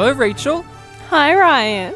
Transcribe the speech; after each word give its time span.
Hello, 0.00 0.12
Rachel. 0.12 0.62
Hi, 1.10 1.34
Ryan. 1.34 1.94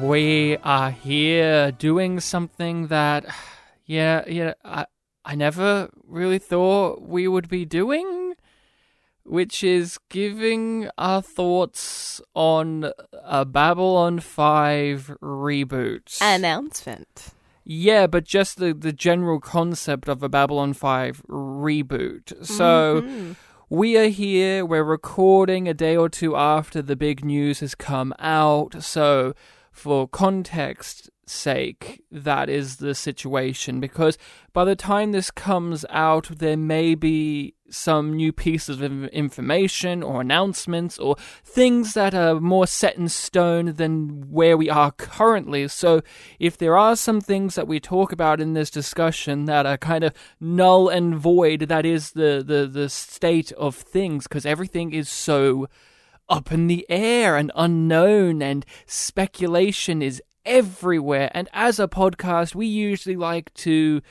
We 0.00 0.58
are 0.58 0.92
here 0.92 1.72
doing 1.72 2.20
something 2.20 2.86
that, 2.86 3.24
yeah, 3.84 4.22
yeah, 4.28 4.54
I, 4.64 4.86
I 5.24 5.34
never 5.34 5.90
really 6.06 6.38
thought 6.38 7.02
we 7.02 7.26
would 7.26 7.48
be 7.48 7.64
doing, 7.64 8.34
which 9.24 9.64
is 9.64 9.98
giving 10.08 10.88
our 10.96 11.20
thoughts 11.20 12.20
on 12.36 12.92
a 13.12 13.44
Babylon 13.44 14.20
5 14.20 15.16
reboot. 15.20 16.18
Announcement. 16.20 17.30
yeah, 17.64 18.06
but 18.06 18.22
just 18.22 18.58
the, 18.58 18.72
the 18.72 18.92
general 18.92 19.40
concept 19.40 20.08
of 20.08 20.22
a 20.22 20.28
Babylon 20.28 20.74
5 20.74 21.22
reboot. 21.28 22.46
So. 22.46 23.02
Mhm. 23.02 23.36
We 23.72 23.96
are 23.96 24.08
here, 24.08 24.66
we're 24.66 24.84
recording 24.84 25.66
a 25.66 25.72
day 25.72 25.96
or 25.96 26.10
two 26.10 26.36
after 26.36 26.82
the 26.82 26.94
big 26.94 27.24
news 27.24 27.60
has 27.60 27.74
come 27.74 28.12
out, 28.18 28.82
so 28.82 29.32
for 29.70 30.06
context 30.06 31.08
sake, 31.26 32.02
that 32.10 32.48
is 32.48 32.76
the 32.76 32.94
situation 32.94 33.80
because 33.80 34.18
by 34.52 34.64
the 34.64 34.76
time 34.76 35.12
this 35.12 35.30
comes 35.30 35.84
out, 35.90 36.28
there 36.38 36.56
may 36.56 36.94
be 36.94 37.54
some 37.70 38.12
new 38.12 38.32
pieces 38.32 38.80
of 38.80 39.06
information 39.08 40.02
or 40.02 40.20
announcements 40.20 40.98
or 40.98 41.16
things 41.44 41.94
that 41.94 42.14
are 42.14 42.38
more 42.38 42.66
set 42.66 42.96
in 42.96 43.08
stone 43.08 43.72
than 43.74 44.30
where 44.30 44.56
we 44.56 44.68
are 44.68 44.92
currently. 44.92 45.66
So, 45.68 46.02
if 46.38 46.58
there 46.58 46.76
are 46.76 46.96
some 46.96 47.20
things 47.20 47.54
that 47.54 47.66
we 47.66 47.80
talk 47.80 48.12
about 48.12 48.40
in 48.40 48.52
this 48.52 48.70
discussion 48.70 49.46
that 49.46 49.64
are 49.64 49.78
kind 49.78 50.04
of 50.04 50.12
null 50.38 50.88
and 50.88 51.16
void, 51.16 51.62
that 51.62 51.86
is 51.86 52.12
the, 52.12 52.44
the, 52.46 52.66
the 52.66 52.88
state 52.88 53.52
of 53.52 53.74
things 53.74 54.26
because 54.26 54.44
everything 54.44 54.92
is 54.92 55.08
so 55.08 55.66
up 56.28 56.52
in 56.52 56.66
the 56.66 56.86
air 56.88 57.36
and 57.36 57.50
unknown 57.54 58.42
and 58.42 58.64
speculation 58.86 60.02
is 60.02 60.22
everywhere. 60.44 61.30
And 61.34 61.48
as 61.52 61.78
a 61.78 61.88
podcast, 61.88 62.54
we 62.54 62.66
usually 62.66 63.16
like 63.16 63.52
to 63.54 64.02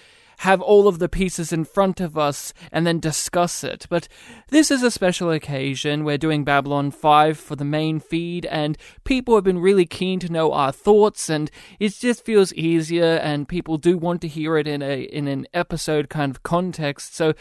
have 0.42 0.60
all 0.60 0.88
of 0.88 0.98
the 0.98 1.08
pieces 1.08 1.54
in 1.54 1.64
front 1.64 2.02
of 2.02 2.18
us 2.18 2.52
and 2.72 2.86
then 2.86 3.00
discuss 3.00 3.64
it. 3.64 3.86
But 3.90 4.08
this 4.48 4.72
is 4.72 4.82
a 4.82 4.90
special 4.90 5.30
occasion. 5.30 6.04
We're 6.04 6.18
doing 6.18 6.44
Babylon 6.44 6.90
5 6.90 7.38
for 7.38 7.56
the 7.56 7.64
main 7.64 8.00
feed, 8.00 8.48
and 8.48 8.76
people 9.04 9.36
have 9.36 9.44
been 9.44 9.60
really 9.60 9.86
keen 9.86 10.20
to 10.22 10.32
know 10.32 10.52
our 10.52 10.72
thoughts, 10.72 11.30
and 11.30 11.52
it 11.80 11.94
just 11.94 12.26
feels 12.26 12.54
easier, 12.54 13.20
and 13.22 13.48
people 13.48 13.78
do 13.78 14.00
want 14.00 14.20
to 14.22 14.28
hear 14.28 14.58
it 14.58 14.68
in 14.68 14.82
a 14.82 15.04
in 15.04 15.28
an 15.28 15.46
episode 15.54 16.10
kind 16.10 16.32
of 16.32 16.42
context. 16.42 17.16
So 17.16 17.34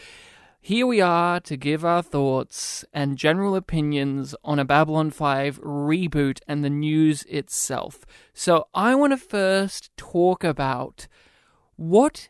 here 0.63 0.85
we 0.85 1.01
are 1.01 1.39
to 1.39 1.57
give 1.57 1.83
our 1.83 2.03
thoughts 2.03 2.85
and 2.93 3.17
general 3.17 3.55
opinions 3.55 4.35
on 4.43 4.59
a 4.59 4.63
Babylon 4.63 5.09
5 5.09 5.59
reboot 5.61 6.39
and 6.47 6.63
the 6.63 6.69
news 6.69 7.23
itself. 7.23 8.05
So 8.31 8.67
I 8.71 8.93
want 8.93 9.11
to 9.11 9.17
first 9.17 9.89
talk 9.97 10.43
about 10.43 11.07
what 11.77 12.29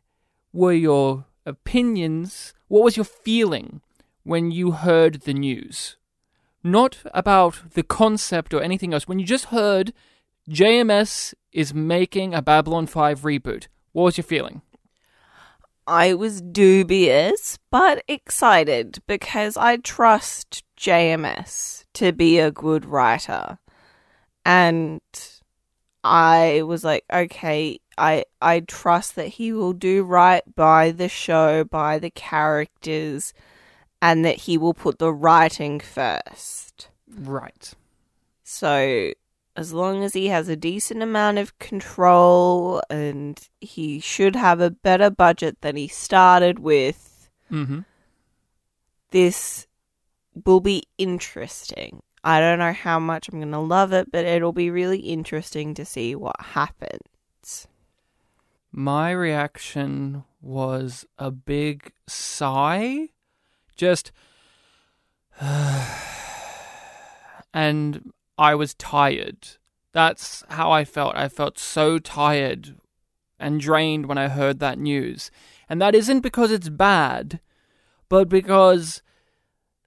were 0.54 0.72
your 0.72 1.26
opinions, 1.46 2.54
what 2.70 2.86
was 2.86 2.96
your 2.96 3.04
feeling 3.04 3.82
when 4.24 4.50
you 4.50 4.72
heard 4.72 5.24
the 5.24 5.34
news? 5.34 5.98
Not 6.64 7.00
about 7.14 7.74
the 7.74 7.84
concept 7.84 8.54
or 8.54 8.64
anything 8.64 8.94
else. 8.94 9.10
When 9.10 9.20
you 9.20 9.26
just 9.26 9.46
heard 9.46 9.92
JMS 10.50 11.34
is 11.52 11.74
making 11.74 12.34
a 12.34 12.42
Babylon 12.42 12.88
5 12.88 13.24
reboot, 13.24 13.68
what 13.92 14.04
was 14.04 14.18
your 14.18 14.24
feeling? 14.24 14.62
I 15.92 16.14
was 16.14 16.42
dubious 16.42 17.60
but 17.70 18.02
excited 18.08 19.00
because 19.08 19.58
I 19.58 19.76
trust 19.76 20.64
JMS 20.78 21.84
to 21.96 22.14
be 22.14 22.40
a 22.40 22.50
good 22.50 22.86
writer. 22.86 23.60
And 24.46 25.02
I 26.02 26.62
was 26.66 26.86
like, 26.86 27.04
okay, 27.12 27.82
I 27.98 28.24
I 28.42 28.62
trust 28.62 29.16
that 29.18 29.28
he 29.28 29.52
will 29.52 29.74
do 29.74 30.06
right 30.06 30.44
by 30.56 30.92
the 30.92 31.10
show, 31.10 31.66
by 31.66 32.00
the 32.00 32.10
characters, 32.10 33.34
and 34.02 34.24
that 34.24 34.38
he 34.38 34.58
will 34.58 34.74
put 34.74 34.98
the 34.98 35.12
writing 35.12 35.82
first. 35.82 36.88
Right. 37.06 37.74
So 38.46 39.12
as 39.56 39.74
long 39.74 40.04
as 40.04 40.14
he 40.14 40.28
has 40.28 40.48
a 40.48 40.56
decent 40.56 41.02
amount 41.04 41.38
of 41.38 41.58
control 41.60 42.82
and 42.90 43.40
he 43.60 44.00
should 44.00 44.36
have 44.36 44.60
a 44.62 44.70
better 44.72 45.10
budget 45.10 45.60
than 45.62 45.76
he 45.76 45.88
started 45.88 46.60
with, 46.60 47.30
Mm-hmm. 47.52 47.80
this 49.12 49.68
will 50.46 50.62
be 50.62 50.84
interesting. 50.98 52.02
I 52.24 52.40
don't 52.40 52.60
know 52.60 52.72
how 52.72 52.98
much 52.98 53.28
I'm 53.28 53.40
going 53.40 53.52
to 53.52 53.60
love 53.60 53.92
it, 53.92 54.10
but 54.10 54.24
it'll 54.26 54.54
be 54.54 54.70
really 54.70 55.00
interesting 55.00 55.74
to 55.74 55.84
see 55.84 56.16
what 56.16 56.40
happens. 56.40 57.68
My 58.72 59.12
reaction 59.12 60.24
was 60.42 61.06
a 61.18 61.30
big 61.30 61.92
sigh. 62.08 63.10
Just. 63.76 64.14
and 67.54 68.14
I 68.42 68.56
was 68.56 68.74
tired. 68.74 69.50
That's 69.94 70.44
how 70.50 70.72
I 70.72 70.84
felt. 70.84 71.16
I 71.16 71.28
felt 71.28 71.60
so 71.60 72.00
tired 72.00 72.76
and 73.40 73.62
drained 73.62 74.08
when 74.08 74.18
I 74.18 74.30
heard 74.30 74.58
that 74.60 74.80
news. 74.80 75.30
And 75.70 75.80
that 75.80 75.94
isn't 75.94 76.22
because 76.22 76.52
it's 76.52 76.68
bad, 76.68 77.40
but 78.10 78.30
because 78.30 79.04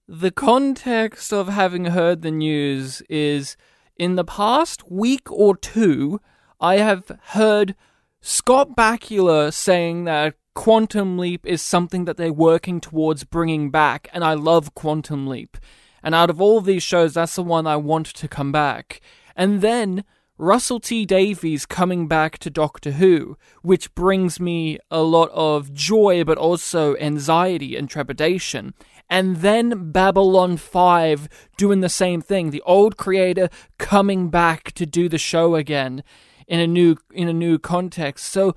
the 0.06 0.31
context 0.31 1.32
of 1.32 1.48
having 1.48 1.87
heard 1.87 2.22
the 2.22 2.31
news 2.31 3.03
is 3.09 3.56
in 3.97 4.15
the 4.15 4.25
past 4.25 4.88
week 4.88 5.28
or 5.32 5.56
two, 5.56 6.21
I 6.60 6.76
have 6.76 7.10
heard 7.31 7.75
Scott 8.21 8.76
Bakula 8.76 9.53
saying 9.53 10.04
that 10.04 10.36
Quantum 10.54 11.19
Leap 11.19 11.44
is 11.44 11.60
something 11.60 12.04
that 12.04 12.16
they're 12.16 12.32
working 12.32 12.81
towards 12.81 13.25
bringing 13.25 13.72
back, 13.72 14.09
and 14.12 14.22
I 14.22 14.34
love 14.34 14.76
Quantum 14.76 15.26
Leap. 15.26 15.56
And 16.04 16.15
out 16.15 16.31
of 16.31 16.41
all 16.41 16.59
of 16.59 16.66
these 16.66 16.82
shows, 16.82 17.15
that's 17.15 17.34
the 17.34 17.42
one 17.42 17.66
I 17.66 17.76
want 17.76 18.06
to 18.06 18.28
come 18.28 18.53
back. 18.53 19.00
And 19.34 19.62
then 19.62 20.04
Russell 20.37 20.81
T 20.81 21.06
Davies 21.06 21.65
coming 21.65 22.09
back 22.09 22.38
to 22.38 22.50
Doctor 22.50 22.92
Who, 22.92 23.38
which 23.62 23.94
brings 23.94 24.38
me 24.38 24.78
a 24.91 25.00
lot 25.00 25.31
of 25.32 25.72
joy 25.72 26.25
but 26.25 26.37
also 26.37 26.94
anxiety 26.97 27.75
and 27.75 27.88
trepidation. 27.88 28.75
And 29.09 29.37
then 29.38 29.92
Babylon 29.92 30.56
5 30.56 31.28
doing 31.56 31.81
the 31.81 31.88
same 31.88 32.21
thing, 32.21 32.50
the 32.50 32.62
old 32.62 32.97
creator 32.97 33.48
coming 33.78 34.28
back 34.28 34.72
to 34.72 34.84
do 34.84 35.09
the 35.09 35.19
show 35.19 35.54
again 35.54 36.03
in 36.47 36.60
a 36.60 36.66
new 36.66 36.97
in 37.12 37.28
a 37.28 37.32
new 37.32 37.59
context. 37.59 38.26
So 38.26 38.54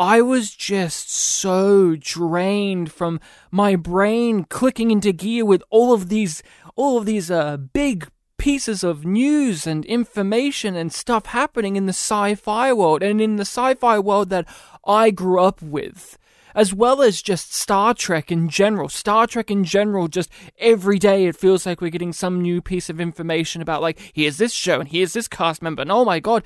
I 0.00 0.22
was 0.22 0.54
just 0.54 1.10
so 1.10 1.94
drained 1.94 2.90
from 2.90 3.20
my 3.50 3.76
brain 3.76 4.44
clicking 4.44 4.90
into 4.90 5.12
gear 5.12 5.44
with 5.44 5.62
all 5.68 5.92
of 5.92 6.08
these 6.08 6.42
all 6.74 6.96
of 6.96 7.04
these 7.04 7.30
uh, 7.30 7.58
big 7.58 8.08
pieces 8.38 8.82
of 8.82 9.04
news 9.04 9.66
and 9.66 9.84
information 9.84 10.74
and 10.74 10.90
stuff 10.90 11.26
happening 11.26 11.76
in 11.76 11.84
the 11.84 11.92
sci-fi 11.92 12.72
world 12.72 13.02
and 13.02 13.20
in 13.20 13.36
the 13.36 13.42
sci-fi 13.42 13.98
world 13.98 14.30
that 14.30 14.48
I 14.86 15.10
grew 15.10 15.38
up 15.38 15.60
with 15.60 16.16
as 16.54 16.74
well 16.74 17.02
as 17.02 17.22
just 17.22 17.54
Star 17.54 17.94
Trek 17.94 18.30
in 18.30 18.48
general. 18.48 18.88
Star 18.88 19.26
Trek 19.26 19.50
in 19.50 19.64
general, 19.64 20.08
just 20.08 20.30
every 20.58 20.98
day 20.98 21.26
it 21.26 21.36
feels 21.36 21.66
like 21.66 21.80
we're 21.80 21.90
getting 21.90 22.12
some 22.12 22.40
new 22.40 22.60
piece 22.60 22.90
of 22.90 23.00
information 23.00 23.62
about, 23.62 23.82
like, 23.82 23.98
here's 24.14 24.38
this 24.38 24.52
show 24.52 24.80
and 24.80 24.88
here's 24.88 25.12
this 25.12 25.28
cast 25.28 25.62
member, 25.62 25.82
and 25.82 25.92
oh 25.92 26.04
my 26.04 26.20
god. 26.20 26.42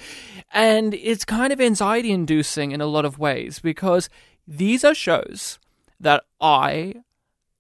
And 0.53 0.95
it's 0.95 1.25
kind 1.25 1.53
of 1.53 1.61
anxiety 1.61 2.11
inducing 2.11 2.73
in 2.73 2.81
a 2.81 2.87
lot 2.87 3.05
of 3.05 3.19
ways 3.19 3.59
because 3.59 4.09
these 4.47 4.85
are 4.85 4.95
shows 4.95 5.59
that 6.01 6.25
I 6.41 6.97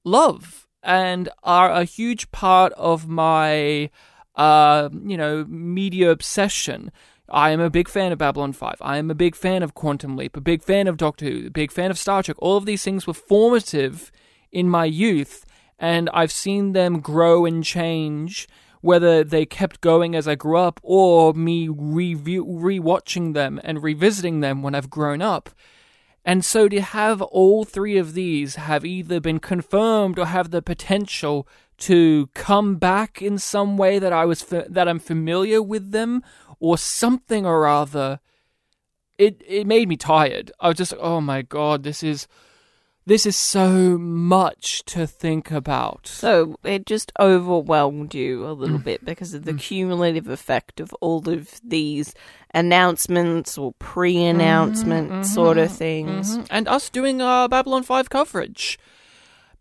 love 0.04 0.66
and 0.82 1.28
are 1.42 1.70
a 1.70 1.84
huge 1.84 2.30
part 2.30 2.72
of 2.74 3.08
my, 3.08 3.90
uh, 4.36 4.90
you 5.04 5.16
know, 5.16 5.44
media 5.46 6.10
obsession. 6.10 6.92
I 7.28 7.50
am 7.50 7.60
a 7.60 7.70
big 7.70 7.88
fan 7.88 8.12
of 8.12 8.18
Babylon 8.18 8.52
5. 8.52 8.76
I 8.80 8.98
am 8.98 9.10
a 9.10 9.14
big 9.14 9.34
fan 9.34 9.62
of 9.62 9.74
Quantum 9.74 10.16
Leap, 10.16 10.36
a 10.36 10.42
big 10.42 10.62
fan 10.62 10.86
of 10.86 10.98
Doctor 10.98 11.24
Who, 11.24 11.46
a 11.46 11.50
big 11.50 11.72
fan 11.72 11.90
of 11.90 11.98
Star 11.98 12.22
Trek. 12.22 12.36
All 12.38 12.58
of 12.58 12.66
these 12.66 12.84
things 12.84 13.06
were 13.06 13.14
formative 13.14 14.12
in 14.52 14.68
my 14.68 14.84
youth, 14.84 15.46
and 15.78 16.10
I've 16.10 16.32
seen 16.32 16.72
them 16.72 17.00
grow 17.00 17.46
and 17.46 17.64
change, 17.64 18.46
whether 18.82 19.24
they 19.24 19.46
kept 19.46 19.80
going 19.80 20.14
as 20.14 20.28
I 20.28 20.34
grew 20.34 20.58
up 20.58 20.78
or 20.82 21.32
me 21.32 21.68
rewatching 21.68 23.32
them 23.32 23.58
and 23.64 23.82
revisiting 23.82 24.40
them 24.40 24.62
when 24.62 24.74
I've 24.74 24.90
grown 24.90 25.22
up. 25.22 25.48
And 26.26 26.44
so 26.44 26.68
to 26.68 26.80
have 26.80 27.20
all 27.22 27.64
three 27.64 27.96
of 27.96 28.14
these 28.14 28.56
have 28.56 28.84
either 28.84 29.20
been 29.20 29.40
confirmed 29.40 30.18
or 30.18 30.26
have 30.26 30.50
the 30.50 30.62
potential 30.62 31.46
to 31.76 32.28
come 32.34 32.76
back 32.76 33.20
in 33.20 33.38
some 33.38 33.76
way 33.76 33.98
that 33.98 34.12
I 34.12 34.24
was 34.24 34.42
fa- 34.42 34.66
that 34.68 34.88
I'm 34.88 34.98
familiar 34.98 35.60
with 35.62 35.90
them 35.90 36.22
or 36.60 36.78
something 36.78 37.46
or 37.46 37.66
other 37.66 38.20
it 39.18 39.42
it 39.46 39.66
made 39.66 39.88
me 39.88 39.96
tired. 39.96 40.50
I 40.60 40.68
was 40.68 40.76
just 40.76 40.94
oh 40.98 41.20
my 41.20 41.42
god, 41.42 41.82
this 41.82 42.02
is 42.02 42.26
This 43.06 43.26
is 43.26 43.36
so 43.36 43.98
much 43.98 44.82
to 44.86 45.06
think 45.06 45.50
about. 45.50 46.06
So 46.06 46.56
it 46.64 46.86
just 46.86 47.12
overwhelmed 47.20 48.14
you 48.14 48.46
a 48.46 48.52
little 48.52 48.78
mm. 48.78 48.84
bit 48.84 49.04
because 49.04 49.34
of 49.34 49.44
the 49.44 49.52
mm. 49.52 49.60
cumulative 49.60 50.26
effect 50.28 50.80
of 50.80 50.94
all 51.02 51.28
of 51.28 51.60
these 51.62 52.14
announcements 52.54 53.58
or 53.58 53.74
pre 53.78 54.24
announcement 54.24 55.10
mm-hmm, 55.10 55.22
sort 55.22 55.58
of 55.58 55.68
mm-hmm, 55.68 55.76
things. 55.76 56.38
Mhm. 56.38 56.46
And 56.48 56.66
us 56.66 56.88
doing 56.88 57.20
our 57.20 57.46
Babylon 57.46 57.82
5 57.82 58.08
coverage. 58.08 58.78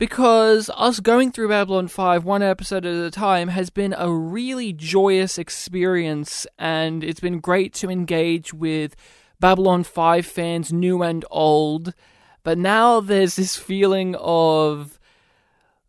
Because 0.03 0.69
us 0.75 0.99
going 0.99 1.31
through 1.31 1.47
Babylon 1.47 1.87
5 1.87 2.25
one 2.25 2.43
episode 2.43 2.85
at 2.85 3.05
a 3.05 3.09
time 3.09 3.47
has 3.47 3.69
been 3.69 3.95
a 3.97 4.11
really 4.11 4.73
joyous 4.73 5.37
experience, 5.37 6.45
and 6.59 7.05
it's 7.05 7.21
been 7.21 7.39
great 7.39 7.73
to 7.75 7.89
engage 7.89 8.53
with 8.53 8.97
Babylon 9.39 9.85
5 9.85 10.25
fans, 10.25 10.73
new 10.73 11.01
and 11.03 11.23
old. 11.31 11.93
But 12.43 12.57
now 12.57 12.99
there's 12.99 13.37
this 13.37 13.55
feeling 13.55 14.17
of 14.19 14.99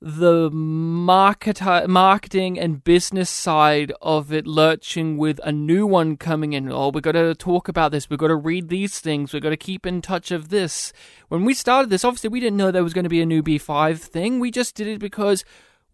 the 0.06 0.51
market, 0.51 1.62
marketing 1.89 2.59
and 2.59 2.85
business 2.85 3.31
side 3.31 3.91
of 4.03 4.31
it 4.35 4.47
lurching 4.47 5.17
with 5.17 5.41
a 5.43 5.51
new 5.51 5.87
one 5.87 6.19
coming 6.19 6.53
in. 6.53 6.71
Oh, 6.71 6.91
we've 6.91 7.03
got 7.03 7.12
to 7.12 7.35
talk 7.35 7.69
about 7.69 7.91
this. 7.91 8.11
We've 8.11 8.19
got 8.19 8.29
to 8.29 8.37
read 8.37 8.69
these 8.69 9.01
things. 9.01 9.33
We've 9.33 9.43
got 9.43 9.49
to 9.49 9.56
keep 9.56 9.87
in 9.87 10.03
touch 10.03 10.31
of 10.31 10.51
this. 10.51 10.93
When 11.29 11.47
we 11.47 11.55
started 11.55 11.89
this, 11.89 12.05
obviously, 12.05 12.29
we 12.29 12.41
didn't 12.41 12.59
know 12.59 12.71
there 12.71 12.85
was 12.85 12.93
going 12.93 13.05
to 13.05 13.09
be 13.09 13.23
a 13.23 13.27
new 13.27 13.43
B5 13.43 13.99
thing. 13.99 14.41
We 14.41 14.51
just 14.51 14.75
did 14.75 14.89
it 14.89 15.01
because 15.01 15.43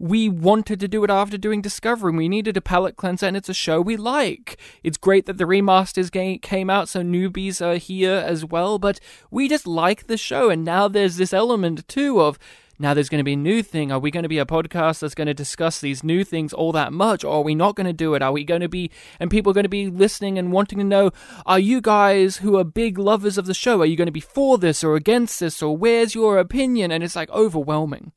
we 0.00 0.28
wanted 0.28 0.80
to 0.80 0.88
do 0.88 1.04
it 1.04 1.10
after 1.10 1.38
doing 1.38 1.62
Discovery. 1.62 2.10
We 2.10 2.28
needed 2.28 2.56
a 2.56 2.60
palate 2.60 2.96
cleanser, 2.96 3.26
and 3.26 3.36
it's 3.36 3.48
a 3.48 3.54
show 3.54 3.80
we 3.80 3.96
like. 3.96 4.58
It's 4.82 4.98
great 4.98 5.26
that 5.26 5.38
the 5.38 5.44
remasters 5.44 6.10
came 6.42 6.68
out, 6.68 6.88
so 6.88 7.02
newbies 7.02 7.64
are 7.64 7.76
here 7.76 8.14
as 8.26 8.44
well, 8.44 8.80
but 8.80 8.98
we 9.30 9.46
just 9.46 9.68
like 9.68 10.08
the 10.08 10.16
show, 10.16 10.50
and 10.50 10.64
now 10.64 10.88
there's 10.88 11.16
this 11.16 11.32
element 11.32 11.86
too 11.86 12.20
of 12.20 12.40
now 12.80 12.94
there's 12.94 13.10
going 13.10 13.18
to 13.18 13.24
be 13.24 13.34
a 13.34 13.36
new 13.36 13.62
thing. 13.62 13.92
Are 13.92 13.98
we 13.98 14.10
going 14.10 14.22
to 14.22 14.28
be 14.28 14.38
a 14.38 14.46
podcast 14.46 15.00
that's 15.00 15.14
going 15.14 15.26
to 15.26 15.34
discuss 15.34 15.80
these 15.80 16.02
new 16.02 16.24
things 16.24 16.54
all 16.54 16.72
that 16.72 16.94
much? 16.94 17.22
Or 17.22 17.34
are 17.34 17.42
we 17.42 17.54
not 17.54 17.76
going 17.76 17.86
to 17.86 17.92
do 17.92 18.14
it? 18.14 18.22
Are 18.22 18.32
we 18.32 18.42
going 18.42 18.62
to 18.62 18.70
be, 18.70 18.90
and 19.20 19.30
people 19.30 19.50
are 19.50 19.54
going 19.54 19.64
to 19.64 19.68
be 19.68 19.88
listening 19.88 20.38
and 20.38 20.50
wanting 20.50 20.78
to 20.78 20.84
know, 20.84 21.10
are 21.44 21.58
you 21.58 21.82
guys 21.82 22.38
who 22.38 22.56
are 22.56 22.64
big 22.64 22.98
lovers 22.98 23.36
of 23.36 23.44
the 23.44 23.52
show, 23.52 23.82
are 23.82 23.86
you 23.86 23.96
going 23.96 24.06
to 24.06 24.12
be 24.12 24.18
for 24.18 24.56
this 24.56 24.82
or 24.82 24.96
against 24.96 25.40
this? 25.40 25.62
Or 25.62 25.76
where's 25.76 26.14
your 26.14 26.38
opinion? 26.38 26.90
And 26.90 27.04
it's 27.04 27.16
like 27.16 27.30
overwhelming. 27.30 28.12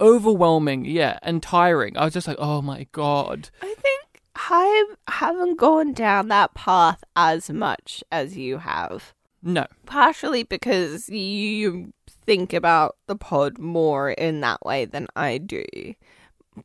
Overwhelming, 0.00 0.86
yeah, 0.86 1.18
and 1.22 1.42
tiring. 1.42 1.96
I 1.98 2.04
was 2.04 2.14
just 2.14 2.28
like, 2.28 2.38
oh 2.38 2.62
my 2.62 2.86
god. 2.92 3.50
I 3.60 3.74
think 3.74 4.22
I 4.36 4.86
haven't 5.08 5.58
gone 5.58 5.92
down 5.92 6.28
that 6.28 6.54
path 6.54 7.04
as 7.14 7.50
much 7.50 8.02
as 8.10 8.38
you 8.38 8.58
have. 8.58 9.12
No. 9.42 9.66
Partially 9.86 10.44
because 10.44 11.08
you 11.08 11.92
think 12.28 12.52
about 12.52 12.96
the 13.06 13.16
pod 13.16 13.58
more 13.58 14.10
in 14.10 14.40
that 14.42 14.64
way 14.64 14.84
than 14.84 15.06
I 15.16 15.38
do. 15.38 15.64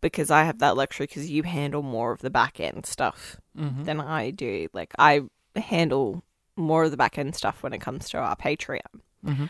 Because 0.02 0.30
I 0.30 0.44
have 0.44 0.60
that 0.60 0.76
luxury 0.76 1.06
because 1.06 1.30
you 1.30 1.44
handle 1.44 1.84
more 1.84 2.12
of 2.12 2.20
the 2.20 2.30
back 2.30 2.60
end 2.60 2.86
stuff 2.86 3.38
hmm 3.56 3.84
than 3.84 4.02
I 4.02 4.32
do. 4.32 4.68
Like, 4.74 4.94
I 5.00 5.22
handle 5.56 6.24
more 6.58 6.84
of 6.84 6.92
the 6.92 6.98
back 6.98 7.18
end 7.18 7.36
stuff 7.36 7.64
when 7.64 7.74
it 7.74 7.80
comes 7.80 8.10
to 8.10 8.18
our 8.18 8.36
Patreon. 8.36 9.02
Mhm. 9.26 9.50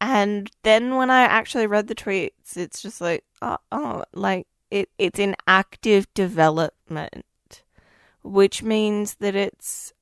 And 0.00 0.50
then 0.62 0.96
when 0.96 1.10
I 1.10 1.22
actually 1.22 1.66
read 1.66 1.88
the 1.88 1.94
tweets, 1.94 2.56
it's 2.56 2.80
just 2.80 3.00
like, 3.00 3.24
oh, 3.42 3.58
oh 3.70 4.04
like 4.14 4.46
it, 4.70 4.88
it's 4.98 5.18
in 5.18 5.36
active 5.46 6.06
development, 6.14 7.24
which 8.22 8.62
means 8.62 9.16
that 9.16 9.34
it's 9.34 9.92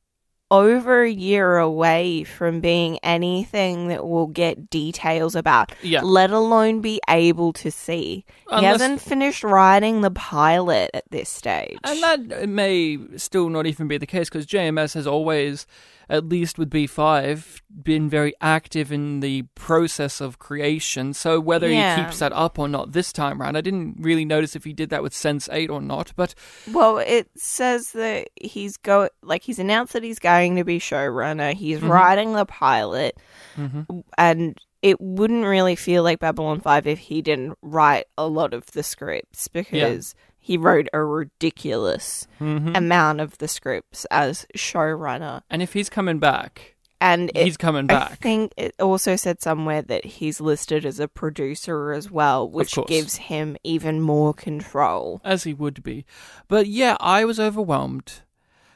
over 0.53 1.03
a 1.03 1.11
year 1.11 1.57
away 1.57 2.25
from 2.25 2.61
being 2.61 2.99
anything 3.03 3.89
that 3.89 4.07
we'll 4.07 4.27
get 4.27 4.69
details 4.69 5.35
about, 5.35 5.73
Yeah. 5.83 6.03
let 6.03 6.31
alone 6.31 6.81
be 6.83 7.01
able 7.09 7.53
to 7.55 7.71
see. 7.71 8.25
he 8.59 8.65
hasn't 8.67 9.01
finished 9.01 9.43
writing 9.43 10.03
the 10.03 10.11
pilot 10.11 10.91
at 10.93 11.05
this 11.11 11.31
stage. 11.31 11.79
And 11.85 12.03
that 12.03 12.49
may 12.51 12.99
still 13.17 13.49
not 13.49 13.67
even 13.67 13.89
be 13.89 13.97
the 13.97 14.07
case 14.07 14.29
because 14.29 14.45
JMS 14.47 14.93
has 14.93 15.07
always, 15.07 15.67
at 16.13 16.29
least 16.29 16.59
with 16.59 16.69
B5, 16.71 17.63
been 17.83 18.09
very 18.09 18.35
active 18.41 18.93
in 18.93 19.21
the 19.21 19.43
process 19.55 20.21
of 20.21 20.39
creation. 20.39 21.15
So 21.15 21.41
whether 21.41 21.69
Yeah. 21.71 21.97
he 21.97 22.03
keeps 22.05 22.19
that 22.19 22.33
up 22.35 22.59
or 22.59 22.69
not 22.69 22.93
this 22.93 23.13
time 23.13 23.41
round, 23.41 23.57
I 23.57 23.63
didn't 23.63 23.97
really 23.99 24.27
notice 24.27 24.55
if 24.55 24.65
he 24.65 24.75
did 24.75 24.91
that 24.91 25.03
with 25.03 25.15
Sense 25.15 25.49
8 25.51 25.71
or 25.71 25.81
not. 25.81 26.13
But 26.15 26.35
Well, 26.71 26.99
it 26.99 27.31
says 27.37 27.93
that 27.93 28.29
he's 28.41 28.77
go 28.77 29.09
like 29.23 29.43
he's 29.43 29.59
announced 29.59 29.95
that 29.95 30.03
he's 30.05 30.19
going 30.19 30.57
to 30.57 30.65
be 30.65 30.79
showrunner. 30.79 31.55
He's 31.55 31.81
Mhm. 31.81 31.89
writing 31.89 32.35
the 32.35 32.45
pilot, 32.45 33.17
Mhm. 33.57 34.05
and 34.19 34.59
it 34.83 35.01
wouldn't 35.01 35.47
really 35.47 35.77
feel 35.77 36.03
like 36.03 36.19
Babylon 36.19 36.61
Five 36.61 36.87
if 36.87 36.99
he 36.99 37.23
didn't 37.23 37.57
write 37.63 38.05
a 38.19 38.27
lot 38.29 38.53
of 38.53 38.67
the 38.73 38.83
scripts 38.83 39.49
because 39.49 40.15
he 40.45 40.57
wrote 40.59 40.89
a 40.93 41.03
ridiculous 41.03 42.27
Mhm. 42.41 42.77
amount 42.77 43.21
of 43.21 43.39
the 43.39 43.47
scripts 43.49 44.05
as 44.11 44.45
showrunner. 44.57 45.43
and 45.49 45.63
if 45.63 45.73
he's 45.73 45.89
coming 45.89 46.19
back, 46.19 46.75
And 47.01 47.31
it, 47.35 47.45
he's 47.45 47.57
coming 47.57 47.87
back. 47.87 48.13
I 48.13 48.15
think 48.17 48.53
it 48.57 48.75
also 48.81 49.17
said 49.17 49.41
somewhere 49.41 49.83
that 49.83 50.05
he's 50.05 50.41
listed 50.41 50.85
as 50.85 51.01
a 51.01 51.09
producer 51.09 51.93
as 51.93 52.11
well, 52.11 52.49
which 52.49 52.77
gives 52.87 53.17
him 53.17 53.57
even 53.65 54.01
more 54.01 54.35
control. 54.35 55.21
as 55.25 55.45
he 55.45 55.55
would 55.55 55.83
be. 55.83 56.05
But 56.49 56.67
yeah, 56.67 56.97
I 57.01 57.25
was 57.25 57.39
overwhelmed 57.41 58.23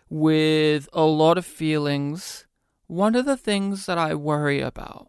with 0.08 0.88
a 0.92 1.02
lot 1.04 1.38
of 1.38 1.44
feelings. 1.46 2.46
One 2.86 3.14
of 3.16 3.26
the 3.26 3.36
things 3.36 3.86
that 3.86 3.98
I 3.98 4.14
worry 4.14 4.60
about 4.60 5.08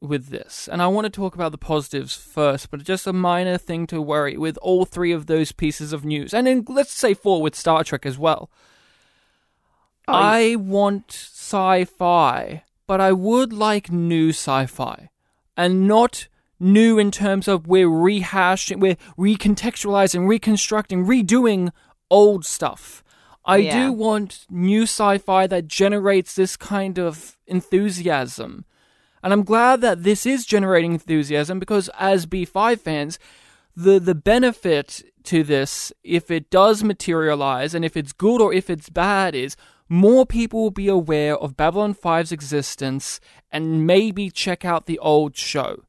with 0.00 0.28
this, 0.28 0.68
and 0.70 0.80
I 0.80 0.86
want 0.86 1.06
to 1.06 1.10
talk 1.10 1.34
about 1.34 1.50
the 1.52 1.58
positives 1.58 2.14
first, 2.14 2.70
but 2.70 2.84
just 2.84 3.06
a 3.06 3.12
minor 3.12 3.58
thing 3.58 3.86
to 3.88 4.00
worry 4.00 4.36
with 4.36 4.56
all 4.62 4.84
three 4.84 5.10
of 5.12 5.26
those 5.26 5.50
pieces 5.52 5.92
of 5.92 6.04
news, 6.04 6.32
and 6.32 6.46
then 6.46 6.64
let's 6.68 6.92
say 6.92 7.14
four 7.14 7.42
with 7.42 7.56
Star 7.56 7.82
Trek 7.82 8.06
as 8.06 8.16
well. 8.16 8.48
Oh, 10.06 10.12
I 10.14 10.56
want 10.56 11.10
sci 11.10 11.84
fi, 11.84 12.64
but 12.86 13.00
I 13.00 13.12
would 13.12 13.52
like 13.52 13.90
new 13.92 14.30
sci 14.30 14.66
fi. 14.66 15.10
And 15.56 15.88
not 15.88 16.28
new 16.60 16.98
in 16.98 17.10
terms 17.10 17.48
of 17.48 17.66
we're 17.66 17.88
rehashing, 17.88 18.78
we're 18.78 18.96
recontextualizing, 19.18 20.26
reconstructing, 20.28 21.04
redoing 21.04 21.70
old 22.10 22.44
stuff. 22.46 23.02
I 23.44 23.58
Yeah. 23.58 23.86
do 23.86 23.92
want 23.92 24.46
new 24.48 24.82
sci 24.82 25.18
fi 25.18 25.46
that 25.48 25.66
generates 25.68 26.34
this 26.34 26.56
kind 26.56 26.98
of 26.98 27.36
enthusiasm. 27.46 28.64
And 29.22 29.32
I'm 29.32 29.44
glad 29.44 29.80
that 29.80 30.02
this 30.02 30.26
is 30.26 30.46
generating 30.46 30.92
enthusiasm 30.92 31.58
because 31.58 31.90
as 31.98 32.26
B5 32.26 32.80
fans, 32.80 33.18
the 33.76 33.98
the 33.98 34.14
benefit 34.14 35.02
to 35.24 35.44
this, 35.44 35.92
if 36.02 36.30
it 36.30 36.50
does 36.50 36.82
materialize 36.82 37.74
and 37.74 37.84
if 37.84 37.96
it's 37.96 38.12
good 38.12 38.40
or 38.40 38.52
if 38.52 38.70
it's 38.70 38.88
bad, 38.88 39.34
is 39.34 39.56
more 39.88 40.26
people 40.26 40.62
will 40.62 40.70
be 40.70 40.88
aware 40.88 41.36
of 41.36 41.56
Babylon 41.56 41.94
5's 41.94 42.32
existence 42.32 43.20
and 43.50 43.86
maybe 43.86 44.30
check 44.30 44.64
out 44.64 44.86
the 44.86 44.98
old 44.98 45.36
show. 45.36 45.84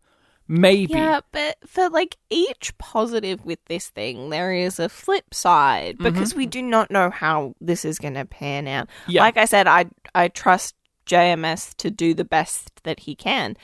Maybe. 0.52 0.94
Yeah, 0.94 1.22
but 1.32 1.58
for 1.68 1.90
like 1.90 2.18
each 2.32 2.76
positive 2.80 3.46
with 3.46 3.64
this 3.66 3.90
thing, 3.90 4.32
there 4.32 4.52
is 4.52 4.80
a 4.80 4.90
flip 4.90 5.32
side 5.32 6.00
because 6.00 6.32
mm-hmm. 6.32 6.40
we 6.40 6.46
do 6.48 6.64
not 6.64 6.90
know 6.90 7.12
how 7.12 7.54
this 7.62 7.86
is 7.86 8.00
going 8.00 8.16
to 8.16 8.26
pan 8.26 8.68
out. 8.68 8.90
Yeah. 9.08 9.22
Like 9.22 9.38
I 9.38 9.46
said, 9.46 9.68
I 9.68 9.86
I 10.16 10.30
trust 10.30 10.74
JMS 11.10 11.76
to 11.78 11.90
do 11.92 12.14
the 12.14 12.24
best 12.26 12.84
that 12.84 13.02
he 13.02 13.16
can. 13.16 13.58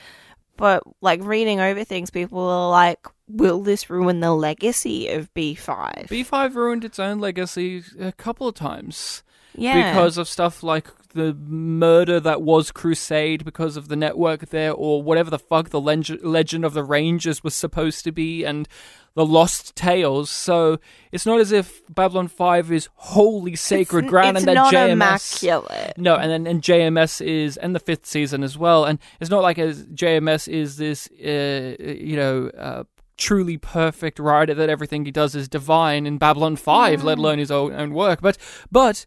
But 0.58 0.84
like 1.02 1.22
reading 1.24 1.60
over 1.60 1.84
things, 1.84 2.10
people 2.12 2.40
are 2.40 2.70
like, 2.70 3.06
will 3.28 3.62
this 3.62 3.90
ruin 3.90 4.20
the 4.22 4.34
legacy 4.34 5.10
of 5.10 5.34
B5? 5.34 6.08
B5 6.08 6.56
ruined 6.56 6.86
its 6.86 7.00
own 7.00 7.20
legacy 7.20 7.84
a 8.00 8.12
couple 8.12 8.48
of 8.48 8.56
times. 8.56 9.24
yeah. 9.54 9.92
because 9.92 10.18
of 10.18 10.28
stuff 10.28 10.64
like 10.64 10.88
the 11.16 11.34
murder 11.34 12.20
that 12.20 12.42
was 12.42 12.72
Crusade 12.72 13.44
because 13.44 13.78
of 13.78 13.88
the 13.88 13.96
network 13.96 14.50
there, 14.50 14.72
or 14.72 15.02
whatever 15.02 15.30
the 15.32 15.40
fuck 15.40 15.70
the 15.70 15.82
leg- 15.82 16.24
Legend 16.24 16.64
of 16.64 16.74
the 16.74 16.84
Rangers 16.84 17.44
was 17.44 17.56
supposed 17.56 18.04
to 18.04 18.12
be, 18.12 18.44
and 18.44 18.68
the 19.16 19.26
Lost 19.26 19.76
Tales. 19.76 20.30
So 20.30 20.78
it's 21.12 21.26
not 21.26 21.40
as 21.40 21.52
if 21.52 21.82
Babylon 21.94 22.28
Five 22.28 22.72
is 22.72 22.90
holy 22.96 23.56
sacred 23.56 24.06
it's, 24.06 24.10
ground, 24.12 24.38
it's 24.38 24.46
and 24.46 24.50
that 24.50 24.54
not 24.54 24.74
JMS. 24.74 24.92
immaculate. 24.92 25.98
No, 25.98 26.16
and 26.16 26.30
then 26.30 26.46
and 26.46 26.62
JMS 26.62 27.26
is 27.26 27.58
and 27.58 27.74
the 27.74 27.80
fifth 27.80 28.06
season 28.06 28.44
as 28.44 28.58
well, 28.58 28.86
and 28.86 29.00
it's 29.20 29.32
not 29.32 29.42
like 29.42 29.58
as 29.58 29.86
JMS 29.86 30.48
is 30.48 30.78
this, 30.78 31.10
uh, 31.12 31.76
you 31.84 32.16
know. 32.16 32.50
Uh, 32.50 32.84
Truly 33.18 33.58
perfect 33.58 34.20
writer 34.20 34.54
that 34.54 34.68
everything 34.68 35.06
he 35.06 35.12
does 35.12 35.36
is 35.36 35.48
divine 35.48 36.06
in 36.06 36.18
Babylon 36.18 36.58
Five, 36.58 37.02
let 37.02 37.18
alone 37.18 37.40
his 37.40 37.50
own, 37.50 37.72
own 37.72 37.94
work. 37.94 38.20
But 38.20 38.38
but 38.70 39.06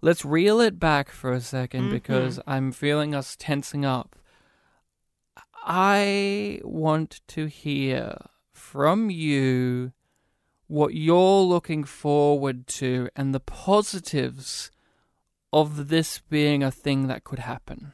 let's 0.00 0.24
reel 0.24 0.60
it 0.60 0.78
back 0.78 1.10
for 1.10 1.32
a 1.32 1.38
2nd 1.38 1.68
mm-hmm. 1.68 1.90
because 1.90 2.40
I'm 2.46 2.72
feeling 2.72 3.14
us 3.14 3.36
tensing 3.38 3.84
up. 3.84 4.16
I 5.64 6.60
want 6.62 7.20
to 7.28 7.46
hear 7.46 8.16
from 8.52 9.10
you 9.10 9.92
what 10.68 10.94
you're 10.94 11.42
looking 11.42 11.84
forward 11.84 12.66
to 12.66 13.08
and 13.16 13.34
the 13.34 13.40
positives 13.40 14.70
of 15.52 15.88
this 15.88 16.20
being 16.28 16.62
a 16.62 16.70
thing 16.70 17.06
that 17.08 17.24
could 17.24 17.38
happen. 17.38 17.92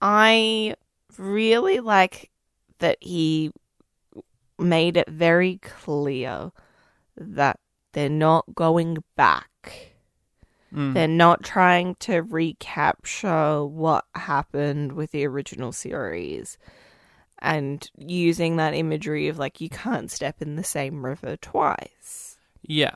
I 0.00 0.74
really 1.18 1.80
like 1.80 2.30
that 2.78 2.98
he 3.00 3.50
made 4.58 4.96
it 4.96 5.08
very 5.08 5.58
clear 5.58 6.52
that 7.16 7.58
they're 7.92 8.08
not 8.08 8.54
going 8.54 8.98
back. 9.16 9.48
Mm. 10.74 10.94
They're 10.94 11.08
not 11.08 11.42
trying 11.42 11.94
to 12.00 12.22
recapture 12.22 13.64
what 13.64 14.04
happened 14.14 14.92
with 14.92 15.12
the 15.12 15.24
original 15.26 15.72
series 15.72 16.58
and 17.38 17.88
using 17.96 18.56
that 18.56 18.74
imagery 18.74 19.28
of 19.28 19.38
like 19.38 19.60
you 19.60 19.68
can't 19.68 20.10
step 20.10 20.42
in 20.42 20.56
the 20.56 20.64
same 20.64 21.04
river 21.04 21.36
twice. 21.36 22.38
Yeah. 22.62 22.94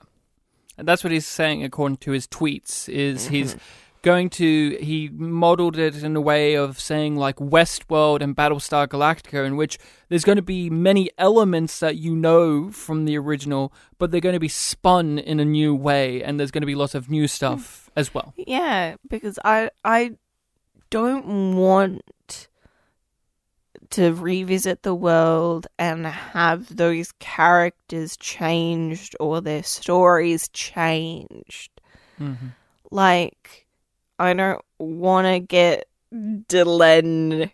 And 0.77 0.89
that's 0.89 1.05
what 1.05 1.13
he's 1.13 1.27
saying 1.27 1.63
according 1.65 1.99
to 1.99 2.13
his 2.13 2.27
tweets 2.27 2.89
is 2.89 3.29
he's 3.29 3.57
going 4.02 4.31
to 4.31 4.78
he 4.81 5.09
modeled 5.12 5.76
it 5.76 6.02
in 6.02 6.14
a 6.17 6.21
way 6.21 6.55
of 6.55 6.78
saying 6.78 7.17
like 7.17 7.37
Westworld 7.37 8.23
and 8.23 8.37
Battlestar 8.37 8.87
Galactica 8.87 9.45
in 9.45 9.57
which 9.57 9.78
there's 10.09 10.25
going 10.25 10.37
to 10.37 10.43
be 10.43 10.71
many 10.71 11.11
elements 11.19 11.81
that 11.81 11.97
you 11.97 12.14
know 12.14 12.71
from 12.71 13.05
the 13.05 13.19
original 13.19 13.73
but 13.99 14.11
they're 14.11 14.21
going 14.21 14.35
to 14.35 14.40
be 14.40 14.49
spun 14.49 15.19
in 15.19 15.40
a 15.40 15.45
new 15.45 15.75
way 15.75 16.23
and 16.23 16.38
there's 16.38 16.50
going 16.50 16.62
to 16.62 16.67
be 16.67 16.75
lots 16.75 16.95
of 16.95 17.11
new 17.11 17.26
stuff 17.26 17.90
as 17.97 18.14
well. 18.14 18.33
Yeah, 18.37 18.97
because 19.09 19.38
I 19.45 19.71
I 19.85 20.12
don't 20.90 21.57
want 21.57 22.49
to 23.90 24.12
revisit 24.14 24.83
the 24.83 24.95
world 24.95 25.67
and 25.78 26.07
have 26.07 26.76
those 26.76 27.12
characters 27.12 28.17
changed 28.17 29.17
or 29.19 29.40
their 29.40 29.62
stories 29.62 30.49
changed. 30.49 31.71
Mm-hmm. 32.21 32.49
Like 32.90 33.67
I 34.19 34.33
don't 34.35 34.61
want 34.79 35.27
to 35.27 35.39
get 35.41 35.89
Delenn 36.13 37.51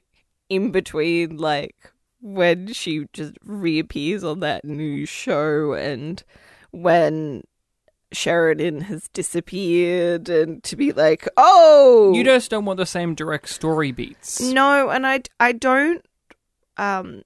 in 0.49 0.71
between 0.71 1.37
like 1.37 1.93
when 2.21 2.73
she 2.73 3.07
just 3.13 3.35
reappears 3.45 4.25
on 4.25 4.41
that 4.41 4.65
new 4.65 5.05
show 5.07 5.75
and 5.75 6.23
when 6.71 7.43
Sheridan 8.13 8.83
has 8.83 9.09
disappeared 9.09 10.29
and 10.29 10.63
to 10.65 10.77
be 10.77 10.93
like, 10.93 11.29
oh, 11.37 12.13
You 12.15 12.25
just 12.25 12.51
don't 12.51 12.65
want 12.65 12.79
the 12.79 12.87
same 12.87 13.15
direct 13.15 13.49
story 13.49 13.93
beats. 13.93 14.41
no, 14.41 14.89
and 14.91 15.07
I 15.07 15.23
I 15.41 15.53
don't 15.53 16.05
um 16.77 17.23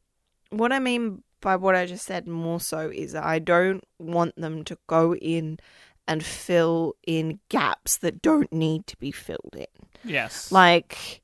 what 0.50 0.72
I 0.72 0.78
mean 0.78 1.22
by 1.40 1.56
what 1.56 1.76
I 1.76 1.86
just 1.86 2.04
said 2.04 2.26
more 2.26 2.58
so 2.60 2.90
is 2.90 3.14
I 3.14 3.38
don't 3.38 3.84
want 3.98 4.34
them 4.36 4.64
to 4.64 4.76
go 4.88 5.14
in 5.14 5.58
and 6.08 6.24
fill 6.24 6.96
in 7.06 7.38
gaps 7.50 7.98
that 7.98 8.20
don't 8.20 8.52
need 8.52 8.86
to 8.88 8.96
be 8.96 9.12
filled 9.12 9.54
in. 9.56 9.66
Yes. 10.02 10.50
Like 10.50 11.20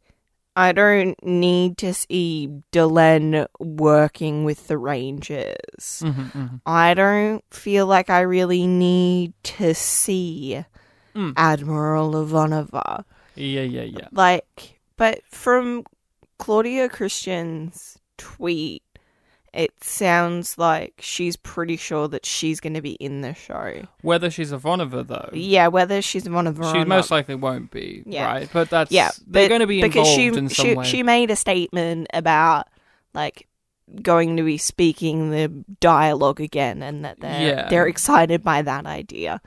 I 0.55 0.71
don't 0.71 1.21
need 1.25 1.79
to 1.79 1.93
see 1.93 2.49
Delenn 2.71 3.49
working 3.59 4.45
with 4.45 4.69
the 4.69 4.79
Rangers. 4.79 6.01
Mhm, 6.05 6.31
mhm. 6.31 6.61
I 6.65 6.95
don't 6.95 7.43
feel 7.51 7.87
like 7.89 8.09
I 8.09 8.21
really 8.21 8.69
need 8.69 9.33
to 9.59 9.75
see 9.75 10.65
Mm. 11.17 11.33
Admiral 11.37 12.13
Ivanova. 12.13 13.05
Yeah, 13.35 13.63
yeah, 13.63 13.83
yeah. 13.83 14.09
Like, 14.13 14.79
but 14.97 15.23
from 15.29 15.85
Claudia 16.39 16.89
Christian's 16.89 17.99
tweet, 18.17 18.84
it 19.55 19.73
sounds 19.83 20.59
like 20.59 20.95
she's 21.01 21.37
pretty 21.37 21.77
sure 21.77 22.09
that 22.09 22.27
she's 22.27 22.59
going 22.61 22.75
to 22.75 22.83
be 22.83 22.93
in 22.95 23.21
the 23.21 23.35
show. 23.35 23.87
Whether 24.03 24.29
she's 24.31 24.51
a 24.53 24.59
Ivanova 24.59 25.07
though, 25.07 25.31
Yeah, 25.33 25.69
whether 25.69 26.03
she's 26.03 26.27
a 26.27 26.33
of 26.33 26.57
she 26.57 26.63
or 26.79 26.85
most 26.85 27.11
not. 27.11 27.17
likely 27.17 27.37
won't 27.37 27.71
be, 27.71 28.03
Yeah. 28.05 28.27
right? 28.27 28.49
But 28.53 28.69
that's 28.71 28.91
yeah, 28.91 29.11
they're 29.27 29.49
going 29.49 29.61
to 29.61 29.67
be 29.67 29.81
because 29.81 30.09
involved 30.09 30.17
she, 30.17 30.27
in 30.27 30.49
some 30.49 30.67
she, 30.67 30.75
way. 30.75 30.85
She 30.85 31.03
made 31.03 31.31
a 31.31 31.37
statement 31.37 32.09
about 32.13 32.67
like 33.15 33.47
going 34.03 34.37
to 34.39 34.43
be 34.43 34.59
speaking 34.59 35.31
the 35.31 35.49
dialogue 35.81 36.41
again, 36.41 36.83
and 36.83 37.05
that 37.05 37.21
they're 37.21 37.49
Yeah. 37.49 37.69
they're 37.69 37.87
excited 37.87 38.43
by 38.43 38.63
that 38.63 38.87
idea. 38.87 39.41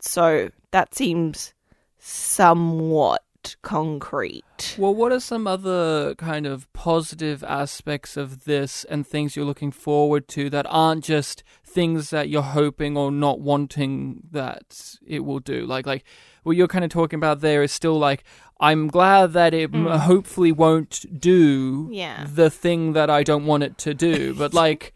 So 0.00 0.50
that 0.72 0.94
seems 0.94 1.54
somewhat 1.98 3.22
concrete. 3.62 4.74
Well, 4.78 4.94
what 4.94 5.12
are 5.12 5.20
some 5.20 5.46
other 5.46 6.14
kind 6.16 6.46
of 6.46 6.70
positive 6.72 7.42
aspects 7.44 8.16
of 8.16 8.44
this 8.44 8.84
and 8.84 9.06
things 9.06 9.36
you're 9.36 9.44
looking 9.44 9.70
forward 9.72 10.28
to 10.28 10.50
that 10.50 10.66
aren't 10.68 11.04
just 11.04 11.42
things 11.64 12.10
that 12.10 12.28
you're 12.28 12.42
hoping 12.42 12.96
or 12.96 13.10
not 13.10 13.40
wanting 13.40 14.22
that 14.30 14.96
it 15.06 15.20
will 15.24 15.40
do? 15.40 15.66
Like, 15.66 15.86
like 15.86 16.04
what 16.42 16.56
you're 16.56 16.68
kind 16.68 16.84
of 16.84 16.90
talking 16.90 17.18
about 17.18 17.40
there 17.40 17.62
is 17.62 17.72
still 17.72 17.98
like, 17.98 18.24
I'm 18.58 18.88
glad 18.88 19.32
that 19.34 19.52
it 19.52 19.74
m 19.74 19.84
Mm. 19.84 19.98
hopefully 20.00 20.52
won't 20.52 21.04
do 21.20 21.88
Yeah. 21.92 22.26
the 22.32 22.48
thing 22.50 22.92
that 22.94 23.10
I 23.10 23.22
don't 23.22 23.44
want 23.46 23.62
it 23.64 23.76
to 23.78 23.92
do. 23.94 24.34
But 24.34 24.54
like, 24.64 24.94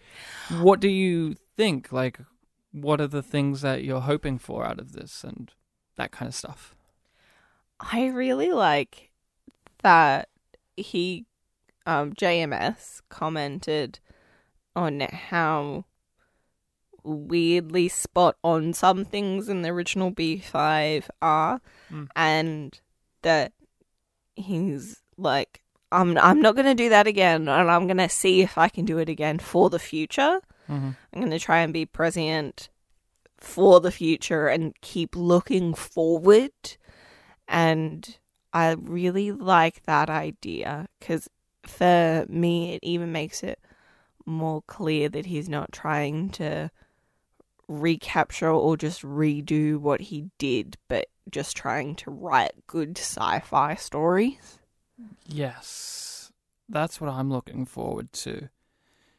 what 0.61 0.81
do 0.81 0.89
you 0.89 1.35
think? 1.57 1.93
Like, 1.93 2.21
what 2.73 3.01
are 3.01 3.07
the 3.09 3.23
things 3.23 3.61
that 3.63 3.85
you're 3.85 4.01
hoping 4.13 4.39
for 4.39 4.65
out 4.65 4.79
of 4.79 4.93
this 4.93 5.25
and 5.25 5.51
that 5.97 6.11
kind 6.13 6.29
of 6.29 6.35
stuff? 6.35 6.75
I 7.81 8.07
really 8.09 8.53
like 8.53 9.11
that 9.83 10.29
he, 10.77 11.27
um, 11.87 12.13
JMS 12.13 13.01
commented 13.09 14.01
on 14.77 15.01
how 15.01 15.85
weirdly 17.03 17.89
spot 17.89 18.37
on 18.45 18.73
some 18.73 19.05
things 19.05 19.49
in 19.49 19.63
the 19.63 19.71
original 19.71 20.11
B5 20.13 21.09
are, 21.23 21.61
Mm. 21.91 22.09
and 22.15 22.81
that 23.23 23.53
he's 24.37 25.03
like, 25.17 25.63
I'm, 25.91 26.17
I'm 26.19 26.41
not 26.41 26.55
going 26.55 26.67
to 26.67 26.75
do 26.75 26.91
that 26.91 27.07
again, 27.07 27.49
and 27.49 27.71
I'm 27.71 27.87
going 27.87 27.97
to 27.97 28.09
see 28.09 28.43
if 28.43 28.57
I 28.59 28.69
can 28.69 28.85
do 28.85 28.99
it 28.99 29.09
again 29.09 29.39
for 29.39 29.71
the 29.71 29.79
future. 29.79 30.41
hmm 30.67 30.91
I'm 31.13 31.21
going 31.21 31.31
to 31.33 31.39
try 31.41 31.61
and 31.61 31.73
be 31.73 31.85
prescient 31.87 32.69
for 33.39 33.81
the 33.81 33.91
future 33.91 34.47
and 34.47 34.79
keep 34.83 35.17
looking 35.17 35.75
forward. 35.75 36.53
And 37.51 38.17
I 38.53 38.71
really 38.73 39.33
like 39.33 39.83
that 39.83 40.09
idea 40.09 40.87
because 40.99 41.29
for 41.65 42.25
me, 42.29 42.75
it 42.75 42.81
even 42.83 43.13
makes 43.13 43.43
it 43.43 43.59
more 44.25 44.63
clear 44.63 45.09
that 45.09 45.27
he's 45.27 45.49
not 45.49 45.73
trying 45.73 46.31
to 46.31 46.71
recapture 47.69 48.51
or 48.51 48.77
just 48.77 49.03
redo 49.03 49.79
what 49.79 50.01
he 50.01 50.31
did, 50.39 50.77
but 50.89 51.09
just 51.29 51.57
trying 51.57 51.97
to 51.97 52.11
write 52.11 52.53
good 52.67 52.97
sci 52.97 53.41
fi 53.41 53.75
stories. 53.75 54.59
Yes, 55.27 56.33
that's 56.69 57.01
what 57.01 57.11
I'm 57.11 57.31
looking 57.31 57.67
forward 57.67 58.13
to. 58.13 58.49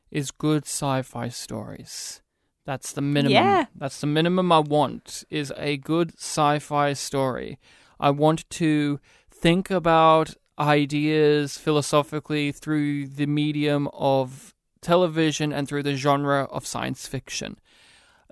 Is 0.10 0.32
good 0.32 0.64
sci-fi 0.66 1.30
stories. 1.30 2.22
That's 2.66 2.92
the 2.92 3.02
minimum. 3.02 3.32
Yeah. 3.32 3.66
That's 3.74 4.02
the 4.02 4.08
minimum 4.08 4.52
I 4.52 4.60
want. 4.60 5.24
Is 5.30 5.54
a 5.56 5.78
good 5.78 6.14
sci-fi 6.18 6.94
story. 6.94 7.60
I 8.02 8.10
want 8.10 8.50
to 8.62 9.00
think 9.30 9.70
about 9.72 10.36
ideas 10.60 11.58
philosophically 11.58 12.52
through 12.52 13.08
the 13.08 13.26
medium 13.26 13.88
of 13.94 14.54
television 14.82 15.54
and 15.54 15.68
through 15.68 15.84
the 15.84 15.96
genre 15.96 16.44
of 16.52 16.66
science 16.66 17.08
fiction. 17.08 17.58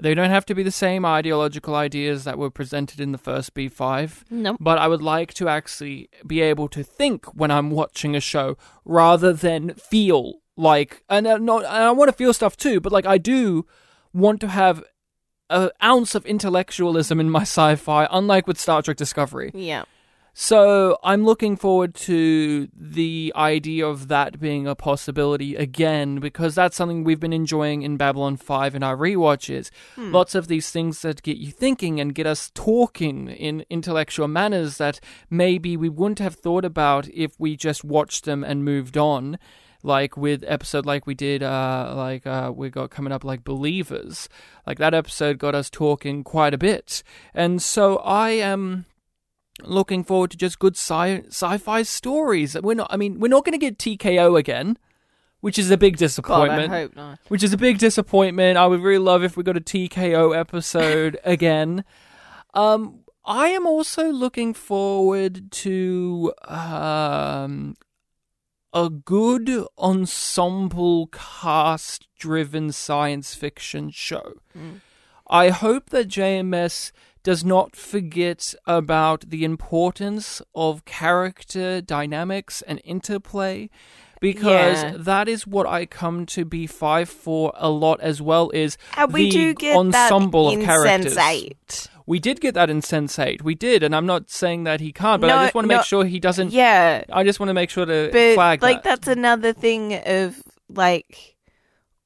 They 0.02 0.14
don't 0.14 0.30
have 0.30 0.46
to 0.46 0.56
be 0.56 0.64
the 0.64 0.72
same 0.72 1.06
ideological 1.06 1.76
ideas 1.76 2.24
that 2.24 2.38
were 2.38 2.50
presented 2.50 3.00
in 3.02 3.12
the 3.12 3.18
first 3.18 3.54
B5 3.54 4.24
No. 4.32 4.56
but 4.60 4.78
I 4.78 4.88
would 4.88 5.02
like 5.02 5.34
to 5.36 5.50
actually 5.50 6.10
be 6.26 6.40
able 6.42 6.70
to 6.70 6.84
think 6.84 7.26
when 7.36 7.52
I'm 7.52 7.70
watching 7.70 8.16
a 8.16 8.22
show 8.22 8.58
rather 8.86 9.34
than 9.34 9.74
feel 9.76 10.36
like 10.56 11.04
and 11.10 11.28
uh, 11.28 11.38
not 11.38 11.60
and 11.66 11.84
I 11.84 11.92
want 11.92 12.10
to 12.10 12.16
feel 12.16 12.34
stuff 12.34 12.56
too, 12.58 12.80
but 12.80 12.92
like 12.94 13.06
I 13.06 13.18
do 13.18 13.66
want 14.14 14.40
to 14.42 14.48
have 14.48 14.84
an 15.50 15.70
ounce 15.84 16.16
of 16.16 16.26
intellectualism 16.26 17.20
in 17.20 17.30
my 17.30 17.42
sci-fi, 17.44 18.08
unlike 18.12 18.48
with 18.48 18.60
Star 18.60 18.82
Trek 18.82 18.98
Discovery. 18.98 19.52
Yeah. 19.54 19.84
So 20.34 20.98
I'm 21.04 21.26
looking 21.26 21.58
forward 21.58 21.96
to 21.96 22.70
the 22.74 23.34
idea 23.36 23.86
of 23.86 24.08
that 24.08 24.40
being 24.40 24.68
a 24.68 24.76
possibility 24.76 25.56
again 25.58 26.20
because 26.20 26.56
that's 26.56 26.78
something 26.78 27.04
we've 27.04 27.20
been 27.20 27.34
enjoying 27.34 27.82
in 27.82 27.98
Babylon 27.98 28.38
5 28.38 28.74
in 28.74 28.82
our 28.82 28.96
rewatches. 28.96 29.70
Hmm. 29.96 30.14
Lots 30.14 30.36
of 30.36 30.48
these 30.48 30.72
things 30.72 31.02
that 31.02 31.24
get 31.24 31.38
you 31.38 31.52
thinking 31.52 32.00
and 32.00 32.16
get 32.16 32.26
us 32.26 32.52
talking 32.54 33.28
in 33.28 33.66
intellectual 33.70 34.30
manners 34.30 34.78
that 34.78 35.02
maybe 35.30 35.76
we 35.76 35.90
wouldn't 35.90 36.20
have 36.20 36.36
thought 36.36 36.64
about 36.64 37.10
if 37.10 37.38
we 37.38 37.58
just 37.58 37.84
watched 37.84 38.24
them 38.24 38.44
and 38.44 38.64
moved 38.64 38.98
on. 38.98 39.40
Like 39.82 40.18
with 40.18 40.44
episode 40.46 40.86
like 40.86 41.08
we 41.08 41.14
did, 41.16 41.42
uh, 41.42 41.94
like 41.96 42.28
uh, 42.28 42.52
we 42.54 42.70
got 42.70 42.90
coming 42.90 43.14
up 43.14 43.24
like 43.24 43.46
Believers, 43.46 44.28
like 44.68 44.78
that 44.78 44.94
episode 44.94 45.38
got 45.38 45.56
us 45.56 45.70
talking 45.70 46.24
quite 46.24 46.54
a 46.54 46.58
bit, 46.58 47.02
and 47.34 47.62
so 47.62 47.98
I 47.98 48.32
am 48.32 48.86
looking 49.64 50.04
forward 50.04 50.32
to 50.32 50.38
just 50.38 50.60
good 50.60 50.76
sci- 50.76 51.24
sci-fi 51.28 51.84
stories. 51.84 52.58
We're 52.62 52.74
not. 52.74 52.88
I 52.92 52.98
mean, 52.98 53.20
we're 53.22 53.30
not 53.30 53.46
going 53.46 53.58
to 53.58 53.66
get 53.70 53.78
TKO 53.78 54.38
again, 54.38 54.78
which 55.40 55.58
is 55.58 55.72
a 55.72 55.78
big 55.78 55.94
God, 55.94 56.02
I 56.02 56.06
disappointment. 56.08 56.72
hope 56.74 56.96
not. 56.98 57.20
which 57.30 57.44
is 57.44 57.54
a 57.54 57.58
big 57.58 57.78
disappointment. 57.78 58.58
I 58.58 58.68
would 58.68 58.82
really 58.82 58.98
love 59.04 59.24
if 59.24 59.38
we 59.38 59.44
got 59.44 59.56
a 59.56 59.62
TKO 59.62 60.38
episode 60.38 61.18
again. 61.24 61.86
Um, 62.54 63.00
I 63.26 63.48
am 63.50 63.66
also 63.66 64.12
looking 64.12 64.54
forward 64.54 65.52
to 65.52 66.34
um, 66.48 67.76
a 68.74 68.90
good 68.90 69.66
ensemble 69.78 71.08
cast 71.08 72.08
driven 72.18 72.72
science 72.72 73.34
fiction 73.36 73.90
show. 73.90 74.34
Mm. 74.58 74.82
I 75.30 75.50
hope 75.50 75.90
that 75.92 76.08
JMS 76.08 76.92
does 77.24 77.44
not 77.44 77.76
forget 77.76 78.54
about 78.66 79.30
the 79.30 79.44
importance 79.44 80.42
of 80.56 80.86
character 80.86 81.82
dynamics 81.82 82.62
and 82.64 82.82
interplay 82.84 83.70
because 84.22 84.84
Yeah. 84.84 84.94
that 84.98 85.28
is 85.30 85.46
what 85.46 85.68
I 85.68 85.86
come 85.86 86.26
to 86.28 86.46
B5 86.46 87.08
for 87.10 87.52
a 87.56 87.70
lot 87.70 88.00
as 88.02 88.22
well 88.22 88.50
is 88.52 88.78
And 88.98 89.14
we 89.14 89.26
the 89.26 89.32
do 89.32 89.54
get 89.54 89.76
ensemble 89.78 90.50
that 90.52 90.60
of 90.60 90.66
characters. 90.66 91.16
Sense8. 91.16 91.90
We 92.10 92.20
did 92.20 92.42
get 92.42 92.56
that 92.56 92.72
in 92.72 92.82
Sense8. 92.82 93.44
We 93.44 93.54
did, 93.54 93.84
and 93.84 93.96
I'm 93.96 94.08
not 94.08 94.32
saying 94.32 94.64
that 94.64 94.80
he 94.80 94.92
can't, 94.92 95.22
but 95.22 95.30
I 95.30 95.44
just 95.44 95.54
want 95.54 95.66
to 95.66 95.70
no. 95.70 95.78
make 95.78 95.86
sure 95.86 96.06
he 96.06 96.20
doesn't. 96.20 96.52
Yeah, 96.52 97.04
I 97.14 97.24
just 97.24 97.40
want 97.40 97.50
to 97.52 97.54
make 97.54 97.70
sure 97.70 97.86
to 97.86 98.10
but 98.12 98.34
flag 98.34 98.64
like 98.64 98.82
that. 98.82 98.84
that's 98.84 99.08
another 99.08 99.54
thing 99.54 99.94
of 99.94 100.42
like 100.70 101.36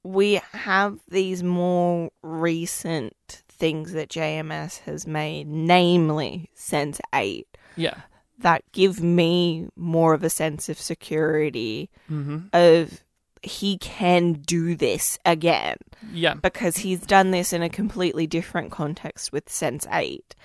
we 0.03 0.41
have 0.51 0.99
these 1.07 1.41
more 1.41 2.11
recent 2.21 3.43
things 3.47 3.93
that 3.93 4.09
JMS 4.09 4.79
has 4.79 5.07
made, 5.07 5.47
namely 5.47 6.49
Sense 6.53 6.99
Eight, 7.13 7.47
Yeah. 7.77 7.95
that 8.39 8.63
give 8.73 9.01
me 9.01 9.69
more 9.77 10.13
of 10.13 10.21
a 10.21 10.29
sense 10.29 10.67
of 10.67 10.77
security 10.77 11.89
hmm 12.09 12.39
of 12.51 13.01
he 13.43 13.77
can 13.77 14.33
do 14.33 14.75
this 14.75 15.19
again. 15.25 15.77
Yeah. 16.11 16.33
because 16.35 16.77
he's 16.77 17.01
done 17.01 17.31
this 17.31 17.53
in 17.53 17.61
a 17.63 17.69
completely 17.69 18.27
different 18.27 18.71
context 18.71 19.31
with 19.31 19.49
Sense 19.49 19.87
8 19.91 20.35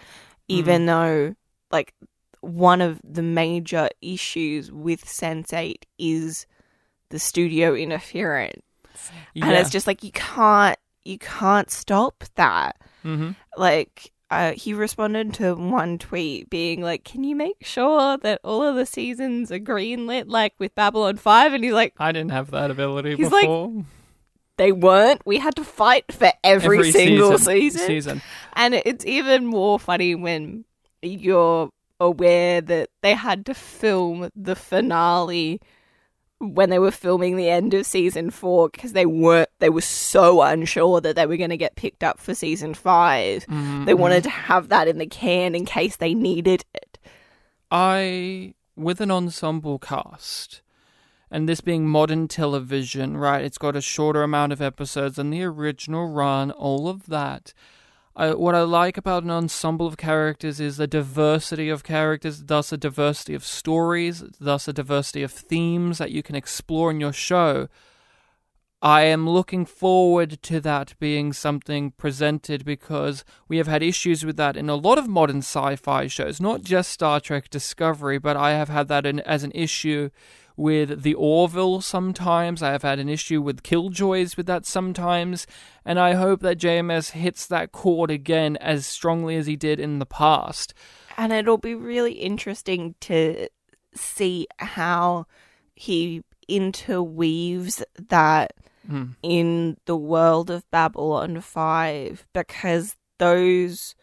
even 0.48 0.86
though 0.86 1.34
like 1.70 1.92
one 2.40 2.80
of 2.80 3.00
the 3.04 3.22
major 3.22 3.88
issues 4.00 4.70
with 4.72 5.06
Sense 5.08 5.52
8 5.52 5.84
is 5.98 6.46
the 7.10 7.18
studio 7.18 7.74
interference. 7.74 8.62
Yeah. 9.34 9.46
and 9.46 9.54
it's 9.56 9.70
just 9.70 9.86
like 9.86 10.02
you 10.02 10.12
can't 10.12 10.78
you 11.04 11.18
can't 11.18 11.70
stop 11.70 12.24
that. 12.36 12.76
Hmm 13.02 13.32
like 13.56 14.12
uh, 14.30 14.52
he 14.52 14.74
responded 14.74 15.32
to 15.34 15.54
one 15.54 15.98
tweet 15.98 16.50
being 16.50 16.82
like, 16.82 17.04
"Can 17.04 17.24
you 17.24 17.34
make 17.34 17.64
sure 17.64 18.18
that 18.18 18.40
all 18.44 18.62
of 18.62 18.76
the 18.76 18.86
seasons 18.86 19.50
are 19.50 19.58
greenlit 19.58 20.24
like 20.26 20.54
with 20.58 20.74
Babylon 20.74 21.16
5?" 21.16 21.54
And 21.54 21.64
he's 21.64 21.72
like, 21.72 21.94
I 21.98 22.12
didn't 22.12 22.32
have 22.32 22.50
that 22.50 22.70
ability 22.70 23.16
He's 23.16 23.32
like, 23.32 23.48
"They 24.58 24.72
weren't. 24.72 25.22
We 25.24 25.38
had 25.38 25.56
to 25.56 25.64
fight 25.64 26.12
for 26.12 26.32
every, 26.44 26.92
single 26.92 27.38
season." 27.38 27.86
season. 27.86 28.22
And 28.54 28.74
it's 28.74 29.06
even 29.06 29.46
more 29.46 29.78
funny 29.78 30.14
when 30.14 30.64
you're 31.00 31.70
aware 32.00 32.60
that 32.60 32.90
they 33.02 33.14
had 33.14 33.46
to 33.46 33.54
film 33.54 34.30
the 34.36 34.54
finale 34.54 35.60
when 36.40 36.70
they 36.70 36.78
were 36.78 36.90
filming 36.90 37.36
the 37.36 37.48
end 37.50 37.74
of 37.74 37.84
season 37.84 38.30
four 38.30 38.68
because 38.68 38.92
they 38.92 39.06
weren't 39.06 39.48
they 39.58 39.68
were 39.68 39.80
so 39.80 40.40
unsure 40.42 41.00
that 41.00 41.16
they 41.16 41.26
were 41.26 41.36
going 41.36 41.50
to 41.50 41.56
get 41.56 41.74
picked 41.74 42.04
up 42.04 42.20
for 42.20 42.32
season 42.34 42.74
5 42.74 43.46
Mhm, 43.46 43.86
they 43.86 43.94
wanted 43.94 44.22
to 44.22 44.30
have 44.30 44.68
that 44.68 44.86
in 44.86 44.98
the 44.98 45.06
can 45.06 45.54
in 45.54 45.64
case 45.64 45.96
they 45.96 46.14
needed 46.14 46.64
it 46.74 46.98
I, 47.70 48.54
with 48.76 49.00
an 49.00 49.10
ensemble 49.10 49.78
cast, 49.78 50.62
and 51.30 51.46
this 51.48 51.60
being 51.60 51.86
modern 51.86 52.28
television, 52.28 53.16
right? 53.16 53.44
It's 53.44 53.58
got 53.58 53.76
a 53.76 53.82
shorter 53.82 54.22
amount 54.22 54.52
of 54.52 54.62
episodes 54.62 55.16
than 55.16 55.30
the 55.30 55.42
original 55.42 56.08
run, 56.08 56.50
all 56.50 56.88
of 56.88 57.06
that. 57.06 57.52
I, 58.18 58.34
what 58.34 58.56
I 58.56 58.62
like 58.62 58.96
about 58.96 59.22
an 59.22 59.30
ensemble 59.30 59.86
of 59.86 59.96
characters 59.96 60.58
is 60.58 60.76
the 60.76 60.88
diversity 60.88 61.68
of 61.68 61.84
characters, 61.84 62.42
thus 62.42 62.72
a 62.72 62.76
diversity 62.76 63.32
of 63.32 63.44
stories, 63.44 64.24
thus 64.40 64.66
a 64.66 64.72
diversity 64.72 65.22
of 65.22 65.30
themes 65.30 65.98
that 65.98 66.10
you 66.10 66.24
can 66.24 66.34
explore 66.34 66.90
in 66.90 66.98
your 66.98 67.12
show. 67.12 67.68
I 68.82 69.02
am 69.02 69.30
looking 69.30 69.64
forward 69.64 70.42
to 70.42 70.60
that 70.60 70.94
being 70.98 71.32
something 71.32 71.92
presented 71.92 72.64
because 72.64 73.24
we 73.46 73.58
have 73.58 73.68
had 73.68 73.84
issues 73.84 74.24
with 74.24 74.36
that 74.36 74.56
in 74.56 74.68
a 74.68 74.74
lot 74.74 74.98
of 74.98 75.06
modern 75.06 75.38
sci 75.38 75.76
fi 75.76 76.08
shows, 76.08 76.40
not 76.40 76.62
just 76.62 76.90
Star 76.90 77.20
Trek 77.20 77.48
Discovery, 77.48 78.18
but 78.18 78.36
I 78.36 78.50
have 78.50 78.68
had 78.68 78.88
that 78.88 79.06
in, 79.06 79.20
as 79.20 79.44
an 79.44 79.52
issue 79.54 80.10
with 80.58 81.02
The 81.02 81.14
Orville 81.14 81.80
sometimes. 81.80 82.62
I 82.62 82.72
have 82.72 82.82
had 82.82 82.98
an 82.98 83.08
issue 83.08 83.40
with 83.40 83.62
Killjoys 83.62 84.36
with 84.36 84.46
that 84.46 84.66
sometimes. 84.66 85.46
And 85.84 85.98
I 85.98 86.14
hope 86.14 86.40
that 86.40 86.58
JMS 86.58 87.10
hits 87.12 87.46
that 87.46 87.72
chord 87.72 88.10
again 88.10 88.56
as 88.58 88.84
strongly 88.84 89.36
as 89.36 89.46
he 89.46 89.56
did 89.56 89.80
in 89.80 89.98
the 90.00 90.06
past. 90.06 90.74
and 91.16 91.32
it'll 91.32 91.58
be 91.58 91.74
really 91.74 92.12
interesting 92.12 92.94
to 93.00 93.48
see 93.94 94.46
how 94.58 95.26
he 95.74 96.22
interweaves 96.48 97.82
that 98.08 98.52
Hmm. 98.86 99.04
in 99.22 99.76
the 99.84 99.96
world 99.96 100.48
of 100.50 100.68
Babylon 100.70 101.40
5 101.40 102.24
because 102.32 102.96
those 103.18 103.94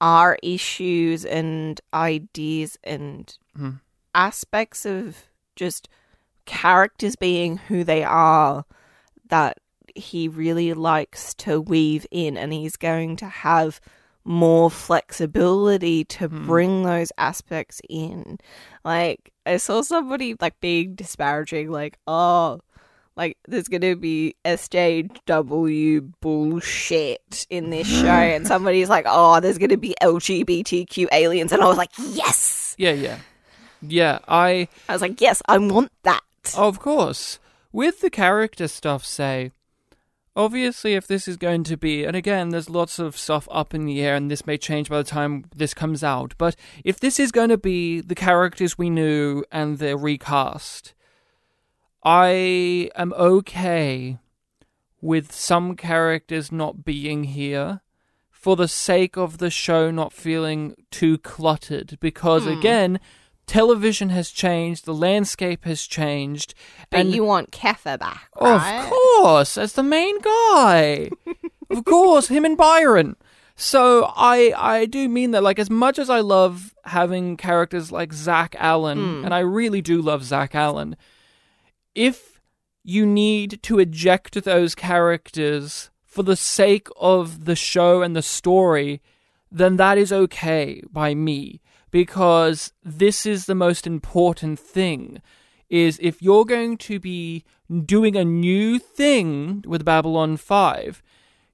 are 0.00 0.38
issues 0.42 1.24
and 1.26 1.80
ideas 1.92 2.78
and 2.82 3.36
Hmm. 3.56 3.70
aspects 4.14 4.86
of 4.86 5.26
just 5.60 5.88
characters 6.46 7.16
being 7.16 7.58
who 7.68 7.84
they 7.84 8.02
are 8.02 8.64
that 9.28 9.58
he 9.94 10.26
really 10.26 10.72
likes 10.74 11.34
to 11.34 11.60
weave 11.60 12.06
in 12.10 12.36
and 12.36 12.52
he's 12.52 12.76
going 12.76 13.14
to 13.16 13.26
have 13.26 13.80
more 14.24 14.70
flexibility 14.70 16.04
to 16.04 16.28
Hmm. 16.28 16.46
bring 16.46 16.82
those 16.82 17.10
aspects 17.18 17.80
in 17.88 18.38
like 18.84 19.32
i 19.46 19.56
saw 19.56 19.80
somebody 19.82 20.34
like 20.40 20.58
being 20.60 20.94
disparaging 20.94 21.70
like 21.70 21.98
oh 22.06 22.60
like 23.16 23.36
there's 23.48 23.68
gonna 23.68 23.96
be 23.96 24.34
SJW 24.44 26.12
bullshit 26.20 27.46
in 27.50 27.70
this 27.70 27.86
show, 28.00 28.06
and 28.06 28.46
somebody's 28.46 28.88
like, 28.88 29.04
"Oh, 29.08 29.40
there's 29.40 29.58
gonna 29.58 29.76
be 29.76 29.94
LGBTQ 30.00 31.08
aliens," 31.12 31.52
and 31.52 31.60
I 31.60 31.66
was 31.66 31.76
like, 31.76 31.90
"Yes!" 31.98 32.74
Yeah, 32.78 32.92
yeah. 32.92 33.18
Yeah, 33.82 34.18
I. 34.28 34.68
I 34.88 34.92
was 34.92 35.02
like, 35.02 35.20
"Yes, 35.20 35.42
I 35.48 35.58
want 35.58 35.90
that." 36.02 36.20
Of 36.56 36.78
course. 36.80 37.38
With 37.72 38.00
the 38.00 38.10
character 38.10 38.66
stuff, 38.66 39.04
say, 39.04 39.52
obviously, 40.34 40.94
if 40.94 41.06
this 41.06 41.28
is 41.28 41.36
going 41.36 41.64
to 41.64 41.76
be, 41.76 42.04
and 42.04 42.16
again, 42.16 42.48
there's 42.48 42.68
lots 42.68 42.98
of 42.98 43.16
stuff 43.16 43.46
up 43.50 43.74
in 43.74 43.84
the 43.86 44.00
air, 44.02 44.16
and 44.16 44.30
this 44.30 44.46
may 44.46 44.58
change 44.58 44.88
by 44.88 44.98
the 44.98 45.04
time 45.04 45.44
this 45.54 45.72
comes 45.74 46.02
out, 46.02 46.34
but 46.36 46.56
if 46.84 46.98
this 46.98 47.20
is 47.20 47.30
going 47.30 47.48
to 47.50 47.56
be 47.58 48.00
the 48.00 48.14
characters 48.14 48.76
we 48.76 48.90
knew 48.90 49.44
and 49.52 49.78
they're 49.78 49.96
recast, 49.96 50.94
I 52.02 52.90
am 52.96 53.12
okay 53.12 54.18
with 55.00 55.32
some 55.32 55.76
characters 55.76 56.50
not 56.50 56.84
being 56.84 57.24
here 57.24 57.80
for 58.30 58.56
the 58.56 58.68
sake 58.68 59.16
of 59.16 59.38
the 59.38 59.50
show 59.50 59.90
not 59.90 60.12
feeling 60.12 60.74
too 60.90 61.18
cluttered, 61.18 61.98
because 62.00 62.44
Hmm. 62.44 62.50
again, 62.58 63.00
television 63.50 64.10
has 64.10 64.30
changed, 64.30 64.84
the 64.84 64.94
landscape 64.94 65.64
has 65.64 65.82
changed, 65.86 66.54
But 66.90 67.00
and 67.00 67.14
you 67.14 67.24
want 67.24 67.50
Keffer 67.50 67.98
back, 67.98 68.28
right? 68.40 68.84
of 68.84 68.90
course, 68.90 69.58
as 69.58 69.72
the 69.72 69.82
main 69.82 70.20
guy. 70.20 71.10
of 71.70 71.84
course, 71.84 72.28
him 72.28 72.44
and 72.44 72.56
Byron. 72.56 73.16
So 73.56 74.10
I 74.16 74.54
I 74.56 74.86
do 74.86 75.08
mean 75.08 75.32
that 75.32 75.42
like 75.42 75.58
as 75.58 75.68
much 75.68 75.98
as 75.98 76.08
I 76.08 76.20
love 76.20 76.74
having 76.84 77.36
characters 77.36 77.90
like 77.92 78.12
Zach 78.12 78.54
Allen, 78.58 78.98
Hmm. 78.98 79.24
and 79.24 79.34
I 79.34 79.40
really 79.40 79.82
do 79.82 80.00
love 80.00 80.22
Zach 80.24 80.54
Allen, 80.54 80.96
if 81.94 82.40
you 82.84 83.04
need 83.04 83.58
to 83.64 83.78
eject 83.78 84.42
those 84.44 84.74
characters 84.74 85.90
for 86.06 86.22
the 86.22 86.36
sake 86.36 86.88
of 87.00 87.44
the 87.44 87.56
show 87.56 88.00
and 88.02 88.14
the 88.16 88.22
story, 88.22 89.00
then 89.52 89.76
that 89.76 89.98
is 89.98 90.12
okay 90.12 90.82
by 90.90 91.14
me 91.14 91.60
because 91.90 92.72
this 92.84 93.26
is 93.26 93.46
the 93.46 93.54
most 93.54 93.86
important 93.86 94.58
thing 94.58 95.20
is 95.68 95.98
if 96.02 96.20
you're 96.20 96.44
going 96.44 96.76
to 96.76 96.98
be 96.98 97.44
doing 97.84 98.16
a 98.16 98.24
new 98.24 98.78
thing 98.78 99.64
with 99.66 99.84
Babylon 99.84 100.36
5 100.36 101.02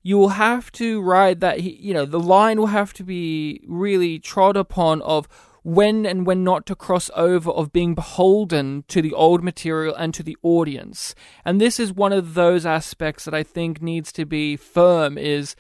you 0.03 0.17
will 0.17 0.31
have 0.31 0.71
to 0.71 1.01
ride 1.03 1.41
that 1.41 1.63
you 1.63 1.93
know 1.93 2.05
the 2.05 2.21
line 2.21 2.59
will 2.59 2.69
have 2.69 2.93
to 2.93 3.03
be 3.03 3.61
really 3.67 4.21
trod 4.21 4.57
upon 4.57 5.03
of 5.03 5.27
when 5.65 6.07
and 6.07 6.25
when 6.25 6.45
not 6.45 6.65
to 6.65 6.77
cross 6.77 7.11
over 7.17 7.51
of 7.51 7.73
being 7.73 7.93
beholden 7.93 8.85
to 8.87 9.03
the 9.03 9.13
old 9.13 9.43
material 9.43 9.93
and 9.97 10.15
to 10.15 10.23
the 10.23 10.37
audience. 10.45 11.13
And 11.45 11.61
this 11.61 11.81
is 11.81 11.93
one 11.93 12.13
of 12.13 12.35
those 12.35 12.65
aspects 12.65 13.25
that 13.25 13.35
i 13.35 13.43
think 13.43 13.83
needs 13.83 14.13
to 14.13 14.25
be 14.25 14.57
firm 14.57 15.19
is 15.19 15.57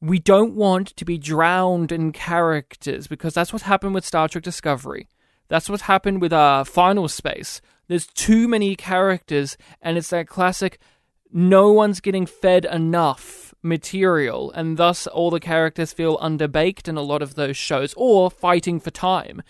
we 0.00 0.18
don't 0.18 0.54
want 0.54 0.88
to 0.88 1.04
be 1.04 1.18
drowned 1.18 1.90
in 1.90 2.12
characters 2.12 3.06
because 3.06 3.34
that's 3.34 3.52
what 3.52 3.62
happened 3.62 3.94
with 3.94 4.04
star 4.04 4.28
trek 4.28 4.44
discovery 4.44 5.08
that's 5.48 5.70
what 5.70 5.82
happened 5.82 6.20
with 6.20 6.32
uh, 6.32 6.64
final 6.64 7.08
space 7.08 7.60
there's 7.88 8.06
too 8.06 8.48
many 8.48 8.76
characters 8.76 9.56
and 9.80 9.96
it's 9.96 10.10
that 10.10 10.28
classic 10.28 10.78
no 11.32 11.72
one's 11.72 12.00
getting 12.00 12.24
fed 12.24 12.64
enough 12.64 13.46
material, 13.62 14.50
and 14.52 14.76
thus 14.76 15.06
all 15.06 15.30
the 15.30 15.40
characters 15.40 15.92
feel 15.92 16.16
underbaked 16.18 16.88
in 16.88 16.96
a 16.96 17.02
lot 17.02 17.22
of 17.22 17.34
those 17.34 17.56
shows, 17.56 17.92
or 17.96 18.30
fighting 18.30 18.80
for 18.80 18.90
time. 18.90 19.42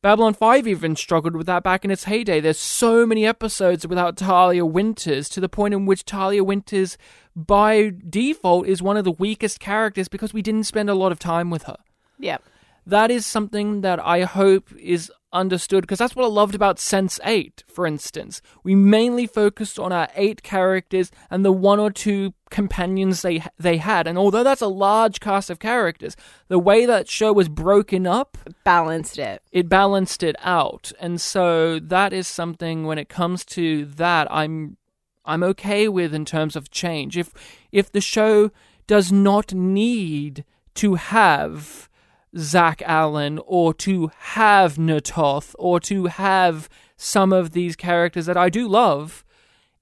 Babylon 0.00 0.34
5 0.34 0.68
even 0.68 0.94
struggled 0.94 1.34
with 1.34 1.46
that 1.46 1.64
back 1.64 1.84
in 1.84 1.90
its 1.90 2.04
heyday. 2.04 2.40
There's 2.40 2.58
so 2.58 3.04
many 3.04 3.26
episodes 3.26 3.86
without 3.86 4.16
Talia 4.16 4.64
Winters 4.64 5.28
to 5.30 5.40
the 5.40 5.48
point 5.48 5.74
in 5.74 5.86
which 5.86 6.04
Talia 6.04 6.44
Winters, 6.44 6.96
by 7.34 7.92
default, 8.08 8.68
is 8.68 8.80
one 8.80 8.96
of 8.96 9.04
the 9.04 9.10
weakest 9.10 9.58
characters 9.58 10.06
because 10.08 10.32
we 10.32 10.42
didn't 10.42 10.64
spend 10.64 10.88
a 10.88 10.94
lot 10.94 11.10
of 11.10 11.18
time 11.18 11.50
with 11.50 11.64
her. 11.64 11.76
Yeah. 12.18 12.38
That 12.86 13.10
is 13.10 13.26
something 13.26 13.80
that 13.80 13.98
I 13.98 14.22
hope 14.22 14.72
is 14.78 15.10
understood 15.32 15.82
because 15.82 15.98
that's 15.98 16.16
what 16.16 16.24
I 16.24 16.28
loved 16.28 16.54
about 16.54 16.78
Sense 16.78 17.20
8, 17.24 17.64
for 17.66 17.86
instance. 17.86 18.40
We 18.62 18.74
mainly 18.74 19.26
focused 19.26 19.78
on 19.78 19.92
our 19.92 20.08
eight 20.14 20.42
characters 20.42 21.10
and 21.30 21.44
the 21.44 21.52
one 21.52 21.78
or 21.78 21.90
two 21.90 22.34
companions 22.50 23.22
they 23.22 23.42
they 23.58 23.76
had. 23.76 24.06
And 24.06 24.16
although 24.16 24.42
that's 24.42 24.62
a 24.62 24.68
large 24.68 25.20
cast 25.20 25.50
of 25.50 25.58
characters, 25.58 26.16
the 26.48 26.58
way 26.58 26.86
that 26.86 27.08
show 27.08 27.32
was 27.32 27.48
broken 27.48 28.06
up, 28.06 28.38
Balanced 28.64 29.18
it. 29.18 29.42
it 29.52 29.68
balanced 29.68 30.22
it 30.22 30.36
out. 30.40 30.92
And 31.00 31.20
so 31.20 31.78
that 31.78 32.12
is 32.12 32.26
something 32.26 32.86
when 32.86 32.98
it 32.98 33.08
comes 33.08 33.44
to 33.46 33.84
that 33.84 34.26
I'm 34.30 34.76
I'm 35.24 35.42
okay 35.42 35.88
with 35.88 36.14
in 36.14 36.24
terms 36.24 36.56
of 36.56 36.70
change. 36.70 37.18
If 37.18 37.34
if 37.70 37.92
the 37.92 38.00
show 38.00 38.50
does 38.86 39.12
not 39.12 39.52
need 39.52 40.44
to 40.76 40.94
have 40.94 41.87
Zach 42.36 42.82
Allen 42.84 43.40
or 43.46 43.72
to 43.74 44.10
have 44.18 44.76
Na'Toth 44.76 45.54
or 45.58 45.80
to 45.80 46.06
have 46.06 46.68
some 46.96 47.32
of 47.32 47.52
these 47.52 47.76
characters 47.76 48.26
that 48.26 48.36
I 48.36 48.48
do 48.48 48.68
love 48.68 49.24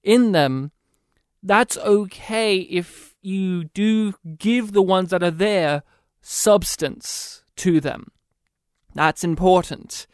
in 0.03 0.31
them, 0.31 0.71
that's 1.43 1.77
okay 1.77 2.59
if 2.59 3.15
you 3.21 3.65
do 3.65 4.13
give 4.37 4.71
the 4.71 4.81
ones 4.81 5.09
that 5.09 5.23
are 5.23 5.31
there 5.31 5.83
substance 6.21 7.43
to 7.57 7.79
them. 7.79 8.11
That's 8.93 9.23
important. 9.23 10.07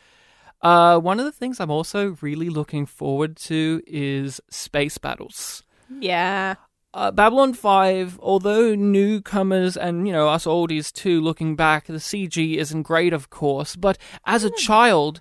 Uh, 0.62 0.98
one 0.98 1.20
of 1.20 1.26
the 1.26 1.32
things 1.32 1.60
I'm 1.60 1.70
also 1.70 2.18
really 2.22 2.50
looking 2.50 2.86
forward 2.86 3.36
to 3.38 3.82
is 3.86 4.42
space 4.50 4.98
battles. 4.98 5.64
Yeah. 6.00 6.56
Uh, 6.94 7.10
Babylon 7.10 7.54
5, 7.54 8.20
although 8.22 8.76
newcomers 8.76 9.76
and, 9.76 10.06
you 10.06 10.14
know, 10.14 10.30
us 10.30 10.46
oldies 10.46 10.94
too, 10.94 11.22
looking 11.22 11.56
back, 11.56 11.88
the 11.88 11.94
CG 11.94 12.58
isn't 12.58 12.84
great, 12.84 13.14
of 13.14 13.32
course, 13.32 13.76
but 13.76 13.98
as 14.26 14.44
a 14.44 14.52
child, 14.52 15.20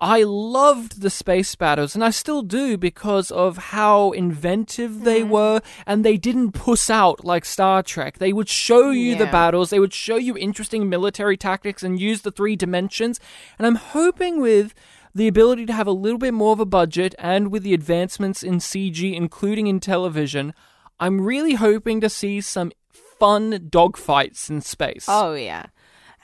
I 0.00 0.22
loved 0.22 1.02
the 1.02 1.10
space 1.10 1.54
battles, 1.54 1.94
and 1.94 2.02
I 2.02 2.08
still 2.08 2.40
do 2.40 2.78
because 2.78 3.30
of 3.30 3.58
how 3.58 4.12
inventive 4.12 5.04
they 5.04 5.22
were, 5.22 5.60
and 5.86 6.02
they 6.02 6.16
didn't 6.16 6.52
puss 6.52 6.88
out 6.88 7.22
like 7.22 7.44
Star 7.44 7.82
Trek. 7.82 8.16
They 8.16 8.32
would 8.32 8.48
show 8.48 8.88
you 8.88 9.14
the 9.14 9.26
battles, 9.26 9.68
they 9.68 9.78
would 9.78 9.92
show 9.92 10.16
you 10.16 10.38
interesting 10.38 10.88
military 10.88 11.36
tactics 11.36 11.82
and 11.82 12.00
use 12.00 12.22
the 12.22 12.30
three 12.30 12.56
dimensions, 12.56 13.20
and 13.58 13.66
I'm 13.66 13.74
hoping 13.74 14.40
with 14.40 14.72
the 15.14 15.28
ability 15.28 15.66
to 15.66 15.74
have 15.74 15.86
a 15.86 15.92
little 15.92 16.18
bit 16.18 16.32
more 16.32 16.54
of 16.54 16.60
a 16.60 16.64
budget 16.64 17.14
and 17.18 17.50
with 17.50 17.62
the 17.62 17.74
advancements 17.74 18.42
in 18.42 18.54
CG, 18.54 19.14
including 19.14 19.66
in 19.66 19.80
television, 19.80 20.54
I'm 21.00 21.20
really 21.22 21.54
hoping 21.54 22.00
to 22.02 22.08
see 22.10 22.40
some 22.42 22.72
fun 23.18 23.52
dogfights 23.70 24.50
in 24.50 24.60
space. 24.60 25.06
Oh 25.08 25.34
yeah. 25.34 25.66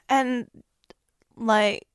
And 0.08 0.48
like 1.36 1.86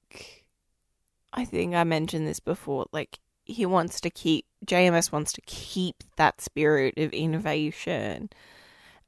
I 1.33 1.45
think 1.45 1.75
I 1.75 1.83
mentioned 1.83 2.27
this 2.27 2.39
before, 2.39 2.87
like 2.91 3.19
he 3.45 3.65
wants 3.65 4.01
to 4.01 4.09
keep 4.09 4.45
JMS 4.65 5.11
wants 5.11 5.31
to 5.33 5.41
keep 5.41 6.03
that 6.17 6.41
spirit 6.41 6.97
of 6.97 7.13
innovation. 7.13 8.29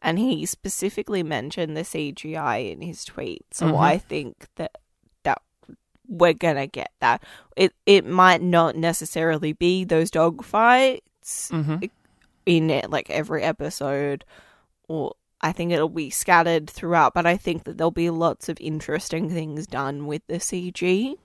And 0.01 0.19
he 0.19 0.45
specifically 0.45 1.23
mentioned 1.23 1.77
the 1.77 1.81
CGI 1.81 2.71
in 2.71 2.81
his 2.81 3.05
tweet. 3.05 3.45
So 3.51 3.67
Mhm. 3.67 3.79
I 3.79 3.97
think 3.97 4.47
that 4.55 4.77
that 5.23 5.41
we're 6.07 6.33
gonna 6.33 6.67
get 6.67 6.91
that. 6.99 7.23
It 7.55 7.73
it 7.85 8.05
might 8.05 8.41
not 8.41 8.75
necessarily 8.75 9.53
be 9.53 9.83
those 9.83 10.11
dog 10.11 10.43
fights 10.43 11.49
Mhm. 11.51 11.89
In 12.45 12.69
it, 12.69 12.89
like 12.89 13.09
every 13.09 13.43
episode, 13.43 14.25
or 14.87 15.15
I 15.41 15.51
think 15.51 15.71
it'll 15.71 15.89
be 15.89 16.09
scattered 16.09 16.69
throughout. 16.69 17.13
But 17.13 17.25
I 17.25 17.37
think 17.37 17.63
that 17.65 17.77
there'll 17.77 17.91
be 17.91 18.09
lots 18.09 18.49
of 18.49 18.57
interesting 18.61 19.29
things 19.29 19.67
done 19.67 20.05
with 20.07 20.21
the 20.27 20.35
CG. 20.35 21.15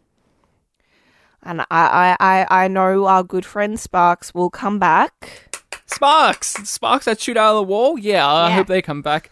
And 1.42 1.61
I, 1.62 1.66
I, 1.70 2.16
I, 2.20 2.64
I 2.64 2.68
know 2.68 3.07
our 3.07 3.22
good 3.22 3.46
friend 3.46 3.78
Sparks 3.78 4.35
will 4.35 4.50
come 4.50 4.78
back. 4.78 5.57
Sparks! 5.87 6.48
Sparks 6.68 7.04
that 7.07 7.20
shoot 7.20 7.37
out 7.37 7.52
of 7.52 7.57
the 7.57 7.62
wall? 7.72 7.98
Yeah, 7.98 8.26
I 8.26 8.48
Yeah. 8.48 8.54
hope 8.57 8.66
they 8.66 8.83
come 8.83 9.02
back. 9.02 9.31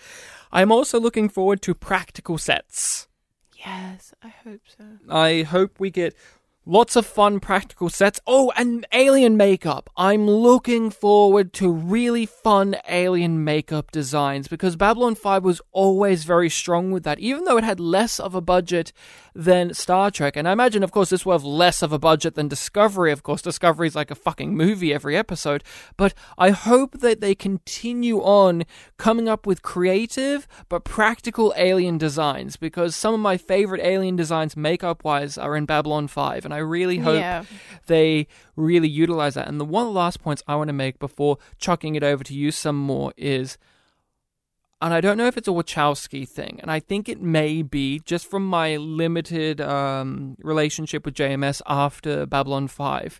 I'm 0.52 0.70
also 0.72 0.98
looking 1.00 1.28
forward 1.28 1.60
to 1.62 1.74
practical 1.74 2.38
sets. 2.38 3.08
Yes, 3.56 4.14
I 4.22 4.28
hope 4.28 4.60
so. 4.78 4.84
I 5.10 5.42
hope 5.42 5.80
we 5.80 5.90
get 5.90 6.14
lots 6.66 6.96
of 6.96 7.06
fun 7.06 7.38
practical 7.38 7.88
sets. 7.88 8.20
Oh, 8.26 8.52
and 8.56 8.84
alien 8.92 9.36
makeup. 9.36 9.88
I'm 9.96 10.28
looking 10.28 10.90
forward 10.90 11.52
to 11.54 11.70
really 11.70 12.26
fun 12.26 12.76
alien 12.88 13.44
makeup 13.44 13.92
designs 13.92 14.48
because 14.48 14.74
Babylon 14.74 15.14
5 15.14 15.44
was 15.44 15.60
always 15.70 16.24
very 16.24 16.50
strong 16.50 16.90
with 16.90 17.04
that, 17.04 17.20
even 17.20 17.44
though 17.44 17.56
it 17.56 17.64
had 17.64 17.78
less 17.78 18.18
of 18.18 18.34
a 18.34 18.40
budget 18.40 18.92
than 19.34 19.74
Star 19.74 20.10
Trek. 20.10 20.36
And 20.36 20.48
I 20.48 20.52
imagine, 20.52 20.82
of 20.82 20.90
course, 20.90 21.10
this 21.10 21.24
will 21.24 21.32
have 21.32 21.44
less 21.44 21.82
of 21.82 21.92
a 21.92 21.98
budget 21.98 22.34
than 22.34 22.48
Discovery. 22.48 23.12
Of 23.12 23.22
course, 23.22 23.42
Discovery 23.42 23.86
is 23.86 23.94
like 23.94 24.10
a 24.10 24.16
fucking 24.16 24.56
movie 24.56 24.92
every 24.92 25.16
episode. 25.16 25.62
But 25.96 26.14
I 26.36 26.50
hope 26.50 27.00
that 27.00 27.20
they 27.20 27.34
continue 27.34 28.18
on 28.18 28.64
coming 28.96 29.28
up 29.28 29.46
with 29.46 29.62
creative 29.62 30.48
but 30.68 30.84
practical 30.84 31.54
alien 31.56 31.98
designs 31.98 32.56
because 32.56 32.96
some 32.96 33.14
of 33.14 33.20
my 33.20 33.36
favorite 33.36 33.82
alien 33.82 34.16
designs, 34.16 34.56
makeup 34.56 35.04
wise, 35.04 35.38
are 35.38 35.54
in 35.54 35.66
Babylon 35.66 36.08
5. 36.08 36.44
And 36.44 36.54
I 36.56 36.60
really 36.60 36.98
hope 36.98 37.18
Yeah. 37.20 37.44
they 37.86 38.26
really 38.56 38.88
utilize 38.88 39.34
that. 39.34 39.46
And 39.48 39.60
the 39.60 39.64
one 39.64 39.92
last 39.94 40.20
points 40.20 40.42
I 40.48 40.56
want 40.56 40.68
to 40.68 40.72
make 40.72 40.98
before 40.98 41.38
chucking 41.58 41.94
it 41.94 42.02
over 42.02 42.24
to 42.24 42.34
you 42.34 42.50
some 42.50 42.76
more 42.76 43.12
is. 43.16 43.58
And 44.82 44.92
I 44.92 45.00
don't 45.00 45.16
know 45.16 45.26
if 45.26 45.38
it's 45.38 45.48
a 45.48 45.52
Wachowski 45.52 46.28
thing, 46.28 46.58
and 46.60 46.70
I 46.70 46.80
think 46.80 47.08
it 47.08 47.20
may 47.20 47.62
be 47.62 47.98
just 48.00 48.28
from 48.30 48.46
my 48.46 48.76
limited 48.76 49.58
um, 49.60 50.36
relationship 50.42 51.06
with 51.06 51.14
JMS 51.14 51.62
after 51.66 52.26
Babylon 52.26 52.68
5, 52.68 53.18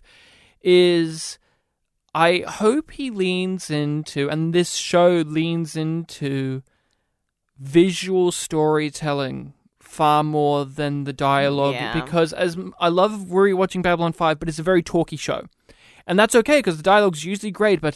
is 0.61 1.39
I 2.13 2.43
hope 2.47 2.91
he 2.91 3.09
leans 3.09 3.71
into, 3.71 4.29
and 4.29 4.53
this 4.53 4.75
show 4.75 5.23
leans 5.25 5.75
into 5.75 6.61
visual 7.57 8.31
storytelling 8.31 9.53
far 9.97 10.23
more 10.23 10.63
than 10.79 10.93
the 11.09 11.13
dialogue 11.13 11.75
Yeah. 11.75 11.93
because 12.01 12.29
as 12.45 12.51
I 12.79 12.89
love 13.01 13.11
rewatching 13.29 13.81
Babylon 13.81 14.13
5 14.13 14.39
but 14.39 14.47
it's 14.49 14.59
a 14.59 14.63
very 14.71 14.83
talky 14.83 15.17
show. 15.17 15.41
And 16.09 16.17
that's 16.19 16.35
okay 16.41 16.59
because 16.59 16.77
the 16.77 16.83
dialogue's 16.93 17.23
usually 17.25 17.51
great 17.61 17.79
but 17.81 17.95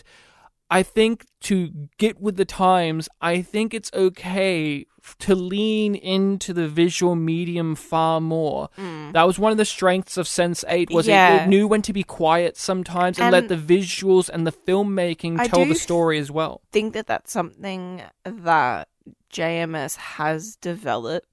I 0.80 0.84
think 0.84 1.26
to 1.50 1.56
get 1.98 2.22
with 2.26 2.38
the 2.38 2.46
times, 2.46 3.10
I 3.34 3.42
think 3.42 3.74
it's 3.74 3.92
okay 3.94 4.86
to 5.20 5.34
lean 5.36 5.96
into 5.96 6.54
the 6.54 6.68
visual 6.68 7.16
medium 7.16 7.76
far 7.76 8.22
more. 8.22 8.70
Mm. 8.78 9.12
That 9.14 9.24
was 9.30 9.38
one 9.38 9.52
of 9.52 9.58
the 9.58 9.66
strengths 9.66 10.16
of 10.16 10.28
Sense 10.30 10.64
8 10.68 10.90
was 10.92 11.08
it, 11.08 11.12
Yeah. 11.12 11.44
it 11.44 11.48
knew 11.50 11.68
when 11.68 11.82
to 11.82 11.92
be 11.94 12.04
quiet 12.04 12.56
sometimes 12.56 13.20
and, 13.20 13.32
let 13.34 13.50
the 13.50 13.58
visuals 13.58 14.30
and 14.30 14.48
the 14.48 14.52
filmmaking 14.54 15.40
I 15.40 15.48
tell 15.48 15.66
the 15.66 15.76
story 15.76 16.18
as 16.20 16.32
well. 16.32 16.62
think 16.72 16.94
that 16.94 17.08
that's 17.08 17.32
something 17.34 18.02
that 18.24 18.88
JMS 19.34 19.96
has 20.20 20.56
developed 20.58 21.31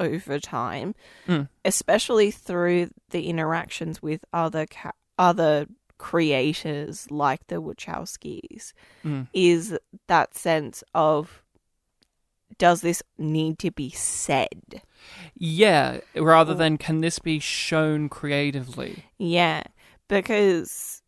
over 0.00 0.40
time, 0.40 0.94
Mm. 1.28 1.48
especially 1.64 2.30
through 2.32 2.90
the 3.10 3.28
interactions 3.28 4.02
with 4.02 4.24
other 4.32 4.66
ca- 4.66 4.92
other 5.18 5.66
creators 5.98 7.08
like 7.10 7.46
the 7.48 7.56
Wachowskis. 7.62 8.72
Mm. 9.04 9.28
Is 9.32 9.78
that 10.08 10.34
sense 10.34 10.82
of 10.94 11.42
does 12.58 12.80
this 12.82 13.02
need 13.16 13.58
to 13.58 13.70
be 13.70 13.90
said? 13.90 14.82
Yeah, 15.34 16.00
rather 16.16 16.52
than 16.54 16.76
can 16.76 17.00
this 17.00 17.18
be 17.18 17.38
shown 17.38 18.08
creatively? 18.10 19.04
Yeah, 19.18 19.62
because 20.08 21.02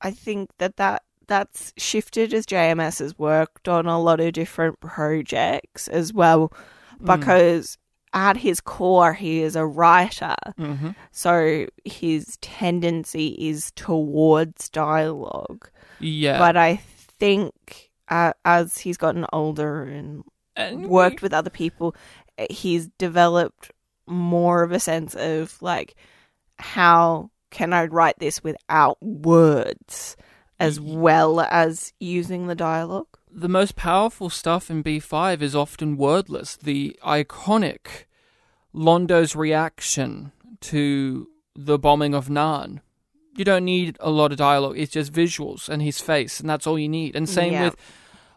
I 0.00 0.10
think 0.10 0.50
that 0.58 0.76
that 0.76 1.02
that's 1.26 1.72
shifted 1.76 2.32
as 2.32 2.46
JMS 2.46 3.00
has 3.00 3.18
worked 3.18 3.66
on 3.68 3.86
a 3.86 4.00
lot 4.00 4.20
of 4.20 4.32
different 4.34 4.78
projects 4.78 5.88
as 5.88 6.12
well. 6.12 6.52
Because 7.00 7.78
at 8.12 8.36
his 8.36 8.60
core, 8.60 9.12
he 9.14 9.42
is 9.42 9.56
a 9.56 9.66
writer, 9.66 10.34
hmm 10.56 10.90
so 11.10 11.66
his 11.84 12.36
tendency 12.40 13.28
is 13.38 13.72
towards 13.76 14.68
dialogue. 14.68 15.68
Yeah, 16.00 16.38
But 16.38 16.56
I 16.56 16.76
think 16.76 17.90
uh, 18.08 18.32
as 18.44 18.78
he's 18.78 18.96
gotten 18.96 19.26
older 19.32 19.82
and 19.82 20.24
And 20.56 20.86
worked 20.86 21.22
with 21.22 21.32
other 21.34 21.50
people, 21.50 21.94
he's 22.50 22.88
developed 22.98 23.72
more 24.06 24.62
of 24.62 24.72
a 24.72 24.80
sense 24.80 25.14
of 25.14 25.60
like, 25.60 25.94
how 26.58 27.30
can 27.50 27.72
I 27.72 27.86
write 27.86 28.18
this 28.18 28.42
without 28.42 29.02
words 29.02 30.16
as 30.58 30.80
well 30.80 31.40
as 31.40 31.92
using 32.00 32.46
the 32.46 32.54
dialogue? 32.54 33.15
The 33.36 33.48
most 33.48 33.76
powerful 33.76 34.30
stuff 34.30 34.70
in 34.70 34.82
B5 34.82 35.42
is 35.42 35.54
often 35.54 35.98
wordless. 35.98 36.56
The 36.56 36.98
iconic 37.04 38.04
Londo's 38.72 39.36
reaction 39.36 40.32
to 40.62 41.28
the 41.54 41.78
bombing 41.78 42.14
of 42.14 42.28
Narn. 42.28 42.80
You 43.36 43.44
don't 43.44 43.66
need 43.66 43.98
a 44.00 44.10
lot 44.10 44.32
of 44.32 44.38
dialogue. 44.38 44.78
It's 44.78 44.92
just 44.92 45.12
visuals 45.12 45.68
and 45.68 45.82
his 45.82 46.00
face, 46.00 46.40
and 46.40 46.48
that's 46.48 46.66
all 46.66 46.78
you 46.78 46.88
need. 46.88 47.14
And 47.14 47.28
same 47.28 47.52
Yeah. 47.52 47.64
with 47.64 47.76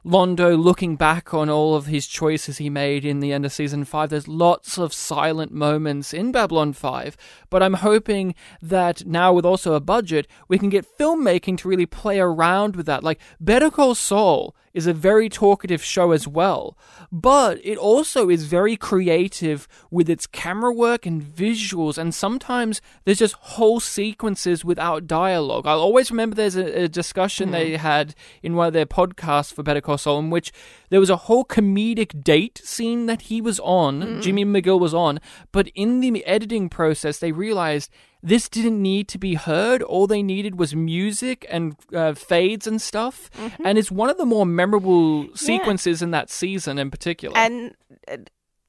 Londo 0.06 0.62
looking 0.62 0.96
back 0.96 1.34
on 1.34 1.50
all 1.50 1.76
of 1.76 1.88
his 1.88 2.08
choices 2.08 2.58
he 2.58 2.70
made 2.70 3.04
in 3.04 3.20
the 3.20 3.34
end 3.34 3.46
of 3.46 3.52
season 3.52 3.84
five. 3.84 4.10
There's 4.10 4.28
lots 4.28 4.78
of 4.78 4.94
silent 4.94 5.52
moments 5.52 6.14
in 6.14 6.32
Babylon 6.32 6.74
5, 6.74 7.18
but 7.50 7.62
I'm 7.62 7.76
hoping 7.76 8.34
that 8.62 9.06
now 9.06 9.34
with 9.34 9.46
also 9.46 9.74
a 9.74 9.80
budget, 9.80 10.28
we 10.48 10.58
can 10.58 10.70
get 10.70 10.98
filmmaking 10.98 11.58
to 11.60 11.68
really 11.68 11.86
play 11.86 12.20
around 12.20 12.76
with 12.76 12.86
that. 12.86 13.04
Like 13.04 13.20
Better 13.40 13.70
Call 13.70 13.96
Saul 13.96 14.56
is 14.74 14.88
a 14.88 14.94
very 14.94 15.30
talkative 15.30 15.84
show 15.84 16.12
as 16.12 16.28
well, 16.28 16.78
but 17.12 17.60
it 17.64 17.78
also 17.78 18.30
is 18.30 18.46
very 18.46 18.78
creative 18.78 19.68
with 19.90 20.10
its 20.10 20.28
camera 20.28 20.72
work 20.72 21.06
and 21.06 21.22
visuals, 21.22 21.98
and 21.98 22.14
sometimes 22.14 22.82
there's 23.04 23.20
just 23.20 23.36
whole 23.36 23.80
sequences 23.80 24.64
without 24.64 25.08
dialogue. 25.08 25.66
I'll 25.66 25.82
always 25.82 26.12
remember 26.12 26.36
there's 26.36 26.56
a, 26.56 26.84
a 26.84 26.88
discussion 26.88 27.48
mm-hmm. 27.48 27.54
they 27.54 27.78
had 27.78 28.16
in 28.44 28.56
one 28.56 28.68
of 28.68 28.74
their 28.74 28.86
podcasts 28.86 29.54
for 29.54 29.64
Better 29.64 29.82
Call 29.82 29.89
In 29.98 30.30
which 30.30 30.52
there 30.90 31.00
was 31.00 31.10
a 31.10 31.16
whole 31.16 31.46
comedic 31.46 32.24
date 32.24 32.62
scene 32.64 33.06
that 33.08 33.24
he 33.24 33.42
was 33.42 33.60
on, 33.62 34.22
Jimmy 34.22 34.46
McGill 34.46 34.80
was 34.80 34.94
on, 34.94 35.20
but 35.52 35.70
in 35.76 36.00
the 36.02 36.26
editing 36.26 36.70
process, 36.70 37.20
they 37.20 37.32
realized 37.32 37.92
this 38.22 38.50
didn't 38.50 38.82
need 38.82 39.08
to 39.10 39.18
be 39.18 39.36
heard. 39.36 39.82
All 39.82 40.06
they 40.06 40.22
needed 40.22 40.60
was 40.60 40.76
music 40.76 41.46
and 41.50 41.76
uh, 41.94 42.14
fades 42.14 42.68
and 42.68 42.82
stuff. 42.82 43.30
And 43.64 43.78
it's 43.78 43.92
one 43.92 44.10
of 44.10 44.18
the 44.18 44.26
more 44.26 44.46
memorable 44.46 45.28
sequences 45.36 46.02
in 46.02 46.12
that 46.12 46.30
season 46.30 46.78
in 46.78 46.92
particular. 46.92 47.38
And 47.38 47.76
uh, 48.08 48.18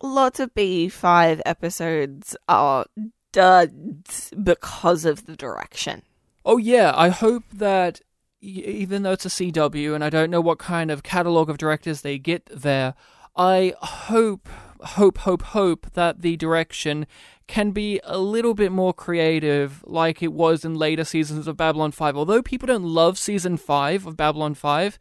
lots 0.02 0.38
of 0.40 0.54
B5 0.54 1.40
episodes 1.44 2.36
are 2.48 2.86
duds 3.32 4.32
because 4.42 5.04
of 5.04 5.26
the 5.26 5.36
direction. 5.36 6.02
Oh 6.44 6.56
yeah, 6.56 6.92
I 6.96 7.08
hope 7.08 7.44
that 7.52 8.00
even 8.40 9.02
though 9.02 9.12
it's 9.12 9.26
a 9.26 9.28
CW 9.28 9.94
and 9.94 10.02
I 10.02 10.10
don't 10.10 10.30
know 10.30 10.40
what 10.40 10.58
kind 10.58 10.90
of 10.90 11.02
catalog 11.02 11.50
of 11.50 11.58
directors 11.58 12.00
they 12.00 12.18
get 12.18 12.48
there, 12.54 12.94
I 13.36 13.74
hope 13.80 14.48
hope 14.82 15.18
hope 15.18 15.42
hope 15.42 15.92
that 15.92 16.22
the 16.22 16.36
direction 16.36 17.06
can 17.46 17.70
be 17.72 18.00
a 18.04 18.18
little 18.18 18.54
bit 18.54 18.72
more 18.72 18.94
creative 18.94 19.84
like 19.86 20.22
it 20.22 20.32
was 20.32 20.64
in 20.64 20.74
later 20.74 21.04
seasons 21.04 21.46
of 21.46 21.56
Babylon 21.56 21.92
5. 21.92 22.16
Although 22.16 22.42
people 22.42 22.66
don't 22.66 22.84
love 22.84 23.18
season 23.18 23.56
5 23.56 24.06
of 24.06 24.16
Babylon 24.16 24.54
5, 24.54 24.98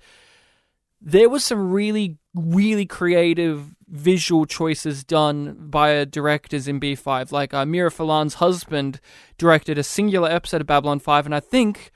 there 1.01 1.29
was 1.29 1.43
some 1.43 1.71
really 1.71 2.17
really 2.35 2.85
creative 2.85 3.73
visual 3.87 4.45
choices 4.45 5.03
done 5.03 5.55
by 5.69 6.05
directors 6.05 6.67
in 6.67 6.79
B5 6.79 7.31
like 7.31 7.53
uh, 7.53 7.65
Mira 7.65 7.89
Furlan's 7.89 8.35
husband 8.35 8.99
directed 9.37 9.77
a 9.77 9.83
singular 9.83 10.29
episode 10.29 10.61
of 10.61 10.67
Babylon 10.67 10.99
5 10.99 11.25
and 11.25 11.33
I 11.33 11.39
think 11.39 11.91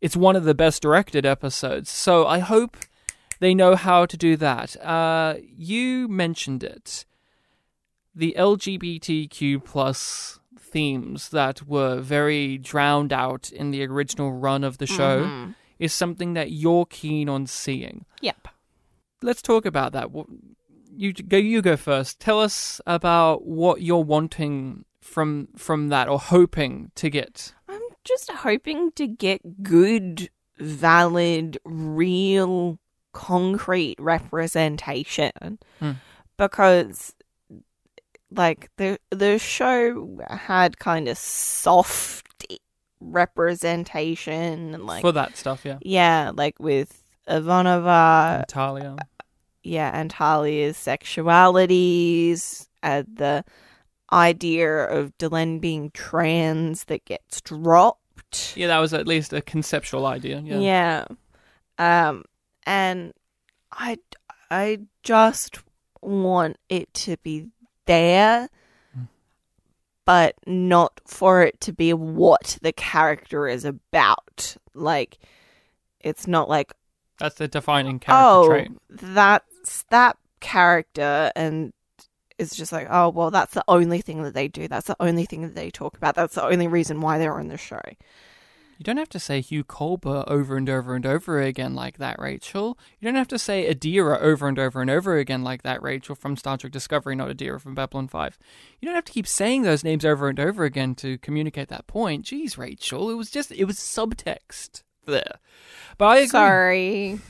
it's 0.00 0.16
one 0.16 0.36
of 0.36 0.44
the 0.44 0.54
best 0.54 0.82
directed 0.82 1.24
episodes 1.26 1.90
so 1.90 2.26
I 2.26 2.38
hope 2.40 2.76
they 3.40 3.54
know 3.54 3.74
how 3.76 4.06
to 4.06 4.16
do 4.16 4.36
that 4.36 4.76
uh, 4.84 5.34
you 5.56 6.08
mentioned 6.08 6.62
it 6.62 7.04
the 8.14 8.34
LGBTQ 8.38 9.62
plus 9.64 10.38
themes 10.58 11.28
that 11.30 11.66
were 11.66 12.00
very 12.00 12.58
drowned 12.58 13.12
out 13.12 13.50
in 13.50 13.70
the 13.70 13.84
original 13.86 14.32
run 14.32 14.64
of 14.64 14.78
the 14.78 14.86
show 14.86 15.52
is 15.78 15.92
something 15.92 16.34
that 16.34 16.50
you're 16.50 16.86
keen 16.86 17.28
on 17.28 17.46
seeing 17.46 18.04
Yep. 18.22 18.48
let's 19.22 19.42
talk 19.42 19.66
about 19.66 19.92
that. 19.92 20.08
You 20.98 21.12
go. 21.12 21.36
You 21.36 21.60
go 21.60 21.76
first. 21.76 22.18
Tell 22.20 22.40
us 22.40 22.80
about 22.86 23.46
what 23.46 23.82
you're 23.82 24.02
wanting 24.02 24.86
from 25.02 25.48
from 25.56 25.88
that, 25.90 26.08
or 26.08 26.18
hoping 26.18 26.90
to 26.94 27.10
get. 27.10 27.52
Just 28.06 28.30
hoping 28.30 28.92
to 28.92 29.06
get 29.06 29.62
good, 29.62 30.30
valid, 30.58 31.58
real, 31.64 32.78
concrete 33.12 33.96
representation 33.98 35.32
Hmm. 35.80 35.92
because 36.36 37.14
like 38.30 38.68
the 38.76 38.98
the 39.10 39.38
show 39.38 40.18
had 40.28 40.78
kind 40.78 41.08
of 41.08 41.16
soft 41.16 42.24
representation 43.00 44.84
like 44.84 45.00
for 45.00 45.12
that 45.12 45.36
stuff. 45.36 45.64
Yeah, 45.64 45.78
yeah, 45.82 46.30
like 46.34 46.58
with 46.58 47.02
Ivanova, 47.28 48.40
Natalia. 48.40 48.96
yeah, 49.62 49.90
and 49.98 50.10
Talia's 50.10 50.76
sexualities, 50.76 52.68
uh, 52.82 53.02
the 53.12 53.44
idea 54.12 54.84
of 54.84 55.16
Delenn 55.18 55.60
being 55.60 55.90
trans 55.90 56.84
that 56.84 57.04
gets 57.04 57.40
dropped. 57.40 58.56
Yeah, 58.56 58.68
that 58.68 58.78
was 58.78 58.94
at 58.94 59.06
least 59.06 59.32
a 59.32 59.42
conceptual 59.42 60.06
idea. 60.06 60.40
Yeah. 60.44 61.06
Yeah. 61.78 62.08
Um, 62.08 62.24
and 62.64 63.12
I, 63.72 63.98
I 64.50 64.80
just 65.02 65.58
want 66.00 66.56
it 66.68 66.92
to 66.94 67.16
be 67.18 67.48
there, 67.86 68.48
but 70.04 70.34
not 70.46 71.00
for 71.06 71.42
it 71.42 71.60
to 71.62 71.72
be 71.72 71.92
what 71.92 72.58
the 72.62 72.72
character 72.72 73.48
is 73.48 73.64
about. 73.64 74.56
Like, 74.74 75.18
it's 76.00 76.26
not 76.26 76.48
like, 76.48 76.72
That's 77.18 77.36
the 77.36 77.48
defining 77.48 77.98
character 77.98 78.26
oh, 78.26 78.46
trait. 78.48 78.70
that's 78.90 79.84
that 79.90 80.16
character, 80.40 81.32
and 81.34 81.72
it's 82.38 82.56
just 82.56 82.72
like, 82.72 82.86
oh, 82.90 83.08
well, 83.08 83.30
that's 83.30 83.54
the 83.54 83.64
only 83.68 84.00
thing 84.00 84.22
that 84.22 84.34
they 84.34 84.48
do. 84.48 84.68
That's 84.68 84.86
the 84.86 84.96
only 85.00 85.24
thing 85.24 85.42
that 85.42 85.54
they 85.54 85.70
talk 85.70 85.96
about. 85.96 86.14
That's 86.14 86.34
the 86.34 86.44
only 86.44 86.68
reason 86.68 87.00
why 87.00 87.18
they're 87.18 87.38
on 87.38 87.48
the 87.48 87.56
show. 87.56 87.80
You 88.78 88.84
don't 88.84 88.98
have 88.98 89.08
to 89.10 89.18
say 89.18 89.40
Hugh 89.40 89.64
Culber 89.64 90.22
over 90.28 90.56
and 90.58 90.68
over 90.68 90.94
and 90.94 91.06
over 91.06 91.40
again 91.40 91.74
like 91.74 91.96
that, 91.96 92.18
Rachel. 92.18 92.78
You 93.00 93.06
don't 93.06 93.14
have 93.14 93.28
to 93.28 93.38
say 93.38 93.72
Adira 93.72 94.20
over 94.20 94.48
and 94.48 94.58
over 94.58 94.82
and 94.82 94.90
over 94.90 95.16
again 95.16 95.42
like 95.42 95.62
that, 95.62 95.82
Rachel, 95.82 96.14
from 96.14 96.36
Star 96.36 96.58
Trek 96.58 96.72
Discovery, 96.72 97.16
not 97.16 97.30
Adira 97.30 97.58
from 97.58 97.74
Babylon 97.74 98.06
5. 98.06 98.38
You 98.80 98.86
don't 98.86 98.94
have 98.94 99.06
to 99.06 99.12
keep 99.12 99.26
saying 99.26 99.62
those 99.62 99.82
names 99.82 100.04
over 100.04 100.28
and 100.28 100.38
over 100.38 100.64
again 100.64 100.94
to 100.96 101.16
communicate 101.18 101.68
that 101.68 101.86
point. 101.86 102.26
Jeez, 102.26 102.58
Rachel, 102.58 103.08
it 103.08 103.14
was 103.14 103.30
just, 103.30 103.50
it 103.50 103.64
was 103.64 103.76
subtext 103.76 104.82
there. 105.06 105.38
But 105.96 106.04
I 106.04 106.16
agree. 106.16 106.28
Sorry. 106.28 107.20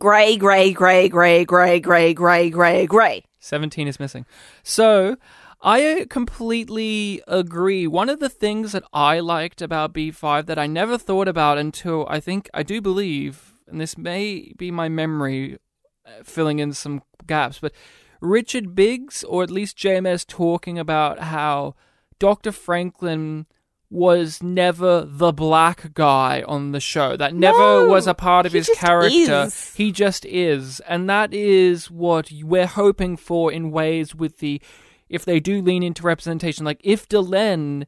Grey, 0.00 0.36
grey, 0.36 0.72
grey, 0.72 1.08
grey, 1.08 1.44
grey, 1.44 1.78
grey, 1.78 2.12
grey, 2.12 2.50
grey, 2.50 2.86
grey. 2.86 3.24
17 3.42 3.88
is 3.88 4.00
missing. 4.00 4.24
So, 4.62 5.16
I 5.60 6.06
completely 6.10 7.22
agree. 7.28 7.86
One 7.86 8.08
of 8.08 8.18
the 8.18 8.28
things 8.28 8.72
that 8.72 8.84
I 8.92 9.20
liked 9.20 9.62
about 9.62 9.92
B5 9.92 10.46
that 10.46 10.58
I 10.58 10.66
never 10.66 10.98
thought 10.98 11.28
about 11.28 11.56
until 11.56 12.06
I 12.08 12.18
think, 12.18 12.50
I 12.52 12.62
do 12.64 12.80
believe, 12.80 13.60
and 13.68 13.80
this 13.80 13.96
may 13.96 14.52
be 14.56 14.70
my 14.70 14.88
memory 14.88 15.58
uh, 16.04 16.24
filling 16.24 16.58
in 16.58 16.72
some 16.72 17.02
gaps, 17.26 17.60
but 17.60 17.72
Richard 18.20 18.74
Biggs, 18.74 19.22
or 19.24 19.42
at 19.42 19.50
least 19.50 19.76
JMS, 19.76 20.26
talking 20.26 20.78
about 20.78 21.20
how 21.20 21.74
Dr. 22.18 22.50
Franklin 22.50 23.46
was 23.92 24.42
never 24.42 25.04
the 25.06 25.32
black 25.32 25.92
guy 25.92 26.42
on 26.48 26.72
the 26.72 26.80
show. 26.80 27.14
That 27.14 27.34
never 27.34 27.58
No, 27.58 27.86
was 27.88 28.06
a 28.06 28.14
part 28.14 28.46
of 28.46 28.52
his 28.52 28.70
character. 28.74 29.44
is. 29.44 29.74
He 29.74 29.92
just 29.92 30.24
is. 30.24 30.80
And 30.88 31.10
that 31.10 31.34
is 31.34 31.90
what 31.90 32.30
we're 32.42 32.66
hoping 32.66 33.18
for 33.18 33.52
in 33.52 33.70
ways 33.70 34.14
with 34.14 34.38
the 34.38 34.62
if 35.10 35.26
they 35.26 35.40
do 35.40 35.60
lean 35.60 35.82
into 35.82 36.02
representation. 36.04 36.64
Like 36.64 36.80
if 36.82 37.06
Delenn 37.06 37.84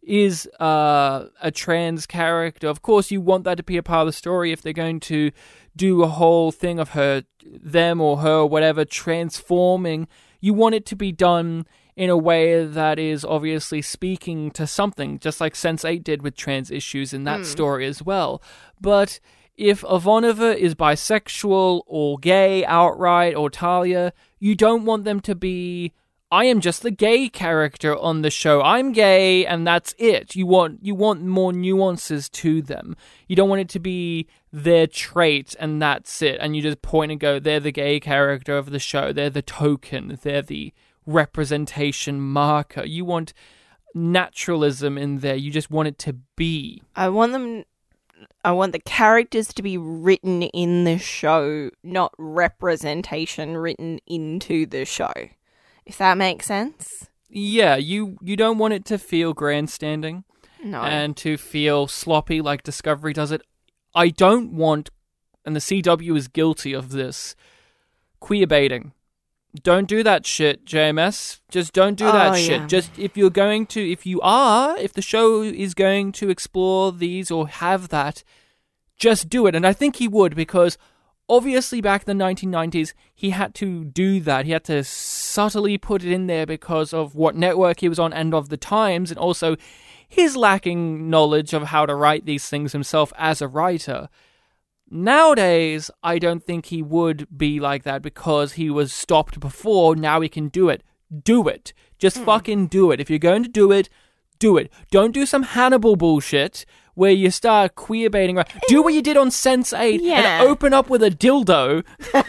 is 0.00 0.46
uh, 0.60 1.26
a 1.42 1.50
trans 1.50 2.06
character, 2.06 2.68
of 2.68 2.82
course 2.82 3.10
you 3.10 3.20
want 3.20 3.42
that 3.42 3.56
to 3.56 3.64
be 3.64 3.76
a 3.76 3.82
part 3.82 4.02
of 4.02 4.06
the 4.06 4.12
story 4.12 4.52
if 4.52 4.62
they're 4.62 4.72
going 4.72 5.00
to 5.00 5.32
do 5.74 6.04
a 6.04 6.06
whole 6.08 6.52
thing 6.52 6.78
of 6.78 6.90
her 6.90 7.24
them 7.44 8.00
or 8.00 8.18
her 8.18 8.46
whatever 8.46 8.84
transforming, 8.84 10.06
you 10.40 10.54
want 10.54 10.76
it 10.76 10.86
to 10.86 10.94
be 10.94 11.10
done 11.10 11.66
in 11.98 12.10
a 12.10 12.16
way 12.16 12.64
that 12.64 12.96
is 12.96 13.24
obviously 13.24 13.82
speaking 13.82 14.52
to 14.52 14.68
something, 14.68 15.18
just 15.18 15.40
like 15.40 15.56
Sense 15.56 15.84
8 15.84 16.04
did 16.04 16.22
with 16.22 16.36
trans 16.36 16.70
issues 16.70 17.12
in 17.12 17.24
that 17.24 17.38
hmm. 17.38 17.44
story 17.44 17.86
as 17.86 18.00
well. 18.00 18.40
But 18.80 19.18
if 19.56 19.80
Ivanova 19.82 20.56
is 20.56 20.76
bisexual 20.76 21.82
or 21.88 22.18
gay 22.18 22.64
outright 22.64 23.34
or 23.34 23.50
Talia, 23.50 24.12
you 24.38 24.54
don't 24.54 24.84
want 24.84 25.04
them 25.04 25.18
to 25.22 25.34
be 25.34 25.92
I 26.30 26.44
am 26.44 26.60
just 26.60 26.82
the 26.82 26.90
gay 26.90 27.30
character 27.30 27.96
on 27.96 28.20
the 28.20 28.30
show. 28.30 28.62
I'm 28.62 28.92
gay 28.92 29.46
and 29.46 29.66
that's 29.66 29.94
it. 29.98 30.36
You 30.36 30.46
want 30.46 30.80
you 30.82 30.94
want 30.94 31.22
more 31.24 31.52
nuances 31.52 32.28
to 32.28 32.62
them. 32.62 32.96
You 33.26 33.34
don't 33.34 33.48
want 33.48 33.62
it 33.62 33.68
to 33.70 33.80
be 33.80 34.28
their 34.52 34.86
trait 34.86 35.56
and 35.58 35.82
that's 35.82 36.22
it. 36.22 36.38
And 36.40 36.54
you 36.54 36.62
just 36.62 36.80
point 36.80 37.10
and 37.10 37.20
go, 37.20 37.40
they're 37.40 37.58
the 37.58 37.72
gay 37.72 37.98
character 37.98 38.56
of 38.56 38.70
the 38.70 38.78
show. 38.78 39.12
They're 39.12 39.30
the 39.30 39.42
token. 39.42 40.18
They're 40.22 40.42
the 40.42 40.72
representation 41.08 42.20
marker. 42.20 42.84
You 42.84 43.04
want 43.04 43.32
naturalism 43.94 44.96
in 44.98 45.18
there. 45.18 45.34
You 45.34 45.50
just 45.50 45.70
want 45.70 45.88
it 45.88 45.98
to 46.00 46.14
be. 46.36 46.82
I 46.94 47.08
want 47.08 47.32
them. 47.32 47.64
I 48.44 48.52
want 48.52 48.72
the 48.72 48.80
characters 48.80 49.48
to 49.54 49.62
be 49.62 49.76
written 49.78 50.42
in 50.42 50.84
the 50.84 50.98
show, 50.98 51.70
not 51.82 52.12
representation 52.18 53.56
written 53.56 54.00
into 54.06 54.66
the 54.66 54.84
show. 54.84 55.12
If 55.86 55.98
that 55.98 56.18
makes 56.18 56.46
sense. 56.46 57.08
yeah, 57.30 57.76
you 57.76 58.18
you 58.22 58.36
don't 58.36 58.58
want 58.58 58.74
it 58.74 58.84
to 58.86 58.98
feel 58.98 59.32
grandstanding 59.34 60.24
No. 60.62 60.82
and 60.82 61.16
to 61.18 61.36
feel 61.36 61.86
sloppy 61.86 62.40
like 62.40 62.62
Discovery 62.62 63.12
does 63.12 63.32
it. 63.32 63.42
I 63.94 64.08
don't 64.10 64.52
want, 64.52 64.90
and 65.44 65.56
the 65.56 65.60
CW 65.60 66.16
is 66.16 66.28
guilty 66.28 66.72
of 66.74 66.90
this, 66.90 67.34
queer 68.20 68.46
baiting. 68.46 68.92
Don't 69.62 69.88
do 69.88 70.02
that 70.02 70.26
shit, 70.26 70.64
JMS. 70.64 71.40
Just 71.50 71.72
don't 71.72 71.96
do 71.96 72.04
that 72.04 72.32
Oh, 72.32 72.36
shit. 72.36 72.60
yeah. 72.60 72.66
Just 72.66 72.98
if 72.98 73.16
you're 73.16 73.30
going 73.30 73.66
to, 73.66 73.90
if 73.92 74.04
you 74.06 74.20
are, 74.22 74.76
if 74.78 74.92
the 74.92 75.02
show 75.02 75.42
is 75.42 75.74
going 75.74 76.12
to 76.12 76.30
explore 76.30 76.92
these 76.92 77.30
or 77.30 77.48
have 77.48 77.88
that, 77.88 78.22
just 78.96 79.28
do 79.28 79.46
it. 79.46 79.54
And 79.54 79.66
I 79.66 79.72
think 79.72 79.96
he 79.96 80.08
would 80.08 80.34
because 80.34 80.76
obviously 81.28 81.80
back 81.80 82.06
in 82.06 82.16
the 82.18 82.24
1990s, 82.24 82.94
he 83.14 83.30
had 83.30 83.54
to 83.56 83.84
do 83.84 84.20
that. 84.20 84.46
He 84.46 84.52
had 84.52 84.64
to 84.64 84.82
subtly 84.84 85.78
put 85.78 86.02
it 86.04 86.12
in 86.12 86.26
there 86.26 86.46
because 86.46 86.92
of 86.92 87.14
what 87.14 87.36
network 87.36 87.80
he 87.80 87.88
was 87.88 87.98
on 87.98 88.12
and 88.12 88.34
of 88.34 88.48
the 88.48 88.56
times, 88.56 89.10
and 89.10 89.18
also 89.18 89.56
his 90.08 90.36
lacking 90.36 91.10
knowledge 91.10 91.52
of 91.52 91.64
how 91.64 91.84
to 91.86 91.94
write 91.94 92.24
these 92.24 92.48
things 92.48 92.72
himself 92.72 93.12
as 93.18 93.42
a 93.42 93.48
writer. 93.48 94.08
Nowadays, 94.90 95.90
I 96.02 96.18
don't 96.18 96.42
think 96.44 96.66
he 96.66 96.82
would 96.82 97.26
be 97.36 97.60
like 97.60 97.82
that 97.82 98.02
because 98.02 98.54
he 98.54 98.70
was 98.70 98.92
stopped 98.92 99.38
before. 99.40 99.94
Now 99.96 100.20
he 100.20 100.28
can 100.28 100.48
do 100.48 100.68
it. 100.68 100.82
Do 101.24 101.46
it. 101.48 101.72
Just 101.98 102.18
fucking 102.18 102.68
do 102.68 102.90
it. 102.90 103.00
If 103.00 103.10
you're 103.10 103.18
going 103.18 103.42
to 103.42 103.48
do 103.48 103.70
it, 103.72 103.88
do 104.38 104.56
it. 104.56 104.72
Don't 104.90 105.12
do 105.12 105.26
some 105.26 105.42
Hannibal 105.42 105.96
bullshit 105.96 106.64
where 106.94 107.10
you 107.12 107.30
start 107.30 107.74
queer 107.74 108.08
baiting. 108.10 108.42
Do 108.68 108.82
what 108.82 108.94
you 108.94 109.02
did 109.02 109.16
on 109.16 109.30
Sense 109.30 109.72
8 109.72 110.00
Yeah. 110.00 110.40
and 110.40 110.48
open 110.48 110.72
up 110.72 110.88
with 110.90 111.02
a 111.02 111.10
dildo 111.10 111.84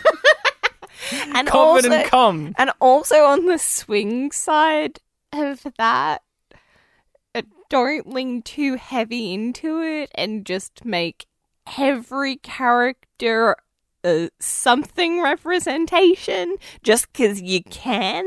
and 1.35 1.47
covered 1.47 1.85
also, 1.85 2.03
cum. 2.03 2.53
and 2.57 2.71
also 2.79 3.23
on 3.23 3.45
the 3.45 3.57
swing 3.57 4.31
side 4.31 4.99
of 5.33 5.65
that, 5.77 6.21
uh, 7.35 7.41
don't 7.69 8.07
lean 8.07 8.41
too 8.41 8.75
heavy 8.75 9.33
into 9.33 9.81
it 9.81 10.11
and 10.15 10.45
just 10.45 10.83
make 10.85 11.25
every 11.77 12.37
character 12.37 13.55
uh, 14.03 14.27
something 14.39 15.21
representation 15.21 16.55
just 16.83 17.11
because 17.11 17.41
you 17.41 17.61
can. 17.63 18.25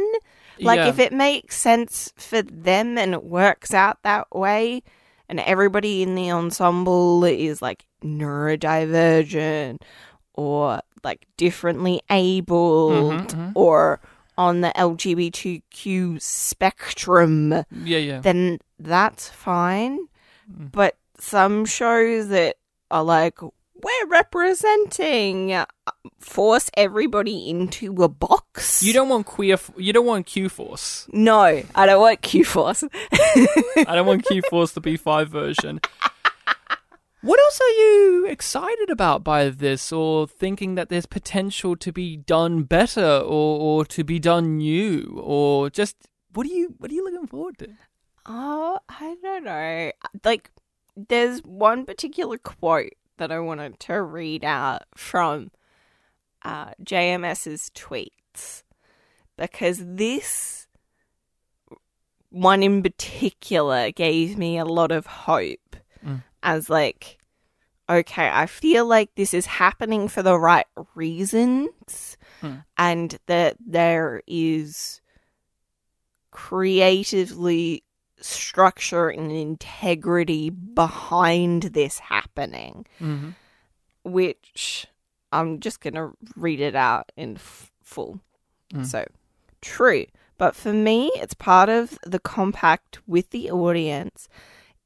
Like, 0.61 0.78
Yeah. 0.78 0.88
if 0.88 0.98
it 0.98 1.12
makes 1.14 1.57
sense 1.57 2.12
for 2.16 2.42
them 2.42 2.98
and 2.98 3.14
it 3.14 3.24
works 3.24 3.72
out 3.72 4.02
that 4.02 4.31
way, 4.35 4.83
and 5.31 5.40
everybody 5.40 6.02
in 6.02 6.14
the 6.14 6.31
ensemble 6.31 7.24
is 7.24 7.62
like 7.62 7.87
neurodivergent 8.05 9.78
or 10.35 10.81
like 11.02 11.26
differently 11.37 12.00
abled 12.11 13.12
Mhm, 13.14 13.26
mhm. 13.28 13.52
or 13.55 14.00
on 14.38 14.61
the 14.61 14.72
LGBTQ 14.78 16.18
spectrum, 16.20 17.52
Yeah, 17.70 17.98
yeah. 17.98 18.20
then 18.20 18.59
that's 18.78 19.28
fine. 19.28 19.98
But 20.48 20.96
some 21.18 21.64
shows 21.64 22.28
that 22.28 22.57
are 22.92 23.02
like, 23.02 23.42
we're 23.42 24.07
representing, 24.09 25.52
uh, 25.52 25.66
force 26.20 26.70
everybody 26.74 27.50
into 27.50 28.02
a 28.02 28.09
box. 28.09 28.83
You 28.83 28.92
don't 28.92 29.09
want 29.09 29.26
queer. 29.26 29.55
F- 29.55 29.72
you 29.76 29.92
don't 29.92 30.07
want 30.07 30.26
Q 30.26 30.48
Force. 30.48 31.09
No, 31.12 31.62
I 31.74 31.87
don't 31.87 32.00
want 32.00 32.22
Q 32.22 32.44
Force. 32.44 32.85
I 33.12 33.85
don't 33.88 34.07
want 34.07 34.24
Q 34.24 34.42
Force 34.48 34.72
the 34.72 34.81
B5 34.81 35.26
version. 35.28 35.81
What 37.24 37.38
else 37.38 37.61
are 37.61 37.68
you 37.68 38.26
excited 38.28 38.90
about 38.90 39.22
by 39.22 39.48
this, 39.48 39.92
or 39.92 40.26
thinking 40.26 40.74
that 40.74 40.88
there's 40.88 41.07
potential 41.07 41.76
to 41.76 41.92
be 41.92 42.16
done 42.16 42.64
better, 42.64 43.18
or, 43.18 43.61
or 43.61 43.85
to 43.85 44.02
be 44.02 44.18
done 44.18 44.57
new, 44.57 45.20
or 45.22 45.70
just 45.70 45.94
what 46.33 46.46
are 46.46 46.50
you 46.50 46.74
what 46.78 46.90
are 46.90 46.94
you 46.94 47.05
looking 47.05 47.28
forward 47.28 47.59
to? 47.59 47.68
Oh, 48.26 48.81
I 48.88 49.14
don't 49.22 49.44
know. 49.44 49.92
Like, 50.24 50.50
there's 50.96 51.40
one 51.40 51.85
particular 51.85 52.38
quote 52.38 52.92
that 53.18 53.31
I 53.33 53.38
wanted 53.40 53.78
to 53.81 54.02
read 54.02 54.44
out 54.44 54.83
from 54.96 55.50
uh, 56.44 56.72
JMS's 56.83 57.70
tweets 57.74 58.62
because 59.37 59.81
this 59.85 60.66
one 62.31 62.62
in 62.62 62.83
particular 62.83 63.90
gave 63.92 64.37
me 64.38 64.59
a 64.59 64.64
lot 64.64 64.90
of 64.92 65.07
hope 65.07 65.76
Mm. 66.05 66.24
as 66.42 66.68
like 66.68 67.18
okay 67.88 68.28
i 68.28 68.46
feel 68.46 68.85
like 68.87 69.14
this 69.14 69.33
is 69.33 69.46
happening 69.46 70.09
for 70.09 70.20
the 70.22 70.37
right 70.37 70.66
reasons 70.96 72.16
Mm. 72.40 72.64
and 72.76 73.18
that 73.26 73.57
there 73.64 74.20
is 74.26 75.00
creatively 76.33 77.85
structure 78.24 79.08
and 79.08 79.30
integrity 79.32 80.50
behind 80.50 81.62
this 81.74 81.98
happening 81.98 82.87
Mm-hmm. 83.00 83.30
which 84.04 84.87
i'm 85.32 85.61
just 85.61 85.80
going 85.80 85.94
to 85.94 86.11
read 86.37 86.61
it 86.61 86.74
out 86.74 87.11
in 87.16 87.37
f- 87.37 87.70
full 87.82 88.20
Mm. 88.74 88.87
so 88.87 89.04
true 89.61 90.06
but 90.38 90.56
for 90.56 90.72
me 90.72 91.11
it's 91.16 91.35
part 91.35 91.68
of 91.68 91.98
the 92.06 92.18
compact 92.18 93.00
with 93.06 93.28
the 93.30 93.50
audience 93.50 94.28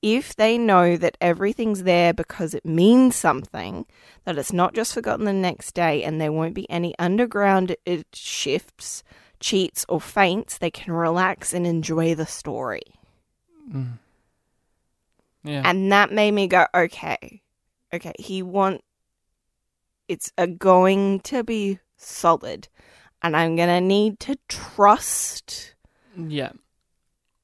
if 0.03 0.35
they 0.35 0.59
know 0.59 0.97
that 0.97 1.17
everything's 1.21 1.85
there 1.85 2.13
because 2.13 2.53
it 2.53 2.65
means 2.67 3.15
something 3.15 3.87
that 4.25 4.37
it's 4.37 4.53
not 4.53 4.75
just 4.75 4.93
forgotten 4.93 5.25
the 5.25 5.33
next 5.33 5.73
day 5.73 6.03
and 6.03 6.21
there 6.21 6.33
won't 6.33 6.53
be 6.55 6.69
any 6.69 6.99
underground 6.99 7.77
uh, 7.87 7.99
shifts 8.13 9.05
cheats 9.39 9.87
or 9.89 10.01
feints 10.01 10.59
they 10.59 10.71
can 10.71 10.93
relax 10.93 11.55
and 11.55 11.65
enjoy 11.65 12.13
the 12.13 12.27
story 12.27 12.83
Mm. 13.73 13.99
Yeah. 15.45 15.63
and 15.65 15.93
that 15.93 16.13
made 16.13 16.33
me 16.33 16.47
go 16.49 16.67
okay 16.75 17.43
okay 17.93 18.13
he 18.19 18.43
want 18.43 18.83
it's 20.09 20.33
a 20.39 20.47
going 20.47 21.21
to 21.21 21.43
be 21.45 21.79
solid 21.97 22.69
and 23.23 23.37
i'm 23.37 23.57
gonna 23.57 23.81
need 23.81 24.19
to 24.21 24.37
trust 24.49 25.75
yeah. 26.17 26.53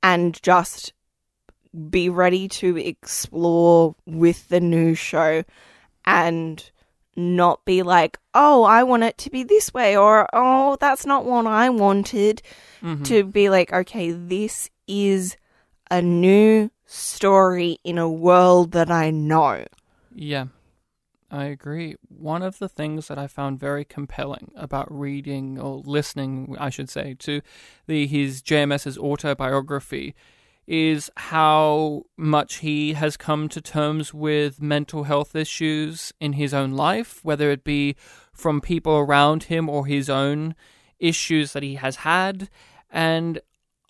and 0.03 0.41
just 0.43 0.93
be 1.91 2.09
ready 2.09 2.49
to 2.49 2.77
explore 2.77 3.95
with 4.07 4.49
the 4.49 4.61
new 4.61 4.95
show 4.95 5.43
and 6.05 6.71
not 7.17 7.65
be 7.65 7.83
like 7.83 8.19
oh 8.35 8.65
i 8.65 8.83
want 8.83 9.03
it 9.03 9.17
to 9.19 9.31
be 9.31 9.43
this 9.43 9.73
way 9.75 9.97
or 9.97 10.29
oh 10.33 10.77
that's 10.81 11.07
not 11.07 11.25
what 11.25 11.47
i 11.47 11.69
wanted 11.69 12.43
Mhm. 12.83 13.05
to 13.07 13.23
be 13.23 13.49
like, 13.49 13.73
okay, 13.73 14.11
this 14.11 14.69
is 14.89 15.37
a 15.93 16.01
new 16.01 16.71
story 16.87 17.79
in 17.85 17.99
a 17.99 18.09
world 18.09 18.73
that 18.73 18.91
I 18.91 19.11
know. 19.11 19.67
Yeah, 20.15 20.47
I 21.31 21.45
agree. 21.45 21.97
One 22.09 22.43
of 22.43 22.59
the 22.59 22.69
things 22.69 23.09
that 23.09 23.19
I 23.19 23.27
found 23.27 23.61
very 23.61 23.85
compelling 23.85 24.53
about 24.57 24.91
reading 24.91 25.59
or 25.59 25.83
listening, 25.85 26.57
I 26.59 26.71
should 26.71 26.89
say, 26.89 27.15
to 27.21 27.43
the 27.87 28.07
his 28.07 28.41
JMS's 28.41 28.97
autobiography 28.97 30.15
is 30.67 31.11
how 31.19 32.05
much 32.17 32.57
he 32.57 32.95
has 32.95 33.19
come 33.19 33.51
to 33.51 33.61
terms 33.61 34.15
with 34.15 34.63
mental 34.63 35.05
health 35.05 35.37
issues 35.37 36.11
in 36.21 36.33
his 36.33 36.55
own 36.55 36.73
life, 36.73 37.23
whether 37.23 37.51
it 37.51 37.65
be 37.65 37.97
from 38.33 38.63
people 38.63 38.95
around 38.95 39.45
him 39.45 39.69
or 39.69 39.85
his 39.85 40.09
own 40.09 40.55
issues 40.99 41.53
that 41.53 41.63
he 41.63 41.75
has 41.75 41.97
had. 41.97 42.49
And 42.91 43.43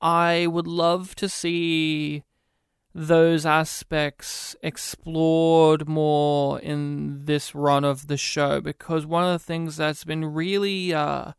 I 0.03 0.47
would 0.49 0.67
love 0.67 1.15
to 1.17 1.29
see 1.29 2.25
those 2.95 3.47
aspects 3.47 4.55
explored 4.63 5.89
more 5.89 6.61
in 6.61 7.25
this 7.25 7.55
run 7.55 7.85
of 7.85 8.07
the 8.09 8.19
show 8.19 8.61
because 8.61 9.07
one 9.07 9.25
of 9.25 9.33
the 9.33 9.45
things 9.45 9.79
that's 9.79 10.05
been 10.05 10.25
really 10.27 10.93
uh 10.93 11.33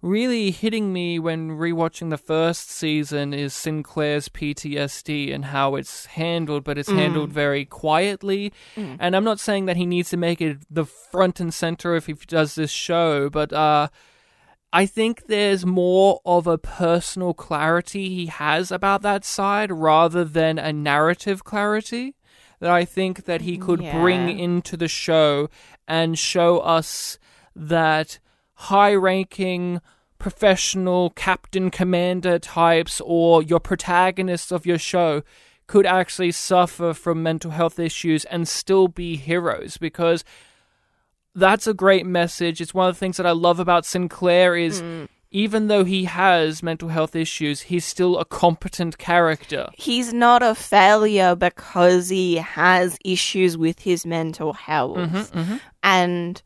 really 0.00 0.50
hitting 0.50 0.92
me 0.92 1.18
when 1.18 1.50
rewatching 1.50 2.10
the 2.10 2.18
first 2.18 2.70
season 2.70 3.32
is 3.32 3.54
Sinclair's 3.54 4.28
PTSD 4.28 5.34
and 5.34 5.46
how 5.46 5.76
it's 5.76 6.06
handled 6.06 6.62
but 6.64 6.76
it's 6.78 6.90
handled 6.90 7.32
very 7.32 7.64
quietly. 7.64 8.52
And 9.00 9.16
I'm 9.16 9.24
not 9.24 9.40
saying 9.40 9.64
that 9.66 9.78
he 9.78 9.86
needs 9.86 10.10
to 10.10 10.18
make 10.18 10.40
it 10.42 10.58
the 10.70 10.84
front 10.84 11.40
and 11.40 11.52
center 11.52 11.94
if 11.96 12.06
he 12.06 12.12
does 12.12 12.54
this 12.54 12.70
show 12.70 13.28
but 13.30 13.52
uh 13.52 13.88
I 14.74 14.86
think 14.86 15.28
there's 15.28 15.64
more 15.64 16.20
of 16.26 16.48
a 16.48 16.58
personal 16.58 17.32
clarity 17.32 18.08
he 18.08 18.26
has 18.26 18.72
about 18.72 19.02
that 19.02 19.24
side 19.24 19.70
rather 19.70 20.24
than 20.24 20.58
a 20.58 20.72
narrative 20.72 21.44
clarity 21.44 22.16
that 22.58 22.72
I 22.72 22.84
think 22.84 23.26
that 23.26 23.42
he 23.42 23.56
could 23.56 23.78
bring 23.78 24.36
into 24.36 24.76
the 24.76 24.88
show 24.88 25.48
and 25.86 26.18
show 26.18 26.58
us 26.58 27.20
that 27.54 28.18
high-ranking 28.54 29.80
professional 30.18 31.10
captain 31.10 31.70
commander 31.70 32.40
types 32.40 33.00
or 33.04 33.44
your 33.44 33.60
protagonists 33.60 34.50
of 34.50 34.66
your 34.66 34.78
show 34.78 35.22
could 35.68 35.86
actually 35.86 36.32
suffer 36.32 36.92
from 36.92 37.22
mental 37.22 37.52
health 37.52 37.78
issues 37.78 38.24
and 38.24 38.48
still 38.48 38.88
be 38.88 39.14
heroes 39.14 39.76
because 39.76 40.24
that's 41.34 41.66
a 41.66 41.74
great 41.74 42.06
message. 42.06 42.60
It's 42.60 42.74
one 42.74 42.88
of 42.88 42.94
the 42.94 42.98
things 42.98 43.16
that 43.16 43.26
I 43.26 43.32
love 43.32 43.58
about 43.60 43.84
Sinclair 43.84 44.56
is 44.56 44.82
even 45.30 45.66
though 45.66 45.82
he 45.82 46.04
has 46.04 46.62
mental 46.62 46.90
health 46.90 47.16
issues, 47.16 47.62
he's 47.62 47.84
still 47.84 48.18
a 48.18 48.24
competent 48.24 48.98
character. 48.98 49.68
He's 49.74 50.12
not 50.12 50.44
a 50.44 50.54
failure 50.54 51.34
because 51.34 52.08
he 52.08 52.36
has 52.36 52.96
issues 53.04 53.58
with 53.58 53.80
his 53.80 54.06
mental 54.06 54.52
health. 54.52 54.96
Mm-hmm, 54.98 55.56
And 55.82 56.40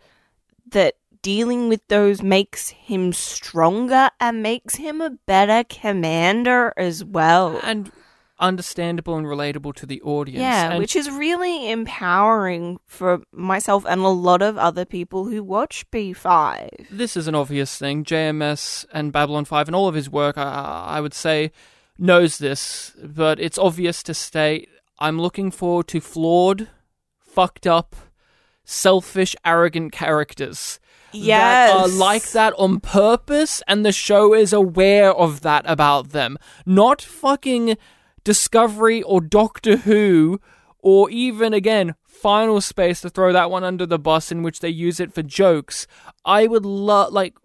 that 0.71 0.95
dealing 1.21 1.69
with 1.69 1.87
those 1.89 2.23
makes 2.23 2.71
him 2.71 3.13
stronger 3.13 4.09
and 4.21 4.43
makes 4.43 4.77
him 4.77 5.03
a 5.03 5.11
better 5.11 5.65
commander 5.69 6.73
as 6.79 7.05
well. 7.05 7.61
And 7.63 7.93
understandable 8.41 9.17
and 9.17 9.27
relatable 9.27 9.75
to 9.75 9.87
the 9.87 10.01
audience. 10.03 10.41
Yeah, 10.41 10.71
And 10.71 10.79
which 10.79 10.95
is 10.97 11.11
really 11.11 11.71
empowering 11.71 12.79
for 12.87 13.23
myself 13.33 13.85
and 13.89 14.01
a 14.01 14.09
lot 14.09 14.43
of 14.43 14.57
other 14.57 14.85
people 14.85 15.27
who 15.27 15.43
watch 15.43 15.85
B5. 15.91 16.87
this 16.91 17.17
is 17.17 17.27
an 17.29 17.35
obvious 17.35 17.77
thing. 17.79 18.05
JMS 18.05 18.87
and 18.93 19.13
Babylon 19.13 19.45
5 19.45 19.69
and 19.69 19.75
all 19.77 19.89
of 19.89 19.95
his 19.95 20.09
work, 20.11 20.39
I, 20.39 20.85
I 20.89 21.01
would 21.01 21.15
say, 21.15 21.51
knows 21.99 22.39
this, 22.39 22.93
but 23.03 23.41
it's 23.41 23.59
obvious 23.59 24.03
to 24.05 24.15
state 24.15 24.69
I'm 25.01 25.21
looking 25.21 25.51
forward 25.51 25.87
to 25.89 26.01
flawed, 26.01 26.69
fucked 27.21 27.67
up, 27.67 27.95
selfish, 28.65 29.37
arrogant 29.45 29.93
characters. 29.93 30.81
Yes. 31.13 31.73
That 31.73 31.81
are 31.81 31.89
like 31.89 32.31
that 32.33 32.53
on 32.59 32.81
purpose, 32.81 33.63
and 33.67 33.85
the 33.87 33.93
show 33.93 34.35
is 34.35 34.53
aware 34.53 35.13
of 35.13 35.41
that 35.41 35.65
about 35.67 36.11
them. 36.11 36.37
Not 36.67 37.01
fucking 37.01 37.77
Discovery 38.29 39.03
or 39.03 39.23
Doctor 39.23 39.79
Who, 39.79 40.39
or 40.81 41.09
even, 41.09 41.55
again, 41.55 41.95
Final 42.07 42.61
Space 42.61 43.01
to 43.01 43.09
throw 43.09 43.33
that 43.33 43.51
one 43.51 43.65
under 43.65 43.87
the 43.87 43.99
bus 43.99 44.31
in 44.31 44.43
which 44.43 44.61
they 44.61 44.69
use 44.69 45.01
it 45.01 45.15
for 45.15 45.23
jokes. 45.23 45.87
I 46.27 46.47
would 46.47 46.67
love, 46.67 47.11
like, 47.11 47.39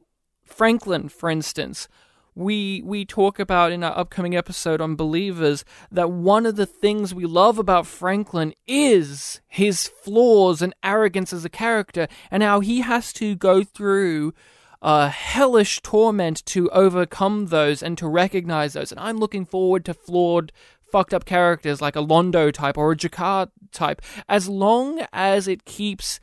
Franklin, 0.43 1.07
for 1.07 1.29
instance. 1.29 1.87
We 2.35 2.81
we 2.83 3.05
talk 3.05 3.39
about 3.39 3.71
in 3.71 3.81
our 3.81 3.97
upcoming 3.97 4.35
episode 4.35 4.81
on 4.81 4.97
Believers 4.97 5.63
that 5.89 6.11
one 6.11 6.45
of 6.45 6.57
the 6.57 6.65
things 6.65 7.13
we 7.13 7.25
love 7.25 7.57
about 7.57 7.87
Franklin 7.87 8.53
is 8.67 9.39
his 9.47 9.87
flaws 9.87 10.61
and 10.61 10.73
arrogance 10.83 11.31
as 11.31 11.45
a 11.45 11.49
character, 11.49 12.09
and 12.29 12.43
how 12.43 12.59
he 12.59 12.81
has 12.81 13.13
to 13.13 13.35
go 13.35 13.63
through 13.63 14.33
uh, 14.81 15.07
hellish 15.07 15.79
torment 15.81 16.45
to 16.45 16.69
overcome 16.71 17.45
those 17.45 17.81
and 17.81 17.97
to 17.97 18.07
recognize 18.07 18.73
those. 18.73 18.91
And 18.91 18.99
I'm 18.99 19.17
looking 19.17 19.45
forward 19.45 19.85
to 19.85 19.93
flawed, 19.93 20.51
fucked 20.93 21.13
up 21.13 21.25
characters 21.25 21.81
like 21.81 21.95
a 21.97 21.99
Londo 22.11 22.53
type 22.53 22.77
or 22.77 22.91
a 22.91 22.95
G'Kar 22.95 23.49
type, 23.71 24.01
as 24.29 24.47
long 24.47 25.05
as 25.11 25.47
it 25.47 25.65
keeps 25.65 26.19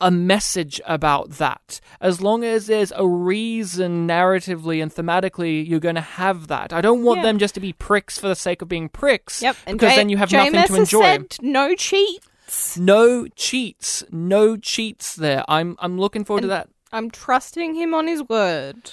a 0.00 0.10
message 0.10 0.78
about 0.86 1.30
that. 1.38 1.80
As 2.02 2.20
long 2.20 2.44
as 2.44 2.66
there's 2.66 2.92
a 2.94 3.06
reason 3.08 4.06
narratively 4.06 4.82
and 4.82 4.92
thematically 4.92 5.66
you're 5.66 5.80
going 5.80 5.94
to 5.94 6.00
have 6.02 6.48
that. 6.48 6.70
I 6.72 6.82
don't 6.82 7.02
want 7.02 7.18
Yeah. 7.20 7.22
them 7.28 7.38
just 7.38 7.54
to 7.54 7.60
be 7.60 7.72
pricks 7.72 8.18
for 8.18 8.28
the 8.28 8.34
sake 8.34 8.60
of 8.60 8.68
being 8.68 8.90
pricks. 8.90 9.40
Yep. 9.40 9.56
And 9.66 9.78
because 9.78 9.92
J- 9.92 9.96
then 9.96 10.08
you 10.10 10.18
have 10.18 10.28
JMS 10.28 10.52
nothing 10.52 10.74
to 10.76 10.80
enjoy. 10.82 11.00
said 11.02 11.36
no 11.40 11.74
cheats. 11.74 12.76
No 12.76 13.26
cheats. 13.28 14.04
No 14.10 14.56
cheats 14.58 15.16
there. 15.16 15.44
I'm 15.48 15.76
I'm 15.78 15.96
looking 15.98 16.24
forward 16.26 16.42
to 16.42 16.48
that. 16.48 16.68
I'm 16.92 17.10
trusting 17.10 17.74
him 17.74 17.94
on 17.94 18.06
his 18.06 18.22
word. 18.28 18.90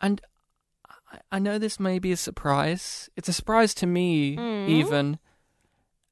And 0.00 0.20
I, 1.34 1.38
know 1.38 1.58
this 1.58 1.78
may 1.80 1.98
be 1.98 2.12
a 2.12 2.16
surprise. 2.16 3.08
It's 3.16 3.28
a 3.28 3.32
surprise 3.32 3.74
to 3.74 3.86
me, 3.86 4.36
Mm. 4.36 4.68
even. 4.68 5.18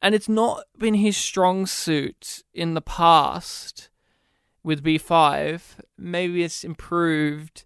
And 0.00 0.14
it's 0.14 0.28
not 0.28 0.64
been 0.78 0.94
his 0.94 1.16
strong 1.16 1.64
suit 1.66 2.42
in 2.52 2.74
the 2.74 2.80
past 2.80 3.88
with 4.64 4.82
B5. 4.82 5.76
Maybe 5.96 6.42
it's 6.42 6.64
improved. 6.64 7.64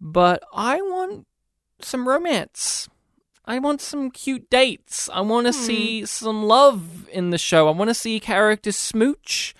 But 0.00 0.42
I 0.52 0.80
want 0.82 1.26
some 1.80 2.08
romance. 2.08 2.88
I 3.44 3.58
want 3.58 3.80
some 3.80 4.10
cute 4.10 4.48
dates. 4.50 5.08
I 5.12 5.20
want 5.20 5.46
to 5.46 5.52
see 5.52 6.04
some 6.06 6.42
love 6.44 7.08
in 7.08 7.30
the 7.30 7.38
show. 7.38 7.68
I 7.68 7.72
want 7.72 7.88
to 7.90 7.94
see 7.94 8.18
characters 8.20 8.76
smooch. 8.76 9.54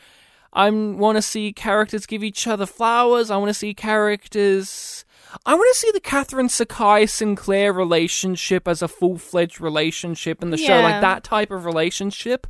I 0.52 0.68
want 0.70 1.16
to 1.16 1.22
see 1.22 1.52
characters 1.52 2.06
give 2.06 2.24
each 2.24 2.46
other 2.46 2.66
flowers. 2.66 3.30
I 3.30 3.36
want 3.36 3.50
to 3.50 3.54
see 3.54 3.72
characters. 3.74 5.04
I 5.46 5.54
want 5.54 5.72
to 5.72 5.78
see 5.78 5.90
the 5.92 6.00
Catherine 6.00 6.48
Sakai 6.48 7.06
Sinclair 7.06 7.72
relationship 7.72 8.66
as 8.66 8.82
a 8.82 8.88
full 8.88 9.16
fledged 9.16 9.60
relationship 9.60 10.42
in 10.42 10.50
the 10.50 10.56
show, 10.56 10.80
like 10.80 11.00
that 11.00 11.24
type 11.24 11.50
of 11.50 11.64
relationship. 11.64 12.46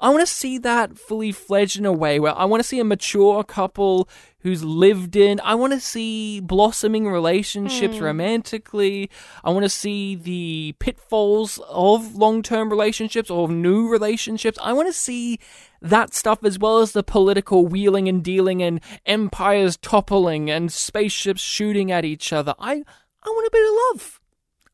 I 0.00 0.08
want 0.08 0.20
to 0.20 0.34
see 0.34 0.58
that 0.58 0.98
fully 0.98 1.30
fledged 1.30 1.78
in 1.78 1.86
a 1.86 1.92
way 1.92 2.18
where 2.18 2.36
I 2.36 2.44
want 2.44 2.60
to 2.60 2.68
see 2.68 2.80
a 2.80 2.84
mature 2.84 3.44
couple 3.44 4.08
who's 4.40 4.64
lived 4.64 5.14
in. 5.14 5.40
I 5.44 5.54
want 5.54 5.72
to 5.72 5.80
see 5.80 6.40
blossoming 6.40 7.06
relationships 7.06 7.98
hmm. 7.98 8.04
romantically. 8.04 9.10
I 9.44 9.50
want 9.50 9.64
to 9.64 9.68
see 9.68 10.16
the 10.16 10.74
pitfalls 10.80 11.60
of 11.68 12.16
long 12.16 12.42
term 12.42 12.68
relationships 12.70 13.30
or 13.30 13.48
new 13.48 13.88
relationships. 13.88 14.58
I 14.60 14.72
want 14.72 14.88
to 14.88 14.92
see 14.92 15.38
that 15.82 16.14
stuff 16.14 16.44
as 16.44 16.58
well 16.58 16.78
as 16.78 16.92
the 16.92 17.02
political 17.02 17.66
wheeling 17.66 18.08
and 18.08 18.22
dealing 18.24 18.62
and 18.62 18.80
empires 19.04 19.76
toppling 19.76 20.50
and 20.50 20.72
spaceships 20.72 21.40
shooting 21.40 21.90
at 21.92 22.04
each 22.04 22.32
other. 22.32 22.54
I 22.58 22.82
I 23.22 23.28
want 23.28 23.46
a 23.46 23.50
bit 23.52 23.68
of 23.68 23.74
love. 24.00 24.20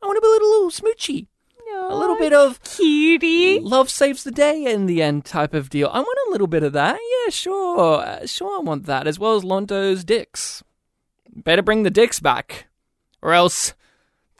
I 0.02 0.06
want 0.06 0.18
a 0.18 0.20
bit, 0.20 0.28
a 0.30 0.46
little 0.46 0.70
smoochy. 0.70 1.26
A 1.80 1.94
little 1.96 2.16
bit 2.16 2.32
of 2.32 2.62
cutie. 2.62 3.60
love 3.60 3.88
saves 3.90 4.24
the 4.24 4.30
day 4.30 4.64
in 4.64 4.86
the 4.86 5.02
end 5.02 5.24
type 5.24 5.54
of 5.54 5.70
deal. 5.70 5.88
I 5.92 6.00
want 6.00 6.18
a 6.28 6.30
little 6.30 6.46
bit 6.46 6.62
of 6.62 6.72
that. 6.72 6.98
Yeah, 7.24 7.30
sure. 7.30 8.00
Uh, 8.00 8.26
Sure, 8.26 8.58
I 8.58 8.62
want 8.62 8.86
that. 8.86 9.06
As 9.06 9.18
well 9.18 9.36
as 9.36 9.44
Londo's 9.44 10.02
dicks. 10.04 10.62
Better 11.34 11.62
bring 11.62 11.82
the 11.84 11.90
dicks 11.90 12.20
back. 12.20 12.66
Or 13.22 13.32
else 13.32 13.74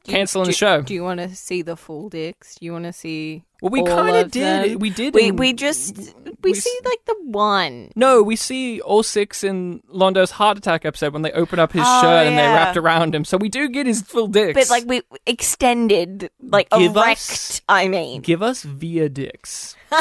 canceling 0.05 0.45
do, 0.47 0.51
the 0.51 0.57
show. 0.57 0.83
Do 0.83 0.95
you 0.95 1.03
want 1.05 1.21
to 1.21 1.35
see 1.35 1.63
the 1.63 1.77
full 1.77 2.09
dicks? 2.09 2.57
Do 2.57 2.65
you 2.67 2.73
want 2.73 2.85
to 2.87 2.93
see? 2.93 3.45
well, 3.63 3.71
we 3.71 3.83
kind 3.85 4.17
of 4.17 4.27
of 4.27 4.31
did. 4.33 4.73
them? 4.73 4.79
We 4.79 4.91
did. 4.91 5.15
We 5.15 5.29
in- 5.29 5.37
we 5.37 5.53
just 5.53 6.15
we, 6.43 6.51
we 6.51 6.55
see 6.55 6.71
s- 6.81 6.85
like 6.85 7.05
the 7.07 7.17
one. 7.25 7.91
No, 7.97 8.23
we 8.23 8.37
see 8.37 8.81
all 8.81 9.03
six 9.03 9.43
in 9.45 9.83
Londo's 9.89 10.31
heart 10.33 10.57
attack 10.59 10.85
episode 10.85 11.13
when 11.13 11.23
they 11.23 11.33
open 11.33 11.59
up 11.59 11.73
his 11.73 11.83
Oh, 11.85 12.01
shirt 12.03 12.27
and 12.27 12.39
they 12.39 12.43
yeah. 12.43 12.55
wrapped 12.55 12.77
around 12.77 13.15
him. 13.15 13.25
So 13.25 13.37
we 13.37 13.49
do 13.49 13.69
get 13.69 13.87
his 13.87 14.03
full 14.03 14.29
dicks. 14.29 14.55
But 14.55 14.71
like 14.71 14.85
we 14.87 15.03
extended, 15.27 16.31
like 16.41 16.71
Give 16.71 16.97
erect. 16.97 17.19
us- 17.21 17.61
I 17.69 17.89
mean, 17.89 18.21
give 18.23 18.43
us 18.43 18.63
via 18.63 19.09
dicks. 19.09 19.75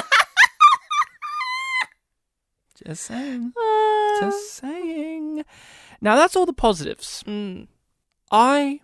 Just 2.85 3.03
saying. 3.05 3.53
Uh, 3.59 4.19
Just 4.21 4.53
saying. 4.53 5.43
Now 5.99 6.15
that's 6.15 6.35
all 6.35 6.45
the 6.45 6.53
positives. 6.53 7.23
mm, 7.27 7.67
I 8.31 8.81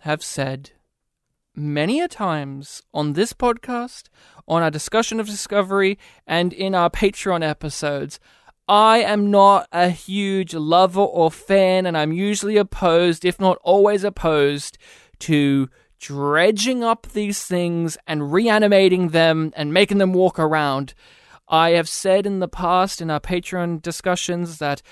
have 0.00 0.22
said 0.24 0.70
many 1.54 2.00
a 2.00 2.08
times 2.08 2.82
on 2.94 3.12
this 3.12 3.32
podcast, 3.32 4.04
on 4.46 4.62
our 4.62 4.70
discussion 4.70 5.20
of 5.20 5.26
Discovery, 5.26 5.98
and 6.26 6.52
in 6.52 6.74
our 6.74 6.90
Patreon 6.90 7.42
episodes. 7.42 8.20
I 8.66 8.98
am 8.98 9.30
not 9.30 9.68
a 9.72 9.90
huge 9.90 10.54
lover 10.54 11.00
or 11.00 11.30
fan, 11.30 11.84
and 11.84 11.98
I'm 11.98 12.12
usually 12.12 12.56
opposed, 12.56 13.24
if 13.24 13.38
not 13.38 13.58
always 13.62 14.04
opposed, 14.04 14.78
to 15.20 15.68
dredging 15.98 16.82
up 16.82 17.06
these 17.12 17.44
things 17.44 17.96
and 18.06 18.32
reanimating 18.32 19.08
them 19.08 19.52
and 19.56 19.72
making 19.72 19.98
them 19.98 20.12
walk 20.12 20.38
around. 20.38 20.94
I 21.48 21.70
have 21.70 21.88
said 21.88 22.26
in 22.26 22.40
the 22.40 22.48
past 22.48 23.02
in 23.02 23.10
our 23.10 23.20
Patreon 23.20 23.82
discussions 23.82 24.58
that 24.58 24.82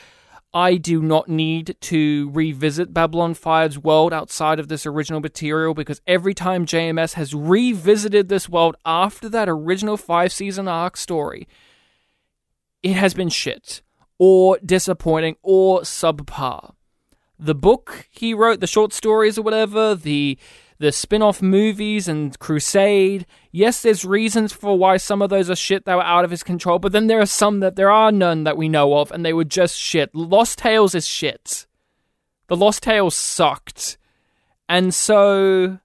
I 0.54 0.76
do 0.76 1.00
not 1.00 1.28
need 1.28 1.76
to 1.82 2.30
revisit 2.32 2.92
Babylon 2.92 3.34
5's 3.34 3.78
world 3.78 4.12
outside 4.12 4.60
of 4.60 4.68
this 4.68 4.84
original 4.84 5.20
material 5.20 5.72
because 5.72 6.02
every 6.06 6.34
time 6.34 6.66
JMS 6.66 7.14
has 7.14 7.34
revisited 7.34 8.28
this 8.28 8.50
world 8.50 8.76
after 8.84 9.30
that 9.30 9.48
original 9.48 9.96
five 9.96 10.30
season 10.30 10.68
arc 10.68 10.98
story, 10.98 11.48
it 12.82 12.94
has 12.94 13.14
been 13.14 13.30
shit 13.30 13.80
or 14.18 14.58
disappointing 14.64 15.36
or 15.42 15.80
subpar. 15.80 16.74
The 17.38 17.54
book 17.54 18.08
he 18.10 18.34
wrote, 18.34 18.60
the 18.60 18.66
short 18.66 18.92
stories 18.92 19.38
or 19.38 19.42
whatever, 19.42 19.94
the 19.94 20.38
the 20.82 20.90
spin-off 20.90 21.40
movies 21.40 22.08
and 22.08 22.36
Crusade. 22.40 23.24
Yes, 23.52 23.82
there's 23.82 24.04
reasons 24.04 24.52
for 24.52 24.76
why 24.76 24.96
some 24.96 25.22
of 25.22 25.30
those 25.30 25.48
are 25.48 25.54
shit 25.54 25.84
that 25.84 25.94
were 25.94 26.02
out 26.02 26.24
of 26.24 26.32
his 26.32 26.42
control, 26.42 26.80
but 26.80 26.90
then 26.90 27.06
there 27.06 27.20
are 27.20 27.26
some 27.26 27.60
that 27.60 27.76
there 27.76 27.90
are 27.90 28.10
none 28.10 28.42
that 28.42 28.56
we 28.56 28.68
know 28.68 28.98
of, 28.98 29.12
and 29.12 29.24
they 29.24 29.32
were 29.32 29.44
just 29.44 29.78
shit. 29.78 30.12
Lost 30.12 30.58
Tales 30.58 30.96
is 30.96 31.06
shit. 31.06 31.66
The 32.48 32.56
Lost 32.56 32.82
Tales 32.82 33.14
sucked. 33.14 33.96
And 34.68 34.92
so 34.92 35.78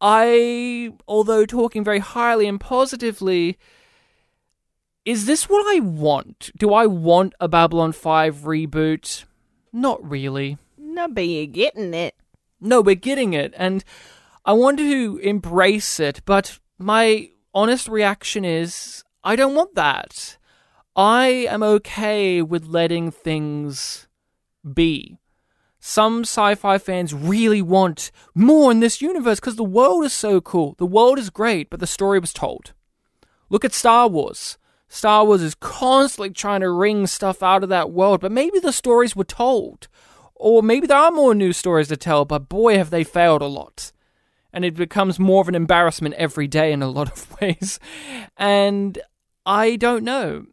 I 0.00 0.92
although 1.08 1.44
talking 1.44 1.82
very 1.82 1.98
highly 1.98 2.46
and 2.46 2.60
positively, 2.60 3.58
is 5.04 5.26
this 5.26 5.48
what 5.48 5.66
I 5.76 5.80
want? 5.80 6.52
Do 6.56 6.72
I 6.72 6.86
want 6.86 7.34
a 7.40 7.48
Babylon 7.48 7.90
5 7.90 8.36
reboot? 8.36 9.24
Not 9.72 10.08
really. 10.08 10.56
no, 10.76 11.08
but 11.08 11.26
you're 11.26 11.46
getting 11.46 11.94
it. 11.94 12.14
No, 12.60 12.80
we're 12.80 12.94
getting 12.94 13.34
it, 13.34 13.54
and 13.56 13.84
I 14.44 14.52
want 14.52 14.78
to 14.78 15.18
embrace 15.22 16.00
it, 16.00 16.22
but 16.24 16.58
my 16.78 17.30
honest 17.54 17.88
reaction 17.88 18.44
is 18.44 19.04
I 19.22 19.36
don't 19.36 19.54
want 19.54 19.74
that. 19.74 20.36
I 20.96 21.46
am 21.48 21.62
okay 21.62 22.42
with 22.42 22.66
letting 22.66 23.10
things 23.10 24.08
be. 24.74 25.18
some 25.80 26.22
sci-fi 26.22 26.76
fans 26.78 27.14
really 27.14 27.62
want 27.62 28.10
more 28.34 28.70
in 28.70 28.80
this 28.80 29.00
universe 29.00 29.40
because 29.40 29.56
the 29.56 29.64
world 29.64 30.04
is 30.04 30.12
so 30.12 30.40
cool. 30.40 30.74
The 30.78 30.86
world 30.86 31.18
is 31.18 31.30
great, 31.30 31.70
but 31.70 31.80
the 31.80 31.86
story 31.86 32.18
was 32.18 32.32
told. 32.32 32.72
Look 33.48 33.64
at 33.64 33.72
Star 33.72 34.08
Wars. 34.08 34.58
Star 34.88 35.24
Wars 35.24 35.42
is 35.42 35.54
constantly 35.54 36.30
trying 36.30 36.60
to 36.60 36.70
wring 36.70 37.06
stuff 37.06 37.42
out 37.42 37.62
of 37.62 37.68
that 37.68 37.90
world, 37.90 38.20
but 38.20 38.32
maybe 38.32 38.58
the 38.58 38.72
stories 38.72 39.14
were 39.14 39.24
told. 39.24 39.88
Or 40.38 40.62
maybe 40.62 40.86
there 40.86 40.96
are 40.96 41.10
more 41.10 41.34
new 41.34 41.52
stories 41.52 41.88
to 41.88 41.96
tell, 41.96 42.24
but 42.24 42.48
boy, 42.48 42.78
have 42.78 42.90
they 42.90 43.04
failed 43.04 43.42
a 43.42 43.46
lot. 43.46 43.92
And 44.52 44.64
it 44.64 44.74
becomes 44.74 45.18
more 45.18 45.42
of 45.42 45.48
an 45.48 45.54
embarrassment 45.54 46.14
every 46.14 46.46
day 46.46 46.72
in 46.72 46.82
a 46.82 46.88
lot 46.88 47.10
of 47.10 47.36
ways. 47.40 47.78
And 48.36 48.98
I 49.44 49.76
don't 49.76 50.04
know. 50.04 50.46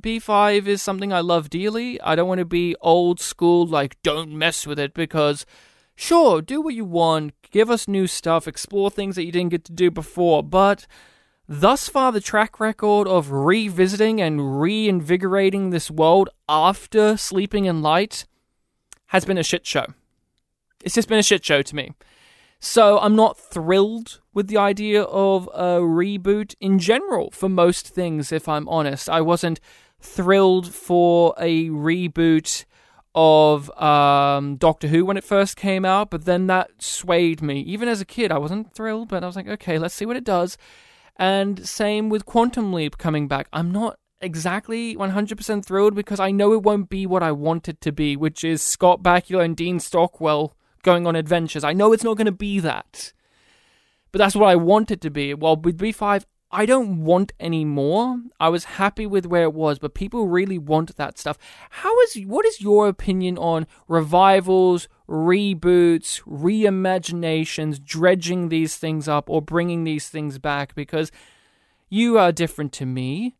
B5 0.00 0.66
is 0.66 0.80
something 0.80 1.12
I 1.12 1.20
love 1.20 1.50
dearly. 1.50 2.00
I 2.00 2.14
don't 2.14 2.28
want 2.28 2.38
to 2.38 2.46
be 2.46 2.74
old 2.80 3.20
school, 3.20 3.66
like, 3.66 4.00
don't 4.02 4.30
mess 4.30 4.66
with 4.66 4.78
it, 4.78 4.94
because 4.94 5.44
sure, 5.94 6.40
do 6.40 6.62
what 6.62 6.74
you 6.74 6.84
want, 6.84 7.34
give 7.50 7.70
us 7.70 7.86
new 7.86 8.06
stuff, 8.06 8.48
explore 8.48 8.90
things 8.90 9.16
that 9.16 9.24
you 9.24 9.32
didn't 9.32 9.50
get 9.50 9.64
to 9.66 9.72
do 9.72 9.90
before, 9.90 10.42
but 10.42 10.86
thus 11.46 11.88
far, 11.90 12.10
the 12.10 12.20
track 12.20 12.58
record 12.58 13.06
of 13.06 13.32
revisiting 13.32 14.20
and 14.20 14.60
reinvigorating 14.60 15.70
this 15.70 15.90
world 15.90 16.30
after 16.48 17.18
Sleeping 17.18 17.66
in 17.66 17.82
Light 17.82 18.24
has 19.12 19.26
been 19.26 19.36
a 19.36 19.42
shit 19.42 19.66
show. 19.66 19.84
It's 20.82 20.94
just 20.94 21.08
been 21.08 21.18
a 21.18 21.22
shit 21.22 21.44
show 21.44 21.60
to 21.60 21.76
me. 21.76 21.92
So 22.58 22.98
I'm 22.98 23.14
not 23.14 23.38
thrilled 23.38 24.20
with 24.32 24.48
the 24.48 24.56
idea 24.56 25.02
of 25.02 25.48
a 25.52 25.80
reboot 25.80 26.54
in 26.60 26.78
general 26.78 27.30
for 27.30 27.48
most 27.48 27.88
things, 27.88 28.32
if 28.32 28.48
I'm 28.48 28.66
honest. 28.68 29.10
I 29.10 29.20
wasn't 29.20 29.60
thrilled 30.00 30.72
for 30.72 31.34
a 31.38 31.68
reboot 31.68 32.64
of 33.14 33.68
um, 33.78 34.56
Doctor 34.56 34.88
Who 34.88 35.04
when 35.04 35.18
it 35.18 35.24
first 35.24 35.56
came 35.56 35.84
out, 35.84 36.08
but 36.08 36.24
then 36.24 36.46
that 36.46 36.70
swayed 36.80 37.42
me. 37.42 37.60
Even 37.60 37.88
as 37.88 38.00
a 38.00 38.06
kid, 38.06 38.32
I 38.32 38.38
wasn't 38.38 38.72
thrilled, 38.72 39.08
but 39.08 39.22
I 39.22 39.26
was 39.26 39.36
like, 39.36 39.48
okay, 39.48 39.78
let's 39.78 39.94
see 39.94 40.06
what 40.06 40.16
it 40.16 40.24
does. 40.24 40.56
And 41.16 41.68
same 41.68 42.08
with 42.08 42.24
Quantum 42.24 42.72
Leap 42.72 42.96
coming 42.96 43.28
back. 43.28 43.48
I'm 43.52 43.70
not 43.70 43.98
exactly 44.22 44.96
100% 44.96 45.64
thrilled 45.64 45.94
because 45.94 46.20
I 46.20 46.30
know 46.30 46.52
it 46.52 46.62
won't 46.62 46.88
be 46.88 47.06
what 47.06 47.22
I 47.22 47.32
want 47.32 47.68
it 47.68 47.80
to 47.82 47.92
be, 47.92 48.16
which 48.16 48.44
is 48.44 48.62
Scott 48.62 49.02
Bakula 49.02 49.44
and 49.44 49.56
Dean 49.56 49.80
Stockwell 49.80 50.56
going 50.82 51.06
on 51.06 51.16
adventures. 51.16 51.64
I 51.64 51.72
know 51.72 51.92
it's 51.92 52.04
not 52.04 52.16
going 52.16 52.26
to 52.26 52.32
be 52.32 52.60
that. 52.60 53.12
But 54.12 54.18
that's 54.18 54.36
what 54.36 54.48
I 54.48 54.56
want 54.56 54.90
it 54.90 55.00
to 55.02 55.10
be. 55.10 55.32
Well, 55.34 55.56
with 55.56 55.78
B5, 55.78 56.24
I 56.50 56.66
don't 56.66 57.02
want 57.02 57.32
any 57.40 57.64
more. 57.64 58.20
I 58.38 58.50
was 58.50 58.64
happy 58.64 59.06
with 59.06 59.24
where 59.24 59.44
it 59.44 59.54
was, 59.54 59.78
but 59.78 59.94
people 59.94 60.28
really 60.28 60.58
want 60.58 60.94
that 60.96 61.18
stuff. 61.18 61.38
How 61.70 61.98
is 62.02 62.20
what 62.26 62.44
is 62.44 62.60
your 62.60 62.88
opinion 62.88 63.38
on 63.38 63.66
revivals, 63.88 64.86
reboots, 65.08 66.22
reimaginations, 66.24 67.82
dredging 67.82 68.50
these 68.50 68.76
things 68.76 69.08
up 69.08 69.30
or 69.30 69.40
bringing 69.40 69.84
these 69.84 70.10
things 70.10 70.38
back 70.38 70.74
because 70.74 71.10
you 71.88 72.18
are 72.18 72.32
different 72.32 72.72
to 72.74 72.86
me. 72.86 73.36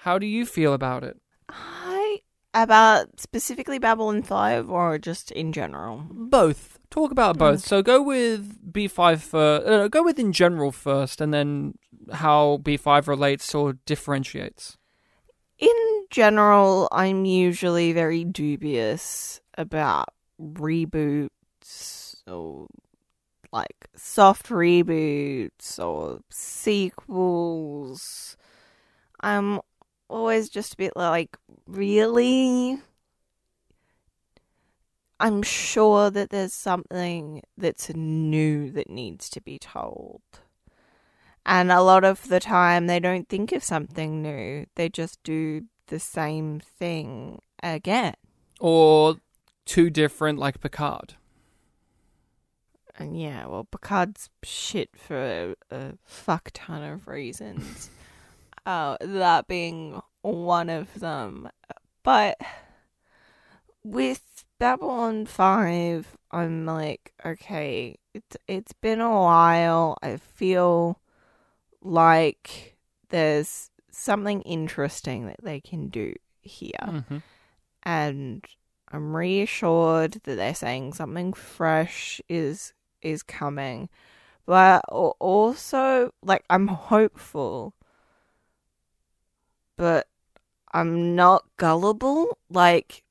How 0.00 0.18
do 0.18 0.24
you 0.24 0.46
feel 0.46 0.72
about 0.72 1.04
it? 1.04 1.20
I 1.50 2.20
about 2.54 3.20
specifically 3.20 3.78
Babylon 3.78 4.22
5 4.22 4.70
or 4.70 4.98
just 4.98 5.30
in 5.32 5.52
general? 5.52 6.06
Both. 6.10 6.78
Talk 6.88 7.12
about 7.12 7.36
both. 7.36 7.60
So 7.60 7.82
go 7.82 8.00
with 8.00 8.72
B5 8.72 9.20
first. 9.20 9.66
Uh, 9.66 9.88
go 9.88 10.02
with 10.02 10.18
in 10.18 10.32
general 10.32 10.72
first, 10.72 11.20
and 11.20 11.34
then 11.34 11.74
how 12.12 12.60
B5 12.62 13.08
relates 13.08 13.54
or 13.54 13.74
differentiates. 13.84 14.78
In 15.58 16.06
general, 16.08 16.88
I'm 16.90 17.26
usually 17.26 17.92
very 17.92 18.24
dubious 18.24 19.42
about 19.58 20.08
reboots 20.40 22.22
or 22.26 22.68
like 23.52 23.90
soft 23.96 24.48
reboots 24.48 25.78
or 25.78 26.20
sequels. 26.30 28.38
I'm 29.20 29.60
always 30.10 30.48
just 30.48 30.74
a 30.74 30.76
bit 30.76 30.92
like, 30.96 31.36
really? 31.66 32.78
I'm 35.18 35.42
sure 35.42 36.10
that 36.10 36.30
there's 36.30 36.52
something 36.52 37.42
that's 37.56 37.94
new 37.94 38.70
that 38.72 38.90
needs 38.90 39.28
to 39.30 39.40
be 39.40 39.58
told. 39.58 40.22
And 41.46 41.70
a 41.72 41.82
lot 41.82 42.04
of 42.04 42.28
the 42.28 42.40
time, 42.40 42.86
they 42.86 43.00
don't 43.00 43.28
think 43.28 43.52
of 43.52 43.64
something 43.64 44.22
new, 44.22 44.66
they 44.74 44.88
just 44.88 45.22
do 45.22 45.62
the 45.86 45.98
same 45.98 46.60
thing 46.60 47.40
again. 47.62 48.14
Or 48.60 49.16
two 49.64 49.90
different, 49.90 50.38
like 50.38 50.60
Picard. 50.60 51.14
And 52.98 53.18
yeah, 53.18 53.46
well, 53.46 53.64
Picard's 53.64 54.28
shit 54.42 54.90
for 54.94 55.16
a, 55.70 55.74
a 55.74 55.92
fuck 56.04 56.50
ton 56.52 56.82
of 56.82 57.08
reasons. 57.08 57.90
Uh, 58.66 58.96
that 59.00 59.46
being 59.48 60.00
one 60.22 60.68
of 60.68 61.00
them. 61.00 61.48
But 62.02 62.38
with 63.82 64.44
Babylon 64.58 65.26
5, 65.26 66.16
I'm 66.30 66.66
like, 66.66 67.12
okay, 67.24 67.96
it's 68.14 68.36
it's 68.46 68.72
been 68.72 69.00
a 69.00 69.10
while. 69.10 69.96
I 70.02 70.16
feel 70.16 71.00
like 71.82 72.76
there's 73.08 73.70
something 73.90 74.42
interesting 74.42 75.26
that 75.26 75.42
they 75.42 75.60
can 75.60 75.88
do 75.88 76.14
here. 76.40 76.70
Mm-hmm. 76.82 77.18
And 77.82 78.44
I'm 78.92 79.16
reassured 79.16 80.20
that 80.24 80.36
they're 80.36 80.54
saying 80.54 80.94
something 80.94 81.32
fresh 81.32 82.20
is 82.28 82.72
is 83.02 83.22
coming. 83.22 83.88
But 84.46 84.84
also 84.88 86.12
like 86.22 86.44
I'm 86.50 86.68
hopeful 86.68 87.74
but 89.80 90.06
I'm 90.74 91.16
not 91.16 91.44
gullible. 91.56 92.36
Like, 92.50 93.02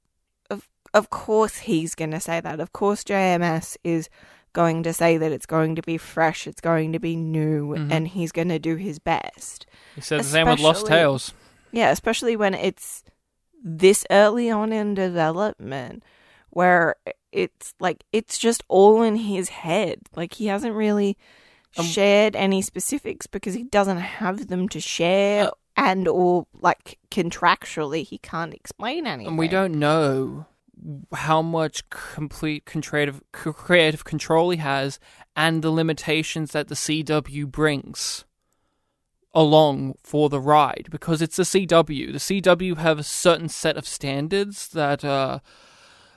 of 0.52 0.70
of 0.94 1.10
course 1.10 1.58
he's 1.70 1.96
going 1.96 2.12
to 2.12 2.20
say 2.20 2.40
that. 2.40 2.60
Of 2.60 2.72
course 2.74 3.04
JMS 3.04 3.76
is 3.84 4.08
going 4.54 4.84
to 4.84 4.94
say 4.94 5.18
that 5.18 5.32
it's 5.32 5.46
going 5.46 5.76
to 5.76 5.82
be 5.82 5.98
fresh, 5.98 6.48
it's 6.48 6.62
going 6.62 6.92
to 6.94 7.00
be 7.00 7.16
new, 7.16 7.70
Mhm. 7.76 7.92
and 7.92 8.08
he's 8.08 8.32
going 8.32 8.50
to 8.50 8.60
do 8.60 8.76
his 8.76 8.98
best. 9.00 9.66
He 9.96 10.02
said 10.02 10.20
the 10.22 10.24
same 10.26 10.48
with 10.48 10.60
Lost 10.60 10.86
Tales. 10.88 11.34
Yeah, 11.72 11.90
especially 11.92 12.36
when 12.36 12.54
it's 12.54 13.04
this 13.64 14.06
early 14.10 14.50
on 14.50 14.72
in 14.72 14.94
development, 14.94 16.04
where 16.52 16.96
it's 17.32 17.74
like 17.80 18.04
it's 18.12 18.38
just 18.38 18.64
all 18.68 19.02
in 19.04 19.16
his 19.18 19.50
head. 19.50 20.00
Like 20.16 20.34
he 20.36 20.48
hasn't 20.48 20.76
really 20.76 21.18
Um, 21.78 21.86
shared 21.86 22.36
any 22.36 22.64
specifics 22.64 23.28
because 23.28 23.54
he 23.54 23.64
doesn't 23.64 24.00
have 24.00 24.48
them 24.48 24.68
to 24.70 24.80
share, 24.80 25.50
Uh, 25.50 25.52
and 25.80 26.08
or 26.10 26.46
like 26.60 27.00
contractually 27.10 28.06
he 28.06 28.18
can't 28.18 28.54
explain 28.54 29.08
anything. 29.08 29.28
And 29.28 29.38
we 29.38 29.48
don't 29.48 29.76
know 29.76 30.46
how 31.14 31.42
much 31.42 31.90
complete 31.90 32.66
creative 32.66 33.22
creative 33.32 34.04
control 34.04 34.50
he 34.50 34.58
has 34.58 35.00
and 35.36 35.62
the 35.62 35.72
limitations 35.72 36.52
that 36.52 36.68
the 36.68 36.76
CW 36.76 37.50
brings 37.50 38.26
along 39.34 39.96
for 40.04 40.28
the 40.28 40.40
ride 40.40 40.88
because 40.90 41.22
it's 41.22 41.38
the 41.38 41.44
CW. 41.44 42.12
The 42.12 42.42
CW 42.42 42.78
have 42.78 43.00
a 43.00 43.04
certain 43.04 43.48
set 43.48 43.78
of 43.78 43.88
standards 43.88 44.68
that 44.70 45.06
uh, 45.06 45.40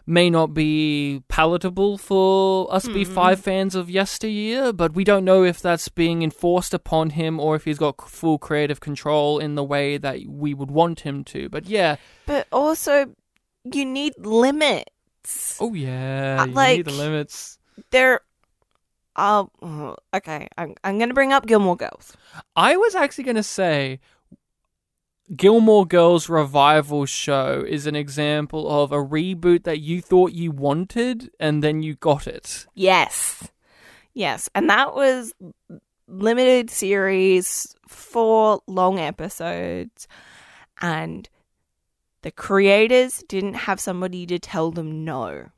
may 0.06 0.28
not 0.30 0.52
be 0.54 1.22
palatable 1.28 1.98
for 1.98 2.72
us 2.72 2.86
B5 2.86 3.38
fans 3.38 3.74
of 3.74 3.88
yesteryear, 3.90 4.72
but 4.72 4.94
we 4.94 5.04
don't 5.04 5.24
know 5.24 5.44
if 5.44 5.60
that's 5.60 5.88
being 5.88 6.22
enforced 6.22 6.74
upon 6.74 7.10
him 7.10 7.38
or 7.38 7.54
if 7.56 7.64
he's 7.64 7.78
got 7.78 8.08
full 8.08 8.38
creative 8.38 8.80
control 8.80 9.38
in 9.38 9.54
the 9.54 9.64
way 9.64 9.96
that 9.98 10.20
we 10.26 10.54
would 10.54 10.70
want 10.70 11.00
him 11.00 11.24
to. 11.24 11.48
But 11.48 11.66
yeah, 11.66 11.96
But 12.26 12.46
also, 12.52 13.14
you 13.72 13.84
need 13.84 14.14
limits. 14.18 15.58
Oh 15.60 15.72
yeah, 15.74 16.38
Uh, 16.40 16.46
you 16.46 16.52
like- 16.52 16.76
need 16.78 16.86
the 16.86 16.92
limits. 16.92 17.58
There. 17.90 18.20
Uh, 19.14 19.44
okay, 20.14 20.48
I'm 20.56 20.74
I'm 20.84 20.98
gonna 20.98 21.12
bring 21.14 21.32
up 21.32 21.46
Gilmore 21.46 21.76
Girls. 21.76 22.16
I 22.56 22.76
was 22.76 22.94
actually 22.94 23.24
gonna 23.24 23.42
say 23.42 24.00
Gilmore 25.36 25.86
Girls 25.86 26.28
revival 26.28 27.06
show 27.06 27.64
is 27.66 27.86
an 27.86 27.94
example 27.96 28.68
of 28.82 28.92
a 28.92 28.96
reboot 28.96 29.64
that 29.64 29.80
you 29.80 30.02
thought 30.02 30.32
you 30.32 30.50
wanted 30.50 31.30
and 31.38 31.62
then 31.62 31.82
you 31.82 31.94
got 31.94 32.26
it. 32.26 32.66
Yes. 32.74 33.48
Yes. 34.14 34.50
And 34.54 34.68
that 34.68 34.94
was 34.94 35.32
limited 36.06 36.70
series, 36.70 37.74
four 37.88 38.60
long 38.66 38.98
episodes. 38.98 40.06
And 40.80 41.28
the 42.22 42.30
creators 42.32 43.22
didn't 43.28 43.54
have 43.54 43.80
somebody 43.80 44.26
to 44.26 44.38
tell 44.38 44.70
them 44.70 45.04
no. 45.04 45.50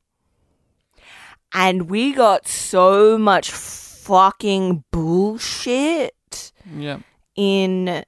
And 1.52 1.88
we 1.88 2.12
got 2.12 2.46
so 2.46 3.16
much 3.16 3.50
fucking 3.50 4.84
bullshit 4.90 6.52
Yeah. 6.76 6.98
in 7.34 8.04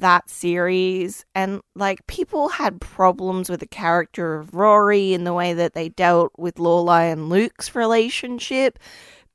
that 0.00 0.28
series 0.30 1.24
and 1.34 1.60
like 1.74 2.06
people 2.06 2.48
had 2.48 2.80
problems 2.80 3.48
with 3.50 3.60
the 3.60 3.66
character 3.66 4.34
of 4.36 4.54
Rory 4.54 5.12
in 5.14 5.24
the 5.24 5.32
way 5.34 5.52
that 5.54 5.74
they 5.74 5.88
dealt 5.90 6.32
with 6.36 6.56
Lorelai 6.56 7.12
and 7.12 7.28
Luke's 7.28 7.74
relationship. 7.74 8.78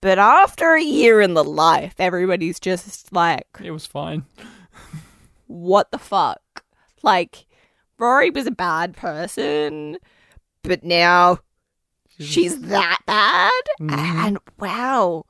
But 0.02 0.20
after 0.20 0.74
a 0.74 0.82
year 0.84 1.22
in 1.22 1.34
the 1.34 1.44
life, 1.44 1.96
everybody's 1.98 2.60
just 2.60 3.12
like, 3.12 3.48
It 3.64 3.72
was 3.72 3.86
fine. 3.88 4.26
what 5.48 5.92
the 5.92 5.98
fuck? 5.98 6.64
Like, 7.04 7.46
Rory 7.98 8.30
was 8.30 8.46
a 8.48 8.52
bad 8.52 8.96
person, 8.96 9.98
but 10.64 10.84
now 10.84 11.40
she's 12.20 12.60
that 12.62 13.00
bad? 13.06 13.52
Mhm. 13.80 13.92
And 14.28 14.38
wow, 14.60 15.26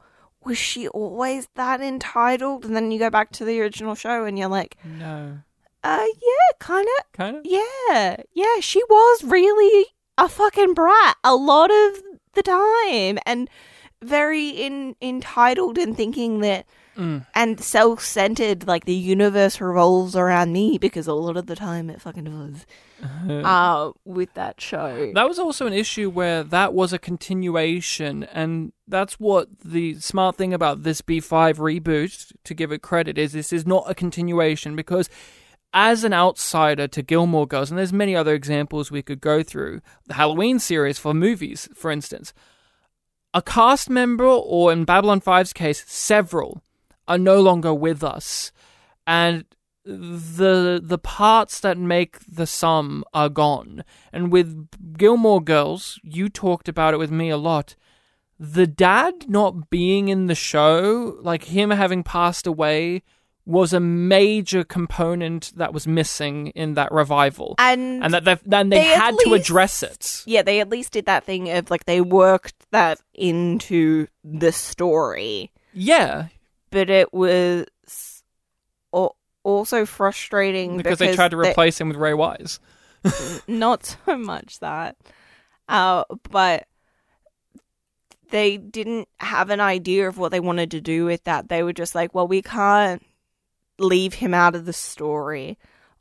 was 0.47 0.57
she 0.57 0.87
always 0.87 1.47
that 1.55 1.81
entitled? 1.81 2.65
And 2.65 2.75
then 2.75 2.89
you 2.91 2.97
go 2.99 3.09
back 3.09 3.31
to 3.33 3.45
the 3.45 3.59
original 3.61 3.93
show 3.95 4.25
and 4.25 4.37
you're 4.39 4.47
like, 4.47 4.75
No. 4.83 5.39
uh, 5.83 6.05
yeah, 6.05 6.57
kind 6.59 6.87
of. 6.99 7.11
Kind 7.13 7.37
of? 7.37 7.45
Yeah, 7.45 8.17
yeah, 8.33 8.59
she 8.61 8.81
was 8.89 9.23
really 9.23 9.85
a 10.17 10.27
fucking 10.27 10.73
brat 10.73 11.17
a 11.23 11.35
lot 11.35 11.69
of 11.69 12.01
the 12.33 12.41
time 12.43 13.19
and 13.25 13.49
very 14.01 14.49
in, 14.49 14.95
entitled 15.01 15.77
and 15.77 15.95
thinking 15.95 16.39
that 16.41 16.65
Mm. 16.97 17.27
and 17.35 17.59
self-centered 17.59 18.67
like 18.67 18.85
the 18.85 18.93
universe 18.93 19.61
revolves 19.61 20.15
around 20.15 20.51
me 20.51 20.79
because 20.79 21.05
a 21.05 21.13
lot 21.13 21.37
of 21.37 21.45
the 21.45 21.55
time 21.55 21.91
it 21.91 22.01
fucking 22.01 22.23
does. 22.23 22.65
Uh 23.45 23.91
with 24.03 24.33
that 24.33 24.59
show. 24.59 25.11
That 25.13 25.27
was 25.27 25.37
also 25.37 25.67
an 25.67 25.73
issue 25.73 26.09
where 26.09 26.43
that 26.43 26.73
was 26.73 26.93
a 26.93 26.97
continuation, 26.99 28.23
and 28.23 28.73
that's 28.87 29.19
what 29.19 29.47
the 29.63 29.99
smart 29.99 30.37
thing 30.37 30.53
about 30.53 30.81
this 30.81 31.01
B5 31.01 31.57
reboot, 31.57 32.31
to 32.43 32.53
give 32.55 32.71
it 32.71 32.81
credit, 32.81 33.19
is 33.19 33.33
this 33.33 33.53
is 33.53 33.67
not 33.67 33.83
a 33.87 33.93
continuation 33.93 34.75
because 34.75 35.07
as 35.73 36.03
an 36.03 36.13
outsider 36.13 36.87
to 36.87 37.03
Gilmore 37.03 37.45
Girls, 37.45 37.69
and 37.69 37.77
there's 37.77 37.93
many 37.93 38.15
other 38.15 38.33
examples 38.33 38.89
we 38.89 39.03
could 39.03 39.21
go 39.21 39.43
through, 39.43 39.81
the 40.07 40.15
Halloween 40.15 40.57
series 40.57 40.97
for 40.97 41.13
movies, 41.13 41.69
for 41.75 41.91
instance, 41.91 42.33
a 43.33 43.41
cast 43.43 43.89
member, 43.89 44.25
or 44.25 44.71
in 44.71 44.85
Babylon 44.85 45.21
5's 45.21 45.53
case, 45.53 45.83
several, 45.85 46.63
are 47.07 47.17
no 47.17 47.39
longer 47.41 47.73
with 47.73 48.03
us. 48.03 48.51
And 49.05 49.45
the 49.85 50.81
the 50.83 50.97
parts 50.97 51.59
that 51.61 51.77
make 51.77 52.19
the 52.27 52.45
sum 52.47 53.03
are 53.13 53.29
gone. 53.29 53.83
And 54.11 54.31
with 54.31 54.67
Gilmore 54.97 55.41
Girls, 55.41 55.99
you 56.03 56.27
talked 56.29 56.67
about 56.67 56.93
it 56.93 56.97
with 56.97 57.11
me 57.11 57.29
a 57.29 57.37
lot. 57.37 57.75
The 58.39 58.67
dad 58.67 59.29
not 59.29 59.69
being 59.69 60.09
in 60.09 60.27
the 60.27 60.35
show, 60.35 61.17
like 61.21 61.45
him 61.45 61.69
having 61.71 62.03
passed 62.03 62.45
away, 62.45 63.01
was 63.45 63.71
a 63.71 63.79
major 63.79 64.63
component 64.65 65.53
that 65.55 65.73
was 65.73 65.87
missing 65.87 66.47
in 66.47 66.73
that 66.73 66.91
revival. 66.91 67.55
and, 67.57 68.03
And 68.03 68.13
that 68.13 68.25
they 68.25 68.37
then 68.45 68.67
they, 68.69 68.79
they 68.79 68.83
had 68.83 69.15
to 69.23 69.33
address 69.33 69.81
it. 69.81 70.21
yeah 70.25 70.41
they 70.41 70.59
at 70.59 70.69
least 70.69 70.91
did 70.91 71.05
that 71.05 71.23
thing 71.23 71.49
of 71.49 71.71
like 71.71 71.85
they 71.85 72.01
worked 72.01 72.55
that 72.71 72.99
into 73.13 74.07
the 74.23 74.51
story 74.51 75.49
Yeah, 75.73 76.27
but 76.69 76.89
it 76.89 77.13
was 77.13 77.65
also 79.47 79.85
frustrating 79.85 80.75
because, 80.77 80.99
they 80.99 81.15
tried 81.15 81.31
to 81.31 81.37
they- 81.37 81.49
replace 81.51 81.79
him 81.79 81.87
with 81.87 81.97
Ray 81.97 82.13
Wise. 82.13 82.59
not 83.47 83.97
so 84.05 84.17
much 84.17 84.59
that. 84.59 84.97
Uh 85.69 86.03
but 86.29 86.67
they 88.29 88.57
didn't 88.57 89.07
have 89.19 89.49
an 89.49 89.61
idea 89.61 90.07
of 90.07 90.17
what 90.17 90.31
they 90.31 90.41
wanted 90.41 90.71
to 90.71 90.81
do 90.81 91.05
with 91.05 91.23
that. 91.23 91.47
They 91.47 91.63
were 91.63 91.73
just 91.73 91.95
like 91.95 92.13
well 92.13 92.27
we 92.27 92.41
can't 92.41 93.05
leave 93.79 94.15
him 94.15 94.33
out 94.33 94.55
of 94.55 94.65
the 94.65 94.73
story 94.73 95.57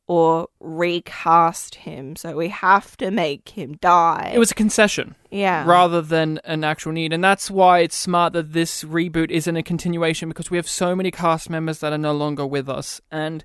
or 0.08 0.48
recast 0.60 1.74
him 1.76 2.14
so 2.16 2.36
we 2.36 2.48
have 2.48 2.96
to 2.96 3.10
make 3.10 3.48
him 3.50 3.76
die 3.80 4.30
It 4.34 4.38
was 4.38 4.50
a 4.52 4.54
concession. 4.54 5.14
yeah 5.30 5.64
rather 5.66 6.00
than 6.00 6.38
an 6.44 6.62
actual 6.64 6.92
need. 6.92 7.12
And 7.12 7.22
that's 7.24 7.50
why 7.50 7.80
it's 7.80 7.96
smart 7.96 8.32
that 8.34 8.52
this 8.52 8.84
reboot 8.84 9.30
isn't 9.30 9.56
a 9.56 9.62
continuation 9.62 10.28
because 10.28 10.50
we 10.50 10.56
have 10.58 10.68
so 10.68 10.94
many 10.94 11.10
cast 11.10 11.50
members 11.50 11.80
that 11.80 11.92
are 11.92 11.98
no 11.98 12.12
longer 12.12 12.46
with 12.46 12.68
us. 12.68 13.00
And 13.10 13.44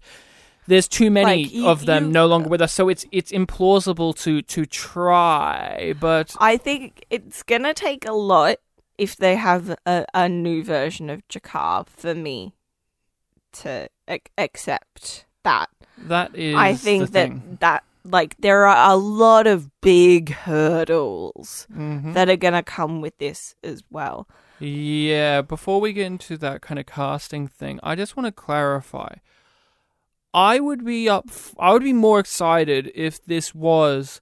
there's 0.67 0.87
too 0.87 1.09
many 1.09 1.43
Like, 1.45 1.53
you- 1.53 1.67
of 1.67 1.85
them 1.87 2.05
you- 2.05 2.11
no 2.11 2.27
longer 2.27 2.47
with 2.47 2.61
us, 2.61 2.71
so 2.73 2.87
it's 2.89 3.05
it's 3.11 3.31
implausible 3.31 4.15
to 4.23 4.41
to 4.43 4.65
try. 4.67 5.93
But 5.99 6.35
i 6.39 6.57
think 6.57 7.05
it's 7.09 7.41
gonna 7.43 7.73
take 7.73 8.05
a 8.05 8.13
lot 8.13 8.57
if 8.97 9.15
they 9.17 9.35
have 9.35 9.75
a, 9.87 10.05
a 10.13 10.29
new 10.29 10.63
version 10.63 11.09
of 11.09 11.27
G'Kar 11.27 11.87
for 11.87 12.13
me 12.13 12.53
to 13.53 13.89
ac- 14.07 14.21
accept 14.37 15.25
that 15.43 15.69
that 15.97 16.35
is, 16.35 16.55
I 16.55 16.73
think 16.73 17.11
that 17.11 17.27
thing. 17.29 17.57
that 17.61 17.83
like 18.03 18.35
there 18.39 18.65
are 18.65 18.91
a 18.91 18.95
lot 18.95 19.45
of 19.47 19.69
big 19.81 20.31
hurdles 20.31 21.67
Mhm. 21.71 22.13
that 22.13 22.29
are 22.29 22.35
gonna 22.37 22.63
come 22.63 23.01
with 23.01 23.17
this 23.19 23.55
as 23.63 23.83
well. 23.91 24.27
Yeah, 24.59 25.41
before 25.41 25.81
we 25.81 25.93
get 25.93 26.05
into 26.07 26.37
that 26.37 26.61
kind 26.61 26.79
of 26.79 26.85
casting 26.85 27.47
thing, 27.47 27.79
I 27.83 27.95
just 27.95 28.15
want 28.15 28.27
to 28.27 28.31
clarify. 28.31 29.15
I 30.33 30.59
would 30.59 30.85
be 30.85 31.09
up 31.09 31.25
f- 31.29 31.53
I 31.59 31.73
would 31.73 31.83
be 31.83 31.93
more 31.93 32.19
excited 32.19 32.91
if 32.95 33.23
this 33.23 33.53
was 33.53 34.21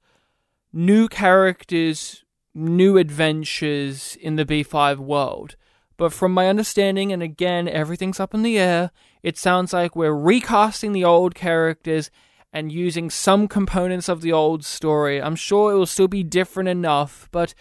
new 0.74 1.08
characters, 1.08 2.24
new 2.54 2.98
adventures 2.98 4.18
in 4.22 4.36
the 4.36 4.46
B5 4.46 5.00
world. 5.00 5.56
But 5.98 6.14
from 6.14 6.34
my 6.34 6.48
understanding 6.48 7.12
and 7.12 7.22
again 7.22 7.68
everything's 7.68 8.20
up 8.20 8.34
in 8.34 8.42
the 8.44 8.58
air, 8.58 8.92
it 9.24 9.38
sounds 9.38 9.74
like 9.74 9.96
we're 9.96 10.14
recasting 10.14 10.92
the 10.92 11.04
old 11.04 11.36
characters 11.36 12.10
and 12.52 12.72
using 12.72 13.10
some 13.10 13.48
components 13.48 14.10
of 14.10 14.22
the 14.22 14.32
old 14.32 14.66
story. 14.66 15.22
I'm 15.22 15.36
sure 15.36 15.72
it 15.72 15.76
will 15.76 15.86
still 15.86 16.08
be 16.08 16.24
different 16.24 16.70
enough, 16.70 17.30
but 17.32 17.54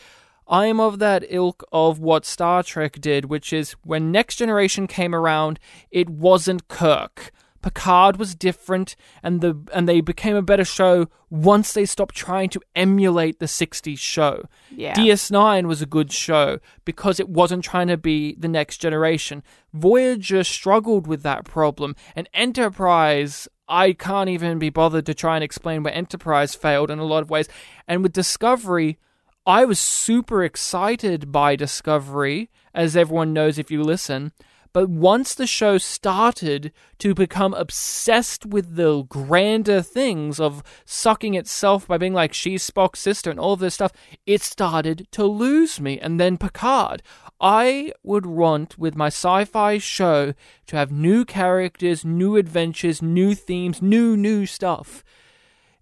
I 0.47 0.67
am 0.67 0.81
of 0.81 0.99
that 0.99 1.25
ilk 1.29 1.63
of 1.73 1.99
what 1.99 2.25
Star 2.25 2.63
Trek 2.63 3.01
did, 3.01 3.27
which 3.27 3.53
is 3.53 3.73
when 3.85 4.11
Next 4.11 4.37
Generation 4.37 4.87
came 4.87 5.15
around, 5.15 5.59
it 5.91 6.09
wasn't 6.09 6.69
Kirk. 6.69 7.33
Picard 7.63 8.17
was 8.17 8.35
different, 8.35 8.95
and 9.23 9.41
the 9.41 9.59
and 9.75 9.89
they 9.89 10.01
became 10.01 10.37
a 10.37 10.43
better 10.43 10.65
show 10.65 11.09
once 11.31 11.73
they 11.73 11.85
stopped 11.85 12.15
trying 12.15 12.49
to 12.51 12.61
emulate 12.77 13.39
the 13.39 13.47
'60s 13.47 13.99
show. 13.99 14.45
Yeah. 14.71 14.95
DS9 14.95 15.67
was 15.67 15.83
a 15.83 15.87
good 15.87 16.13
show 16.13 16.61
because 16.85 17.19
it 17.19 17.29
wasn't 17.29 17.65
trying 17.65 17.89
to 17.89 17.97
be 17.97 18.37
the 18.39 18.49
next 18.49 18.79
generation. 18.79 19.43
Voyager 19.73 20.45
struggled 20.45 21.07
with 21.07 21.23
that 21.23 21.45
problem, 21.45 21.97
and 22.15 22.29
Enterprise, 22.33 23.49
I 23.69 23.93
can't 23.93 24.31
even 24.31 24.59
be 24.59 24.71
bothered 24.71 25.07
to 25.07 25.15
try 25.15 25.37
and 25.37 25.45
explain 25.45 25.83
where 25.83 25.95
Enterprise 25.95 26.55
failed 26.55 26.91
in 26.91 26.99
a 26.99 27.05
lot 27.05 27.23
of 27.23 27.31
ways. 27.31 27.49
And 27.87 28.03
with 28.03 28.13
Discovery, 28.13 28.99
I 29.47 29.65
was 29.65 29.81
super 29.81 30.45
excited 30.45 31.33
by 31.33 31.57
Discovery, 31.57 32.51
as 32.75 32.97
everyone 32.97 33.33
knows 33.33 33.59
if 33.59 33.71
you 33.71 33.83
listen. 33.83 34.33
But 34.73 34.89
once 34.89 35.35
the 35.35 35.47
show 35.47 35.79
started 35.79 36.73
to 36.99 37.14
become 37.14 37.55
obsessed 37.55 38.45
with 38.45 38.77
the 38.77 39.03
grander 39.05 39.83
things 39.83 40.39
of 40.39 40.62
sucking 40.85 41.35
itself 41.35 41.87
by 41.87 41.99
being 41.99 42.14
like 42.14 42.35
she's 42.35 42.69
Spock's 42.69 43.01
sister 43.01 43.31
and 43.31 43.41
all 43.41 43.55
of 43.55 43.61
this 43.61 43.75
stuff, 43.75 43.93
it 44.27 44.43
started 44.43 45.07
to 45.12 45.25
lose 45.25 45.81
me. 45.81 45.99
And 45.99 46.21
then 46.21 46.37
Picard. 46.37 47.03
I 47.41 47.93
would 48.03 48.27
want 48.27 48.79
with 48.79 48.97
my 48.97 49.07
sci 49.07 49.45
fi 49.45 49.79
show 49.79 50.35
to 50.66 50.77
have 50.77 50.91
new 50.91 51.25
characters, 51.25 52.05
new 52.05 52.37
adventures, 52.37 53.01
new 53.01 53.35
themes, 53.35 53.81
new, 53.81 54.16
new 54.16 54.45
stuff. 54.45 55.05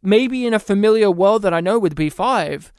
Maybe 0.03 0.47
in 0.47 0.55
a 0.55 0.59
familiar 0.59 1.11
world 1.11 1.43
that 1.43 1.55
I 1.55 1.61
know 1.61 1.79
with 1.79 1.97
B5, 1.97 2.71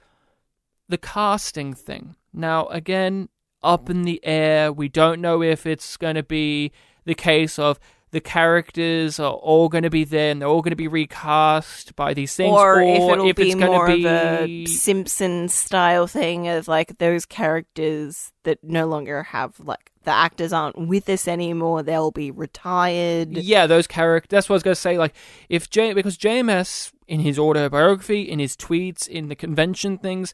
the 0.88 0.98
casting 0.98 1.74
thing. 1.74 2.16
Now, 2.32 2.68
again, 2.68 3.30
up 3.64 3.90
in 3.90 4.04
the 4.04 4.24
air. 4.24 4.72
We 4.72 4.90
don't 4.90 5.22
know 5.22 5.42
if 5.42 5.66
it's 5.66 5.98
going 5.98 6.16
to 6.16 6.24
be 6.24 6.72
the 7.06 7.16
case 7.16 7.58
of 7.58 7.80
the 8.12 8.22
characters 8.22 9.20
are 9.20 9.34
all 9.34 9.68
going 9.68 9.84
to 9.84 9.90
be 9.90 10.06
there 10.06 10.32
and 10.32 10.42
they're 10.42 10.48
all 10.48 10.62
going 10.62 10.72
to 10.72 10.78
be 10.78 10.88
recast 10.88 11.96
by 11.96 12.14
these 12.14 12.36
things, 12.36 12.54
or, 12.54 12.82
if 12.82 13.02
it'll 13.02 13.30
if 13.30 13.36
be 13.36 13.48
it's 13.48 13.56
going 13.56 13.72
more 13.72 13.88
to 13.88 13.96
be 13.96 14.06
of 14.08 14.14
a 14.14 14.66
Simpson 14.66 15.50
style 15.50 16.08
thing 16.08 16.48
of 16.48 16.68
like 16.68 16.98
those 17.00 17.26
characters 17.26 18.32
that 18.44 18.64
no 18.64 18.88
longer 18.88 19.24
have 19.24 19.60
like 19.60 19.92
the 20.04 20.12
actors 20.12 20.54
aren't 20.54 20.88
with 20.88 21.10
us 21.10 21.28
anymore. 21.28 21.84
They'll 21.84 22.12
be 22.12 22.32
retired. 22.32 23.36
Yeah, 23.36 23.68
those 23.68 23.88
characters. 23.88 24.30
That's 24.30 24.48
what 24.48 24.54
I 24.54 24.58
was 24.58 24.64
going 24.64 24.76
to 24.76 24.82
say. 24.82 24.98
Like, 24.98 25.14
if 25.50 25.70
J, 25.70 25.92
because 25.92 26.18
JMS 26.18 26.94
in 27.10 27.20
his 27.20 27.38
autobiography, 27.38 28.22
in 28.22 28.40
his 28.40 28.56
tweets, 28.56 29.06
in 29.06 29.28
the 29.28 29.36
convention 29.36 29.98
things, 29.98 30.34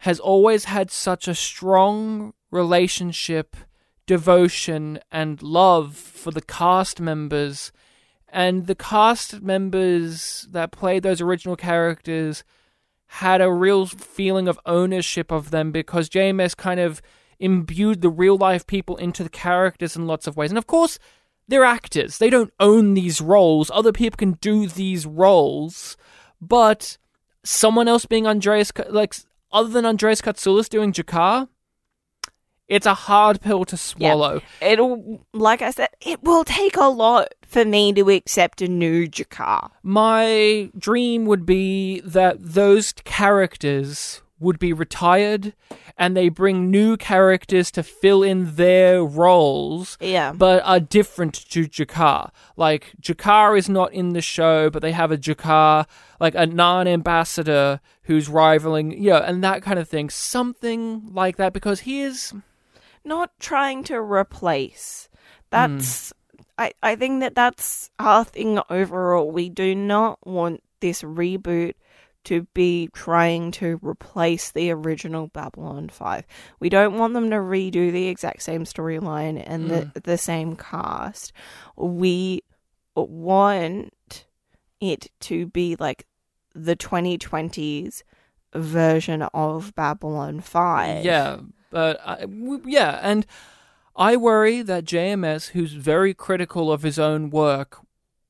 has 0.00 0.20
always 0.20 0.66
had 0.66 0.90
such 0.90 1.28
a 1.28 1.34
strong 1.34 2.34
relationship, 2.56 3.56
devotion, 4.06 4.98
and 5.12 5.42
love 5.42 5.94
for 5.94 6.30
the 6.30 6.40
cast 6.40 7.00
members. 7.00 7.70
And 8.28 8.66
the 8.66 8.74
cast 8.74 9.42
members 9.42 10.48
that 10.50 10.72
played 10.72 11.02
those 11.02 11.20
original 11.20 11.56
characters 11.56 12.42
had 13.06 13.40
a 13.40 13.52
real 13.52 13.86
feeling 13.86 14.48
of 14.48 14.58
ownership 14.66 15.30
of 15.30 15.50
them 15.50 15.70
because 15.70 16.08
JMS 16.08 16.56
kind 16.56 16.80
of 16.80 17.00
imbued 17.38 18.00
the 18.00 18.08
real 18.08 18.36
life 18.36 18.66
people 18.66 18.96
into 18.96 19.22
the 19.22 19.28
characters 19.30 19.94
in 19.94 20.06
lots 20.06 20.26
of 20.26 20.36
ways. 20.36 20.50
And 20.50 20.58
of 20.58 20.66
course, 20.66 20.98
they're 21.48 21.64
actors. 21.64 22.18
They 22.18 22.30
don't 22.30 22.52
own 22.58 22.94
these 22.94 23.20
roles. 23.20 23.70
Other 23.70 23.92
people 23.92 24.16
can 24.16 24.32
do 24.32 24.66
these 24.66 25.06
roles, 25.06 25.96
but 26.40 26.98
someone 27.44 27.88
else 27.88 28.06
being 28.06 28.26
Andreas, 28.26 28.72
like 28.88 29.14
other 29.52 29.68
than 29.68 29.86
Andreas 29.86 30.20
Katsulas 30.20 30.68
doing 30.68 30.92
G'Kar, 30.92 31.48
it's 32.68 32.86
a 32.86 32.94
hard 32.94 33.40
pill 33.40 33.64
to 33.66 33.76
swallow. 33.76 34.40
It'll, 34.60 35.20
like 35.32 35.62
I 35.62 35.70
said, 35.70 35.88
it 36.00 36.22
will 36.22 36.44
take 36.44 36.76
a 36.76 36.84
lot 36.88 37.34
for 37.46 37.64
me 37.64 37.92
to 37.92 38.10
accept 38.10 38.60
a 38.62 38.68
new 38.68 39.06
G'Kar. 39.08 39.70
My 39.82 40.70
dream 40.76 41.26
would 41.26 41.46
be 41.46 42.00
that 42.00 42.36
those 42.40 42.92
characters 43.04 44.22
would 44.38 44.58
be 44.58 44.72
retired 44.72 45.54
and 45.96 46.14
they 46.14 46.28
bring 46.28 46.70
new 46.70 46.94
characters 46.98 47.70
to 47.70 47.82
fill 47.82 48.22
in 48.22 48.56
their 48.56 49.02
roles 49.02 49.96
Yeah. 49.98 50.32
but 50.32 50.62
are 50.66 50.78
different 50.80 51.32
to 51.50 51.66
G'Kar. 51.66 52.30
Like 52.56 52.92
G'Kar 53.00 53.56
is 53.56 53.68
not 53.68 53.94
in 53.94 54.10
the 54.12 54.20
show, 54.20 54.68
but 54.68 54.82
they 54.82 54.92
have 54.92 55.10
a 55.10 55.16
G'Kar, 55.16 55.86
like 56.20 56.34
a 56.34 56.44
non-ambassador 56.44 57.80
who's 58.02 58.28
rivaling, 58.28 58.92
you 58.92 59.10
know, 59.10 59.16
and 59.18 59.42
that 59.42 59.62
kind 59.62 59.78
of 59.78 59.88
thing. 59.88 60.10
Something 60.10 61.08
like 61.12 61.36
that 61.36 61.52
because 61.52 61.80
he 61.80 62.02
is 62.02 62.34
Not 63.06 63.30
trying 63.40 63.84
to 63.84 63.96
replace. 63.96 65.08
That's. 65.50 66.12
I, 66.58 66.72
I 66.82 66.96
think 66.96 67.20
that 67.20 67.34
that's 67.34 67.90
our 67.98 68.24
thing 68.24 68.58
overall. 68.70 69.30
We 69.30 69.50
do 69.50 69.74
not 69.74 70.18
want 70.26 70.62
this 70.80 71.02
reboot 71.02 71.74
to 72.26 72.42
be 72.54 72.88
trying 72.92 73.52
to 73.52 73.78
replace 73.82 74.50
the 74.50 74.72
original 74.72 75.28
Babylon 75.28 75.88
5. 75.88 76.26
We 76.58 76.68
don't 76.68 76.98
want 76.98 77.14
them 77.14 77.30
to 77.30 77.36
redo 77.36 77.92
the 77.92 78.08
exact 78.08 78.42
same 78.42 78.64
storyline 78.64 79.42
and 79.46 79.70
the, 79.70 79.82
mm. 79.82 80.02
the 80.02 80.18
same 80.18 80.56
cast. 80.56 81.32
We 81.76 82.42
want 82.96 83.94
it 84.80 85.06
to 85.20 85.46
be 85.46 85.76
like 85.78 86.06
the 86.52 86.74
2020s 86.74 88.02
version 88.54 89.22
of 89.22 89.72
Babylon 89.76 90.40
5. 90.40 91.04
Yeah, 91.04 91.38
but 91.70 92.00
I, 92.06 92.20
w- 92.20 92.62
yeah, 92.66 93.00
and 93.02 93.26
I 93.94 94.16
worry 94.16 94.62
that 94.62 94.84
JMS, 94.84 95.48
who's 95.48 95.72
very 95.72 96.14
critical 96.14 96.70
of 96.70 96.82
his 96.82 96.98
own 96.98 97.30
work, 97.30 97.78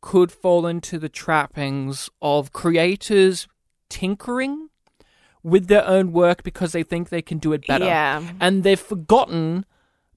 could 0.00 0.30
fall 0.30 0.66
into 0.66 0.98
the 0.98 1.08
trappings 1.08 2.08
of 2.22 2.52
creators 2.52 3.48
tinkering 3.88 4.68
with 5.42 5.68
their 5.68 5.86
own 5.86 6.12
work 6.12 6.42
because 6.42 6.72
they 6.72 6.82
think 6.82 7.08
they 7.08 7.22
can 7.22 7.38
do 7.38 7.52
it 7.52 7.66
better. 7.66 7.84
Yeah. 7.84 8.22
And 8.40 8.62
they've 8.62 8.78
forgotten 8.78 9.64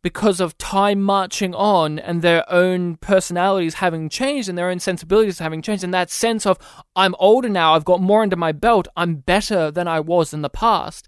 because 0.01 0.39
of 0.39 0.57
time 0.57 1.01
marching 1.01 1.53
on 1.53 1.99
and 1.99 2.22
their 2.22 2.49
own 2.51 2.95
personalities 2.97 3.76
having 3.76 4.09
changed 4.09 4.47
and 4.47 4.57
their 4.57 4.70
own 4.70 4.80
sensibilities 4.80 5.39
having 5.39 5.61
changed 5.61 5.84
and 5.84 5.93
that 5.93 6.09
sense 6.09 6.45
of 6.45 6.57
I'm 6.95 7.15
older 7.20 7.49
now, 7.49 7.76
I've 7.76 7.86
got 7.86 8.01
more 8.01 8.22
under 8.22 8.36
my 8.36 8.51
belt, 8.51 8.88
I'm 8.95 9.15
better 9.15 9.72
than 9.72 9.88
I 9.88 9.99
was 9.99 10.34
in 10.34 10.41
the 10.41 10.49
past. 10.49 11.07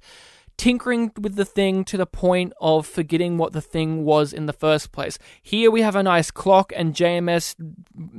Tinkering 0.62 1.12
with 1.20 1.38
the 1.38 1.44
thing 1.44 1.84
to 1.86 1.98
the 1.98 2.06
point 2.06 2.54
of 2.62 2.86
forgetting 2.86 3.40
what 3.40 3.52
the 3.52 3.62
thing 3.62 4.06
was 4.06 4.32
in 4.32 4.46
the 4.46 4.54
first 4.54 4.92
place. 4.92 5.18
Here 5.42 5.72
we 5.72 5.82
have 5.82 5.96
a 5.96 6.04
nice 6.04 6.30
clock, 6.30 6.72
and 6.76 6.94
JMS 6.94 7.56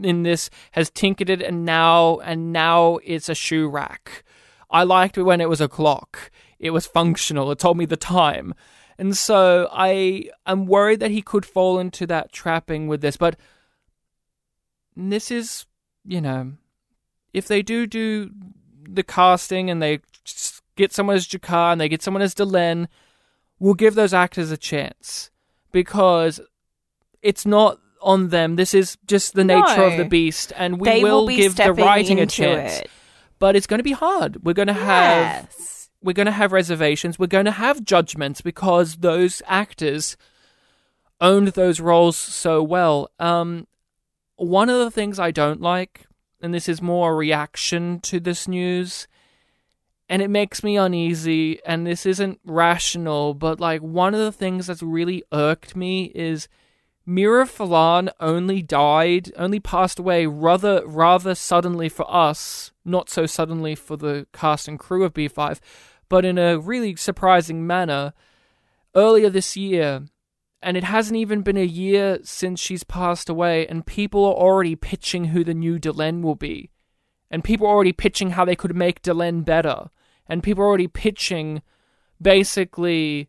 in 0.02 0.24
this 0.24 0.50
has 0.72 0.90
tinkered 0.90 1.30
it, 1.30 1.40
and 1.40 1.64
now 1.64 2.18
and 2.18 2.52
now 2.52 2.98
it's 3.04 3.28
a 3.28 3.36
shoe 3.36 3.68
rack. 3.68 4.24
I 4.72 4.82
liked 4.82 5.16
it 5.16 5.22
when 5.22 5.40
it 5.40 5.48
was 5.48 5.60
a 5.60 5.68
clock. 5.68 6.32
It 6.58 6.70
was 6.70 6.84
functional. 6.84 7.52
It 7.52 7.60
told 7.60 7.76
me 7.76 7.84
the 7.84 7.96
time. 7.96 8.54
And 8.98 9.16
so 9.16 9.68
I 9.70 10.24
am 10.44 10.66
worried 10.66 10.98
that 10.98 11.12
he 11.12 11.22
could 11.22 11.46
fall 11.46 11.78
into 11.78 12.08
that 12.08 12.32
trapping 12.32 12.88
with 12.88 13.02
this. 13.02 13.16
But 13.16 13.36
this 14.96 15.30
is, 15.30 15.66
you 16.04 16.20
know, 16.20 16.54
if 17.32 17.46
they 17.46 17.62
do 17.62 17.86
do 17.86 18.32
the 18.82 19.04
casting 19.04 19.70
and 19.70 19.80
they 19.80 20.00
get 20.76 20.92
someone 20.92 21.16
as 21.16 21.26
G'Kar 21.26 21.72
and 21.72 21.80
they 21.80 21.88
get 21.88 22.02
someone 22.02 22.22
as 22.22 22.34
Delenn, 22.34 22.88
we'll 23.58 23.74
give 23.74 23.94
those 23.94 24.14
actors 24.14 24.50
a 24.50 24.56
chance 24.56 25.30
because 25.70 26.40
it's 27.22 27.46
not 27.46 27.78
on 28.00 28.28
them. 28.28 28.56
This 28.56 28.74
is 28.74 28.98
just 29.06 29.34
the 29.34 29.44
nature 29.44 29.84
of 29.84 29.96
the 29.96 30.04
beast, 30.04 30.52
and 30.56 30.80
we 30.80 30.88
they 30.88 31.02
will, 31.02 31.26
will 31.26 31.36
give 31.36 31.56
the 31.56 31.72
writing 31.72 32.20
a 32.20 32.26
chance. 32.26 32.80
It. 32.80 32.90
But 33.38 33.56
it's 33.56 33.66
going 33.66 33.78
to 33.78 33.84
be 33.84 33.92
hard. 33.92 34.44
We're 34.44 34.52
going 34.52 34.68
to 34.68 34.74
have 34.74 35.48
Yes. 35.50 35.90
we're 36.02 36.12
going 36.12 36.26
to 36.26 36.32
have 36.32 36.52
reservations. 36.52 37.18
We're 37.18 37.26
going 37.26 37.44
to 37.44 37.50
have 37.50 37.84
judgments 37.84 38.40
because 38.40 38.96
those 38.96 39.42
actors 39.46 40.16
owned 41.20 41.48
those 41.48 41.80
roles 41.80 42.16
so 42.16 42.62
well. 42.62 43.10
Um, 43.18 43.66
one 44.36 44.68
of 44.68 44.78
the 44.78 44.90
things 44.90 45.18
I 45.18 45.30
don't 45.30 45.60
like, 45.60 46.06
and 46.40 46.52
this 46.52 46.68
is 46.68 46.82
more 46.82 47.12
a 47.12 47.14
reaction 47.14 48.00
to 48.00 48.18
this 48.18 48.48
news, 48.48 49.06
and 50.12 50.20
it 50.20 50.28
makes 50.28 50.62
me 50.62 50.76
uneasy, 50.76 51.58
and 51.64 51.86
this 51.86 52.04
isn't 52.04 52.38
rational, 52.44 53.32
but 53.32 53.58
like 53.58 53.80
one 53.80 54.12
of 54.12 54.20
the 54.20 54.30
things 54.30 54.66
that's 54.66 54.82
really 54.82 55.24
irked 55.32 55.74
me 55.74 56.12
is 56.14 56.48
Mira 57.06 57.46
Furlan 57.46 58.10
only 58.20 58.60
died, 58.60 59.32
only 59.38 59.58
passed 59.58 59.98
away 59.98 60.26
rather 60.26 60.86
rather 60.86 61.34
suddenly 61.34 61.88
for 61.88 62.04
us, 62.14 62.72
not 62.84 63.08
so 63.08 63.24
suddenly 63.24 63.74
for 63.74 63.96
the 63.96 64.26
cast 64.34 64.68
and 64.68 64.78
crew 64.78 65.02
of 65.02 65.14
B5, 65.14 65.60
but 66.10 66.26
in 66.26 66.36
a 66.36 66.58
really 66.58 66.94
surprising 66.94 67.66
manner 67.66 68.12
earlier 68.94 69.30
this 69.30 69.56
year. 69.56 70.02
And 70.60 70.76
it 70.76 70.84
hasn't 70.84 71.16
even 71.16 71.40
been 71.40 71.56
a 71.56 71.64
year 71.64 72.18
since 72.22 72.60
she's 72.60 72.84
passed 72.84 73.30
away, 73.30 73.66
and 73.66 73.86
people 73.86 74.26
are 74.26 74.34
already 74.34 74.76
pitching 74.76 75.28
who 75.28 75.42
the 75.42 75.54
new 75.54 75.78
Delenn 75.78 76.20
will 76.20 76.34
be. 76.34 76.68
And 77.30 77.42
people 77.42 77.66
are 77.66 77.74
already 77.74 77.94
pitching 77.94 78.32
how 78.32 78.44
they 78.44 78.54
could 78.54 78.76
make 78.76 79.00
Delenn 79.00 79.42
better. 79.42 79.88
And 80.32 80.42
people 80.42 80.64
are 80.64 80.66
already 80.66 80.88
pitching 80.88 81.60
basically, 82.20 83.28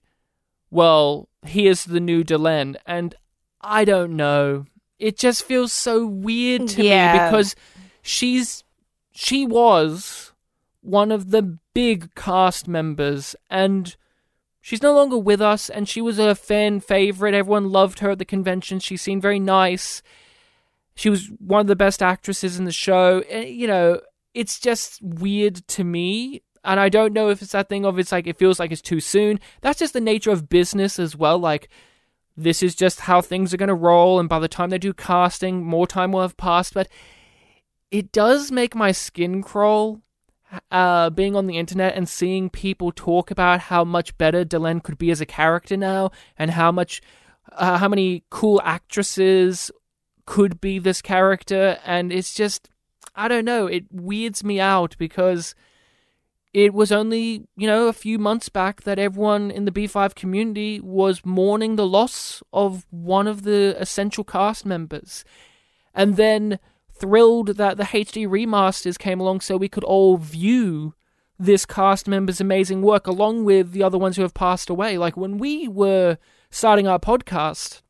well, 0.71 1.27
here's 1.45 1.83
the 1.83 1.99
new 1.99 2.23
Delenn. 2.23 2.75
And 2.85 3.13
I 3.59 3.83
don't 3.83 4.15
know. 4.15 4.65
It 4.99 5.17
just 5.17 5.43
feels 5.43 5.73
so 5.73 6.05
weird 6.05 6.67
to 6.69 6.83
Yeah. 6.83 7.11
me 7.13 7.27
because 7.27 7.55
she's 8.01 8.63
she 9.11 9.45
was 9.45 10.31
one 10.81 11.11
of 11.11 11.31
the 11.31 11.57
big 11.73 12.15
cast 12.15 12.67
members 12.67 13.35
and 13.49 13.95
she's 14.61 14.81
no 14.81 14.93
longer 14.95 15.17
with 15.17 15.41
us 15.41 15.69
and 15.69 15.87
she 15.89 16.01
was 16.01 16.17
a 16.19 16.35
fan 16.35 16.79
favorite. 16.79 17.33
Everyone 17.33 17.69
loved 17.69 17.99
her 17.99 18.11
at 18.11 18.19
the 18.19 18.25
convention. 18.25 18.79
She 18.79 18.95
seemed 18.97 19.21
very 19.21 19.39
nice. 19.39 20.01
She 20.95 21.09
was 21.09 21.27
one 21.39 21.61
of 21.61 21.67
the 21.67 21.75
best 21.75 22.01
actresses 22.01 22.57
in 22.57 22.65
the 22.65 22.71
show. 22.71 23.23
Eh, 23.27 23.43
You 23.45 23.67
know, 23.67 23.99
it's 24.33 24.59
just 24.59 25.01
weird 25.01 25.55
to 25.67 25.83
me. 25.83 26.41
And 26.63 26.79
I 26.79 26.89
don't 26.89 27.13
know 27.13 27.29
if 27.29 27.41
it's 27.41 27.51
that 27.51 27.69
thing 27.69 27.85
of 27.85 27.99
it's 27.99 28.11
like 28.11 28.27
it 28.27 28.37
feels 28.37 28.59
like 28.59 28.71
it's 28.71 28.81
too 28.81 28.99
soon. 28.99 29.39
That's 29.61 29.79
just 29.79 29.93
the 29.93 30.01
nature 30.01 30.31
of 30.31 30.49
business 30.49 30.97
as 30.97 31.15
well. 31.15 31.37
Like 31.37 31.69
this 32.35 32.63
is 32.63 32.75
just 32.75 33.01
how 33.01 33.21
things 33.21 33.53
are 33.53 33.57
going 33.57 33.67
to 33.67 33.75
roll 33.75 34.19
and 34.19 34.29
by 34.29 34.39
the 34.39 34.47
time 34.47 34.69
they 34.69 34.77
do 34.77 34.93
casting 34.93 35.63
more 35.63 35.87
time 35.87 36.11
will 36.11 36.21
have 36.21 36.37
passed 36.37 36.73
but 36.73 36.87
it 37.91 38.11
does 38.11 38.51
make 38.51 38.75
my 38.75 38.91
skin 38.91 39.41
crawl 39.43 40.01
uh, 40.71 41.09
being 41.09 41.35
on 41.35 41.47
the 41.47 41.57
internet 41.57 41.95
and 41.95 42.07
seeing 42.07 42.49
people 42.49 42.91
talk 42.91 43.31
about 43.31 43.59
how 43.59 43.83
much 43.83 44.15
better 44.17 44.45
Delenn 44.45 44.83
could 44.83 44.97
be 44.97 45.09
as 45.09 45.21
a 45.21 45.25
character 45.25 45.75
now 45.75 46.11
and 46.37 46.51
how 46.51 46.71
much 46.71 47.01
uh, 47.53 47.77
how 47.77 47.87
many 47.87 48.23
cool 48.29 48.61
actresses 48.63 49.71
could 50.25 50.61
be 50.61 50.79
this 50.79 51.01
character 51.01 51.79
and 51.85 52.11
it's 52.11 52.33
just 52.33 52.69
I 53.15 53.27
don't 53.27 53.45
know 53.45 53.67
it 53.67 53.85
weirds 53.91 54.43
me 54.43 54.59
out 54.59 54.95
because 54.97 55.55
it 56.53 56.73
was 56.73 56.91
only, 56.91 57.47
you 57.57 57.65
know, 57.65 57.87
a 57.87 57.93
few 57.93 58.19
months 58.19 58.47
back 58.47 58.83
that 58.83 58.99
everyone 58.99 59.49
in 59.49 59.65
the 59.65 59.71
B5 59.71 60.13
community 60.13 60.79
was 60.79 61.25
mourning 61.25 61.75
the 61.75 61.87
loss 61.87 62.43
of 62.53 62.85
one 62.91 63.27
of 63.27 63.41
the 63.41 63.75
essential 63.79 64.23
cast 64.23 64.63
members. 64.65 65.25
And 65.95 66.15
then 66.15 66.59
thrilled 66.91 67.57
that 67.57 67.77
the 67.77 67.83
HD 67.83 68.27
remasters 68.27 68.99
came 68.99 69.19
along 69.19 69.41
so 69.41 69.57
we 69.57 69.67
could 69.67 69.83
all 69.83 70.17
view 70.17 70.93
this 71.39 71.65
cast 71.65 72.07
member's 72.07 72.39
amazing 72.39 72.83
work 72.83 73.07
along 73.07 73.43
with 73.43 73.71
the 73.71 73.81
other 73.81 73.97
ones 73.97 74.15
who 74.15 74.21
have 74.21 74.35
passed 74.35 74.69
away. 74.69 74.99
Like 74.99 75.17
when 75.17 75.39
we 75.39 75.67
were 75.67 76.19
starting 76.51 76.87
our 76.87 76.99
podcast, 76.99 77.81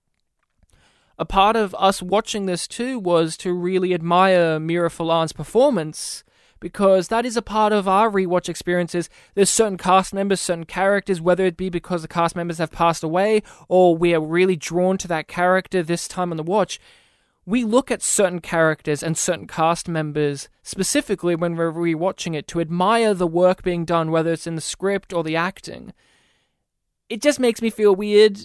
a 1.20 1.26
part 1.26 1.58
of 1.58 1.76
us 1.78 2.02
watching 2.02 2.46
this 2.46 2.66
too 2.66 2.98
was 2.98 3.36
to 3.38 3.54
really 3.54 3.94
admire 3.94 4.58
Mira 4.58 4.90
Furlan's 4.90 5.34
performance 5.34 6.24
because 6.64 7.10
that 7.10 7.26
is 7.26 7.36
a 7.36 7.42
part 7.42 7.74
of 7.74 7.90
our 7.90 8.10
rewatch 8.10 8.48
experiences. 8.48 9.10
There's 9.36 9.50
certain 9.50 9.78
cast 9.78 10.14
members, 10.14 10.40
certain 10.40 10.64
characters, 10.64 11.20
whether 11.20 11.46
it 11.46 11.58
be 11.58 11.68
because 11.68 12.04
the 12.04 12.08
cast 12.08 12.38
members 12.38 12.58
have 12.58 12.72
passed 12.72 13.04
away 13.04 13.44
or 13.68 13.98
we 13.98 14.16
are 14.16 14.22
really 14.22 14.56
drawn 14.56 14.98
to 15.00 15.08
that 15.10 15.28
character 15.28 15.84
this 15.84 16.08
time 16.08 16.32
on 16.32 16.38
the 16.38 16.42
watch. 16.44 16.80
We 17.46 17.66
look 17.66 17.92
at 17.92 18.02
certain 18.02 18.40
characters 18.40 19.04
and 19.04 19.18
certain 19.18 19.46
cast 19.46 19.90
members 19.90 20.48
specifically 20.62 21.36
when 21.36 21.58
we're 21.58 21.70
rewatching 21.70 22.34
it 22.34 22.48
to 22.48 22.62
admire 22.62 23.14
the 23.14 23.28
work 23.28 23.62
being 23.62 23.84
done, 23.84 24.10
whether 24.10 24.32
it's 24.32 24.48
in 24.48 24.56
the 24.56 24.62
script 24.62 25.12
or 25.12 25.22
the 25.22 25.36
acting. 25.36 25.92
It 27.10 27.22
just 27.22 27.42
makes 27.42 27.62
me 27.62 27.72
feel 27.72 27.94
weird 27.94 28.40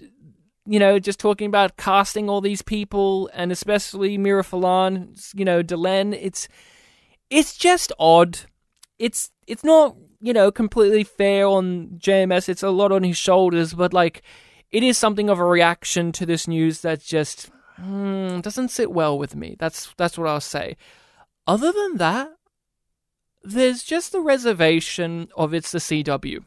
you 0.66 0.78
know, 0.78 0.98
just 0.98 1.18
talking 1.18 1.46
about 1.46 1.78
casting 1.78 2.28
all 2.28 2.42
these 2.42 2.60
people 2.60 3.30
and 3.32 3.50
especially 3.50 4.18
Mira 4.18 4.42
Furlan, 4.42 5.32
you 5.34 5.42
know, 5.42 5.62
Delenn. 5.62 6.12
It's 6.20 6.46
it's 7.30 7.56
just 7.56 7.92
odd. 7.98 8.40
It's 8.98 9.30
it's 9.46 9.64
not 9.64 9.96
you 10.20 10.32
know 10.32 10.50
completely 10.50 11.04
fair 11.04 11.46
on 11.46 11.98
JMS. 11.98 12.48
It's 12.48 12.62
a 12.62 12.70
lot 12.70 12.92
on 12.92 13.02
his 13.02 13.16
shoulders, 13.16 13.74
but 13.74 13.92
like 13.92 14.22
it 14.70 14.82
is 14.82 14.98
something 14.98 15.30
of 15.30 15.38
a 15.38 15.44
reaction 15.44 16.12
to 16.12 16.26
this 16.26 16.46
news 16.46 16.82
that 16.82 17.02
just 17.02 17.50
mm, 17.80 18.42
doesn't 18.42 18.68
sit 18.68 18.90
well 18.90 19.18
with 19.18 19.34
me. 19.34 19.56
That's 19.58 19.92
that's 19.96 20.18
what 20.18 20.28
I'll 20.28 20.40
say. 20.40 20.76
Other 21.46 21.72
than 21.72 21.96
that, 21.96 22.30
there's 23.42 23.82
just 23.82 24.12
the 24.12 24.20
reservation 24.20 25.28
of 25.36 25.54
it's 25.54 25.72
the 25.72 25.78
CW. 25.78 26.44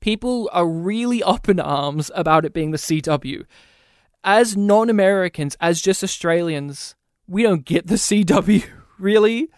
People 0.00 0.50
are 0.52 0.68
really 0.68 1.22
up 1.22 1.48
in 1.48 1.58
arms 1.58 2.10
about 2.14 2.44
it 2.44 2.52
being 2.52 2.70
the 2.70 2.76
CW. 2.76 3.44
As 4.22 4.56
non 4.56 4.90
Americans, 4.90 5.56
as 5.60 5.80
just 5.80 6.04
Australians, 6.04 6.94
we 7.26 7.42
don't 7.42 7.64
get 7.64 7.86
the 7.86 7.94
CW, 7.94 8.64
really. 8.98 9.48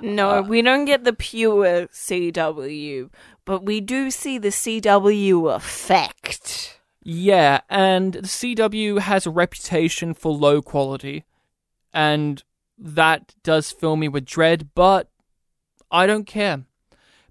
No, 0.00 0.38
uh, 0.38 0.42
we 0.42 0.62
don't 0.62 0.84
get 0.84 1.04
the 1.04 1.12
pure 1.12 1.86
CW, 1.88 3.10
but 3.44 3.64
we 3.64 3.80
do 3.80 4.10
see 4.10 4.38
the 4.38 4.48
CW 4.48 5.54
effect. 5.54 6.80
Yeah, 7.02 7.60
and 7.70 8.14
the 8.14 8.22
CW 8.22 8.98
has 8.98 9.26
a 9.26 9.30
reputation 9.30 10.12
for 10.12 10.32
low 10.32 10.60
quality, 10.60 11.24
and 11.92 12.42
that 12.78 13.34
does 13.42 13.70
fill 13.70 13.96
me 13.96 14.08
with 14.08 14.24
dread, 14.24 14.70
but 14.74 15.08
I 15.90 16.06
don't 16.06 16.26
care. 16.26 16.64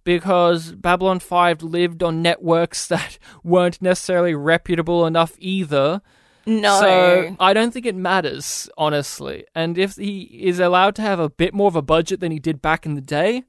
Because 0.04 0.74
Babylon 0.74 1.20
5 1.20 1.64
lived 1.64 2.04
on 2.04 2.22
networks 2.22 2.88
that 2.90 3.18
weren't 3.44 3.82
necessarily 3.82 4.34
reputable 4.34 5.06
enough 5.06 5.34
either. 5.40 6.02
No. 6.46 6.80
So 6.80 7.36
I 7.40 7.54
don't 7.54 7.72
think 7.72 7.86
it 7.86 7.96
matters, 7.96 8.70
honestly. 8.78 9.46
And 9.56 9.78
if 9.78 9.96
he 9.96 10.22
is 10.22 10.60
allowed 10.60 10.96
to 10.96 11.02
have 11.02 11.20
a 11.20 11.30
bit 11.30 11.54
more 11.54 11.68
of 11.68 11.76
a 11.76 11.82
budget 11.82 12.20
than 12.20 12.32
he 12.32 12.40
did 12.40 12.62
back 12.62 12.86
in 12.86 12.96
the 12.96 13.02
day, 13.02 13.44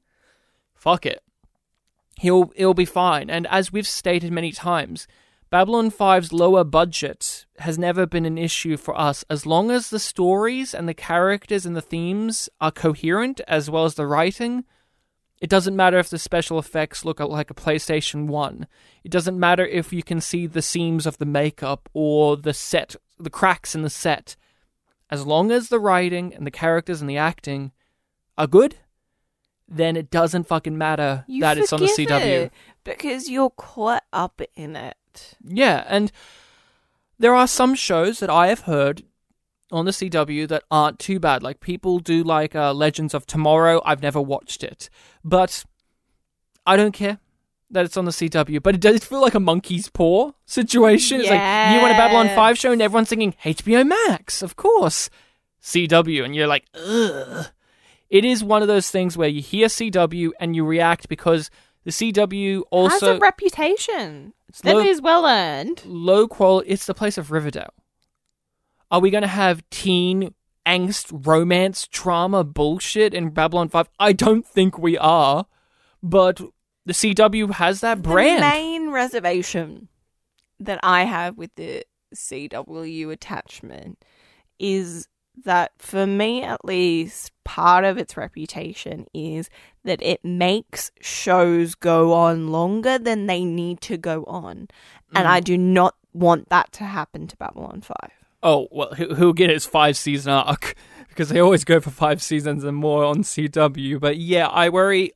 fuck 0.73 1.05
it. 1.05 1.21
He'll 2.19 2.51
he'll 2.55 2.73
be 2.73 2.85
fine. 2.85 3.29
And 3.29 3.45
as 3.47 3.71
we've 3.71 3.87
stated 3.87 4.31
many 4.31 4.51
times, 4.51 5.07
Babylon 5.49 5.91
5's 5.91 6.33
lower 6.33 6.63
budget 6.63 7.45
has 7.59 7.77
never 7.77 8.05
been 8.05 8.25
an 8.25 8.37
issue 8.37 8.75
for 8.75 8.99
us 8.99 9.23
as 9.29 9.45
long 9.45 9.71
as 9.71 9.89
the 9.89 9.99
stories 9.99 10.73
and 10.73 10.89
the 10.89 10.93
characters 10.93 11.65
and 11.65 11.75
the 11.75 11.81
themes 11.81 12.49
are 12.59 12.71
coherent 12.71 13.39
as 13.47 13.69
well 13.69 13.85
as 13.85 13.95
the 13.95 14.07
writing. 14.07 14.65
It 15.39 15.49
doesn't 15.49 15.75
matter 15.75 15.99
if 15.99 16.09
the 16.09 16.17
special 16.17 16.57
effects 16.57 17.05
look 17.05 17.19
like 17.19 17.51
a 17.51 17.55
PlayStation 17.55 18.25
1. 18.27 18.67
It 19.03 19.11
doesn't 19.11 19.39
matter 19.39 19.65
if 19.65 19.93
you 19.93 20.01
can 20.01 20.19
see 20.19 20.47
the 20.47 20.61
seams 20.61 21.05
of 21.05 21.17
the 21.19 21.25
makeup 21.25 21.89
or 21.93 22.35
the 22.35 22.53
set, 22.53 22.95
the 23.19 23.29
cracks 23.29 23.75
in 23.75 23.83
the 23.83 23.89
set. 23.89 24.35
As 25.09 25.25
long 25.25 25.51
as 25.51 25.69
the 25.69 25.79
writing 25.79 26.33
and 26.33 26.45
the 26.45 26.51
characters 26.51 27.01
and 27.01 27.09
the 27.09 27.17
acting 27.17 27.71
are 28.37 28.47
good, 28.47 28.77
then 29.67 29.95
it 29.95 30.09
doesn't 30.09 30.47
fucking 30.47 30.77
matter 30.77 31.23
You 31.27 31.41
that 31.41 31.57
it's 31.57 31.71
on 31.71 31.81
the 31.81 31.87
CW. 31.87 32.49
because 32.83 33.29
you're 33.29 33.49
caught 33.51 34.03
up 34.11 34.41
in 34.55 34.75
it. 34.75 35.35
Yeah, 35.43 35.83
and 35.87 36.11
there 37.19 37.35
are 37.35 37.47
some 37.47 37.75
shows 37.75 38.19
that 38.19 38.29
I 38.29 38.47
have 38.47 38.61
heard 38.61 39.03
on 39.71 39.85
the 39.85 39.91
CW 39.91 40.47
that 40.47 40.63
aren't 40.71 40.99
too 40.99 41.19
bad. 41.19 41.43
Like 41.43 41.59
people 41.59 41.99
do 41.99 42.23
like 42.23 42.55
uh, 42.55 42.73
Legends 42.73 43.13
of 43.13 43.25
Tomorrow. 43.25 43.81
I've 43.85 44.01
never 44.01 44.21
watched 44.21 44.63
it, 44.63 44.89
but 45.23 45.63
I 46.65 46.75
don't 46.77 46.93
care 46.93 47.19
that 47.71 47.83
it's 47.85 47.97
on 47.97 48.05
the 48.05 48.11
CW. 48.11 48.61
But 48.63 48.75
it 48.75 48.81
does 48.81 49.03
feel 49.03 49.21
like 49.21 49.35
a 49.35 49.39
monkey's 49.39 49.89
paw 49.89 50.31
situation. 50.45 51.19
It's 51.21 51.29
like 51.29 51.73
you 51.75 51.81
want 51.81 51.93
a 51.93 51.97
Babylon 51.97 52.29
Five 52.29 52.57
show, 52.57 52.71
and 52.71 52.81
everyone's 52.81 53.09
thinking 53.09 53.35
HBO 53.43 53.85
Max, 53.87 54.41
of 54.41 54.55
course, 54.55 55.09
CW, 55.61 56.23
and 56.23 56.35
you're 56.35 56.47
like, 56.47 56.65
ugh. 56.73 57.47
It 58.09 58.23
is 58.23 58.41
one 58.41 58.61
of 58.61 58.69
those 58.69 58.89
things 58.89 59.17
where 59.17 59.27
you 59.27 59.41
hear 59.41 59.67
CW 59.67 60.31
and 60.39 60.55
you 60.55 60.63
react 60.65 61.09
because 61.09 61.49
the 61.83 61.91
CW 61.91 62.63
also 62.71 62.89
has 62.93 63.17
a 63.17 63.19
reputation 63.19 64.33
it's 64.47 64.63
low- 64.63 64.79
is 64.79 65.01
well 65.01 65.25
earned. 65.25 65.81
low 65.85 66.25
quality. 66.25 66.69
It's 66.69 66.85
the 66.85 66.93
place 66.93 67.17
of 67.17 67.31
Riverdale. 67.31 67.73
Are 68.89 68.99
we 68.99 69.09
going 69.09 69.23
to 69.23 69.27
have 69.27 69.67
teen 69.69 70.33
angst, 70.65 71.25
romance, 71.25 71.87
trauma 71.87 72.43
bullshit 72.43 73.13
in 73.13 73.29
Babylon 73.31 73.69
5? 73.69 73.89
I 73.99 74.13
don't 74.13 74.45
think 74.45 74.77
we 74.77 74.97
are. 74.97 75.45
But 76.03 76.39
the 76.85 76.93
CW 76.93 77.51
has 77.53 77.81
that 77.81 78.01
brand. 78.01 78.37
The 78.37 78.47
main 78.47 78.91
reservation 78.91 79.89
that 80.59 80.79
I 80.83 81.03
have 81.03 81.37
with 81.37 81.53
the 81.55 81.83
CW 82.15 83.11
attachment 83.11 84.03
is 84.59 85.07
that, 85.43 85.71
for 85.77 86.07
me 86.07 86.43
at 86.43 86.65
least, 86.65 87.31
part 87.43 87.83
of 87.83 87.97
its 87.97 88.17
reputation 88.17 89.05
is 89.13 89.49
that 89.83 90.01
it 90.01 90.23
makes 90.23 90.91
shows 90.99 91.75
go 91.75 92.13
on 92.13 92.47
longer 92.47 92.97
than 92.97 93.27
they 93.27 93.43
need 93.43 93.81
to 93.81 93.97
go 93.97 94.23
on. 94.25 94.67
And 95.13 95.25
mm. 95.25 95.29
I 95.29 95.39
do 95.39 95.57
not 95.57 95.95
want 96.13 96.49
that 96.49 96.71
to 96.73 96.85
happen 96.85 97.27
to 97.27 97.37
Babylon 97.37 97.81
5. 97.81 97.95
Oh, 98.43 98.67
well, 98.71 98.93
he'll 98.93 99.33
get 99.33 99.49
his 99.49 99.65
five 99.65 99.97
season 99.97 100.31
arc 100.31 100.75
because 101.09 101.29
they 101.29 101.39
always 101.39 101.63
go 101.63 101.79
for 101.79 101.89
five 101.89 102.21
seasons 102.21 102.63
and 102.63 102.77
more 102.77 103.03
on 103.03 103.23
CW. 103.23 103.99
But 103.99 104.17
yeah, 104.17 104.47
I 104.47 104.69
worry. 104.69 105.13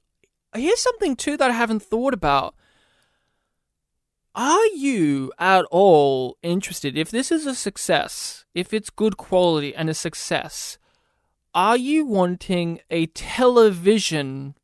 Here's 0.55 0.81
something 0.81 1.15
too 1.15 1.37
that 1.37 1.49
I 1.49 1.53
haven't 1.53 1.83
thought 1.83 2.13
about. 2.13 2.55
Are 4.33 4.65
you 4.67 5.33
at 5.37 5.65
all 5.71 6.37
interested? 6.41 6.97
If 6.97 7.11
this 7.11 7.31
is 7.31 7.45
a 7.45 7.53
success, 7.53 8.45
if 8.55 8.73
it's 8.73 8.89
good 8.89 9.17
quality 9.17 9.75
and 9.75 9.89
a 9.89 9.93
success, 9.93 10.77
are 11.53 11.75
you 11.75 12.05
wanting 12.05 12.79
a 12.89 13.07
television 13.07 14.55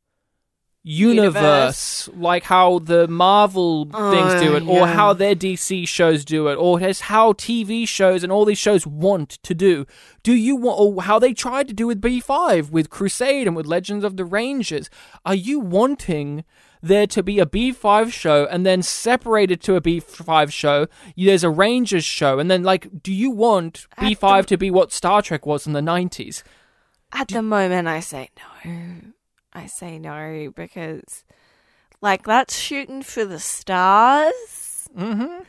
universe, 0.82 2.08
like 2.14 2.44
how 2.44 2.78
the 2.78 3.06
Marvel 3.08 3.88
oh, 3.92 4.10
things 4.10 4.42
do 4.42 4.56
it, 4.56 4.62
or 4.66 4.80
yeah. 4.80 4.94
how 4.94 5.12
their 5.12 5.34
DC 5.34 5.86
shows 5.86 6.24
do 6.24 6.48
it, 6.48 6.56
or 6.56 6.80
as 6.80 7.00
how 7.02 7.32
TV 7.32 7.86
shows 7.86 8.22
and 8.22 8.32
all 8.32 8.44
these 8.44 8.58
shows 8.58 8.86
want 8.86 9.30
to 9.42 9.54
do? 9.54 9.86
Do 10.22 10.32
you 10.32 10.56
want, 10.56 10.80
or 10.80 11.02
how 11.02 11.18
they 11.18 11.34
tried 11.34 11.68
to 11.68 11.74
do 11.74 11.86
with 11.86 12.00
B5, 12.00 12.70
with 12.70 12.90
Crusade, 12.90 13.46
and 13.46 13.56
with 13.56 13.66
Legends 13.66 14.04
of 14.04 14.16
the 14.16 14.24
Rangers? 14.24 14.88
Are 15.24 15.34
you 15.34 15.60
wanting 15.60 16.44
there 16.80 17.06
to 17.08 17.22
be 17.22 17.38
a 17.38 17.46
B5 17.46 18.12
show 18.12 18.46
and 18.46 18.64
then 18.64 18.82
separated 18.82 19.60
to 19.62 19.74
a 19.74 19.80
B5 19.80 20.52
show, 20.52 20.86
there's 21.16 21.44
a 21.44 21.50
Rangers 21.50 22.04
show, 22.04 22.38
and 22.38 22.50
then, 22.50 22.62
like, 22.62 23.02
do 23.02 23.12
you 23.12 23.30
want 23.30 23.86
At 23.96 24.04
B5 24.04 24.42
the- 24.42 24.48
to 24.48 24.56
be 24.56 24.70
what 24.70 24.92
Star 24.92 25.22
Trek 25.22 25.44
was 25.44 25.66
in 25.66 25.72
the 25.72 25.80
90s? 25.80 26.42
At 27.12 27.28
the 27.28 27.42
moment, 27.42 27.88
I 27.88 28.00
say 28.00 28.28
no. 28.64 29.12
I 29.52 29.66
say 29.66 29.98
no 29.98 30.52
because, 30.54 31.24
like, 32.00 32.24
that's 32.24 32.56
shooting 32.56 33.02
for 33.02 33.24
the 33.24 33.40
stars. 33.40 34.88
Mm-hmm. 34.96 35.42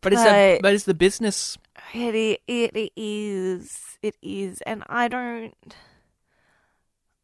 But 0.00 0.12
it's 0.12 0.22
a, 0.22 0.54
But- 0.56 0.62
but 0.62 0.74
it's 0.74 0.84
the 0.84 0.94
business. 0.94 1.58
It, 1.94 2.14
i- 2.14 2.38
it 2.52 2.92
is. 2.96 3.98
It 4.02 4.16
is. 4.22 4.60
And 4.62 4.84
I 4.88 5.08
don't. 5.08 5.54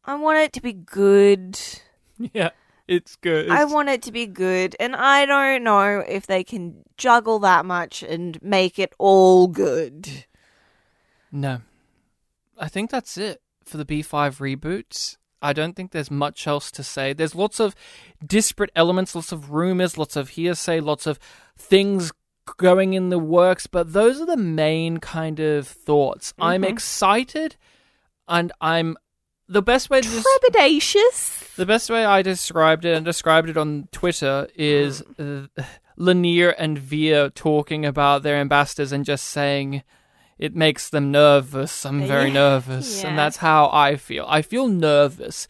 I 0.03 0.15
want 0.15 0.37
it 0.39 0.53
to 0.53 0.61
be 0.61 0.73
good. 0.73 1.59
Yeah, 2.33 2.51
it's 2.87 3.17
good. 3.17 3.49
I 3.49 3.65
want 3.65 3.89
it 3.89 4.01
to 4.03 4.11
be 4.13 4.25
good. 4.25 4.73
And 4.79 4.95
I 4.95 5.25
don't 5.25 5.65
know 5.65 5.99
if 5.99 6.27
they 6.27 6.45
can 6.45 6.83
juggle 6.95 7.39
that 7.39 7.65
much 7.65 8.01
and 8.03 8.41
make 8.41 8.79
it 8.79 8.93
all 8.97 9.47
good. 9.47 10.25
no, 11.29 11.59
I 12.57 12.69
think 12.69 12.89
that's 12.91 13.17
it 13.17 13.41
for 13.65 13.75
the 13.75 13.83
B5 13.83 14.37
reboot. 14.39 15.17
I 15.41 15.53
don't 15.53 15.75
think 15.75 15.91
there's 15.91 16.09
much 16.11 16.47
else 16.47 16.71
to 16.71 16.83
say. 16.83 17.13
There's 17.13 17.35
lots 17.35 17.59
of 17.59 17.75
disparate 18.25 18.71
elements, 18.75 19.13
lots 19.15 19.31
of 19.31 19.51
rumors, 19.51 19.97
lots 19.97 20.15
of 20.15 20.29
hearsay, 20.29 20.79
lots 20.79 21.05
of 21.05 21.19
things 21.57 22.11
going 22.57 22.93
in 22.93 23.09
the 23.09 23.19
works, 23.19 23.67
but 23.67 23.93
those 23.93 24.21
are 24.21 24.25
the 24.25 24.37
main 24.37 24.99
kind 24.99 25.39
of 25.39 25.67
thoughts. 25.67 26.33
I'm 26.39 26.61
Mhm. 26.63 26.69
excited 26.69 27.55
and 28.27 28.51
I'm 28.61 28.97
the 29.47 29.61
best 29.61 29.89
way 29.89 30.01
to 30.01 30.07
Trepidatious. 30.07 31.55
the 31.55 31.65
best 31.65 31.89
way 31.89 32.05
I 32.05 32.21
described 32.21 32.85
it 32.85 32.95
and 32.95 33.05
described 33.05 33.49
it 33.49 33.57
on 33.57 33.87
Twitter 33.91 34.47
is 34.55 35.01
uh, 35.19 35.47
Lennier 35.97 36.53
and 36.57 36.77
Vir 36.77 37.29
talking 37.29 37.85
about 37.85 38.23
their 38.23 38.37
ambassadors 38.37 38.91
and 38.91 39.05
just 39.05 39.25
saying 39.25 39.83
it 40.37 40.55
makes 40.55 40.89
them 40.89 41.11
nervous. 41.11 41.85
I'm 41.85 42.05
very 42.05 42.27
Yeah, 42.27 42.33
nervous, 42.33 43.03
and 43.03 43.17
that's 43.17 43.37
how 43.37 43.69
I 43.71 43.95
feel. 43.95 44.25
I 44.27 44.41
feel 44.41 44.67
nervous 44.67 45.47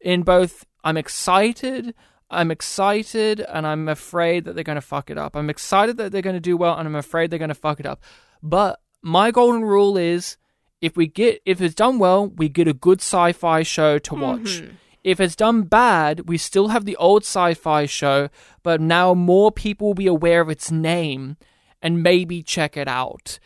in 0.00 0.22
both. 0.22 0.64
I'm 0.84 0.96
excited. 0.96 1.94
I'm 2.30 2.50
excited, 2.50 3.40
and 3.40 3.66
I'm 3.66 3.88
afraid 3.88 4.44
that 4.44 4.54
they're 4.54 4.64
going 4.64 4.76
to 4.76 4.82
fuck 4.82 5.10
it 5.10 5.16
up. 5.18 5.34
I'm 5.34 5.48
excited 5.50 5.96
that 5.96 6.12
they're 6.12 6.22
going 6.22 6.36
to 6.36 6.40
do 6.40 6.56
well, 6.56 6.76
and 6.78 6.86
I'm 6.86 6.94
afraid 6.94 7.30
they're 7.30 7.38
going 7.38 7.48
to 7.48 7.54
fuck 7.54 7.80
it 7.80 7.86
up. 7.86 8.02
But 8.42 8.80
my 9.02 9.30
golden 9.30 9.62
rule 9.62 9.96
is 9.96 10.36
if 10.80 10.96
we 10.96 11.06
get 11.06 11.40
if 11.44 11.60
it's 11.60 11.74
done 11.74 11.98
well, 11.98 12.28
we 12.28 12.48
get 12.48 12.68
a 12.68 12.74
good 12.74 13.00
sci-fi 13.00 13.62
show 13.62 13.98
to 13.98 14.14
watch. 14.14 14.60
Mhm. 14.62 14.70
If 15.04 15.20
it's 15.20 15.36
done 15.36 15.62
bad, 15.62 16.28
we 16.28 16.36
still 16.36 16.68
have 16.68 16.84
the 16.84 16.96
old 16.96 17.22
sci-fi 17.22 17.86
show, 17.86 18.28
but 18.62 18.80
now 18.80 19.14
more 19.14 19.50
people 19.50 19.88
will 19.88 19.94
be 19.94 20.06
aware 20.06 20.40
of 20.42 20.50
its 20.50 20.70
name, 20.70 21.36
and 21.80 22.02
maybe 22.02 22.42
check 22.42 22.76
it 22.76 22.88
out. 22.88 23.38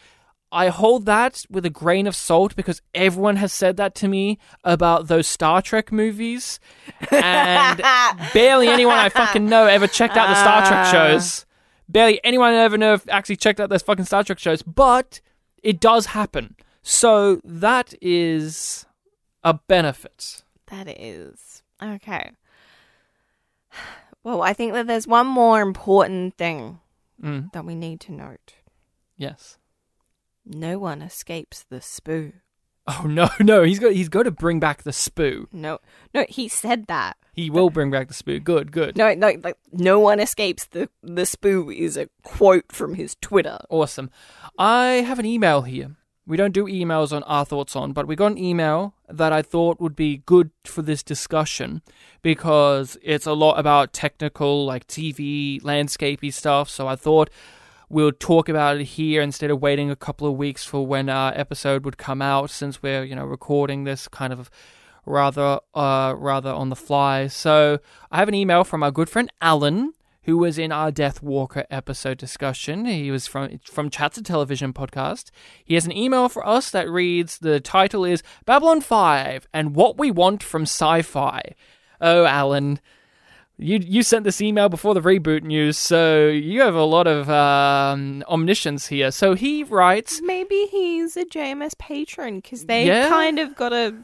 I 0.52 0.68
hold 0.68 1.06
that 1.06 1.44
with 1.50 1.64
a 1.64 1.70
grain 1.70 2.06
of 2.06 2.14
salt 2.14 2.54
because 2.54 2.82
everyone 2.94 3.36
has 3.36 3.52
said 3.52 3.76
that 3.78 3.94
to 3.96 4.08
me 4.08 4.38
about 4.64 5.08
those 5.08 5.26
Star 5.26 5.62
Trek 5.62 5.90
movies. 5.90 6.60
And 7.10 7.78
barely 8.34 8.68
anyone 8.68 8.98
I 8.98 9.08
fucking 9.08 9.46
know 9.48 9.66
ever 9.66 9.86
checked 9.86 10.16
out 10.16 10.28
the 10.28 10.34
Star 10.40 10.66
Trek 10.66 10.86
shows. 10.92 11.46
Barely 11.88 12.20
anyone 12.22 12.52
I 12.52 12.56
ever 12.58 12.76
know 12.78 12.98
actually 13.08 13.36
checked 13.36 13.60
out 13.60 13.70
those 13.70 13.82
fucking 13.82 14.04
Star 14.04 14.22
Trek 14.24 14.38
shows. 14.38 14.62
But 14.62 15.20
it 15.62 15.80
does 15.80 16.06
happen. 16.06 16.54
So 16.82 17.40
that 17.44 17.94
is 18.02 18.84
a 19.42 19.54
benefit. 19.54 20.42
That 20.66 20.86
is. 20.88 21.62
Okay. 21.82 22.30
Well, 24.24 24.40
I 24.42 24.52
think 24.52 24.72
that 24.74 24.86
there's 24.86 25.08
one 25.08 25.26
more 25.26 25.60
important 25.60 26.36
thing 26.36 26.78
Mm, 27.20 27.52
that 27.52 27.64
we 27.64 27.74
need 27.74 27.98
to 28.02 28.12
note. 28.12 28.54
yes. 29.16 29.58
No 30.44 30.78
one 30.78 31.02
escapes 31.02 31.64
the 31.68 31.76
spoo. 31.76 32.32
Oh 32.86 33.04
no, 33.06 33.28
no, 33.40 33.62
he's 33.62 33.78
got 33.78 33.92
he's 33.92 34.08
got 34.08 34.24
to 34.24 34.30
bring 34.30 34.60
back 34.60 34.82
the 34.82 34.90
spoo. 34.90 35.46
No, 35.52 35.78
no, 36.14 36.24
he 36.28 36.48
said 36.48 36.86
that. 36.88 37.16
He 37.32 37.48
will 37.48 37.70
bring 37.70 37.90
back 37.90 38.08
the 38.08 38.14
spoo. 38.14 38.42
Good, 38.42 38.72
good. 38.72 38.96
No, 38.96 39.14
no, 39.14 39.32
like 39.42 39.56
no 39.72 39.98
one 39.98 40.20
escapes 40.20 40.66
the 40.66 40.88
the 41.02 41.22
spoo 41.22 41.74
is 41.74 41.96
a 41.96 42.08
quote 42.22 42.72
from 42.72 42.94
his 42.94 43.16
Twitter. 43.20 43.58
Awesome. 43.70 44.10
I 44.58 45.04
have 45.06 45.18
an 45.18 45.26
email 45.26 45.62
here. 45.62 45.96
We 46.24 46.36
don't 46.36 46.54
do 46.54 46.66
emails 46.66 47.12
on 47.14 47.24
our 47.24 47.44
thoughts 47.44 47.74
on, 47.74 47.92
but 47.92 48.06
we 48.06 48.14
got 48.14 48.32
an 48.32 48.38
email 48.38 48.94
that 49.08 49.32
I 49.32 49.42
thought 49.42 49.80
would 49.80 49.96
be 49.96 50.18
good 50.18 50.50
for 50.64 50.80
this 50.80 51.02
discussion 51.02 51.82
because 52.22 52.96
it's 53.02 53.26
a 53.26 53.32
lot 53.32 53.58
about 53.58 53.92
technical, 53.92 54.64
like 54.64 54.86
TV, 54.86 55.60
landscapey 55.62 56.32
stuff. 56.32 56.68
So 56.68 56.86
I 56.86 56.94
thought 56.94 57.28
we'll 57.92 58.12
talk 58.12 58.48
about 58.48 58.78
it 58.78 58.84
here 58.84 59.20
instead 59.22 59.50
of 59.50 59.60
waiting 59.60 59.90
a 59.90 59.96
couple 59.96 60.26
of 60.26 60.36
weeks 60.36 60.64
for 60.64 60.86
when 60.86 61.08
our 61.08 61.32
episode 61.36 61.84
would 61.84 61.98
come 61.98 62.22
out, 62.22 62.50
since 62.50 62.82
we're 62.82 63.04
you 63.04 63.14
know 63.14 63.24
recording 63.24 63.84
this 63.84 64.08
kind 64.08 64.32
of 64.32 64.50
rather 65.04 65.60
uh 65.74 66.14
rather 66.16 66.50
on 66.50 66.70
the 66.70 66.76
fly. 66.76 67.26
So 67.26 67.78
I 68.10 68.18
have 68.18 68.28
an 68.28 68.34
email 68.34 68.64
from 68.64 68.82
our 68.82 68.90
good 68.90 69.08
friend 69.08 69.30
Alan 69.40 69.92
who 70.24 70.38
was 70.38 70.56
in 70.56 70.70
our 70.70 70.90
Deathwalker 70.92 71.64
episode 71.70 72.16
discussion. 72.16 72.86
He 72.86 73.10
was 73.10 73.26
from 73.26 73.60
from 73.64 73.90
Chats 73.90 74.18
of 74.18 74.24
Television 74.24 74.72
podcast. 74.72 75.30
He 75.64 75.74
has 75.74 75.84
an 75.84 75.96
email 75.96 76.28
for 76.28 76.46
us 76.46 76.70
that 76.70 76.88
reads 76.88 77.38
the 77.38 77.60
title 77.60 78.04
is 78.04 78.22
Babylon 78.46 78.80
5 78.80 79.48
and 79.52 79.74
what 79.74 79.98
we 79.98 80.10
want 80.10 80.42
from 80.42 80.62
sci-fi. 80.62 81.54
Oh, 82.00 82.24
Alan, 82.24 82.80
you 83.58 83.78
you 83.82 84.02
sent 84.02 84.24
this 84.24 84.40
email 84.40 84.68
before 84.68 84.94
the 84.94 85.00
reboot 85.00 85.42
news, 85.42 85.76
so 85.78 86.26
you 86.28 86.60
have 86.62 86.74
a 86.74 86.84
lot 86.84 87.06
of 87.06 87.28
um, 87.30 88.24
omniscience 88.28 88.86
here. 88.88 89.10
So 89.10 89.34
he 89.34 89.62
writes, 89.64 90.20
Maybe 90.22 90.66
he's 90.70 91.16
a 91.16 91.24
JMS 91.24 91.76
patron 91.78 92.36
because 92.40 92.64
they 92.66 92.86
Yeah. 92.86 93.08
kind 93.08 93.38
of 93.38 93.54
got 93.54 93.72
a 93.72 93.94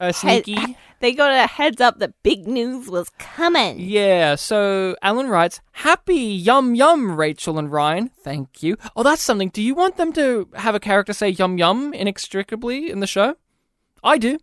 uh, 0.00 0.12
head- 0.12 0.44
sneaky. 0.44 0.76
they 1.00 1.12
got 1.12 1.32
a 1.32 1.46
heads 1.46 1.80
up 1.80 1.98
that 2.00 2.12
big 2.22 2.46
news 2.46 2.88
was 2.88 3.08
coming. 3.18 3.78
Yeah, 3.80 4.34
so 4.34 4.96
Alan 5.02 5.28
writes, 5.28 5.60
Happy 5.72 6.14
yum 6.16 6.74
yum, 6.74 7.16
Rachel 7.16 7.58
and 7.58 7.70
Ryan. 7.72 8.10
Thank 8.22 8.62
you. 8.62 8.76
Oh, 8.96 9.02
that's 9.02 9.22
something. 9.22 9.48
Do 9.48 9.62
you 9.62 9.74
want 9.74 9.96
them 9.96 10.12
to 10.14 10.48
have 10.54 10.74
a 10.74 10.80
character 10.80 11.12
say 11.12 11.28
yum 11.30 11.56
yum 11.56 11.94
inextricably 11.94 12.90
in 12.90 13.00
the 13.00 13.06
show? 13.06 13.36
I 14.04 14.18
do. 14.18 14.38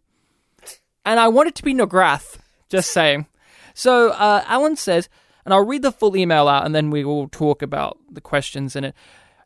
And 1.06 1.20
I 1.20 1.28
want 1.28 1.49
it 1.49 1.56
to 1.56 1.64
be 1.64 1.74
Nograth. 1.74 2.38
Just 2.70 2.89
saying. 2.93 3.28
So 3.76 4.09
uh, 4.09 4.43
Alan 4.47 4.76
says, 4.76 5.09
and 5.43 5.53
I'll 5.53 5.65
read 5.65 5.84
the 5.84 5.91
full 5.91 6.17
email 6.17 6.47
out 6.47 6.65
and 6.65 6.73
then 6.73 6.89
we 6.89 7.03
will 7.03 7.28
talk 7.30 7.61
about 7.61 7.99
the 8.09 8.21
questions 8.21 8.76
in 8.76 8.86
it. 8.86 8.95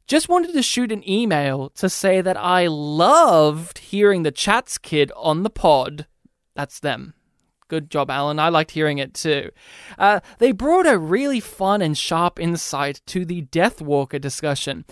Just 0.08 0.30
wanted 0.30 0.54
to 0.54 0.64
shoot 0.64 0.92
an 0.92 1.08
email 1.08 1.70
to 1.72 1.90
say 1.90 2.22
that 2.22 2.38
I 2.38 2.68
loved 2.68 3.80
hearing 3.80 4.24
the 4.24 4.32
Chats 4.32 4.78
Kid 4.78 5.12
on 5.16 5.44
the 5.44 5.50
pod. 5.50 6.08
That's 6.56 6.80
them. 6.80 7.14
Good 7.68 7.92
job, 7.92 8.10
Alan. 8.10 8.40
I 8.40 8.50
liked 8.50 8.72
hearing 8.72 8.98
it 8.98 9.14
too. 9.14 9.52
Uh, 9.98 10.22
they 10.40 10.52
brought 10.52 10.88
a 10.88 10.98
really 10.98 11.40
fun 11.40 11.82
and 11.82 11.96
sharp 11.98 12.40
insight 12.40 13.02
to 13.08 13.26
the 13.26 13.44
Deathwalker 13.44 14.20
discussion. 14.20 14.86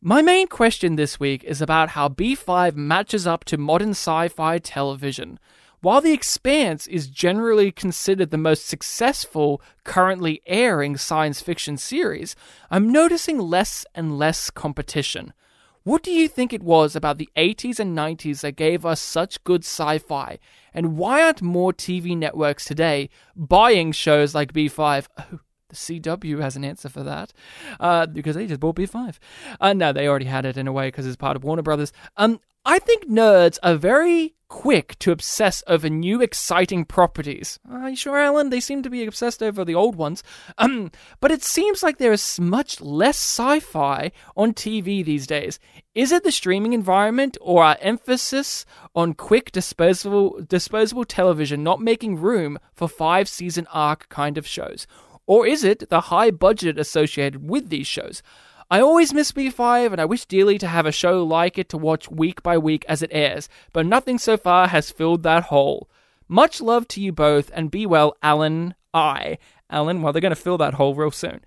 My 0.00 0.22
main 0.22 0.46
question 0.46 0.96
this 0.96 1.18
week 1.20 1.44
is 1.44 1.60
about 1.60 1.90
how 1.90 2.08
B5 2.08 2.76
matches 2.76 3.26
up 3.26 3.44
to 3.44 3.58
modern 3.58 3.90
sci 3.90 4.28
fi 4.28 4.58
television. 4.58 5.38
While 5.84 6.00
The 6.00 6.14
Expanse 6.14 6.86
is 6.86 7.08
generally 7.08 7.70
considered 7.70 8.30
the 8.30 8.38
most 8.38 8.66
successful 8.66 9.60
currently 9.84 10.40
airing 10.46 10.96
science 10.96 11.42
fiction 11.42 11.76
series, 11.76 12.34
I'm 12.70 12.90
noticing 12.90 13.38
less 13.38 13.84
and 13.94 14.16
less 14.16 14.48
competition. 14.48 15.34
What 15.82 16.02
do 16.02 16.10
you 16.10 16.26
think 16.26 16.54
it 16.54 16.62
was 16.62 16.96
about 16.96 17.18
the 17.18 17.28
80s 17.36 17.78
and 17.78 17.94
90s 17.94 18.40
that 18.40 18.56
gave 18.56 18.86
us 18.86 18.98
such 18.98 19.44
good 19.44 19.60
sci 19.60 19.98
fi? 19.98 20.38
And 20.72 20.96
why 20.96 21.22
aren't 21.22 21.42
more 21.42 21.74
TV 21.74 22.16
networks 22.16 22.64
today 22.64 23.10
buying 23.36 23.92
shows 23.92 24.34
like 24.34 24.54
B5? 24.54 25.06
Oh, 25.18 25.40
the 25.68 25.76
CW 25.76 26.40
has 26.40 26.56
an 26.56 26.64
answer 26.64 26.88
for 26.88 27.02
that. 27.02 27.34
Uh, 27.78 28.06
because 28.06 28.36
they 28.36 28.46
just 28.46 28.60
bought 28.60 28.76
B5. 28.76 29.18
Uh, 29.60 29.74
no, 29.74 29.92
they 29.92 30.08
already 30.08 30.24
had 30.24 30.46
it 30.46 30.56
in 30.56 30.66
a 30.66 30.72
way 30.72 30.88
because 30.88 31.06
it's 31.06 31.16
part 31.16 31.36
of 31.36 31.44
Warner 31.44 31.62
Brothers. 31.62 31.92
Um, 32.16 32.40
I 32.66 32.78
think 32.78 33.06
nerds 33.08 33.58
are 33.62 33.74
very 33.74 34.34
quick 34.48 34.98
to 35.00 35.12
obsess 35.12 35.62
over 35.66 35.90
new 35.90 36.22
exciting 36.22 36.86
properties. 36.86 37.58
Are 37.70 37.90
you 37.90 37.96
sure, 37.96 38.16
Alan? 38.16 38.48
They 38.48 38.60
seem 38.60 38.82
to 38.84 38.88
be 38.88 39.04
obsessed 39.04 39.42
over 39.42 39.64
the 39.64 39.74
old 39.74 39.96
ones. 39.96 40.22
Um, 40.56 40.90
but 41.20 41.30
it 41.30 41.42
seems 41.42 41.82
like 41.82 41.98
there 41.98 42.12
is 42.12 42.40
much 42.40 42.80
less 42.80 43.16
sci-fi 43.16 44.12
on 44.34 44.54
TV 44.54 45.04
these 45.04 45.26
days. 45.26 45.58
Is 45.94 46.10
it 46.10 46.24
the 46.24 46.32
streaming 46.32 46.72
environment 46.72 47.36
or 47.40 47.64
our 47.64 47.76
emphasis 47.80 48.64
on 48.94 49.12
quick 49.12 49.52
disposable 49.52 50.40
disposable 50.48 51.04
television 51.04 51.62
not 51.62 51.80
making 51.80 52.16
room 52.16 52.58
for 52.72 52.88
five 52.88 53.28
season 53.28 53.66
arc 53.72 54.08
kind 54.08 54.38
of 54.38 54.46
shows? 54.46 54.86
Or 55.26 55.46
is 55.46 55.64
it 55.64 55.90
the 55.90 56.02
high 56.02 56.30
budget 56.30 56.78
associated 56.78 57.48
with 57.48 57.68
these 57.68 57.86
shows? 57.86 58.22
I 58.70 58.80
always 58.80 59.12
miss 59.12 59.32
B5 59.32 59.92
and 59.92 60.00
I 60.00 60.04
wish 60.04 60.24
dearly 60.24 60.58
to 60.58 60.66
have 60.66 60.86
a 60.86 60.92
show 60.92 61.22
like 61.22 61.58
it 61.58 61.68
to 61.70 61.78
watch 61.78 62.10
week 62.10 62.42
by 62.42 62.58
week 62.58 62.84
as 62.88 63.02
it 63.02 63.10
airs, 63.12 63.48
but 63.72 63.86
nothing 63.86 64.18
so 64.18 64.36
far 64.36 64.68
has 64.68 64.90
filled 64.90 65.22
that 65.22 65.44
hole. 65.44 65.88
Much 66.28 66.60
love 66.60 66.88
to 66.88 67.00
you 67.00 67.12
both 67.12 67.50
and 67.54 67.70
be 67.70 67.86
well, 67.86 68.16
Alan. 68.22 68.74
I. 68.92 69.38
Alan, 69.70 70.02
well, 70.02 70.12
they're 70.12 70.22
going 70.22 70.30
to 70.30 70.36
fill 70.36 70.58
that 70.58 70.74
hole 70.74 70.94
real 70.94 71.10
soon. 71.10 71.40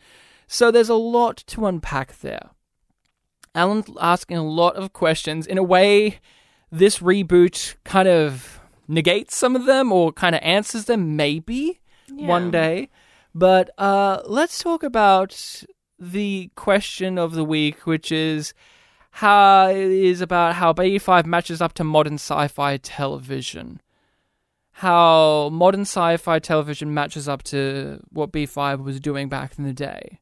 So 0.47 0.69
there's 0.69 0.89
a 0.89 0.95
lot 0.95 1.43
to 1.47 1.65
unpack 1.65 2.19
there. 2.19 2.51
Alan's 3.55 3.89
asking 3.99 4.37
a 4.37 4.43
lot 4.43 4.75
of 4.75 4.93
questions. 4.93 5.47
In 5.47 5.57
a 5.57 5.63
way, 5.63 6.19
this 6.71 6.99
reboot 6.99 7.75
kind 7.83 8.07
of 8.07 8.59
negates 8.87 9.35
some 9.35 9.55
of 9.55 9.65
them 9.65 9.91
or 9.91 10.11
kind 10.11 10.35
of 10.35 10.41
answers 10.43 10.85
them, 10.85 11.15
maybe 11.15 11.81
one 12.09 12.51
day. 12.51 12.89
But 13.33 13.69
uh, 13.77 14.21
let's 14.25 14.61
talk 14.61 14.83
about 14.83 15.63
the 15.99 16.51
question 16.55 17.17
of 17.17 17.33
the 17.33 17.43
week, 17.43 17.85
which 17.85 18.11
is 18.11 18.53
how 19.11 19.69
is 19.69 20.21
about 20.21 20.55
how 20.55 20.73
B5 20.73 21.25
matches 21.25 21.61
up 21.61 21.73
to 21.73 21.83
modern 21.83 22.15
sci-fi 22.15 22.77
television. 22.77 23.81
How 24.73 25.49
modern 25.49 25.81
sci-fi 25.81 26.37
television 26.39 26.93
matches 26.93 27.27
up 27.27 27.41
to 27.43 28.03
what 28.11 28.31
B5 28.31 28.83
was 28.83 28.99
doing 28.99 29.27
back 29.27 29.57
in 29.57 29.63
the 29.63 29.73
day. 29.73 30.19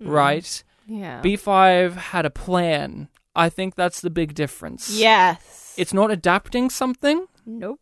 Mm-hmm. 0.00 0.10
Right? 0.10 0.64
Yeah. 0.86 1.20
B5 1.22 1.94
had 1.94 2.24
a 2.24 2.30
plan. 2.30 3.08
I 3.36 3.50
think 3.50 3.74
that's 3.74 4.00
the 4.00 4.10
big 4.10 4.34
difference. 4.34 4.90
yes. 4.98 5.74
It's 5.76 5.94
not 5.94 6.10
adapting 6.10 6.68
something 6.68 7.26
nope. 7.46 7.80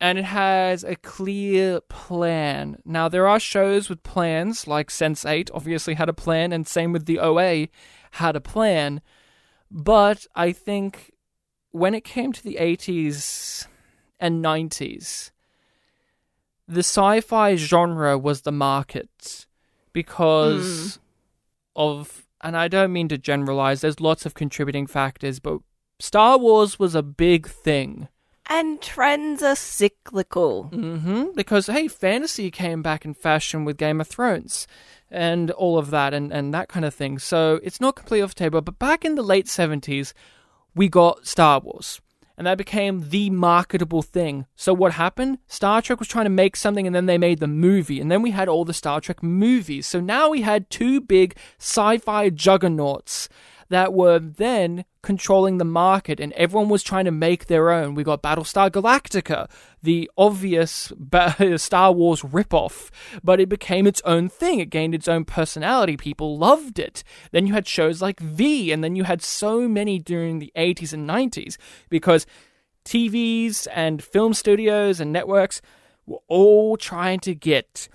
And 0.00 0.18
it 0.18 0.24
has 0.24 0.84
a 0.84 0.96
clear 0.96 1.80
plan. 1.80 2.76
Now, 2.84 3.08
there 3.08 3.26
are 3.26 3.40
shows 3.40 3.88
with 3.88 4.02
plans, 4.02 4.66
like 4.66 4.90
Sense8 4.90 5.50
obviously 5.54 5.94
had 5.94 6.08
a 6.08 6.14
plan, 6.14 6.52
and 6.52 6.66
same 6.66 6.92
with 6.92 7.06
the 7.06 7.18
OA 7.18 7.68
had 8.12 8.36
a 8.36 8.40
plan. 8.40 9.00
But 9.70 10.26
I 10.34 10.52
think 10.52 11.12
when 11.70 11.94
it 11.94 12.04
came 12.04 12.32
to 12.32 12.42
the 12.42 12.58
80s 12.60 13.66
and 14.20 14.44
90s, 14.44 15.30
the 16.68 16.80
sci 16.80 17.20
fi 17.20 17.56
genre 17.56 18.18
was 18.18 18.42
the 18.42 18.52
market 18.52 19.46
because 19.92 20.96
hmm. 20.96 21.00
of, 21.74 22.26
and 22.42 22.56
I 22.56 22.68
don't 22.68 22.92
mean 22.92 23.08
to 23.08 23.18
generalize, 23.18 23.80
there's 23.80 24.00
lots 24.00 24.26
of 24.26 24.34
contributing 24.34 24.86
factors, 24.86 25.40
but 25.40 25.60
Star 25.98 26.38
Wars 26.38 26.78
was 26.78 26.94
a 26.94 27.02
big 27.02 27.46
thing. 27.48 28.08
And 28.48 28.80
trends 28.80 29.42
are 29.42 29.56
cyclical. 29.56 30.64
hmm 30.64 31.26
Because 31.34 31.66
hey, 31.66 31.88
fantasy 31.88 32.50
came 32.50 32.82
back 32.82 33.04
in 33.04 33.14
fashion 33.14 33.64
with 33.64 33.76
Game 33.76 34.00
of 34.00 34.08
Thrones 34.08 34.66
and 35.10 35.50
all 35.52 35.78
of 35.78 35.90
that 35.90 36.14
and, 36.14 36.32
and 36.32 36.52
that 36.54 36.68
kind 36.68 36.84
of 36.84 36.94
thing. 36.94 37.18
So 37.18 37.60
it's 37.62 37.80
not 37.80 37.96
completely 37.96 38.22
off 38.22 38.34
the 38.34 38.40
table. 38.40 38.60
But 38.60 38.78
back 38.78 39.04
in 39.04 39.14
the 39.14 39.22
late 39.22 39.48
seventies, 39.48 40.14
we 40.74 40.88
got 40.88 41.26
Star 41.26 41.60
Wars. 41.60 42.00
And 42.38 42.46
that 42.46 42.58
became 42.58 43.08
the 43.08 43.30
marketable 43.30 44.02
thing. 44.02 44.44
So 44.56 44.74
what 44.74 44.92
happened? 44.92 45.38
Star 45.46 45.80
Trek 45.80 45.98
was 45.98 46.08
trying 46.08 46.26
to 46.26 46.30
make 46.30 46.54
something 46.54 46.86
and 46.86 46.94
then 46.94 47.06
they 47.06 47.16
made 47.16 47.40
the 47.40 47.46
movie. 47.46 47.98
And 47.98 48.12
then 48.12 48.20
we 48.20 48.30
had 48.30 48.46
all 48.46 48.66
the 48.66 48.74
Star 48.74 49.00
Trek 49.00 49.22
movies. 49.22 49.86
So 49.86 50.00
now 50.00 50.28
we 50.28 50.42
had 50.42 50.68
two 50.68 51.00
big 51.00 51.36
sci-fi 51.58 52.28
juggernauts 52.28 53.30
that 53.68 53.92
were 53.92 54.18
then 54.18 54.84
controlling 55.02 55.58
the 55.58 55.64
market 55.64 56.18
and 56.20 56.32
everyone 56.32 56.68
was 56.68 56.82
trying 56.82 57.04
to 57.04 57.10
make 57.10 57.46
their 57.46 57.70
own. 57.70 57.94
We 57.94 58.04
got 58.04 58.22
Battlestar 58.22 58.70
Galactica, 58.70 59.48
the 59.82 60.10
obvious 60.18 60.92
Star 61.56 61.92
Wars 61.92 62.22
ripoff, 62.22 62.90
but 63.22 63.40
it 63.40 63.48
became 63.48 63.86
its 63.86 64.02
own 64.04 64.28
thing. 64.28 64.60
It 64.60 64.70
gained 64.70 64.94
its 64.94 65.08
own 65.08 65.24
personality. 65.24 65.96
People 65.96 66.38
loved 66.38 66.78
it. 66.78 67.04
Then 67.30 67.46
you 67.46 67.54
had 67.54 67.68
shows 67.68 68.02
like 68.02 68.20
V, 68.20 68.72
and 68.72 68.82
then 68.82 68.96
you 68.96 69.04
had 69.04 69.22
so 69.22 69.68
many 69.68 69.98
during 69.98 70.38
the 70.38 70.52
80s 70.56 70.92
and 70.92 71.08
90s 71.08 71.56
because 71.88 72.26
TVs 72.84 73.66
and 73.72 74.02
film 74.02 74.34
studios 74.34 75.00
and 75.00 75.12
networks 75.12 75.60
were 76.06 76.20
all 76.28 76.76
trying 76.76 77.20
to 77.20 77.34
get 77.34 77.88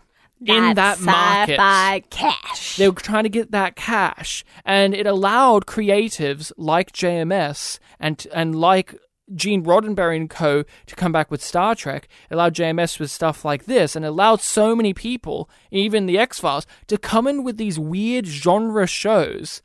in 0.45 0.75
that 0.75 0.99
market. 0.99 1.53
sci-fi 1.53 1.99
cash. 2.09 2.77
They 2.77 2.89
were 2.89 2.95
trying 2.95 3.23
to 3.23 3.29
get 3.29 3.51
that 3.51 3.75
cash, 3.75 4.43
and 4.65 4.93
it 4.93 5.05
allowed 5.05 5.65
creatives 5.65 6.51
like 6.57 6.91
JMS 6.91 7.79
and 7.99 8.25
and 8.33 8.55
like 8.55 8.95
Gene 9.33 9.63
Roddenberry 9.63 10.17
and 10.17 10.29
co. 10.29 10.63
to 10.85 10.95
come 10.95 11.11
back 11.11 11.31
with 11.31 11.43
Star 11.43 11.75
Trek. 11.75 12.07
It 12.29 12.33
allowed 12.33 12.55
JMS 12.55 12.99
with 12.99 13.11
stuff 13.11 13.45
like 13.45 13.65
this, 13.65 13.95
and 13.95 14.03
it 14.03 14.09
allowed 14.09 14.41
so 14.41 14.75
many 14.75 14.93
people, 14.93 15.49
even 15.69 16.05
the 16.05 16.17
X 16.17 16.39
Files, 16.39 16.65
to 16.87 16.97
come 16.97 17.27
in 17.27 17.43
with 17.43 17.57
these 17.57 17.79
weird 17.79 18.25
genre 18.25 18.87
shows 18.87 19.61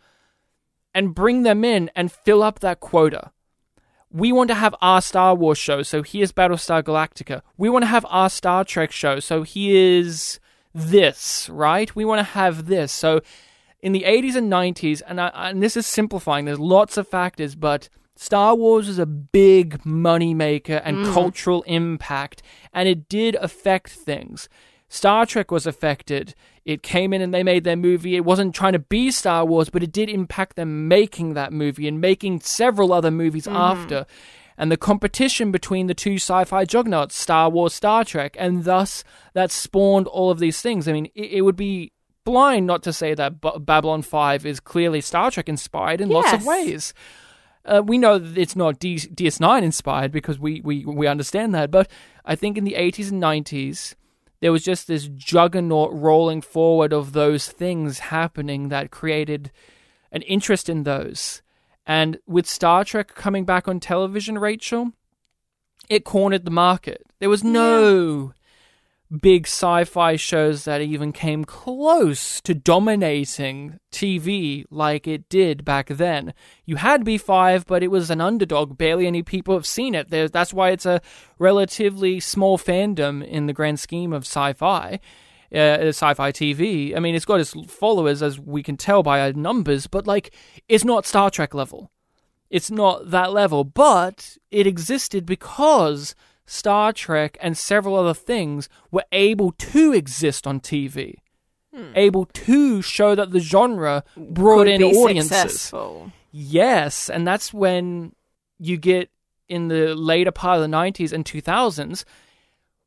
and 0.95 1.15
bring 1.15 1.43
them 1.43 1.65
in 1.65 1.91
and 1.95 2.13
fill 2.13 2.43
up 2.43 2.61
that 2.61 2.81
quota. 2.81 3.33
We 4.11 4.33
want 4.33 4.49
to 4.49 4.55
have 4.55 4.75
our 4.81 5.03
Star 5.03 5.35
Wars 5.35 5.59
show, 5.59 5.83
so 5.83 6.03
here's 6.03 6.33
Battlestar 6.33 6.83
Galactica. 6.83 7.43
We 7.59 7.69
want 7.69 7.83
to 7.83 7.89
have 7.89 8.07
our 8.09 8.31
Star 8.31 8.65
Trek 8.65 8.93
show, 8.93 9.21
so 9.21 9.43
here's 9.43 10.41
this, 10.77 11.49
right? 11.49 11.95
We 11.95 12.05
want 12.05 12.21
to 12.21 12.33
have 12.33 12.67
this. 12.67 12.93
So 12.93 13.21
in 13.81 13.93
the 13.93 14.03
80s 14.03 14.37
and 14.37 14.51
90s, 14.51 15.03
and, 15.07 15.21
I, 15.21 15.29
and 15.35 15.63
this 15.63 15.77
is 15.77 15.87
simplifying, 15.87 16.45
there's 16.45 16.59
lots 16.59 16.97
of 16.97 17.09
factors, 17.09 17.55
but 17.55 17.89
Star 18.17 18.55
Wars 18.55 18.89
was 18.89 18.99
a 18.99 19.07
big 19.07 19.85
money 19.85 20.35
maker 20.35 20.81
and 20.85 20.99
mm. 20.99 21.13
cultural 21.13 21.63
impact, 21.63 22.43
and 22.73 22.89
it 22.89 23.09
did 23.09 23.35
affect 23.37 23.91
things. 23.91 24.49
Star 24.89 25.27
Trek 25.27 25.51
was 25.51 25.67
affected. 25.67 26.35
It 26.65 26.83
came 26.83 27.13
in 27.13 27.21
and 27.21 27.35
they 27.35 27.43
made 27.43 27.65
their 27.65 27.77
movie. 27.77 28.17
It 28.17 28.25
wasn't 28.25 28.55
trying 28.55 28.73
to 28.73 28.79
be 28.79 29.11
Star 29.11 29.45
Wars, 29.45 29.69
but 29.69 29.83
it 29.83 29.93
did 29.93 30.09
impact 30.09 30.57
them 30.57 30.89
making 30.89 31.35
that 31.35 31.53
movie 31.53 31.89
and 31.89 32.01
making 32.01 32.41
several 32.41 32.93
other 32.93 33.11
movies 33.11 33.47
mm-hmm. 33.47 33.57
after. 33.57 34.07
And 34.59 34.73
the 34.73 34.77
competition 34.77 35.53
between 35.53 35.87
the 35.87 35.95
two 35.95 36.15
sci 36.15 36.45
fi 36.45 36.65
juggernauts, 36.65 37.17
Star 37.17 37.51
Wars, 37.51 37.75
Star 37.75 38.05
Trek, 38.05 38.37
and 38.39 38.65
thus 38.65 39.05
that 39.35 39.51
spawned 39.51 40.07
all 40.07 40.31
of 40.31 40.39
these 40.39 40.61
things. 40.61 40.89
I 40.89 40.93
mean, 40.93 41.07
it, 41.15 41.33
it 41.33 41.41
would 41.43 41.57
be 41.57 41.93
blind 42.25 42.67
not 42.67 42.83
to 42.83 42.93
say 42.93 43.15
that 43.15 43.41
B- 43.41 43.51
Babylon 43.61 44.03
5 44.03 44.45
is 44.45 44.61
clearly 44.61 45.01
Star 45.01 45.31
Trek 45.31 45.49
inspired 45.49 46.01
in 46.01 46.09
lots 46.09 46.33
of 46.33 46.45
ways. 46.45 46.93
Uh, 47.65 47.83
we 47.85 47.99
know 47.99 48.19
that 48.19 48.39
it's 48.39 48.55
not 48.57 48.79
D- 48.79 48.97
DS9 48.97 49.63
inspired 49.63 50.13
because 50.13 50.39
we, 50.39 50.61
we, 50.61 50.85
we 50.85 51.07
understand 51.07 51.55
that, 51.55 51.71
but 51.71 51.91
I 52.25 52.37
think 52.37 52.57
in 52.57 52.65
the 52.65 52.75
80s 52.75 53.11
and 53.11 53.23
90s, 53.23 53.95
there 54.41 54.53
was 54.53 54.63
just 54.63 54.87
this 54.87 55.09
juggernaut 55.09 55.91
rolling 55.93 56.43
forward 56.43 56.93
of 56.93 57.13
those 57.13 57.49
things 57.49 57.99
happening 57.99 58.69
that 58.69 58.91
created 58.91 59.51
an 60.13 60.23
interest 60.23 60.69
in 60.69 60.83
those. 60.83 61.43
And 61.87 62.19
with 62.27 62.47
Star 62.47 62.85
Trek 62.85 63.15
coming 63.15 63.45
back 63.45 63.69
on 63.69 63.79
television, 63.79 64.39
Rachel, 64.39 64.93
it 65.89 66.05
cornered 66.05 66.45
the 66.45 66.51
market. 66.51 67.03
There 67.21 67.31
was 67.31 67.45
no 67.45 68.33
big 69.23 69.47
sci 69.47 69.85
fi 69.85 70.17
shows 70.17 70.65
that 70.65 70.81
even 70.81 71.13
came 71.13 71.45
close 71.45 72.41
to 72.41 72.55
dominating 72.55 73.79
TV 73.93 74.65
like 74.71 75.07
it 75.07 75.29
did 75.29 75.65
back 75.65 75.89
then. 75.89 76.35
You 76.65 76.77
had 76.77 77.05
B5, 77.05 77.67
but 77.67 77.83
it 77.83 77.91
was 77.91 78.11
an 78.11 78.21
underdog. 78.21 78.77
Barely 78.77 79.07
any 79.07 79.23
people 79.23 79.55
have 79.55 79.67
seen 79.67 79.95
it. 79.95 80.11
There, 80.11 80.29
that's 80.29 80.53
why 80.53 80.71
it's 80.71 80.87
a 80.87 81.01
relatively 81.39 82.19
small 82.21 82.59
fandom 82.59 83.25
in 83.25 83.47
the 83.47 83.53
grand 83.53 83.79
scheme 83.79 84.13
of 84.13 84.25
sci 84.25 84.53
fi. 84.55 84.99
Uh, 85.55 85.79
sci-fi 85.89 86.33
TV. 86.33 86.97
I 86.97 87.01
mean, 87.01 87.15
it's 87.15 87.25
got 87.25 87.41
its 87.41 87.55
followers, 87.69 88.23
as 88.23 88.39
we 88.39 88.63
can 88.63 88.77
tell 88.77 89.03
by 89.03 89.21
our 89.21 89.33
numbers, 89.33 89.87
but 89.87 90.07
like, 90.07 90.35
it's 90.69 90.85
not 90.85 91.07
Star 91.07 91.31
Trek 91.31 91.55
level. 91.55 91.91
It's 92.51 92.71
not 92.71 93.11
that 93.11 93.33
level, 93.33 93.65
but 93.65 94.39
it 94.51 94.67
existed 94.67 95.27
because 95.27 96.15
Star 96.47 96.93
Trek 96.93 97.37
and 97.41 97.59
several 97.59 97.97
other 97.97 98.15
things 98.15 98.69
were 98.91 99.05
able 99.13 99.53
to 99.53 99.93
exist 99.93 100.47
on 100.47 100.61
TV, 100.61 101.17
able 101.95 102.27
to 102.27 102.83
show 102.83 103.15
that 103.15 103.31
the 103.33 103.41
genre 103.41 104.05
brought 104.17 104.67
Could 104.67 104.69
in 104.69 104.83
audiences. 104.83 105.37
successful. 105.37 106.13
Yes, 106.31 107.11
and 107.11 107.27
that's 107.27 107.53
when 107.53 108.15
you 108.59 108.77
get 108.77 109.11
in 109.49 109.69
the 109.69 109.95
later 109.95 110.31
part 110.31 110.61
of 110.61 110.63
the 110.69 110.77
90s 110.77 111.13
and 111.13 111.25
2000s, 111.25 112.05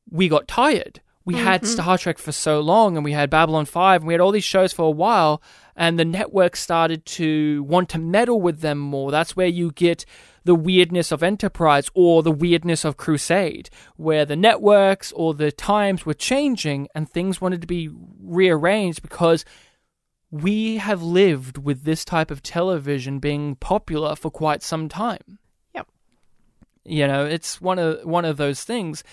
we 0.09 0.27
got 0.27 0.47
tired. 0.47 1.01
We 1.25 1.35
mm-hmm. 1.35 1.43
had 1.43 1.67
Star 1.67 1.97
Trek 1.97 2.17
for 2.17 2.31
so 2.31 2.59
long, 2.59 2.95
and 2.95 3.03
we 3.03 3.11
had 3.11 3.29
Babylon 3.29 3.65
5, 3.65 4.01
and 4.01 4.07
we 4.07 4.13
had 4.13 4.21
all 4.21 4.31
these 4.31 4.43
shows 4.43 4.73
for 4.73 4.85
a 4.85 4.91
while, 4.91 5.41
and 5.75 5.99
the 5.99 6.05
network 6.05 6.55
started 6.55 7.05
to 7.05 7.63
want 7.63 7.89
to 7.89 7.99
meddle 7.99 8.41
with 8.41 8.61
them 8.61 8.79
more. 8.79 9.11
That's 9.11 9.35
where 9.35 9.47
you 9.47 9.71
get 9.71 10.05
the 10.43 10.55
weirdness 10.55 11.11
of 11.11 11.21
Enterprise 11.21 11.89
or 11.93 12.23
the 12.23 12.31
weirdness 12.31 12.83
of 12.83 12.97
Crusade, 12.97 13.69
where 13.97 14.25
the 14.25 14.35
networks 14.35 15.11
or 15.11 15.33
the 15.33 15.51
times 15.51 16.05
were 16.05 16.13
changing 16.13 16.87
and 16.95 17.09
things 17.09 17.41
wanted 17.41 17.61
to 17.61 17.67
be 17.67 17.89
rearranged 18.21 19.01
because 19.01 19.45
we 20.31 20.77
have 20.77 21.01
lived 21.01 21.57
with 21.57 21.83
this 21.83 22.05
type 22.05 22.31
of 22.31 22.43
television 22.43 23.19
being 23.19 23.55
popular 23.55 24.15
for 24.15 24.29
quite 24.29 24.63
some 24.63 24.87
time. 24.89 25.39
Yep. 25.75 25.87
You 26.85 27.07
know, 27.07 27.25
it's 27.25 27.59
one 27.59 27.79
of 27.79 28.03
one 28.05 28.25
of 28.25 28.37
those 28.37 28.63
things. 28.63 29.03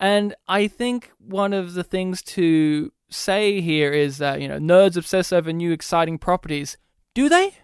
And 0.00 0.34
I 0.48 0.66
think 0.66 1.12
one 1.18 1.52
of 1.52 1.74
the 1.74 1.84
things 1.84 2.22
to 2.22 2.90
say 3.10 3.60
here 3.60 3.92
is 3.92 4.16
that, 4.18 4.40
you 4.40 4.48
know, 4.48 4.58
nerds 4.58 4.96
obsess 4.96 5.30
over 5.30 5.52
new 5.52 5.72
exciting 5.72 6.16
properties. 6.16 6.78
Do 7.14 7.28
they? 7.28 7.58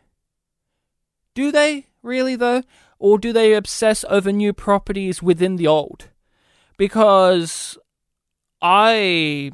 Do 1.34 1.50
they 1.50 1.86
really 2.02 2.36
though? 2.36 2.62
Or 2.98 3.18
do 3.18 3.32
they 3.32 3.54
obsess 3.54 4.04
over 4.08 4.30
new 4.32 4.52
properties 4.52 5.22
within 5.22 5.56
the 5.56 5.66
old? 5.66 6.10
Because 6.76 7.78
I 8.60 9.50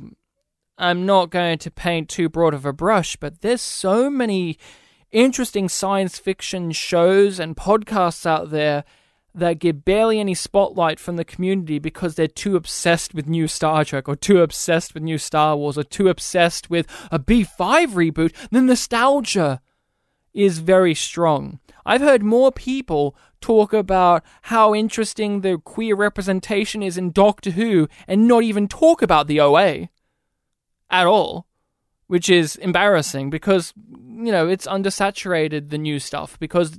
I'm 0.77 1.07
not 1.07 1.31
going 1.31 1.59
to 1.59 1.71
paint 1.71 2.09
too 2.09 2.29
broad 2.29 2.55
of 2.55 2.67
a 2.67 2.73
brush, 2.73 3.15
but 3.15 3.43
there's 3.43 3.63
so 3.63 4.11
many 4.11 4.59
interesting 5.13 5.69
science 5.69 6.19
fiction 6.19 6.73
shows 6.73 7.39
and 7.39 7.57
podcasts 7.57 8.27
out 8.27 8.51
there 8.51 8.85
that 9.35 9.59
get 9.59 9.85
barely 9.85 10.21
any 10.21 10.35
spotlight 10.35 10.99
from 10.99 11.17
the 11.17 11.25
community 11.25 11.79
because 11.79 12.15
they're 12.15 12.27
too 12.27 12.57
obsessed 12.57 13.15
with 13.15 13.27
new 13.27 13.49
Star 13.49 13.85
Trek 13.85 14.09
or 14.09 14.17
too 14.17 14.43
obsessed 14.43 14.95
with 14.95 15.03
new 15.03 15.19
Star 15.19 15.57
Wars 15.57 15.79
or 15.79 15.85
too 15.85 16.09
obsessed 16.09 16.69
with 16.69 16.87
a 17.11 17.19
B5 17.19 17.89
reboot. 17.89 18.35
The 18.51 18.61
nostalgia 18.61 19.61
is 20.35 20.59
very 20.59 20.95
strong. 20.95 21.61
I've 21.85 22.01
heard 22.01 22.23
more 22.23 22.53
people 22.53 23.17
talk 23.41 23.73
about 23.73 24.23
how 24.43 24.75
interesting 24.75 25.41
the 25.41 25.59
queer 25.59 25.97
representation 25.97 26.83
is 26.83 26.97
in 26.97 27.11
Doctor 27.11 27.51
Who 27.51 27.89
and 28.07 28.29
not 28.29 28.43
even 28.43 28.69
talk 28.69 29.03
about 29.03 29.27
the 29.27 29.41
OA 29.41 29.89
at 30.91 31.07
all, 31.07 31.47
which 32.07 32.29
is 32.29 32.57
embarrassing 32.57 33.31
because 33.31 33.73
you 33.77 34.31
know 34.31 34.49
it's 34.49 34.67
undersaturated 34.67 35.71
the 35.71 35.79
new 35.79 35.99
stuff 35.99 36.39
because 36.39 36.79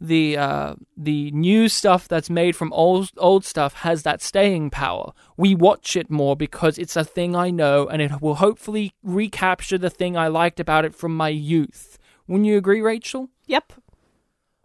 the 0.00 0.36
uh, 0.36 0.74
the 0.96 1.30
new 1.30 1.68
stuff 1.68 2.08
that's 2.08 2.28
made 2.30 2.56
from 2.56 2.72
old 2.72 3.10
old 3.16 3.44
stuff 3.44 3.74
has 3.74 4.02
that 4.02 4.20
staying 4.22 4.70
power. 4.70 5.12
We 5.36 5.54
watch 5.54 5.96
it 5.96 6.10
more 6.10 6.36
because 6.36 6.78
it's 6.78 6.96
a 6.96 7.04
thing 7.04 7.34
I 7.36 7.50
know, 7.50 7.86
and 7.86 8.02
it 8.02 8.20
will 8.20 8.36
hopefully 8.36 8.92
recapture 9.02 9.78
the 9.78 9.90
thing 9.90 10.16
I 10.16 10.28
liked 10.28 10.60
about 10.60 10.84
it 10.84 10.94
from 10.94 11.16
my 11.16 11.28
youth. 11.28 11.98
Wouldn't 12.26 12.46
you 12.46 12.56
agree, 12.56 12.80
Rachel? 12.80 13.30
Yep. 13.46 13.72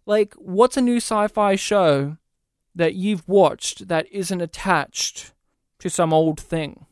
Like, 0.06 0.34
what's 0.36 0.78
a 0.78 0.82
new 0.82 0.98
sci-fi 0.98 1.56
show 1.56 2.18
that 2.74 2.96
you've 2.96 3.28
watched 3.28 3.88
that 3.90 4.08
isn't 4.12 4.42
attached 4.42 5.34
to 5.80 5.90
some 5.90 6.14
old 6.14 6.40
thing, 6.40 6.86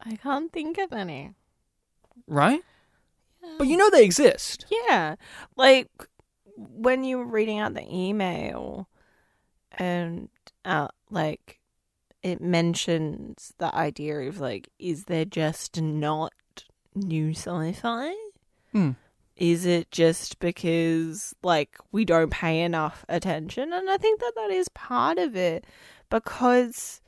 I 0.00 0.16
can't 0.16 0.52
think 0.52 0.78
of 0.78 0.92
any. 0.92 1.32
right? 2.26 2.62
But 3.58 3.66
you 3.68 3.76
know 3.76 3.90
they 3.90 4.04
exist. 4.04 4.66
Yeah. 4.70 5.14
Like 5.56 5.88
when 6.56 7.04
you 7.04 7.18
were 7.18 7.26
reading 7.26 7.58
out 7.58 7.74
the 7.74 7.86
email 7.94 8.88
and 9.72 10.28
uh 10.64 10.88
like 11.10 11.60
it 12.22 12.40
mentions 12.40 13.52
the 13.58 13.74
idea 13.74 14.20
of 14.20 14.40
like 14.40 14.68
is 14.78 15.04
there 15.04 15.24
just 15.24 15.80
not 15.80 16.32
new 16.94 17.30
sci-fi? 17.30 18.12
Hmm. 18.72 18.92
Is 19.36 19.66
it 19.66 19.90
just 19.90 20.38
because 20.38 21.34
like 21.42 21.76
we 21.92 22.04
don't 22.04 22.30
pay 22.30 22.62
enough 22.62 23.04
attention? 23.08 23.72
And 23.72 23.90
I 23.90 23.98
think 23.98 24.20
that 24.20 24.32
that 24.34 24.50
is 24.50 24.68
part 24.70 25.18
of 25.18 25.36
it 25.36 25.66
because 26.08 27.02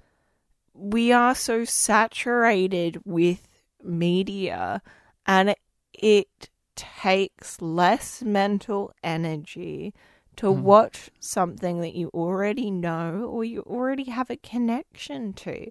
we 0.75 1.11
are 1.11 1.35
so 1.35 1.65
saturated 1.65 3.01
with 3.05 3.49
media 3.83 4.83
and 5.27 5.51
it, 5.51 5.59
it 5.95 6.51
takes 6.79 7.61
less 7.61 8.23
mental 8.23 8.93
energy 9.03 9.93
to 10.37 10.47
Mhm. 10.47 10.63
watch 10.63 11.11
something 11.19 11.81
that 11.81 11.95
you 11.95 12.09
already 12.15 12.71
know 12.71 13.25
or 13.29 13.45
you 13.45 13.63
already 13.63 14.05
have 14.05 14.31
a 14.31 14.37
connection 14.37 15.33
to. 15.33 15.71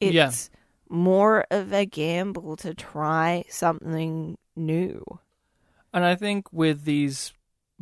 It's 0.00 0.14
Yeah. 0.14 0.32
more 0.88 1.44
of 1.50 1.72
a 1.72 1.84
gamble 1.84 2.56
to 2.56 2.74
try 2.74 3.44
something 3.48 4.38
new. 4.56 5.04
And 5.92 6.04
I 6.04 6.14
think 6.16 6.50
with 6.52 6.84
these 6.84 7.32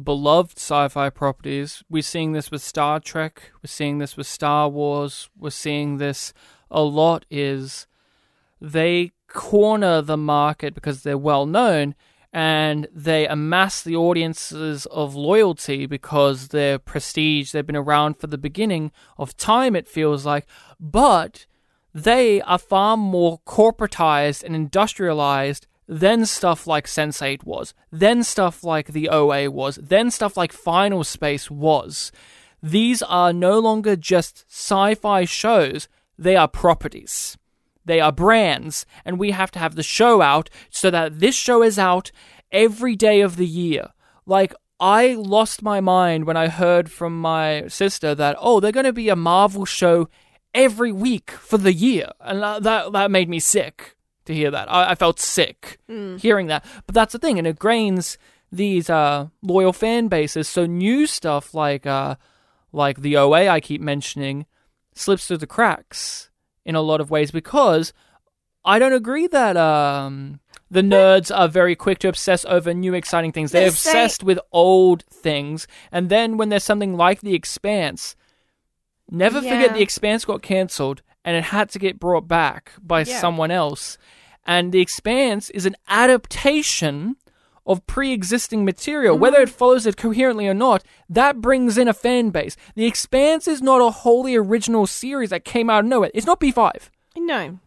beloved 0.03 0.59
sci-fi 0.59 1.11
properties, 1.11 1.85
we're 1.89 2.03
seeing 2.03 2.33
this 2.33 2.51
with 2.51 2.63
Star 2.63 2.99
Trek, 3.01 3.53
we're 3.63 3.69
seeing 3.69 3.99
this 3.99 4.17
with 4.17 4.27
Star 4.27 4.69
Wars, 4.69 5.31
we're 5.39 5.51
seeing 5.51 5.99
this 5.99 6.33
a 6.71 6.83
lot 6.83 7.25
is 7.31 7.87
they 8.61 9.13
corner 9.29 10.03
the 10.03 10.17
market 10.17 10.75
because 10.75 11.03
they're 11.03 11.19
well 11.19 11.47
known 11.47 11.95
and 12.39 12.87
they 12.95 13.27
amass 13.27 13.83
the 13.83 13.97
audiences 13.97 14.87
of 14.93 15.17
loyalty 15.17 15.87
because 15.87 16.49
they're 16.49 16.79
prestige, 16.79 17.51
they've 17.51 17.67
been 17.67 17.75
around 17.75 18.15
for 18.15 18.29
the 18.29 18.39
beginning 18.39 18.93
of 19.19 19.37
time 19.37 19.75
it 19.75 19.89
feels 19.89 20.25
like, 20.25 20.47
but 20.79 21.47
they 21.93 22.41
are 22.43 22.59
far 22.61 22.97
more 22.97 23.41
corporatized 23.41 24.45
and 24.45 24.55
industrialized 24.55 25.67
than 25.89 26.25
stuff 26.25 26.65
like 26.65 26.87
Sense8 26.87 27.43
was, 27.43 27.75
then 27.91 28.23
stuff 28.23 28.63
like 28.63 28.93
the 28.93 29.09
OA 29.09 29.51
was, 29.51 29.75
then 29.83 30.09
stuff 30.09 30.37
like 30.37 30.53
Final 30.53 31.03
Space 31.03 31.51
was. 31.51 32.13
These 32.63 33.03
are 33.03 33.33
no 33.33 33.59
longer 33.59 33.97
just 33.97 34.45
sci 34.49 34.95
fi 34.95 35.25
shows, 35.25 35.89
they 36.17 36.37
are 36.37 36.47
properties. 36.47 37.37
They 37.89 38.01
are 38.01 38.13
brands, 38.13 38.85
and 39.05 39.19
we 39.19 39.31
have 39.31 39.51
to 39.53 39.59
have 39.59 39.75
the 39.75 39.83
show 39.83 40.21
out 40.21 40.51
so 40.69 40.91
that 40.91 41.21
this 41.21 41.35
show 41.35 41.63
is 41.63 41.79
out 41.79 42.13
every 42.53 42.95
day 42.95 43.23
of 43.23 43.37
the 43.37 43.47
year. 43.47 43.89
Like, 44.27 44.55
I 44.79 45.15
lost 45.15 45.63
my 45.63 45.81
mind 45.81 46.27
when 46.27 46.37
I 46.37 46.49
heard 46.49 46.93
from 46.93 47.19
my 47.19 47.67
sister 47.69 48.15
that, 48.15 48.37
oh, 48.39 48.61
they're 48.61 48.73
going 48.73 48.85
to 48.85 48.93
be 48.93 49.09
a 49.09 49.17
Marvel 49.17 49.65
show 49.65 50.09
every 50.53 50.93
week 50.93 51.31
for 51.31 51.57
the 51.57 51.73
year. 51.73 52.11
And 52.21 52.43
that, 52.43 52.63
that, 52.65 52.93
that 52.93 53.11
made 53.11 53.31
me 53.31 53.41
sick 53.41 53.97
to 54.27 54.35
hear 54.35 54.51
that. 54.51 54.71
I, 54.71 54.91
I 54.91 54.95
felt 54.95 55.19
sick 55.19 55.79
hearing 56.21 56.49
that. 56.49 56.67
But 56.87 56.95
that's 56.95 57.15
the 57.15 57.19
thing, 57.19 57.39
and 57.39 57.47
it 57.47 57.59
grains 57.59 58.19
these 58.53 58.91
uh, 58.91 59.29
loyal 59.41 59.73
fan 59.73 60.09
bases. 60.09 60.47
So 60.47 60.67
new 60.67 61.07
stuff 61.07 61.55
like 61.55 61.87
uh, 61.87 62.17
like 62.71 63.01
the 63.01 63.17
OA 63.17 63.49
I 63.49 63.61
keep 63.61 63.81
mentioning 63.81 64.45
slips 64.95 65.27
through 65.27 65.39
the 65.39 65.47
cracks 65.47 66.28
in 66.69 66.75
a 66.75 66.83
lot 66.83 67.01
of 67.01 67.11
ways 67.11 67.31
because 67.31 67.93
I 68.65 68.79
don't 68.79 68.93
agree 68.93 69.27
that 69.29 69.57
um, 69.57 70.41
the 70.71 70.83
nerds 70.83 71.35
are 71.35 71.49
very 71.49 71.75
quick 71.75 71.99
to 72.01 72.09
obsess 72.09 72.45
over 72.45 72.75
new 72.75 72.93
exciting 72.93 73.33
things. 73.33 73.51
They're 73.53 73.69
obsessed 73.71 74.23
with 74.23 74.39
old 74.53 75.03
things, 75.05 75.67
and 75.91 76.11
then 76.11 76.37
when 76.37 76.51
there's 76.51 76.65
something 76.65 76.95
like 76.95 77.23
The 77.23 77.35
Expanse, 77.35 78.15
never 79.11 79.41
forget 79.41 79.73
The 79.73 79.81
Expanse 79.81 80.27
got 80.27 80.43
cancelled 80.43 81.01
and 81.25 81.37
it 81.37 81.45
had 81.45 81.71
to 81.71 81.79
get 81.79 81.99
brought 81.99 82.29
back 82.29 82.73
by 82.83 83.01
Yeah. 83.05 83.19
someone 83.21 83.51
else. 83.51 83.97
And 84.47 84.71
The 84.73 84.81
Expanse 84.81 85.49
is 85.51 85.65
an 85.67 85.77
adaptation 85.89 87.17
of 87.69 87.87
pre-existing 87.87 88.65
material, 88.65 89.15
Mm-hmm. 89.15 89.23
whether 89.23 89.41
it 89.41 89.49
follows 89.51 89.87
it 89.87 89.97
coherently 89.97 90.49
or 90.49 90.55
not, 90.55 90.83
that 91.09 91.41
brings 91.41 91.79
in 91.79 91.87
a 91.87 91.93
fan 91.95 92.31
base. 92.31 92.57
The 92.75 92.87
Expanse 92.87 93.47
is 93.47 93.63
not 93.63 93.81
a 93.81 93.91
wholly 93.91 94.35
original 94.35 94.87
series 94.89 95.31
that 95.31 95.45
came 95.45 95.71
out 95.71 95.81
of 95.85 95.87
nowhere. 95.87 96.11
It's 96.15 96.27
not 96.27 96.41
B5. 96.41 96.89
No. 97.17 97.61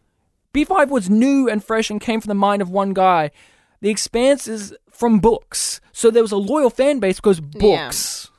B5 0.52 0.88
was 0.88 1.08
new 1.08 1.48
and 1.48 1.64
fresh 1.64 1.88
and 1.88 2.00
came 2.00 2.20
from 2.20 2.28
the 2.28 2.34
mind 2.34 2.60
of 2.60 2.68
one 2.68 2.92
guy. 2.92 3.30
The 3.80 3.88
Expanse 3.88 4.46
is 4.46 4.74
from 4.90 5.18
books. 5.20 5.80
So 5.92 6.10
there 6.10 6.22
was 6.22 6.32
a 6.32 6.36
loyal 6.36 6.68
fan 6.68 6.98
base 6.98 7.16
because 7.16 7.40
Yeah. 7.40 7.60
books. 7.86 8.30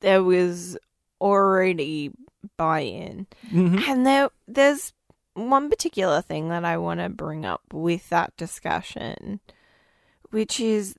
There 0.00 0.22
was 0.22 0.76
already 1.20 2.10
buy 2.56 2.80
in. 2.80 3.26
Mhm. 3.52 3.86
And 3.88 4.06
there 4.06 4.30
there's 4.48 4.92
one 5.34 5.70
particular 5.70 6.20
thing 6.20 6.48
that 6.48 6.64
I 6.64 6.76
want 6.78 7.00
to 7.00 7.08
bring 7.08 7.44
up 7.44 7.62
with 7.72 8.08
that 8.10 8.36
discussion, 8.36 9.40
which 10.30 10.60
is 10.60 10.94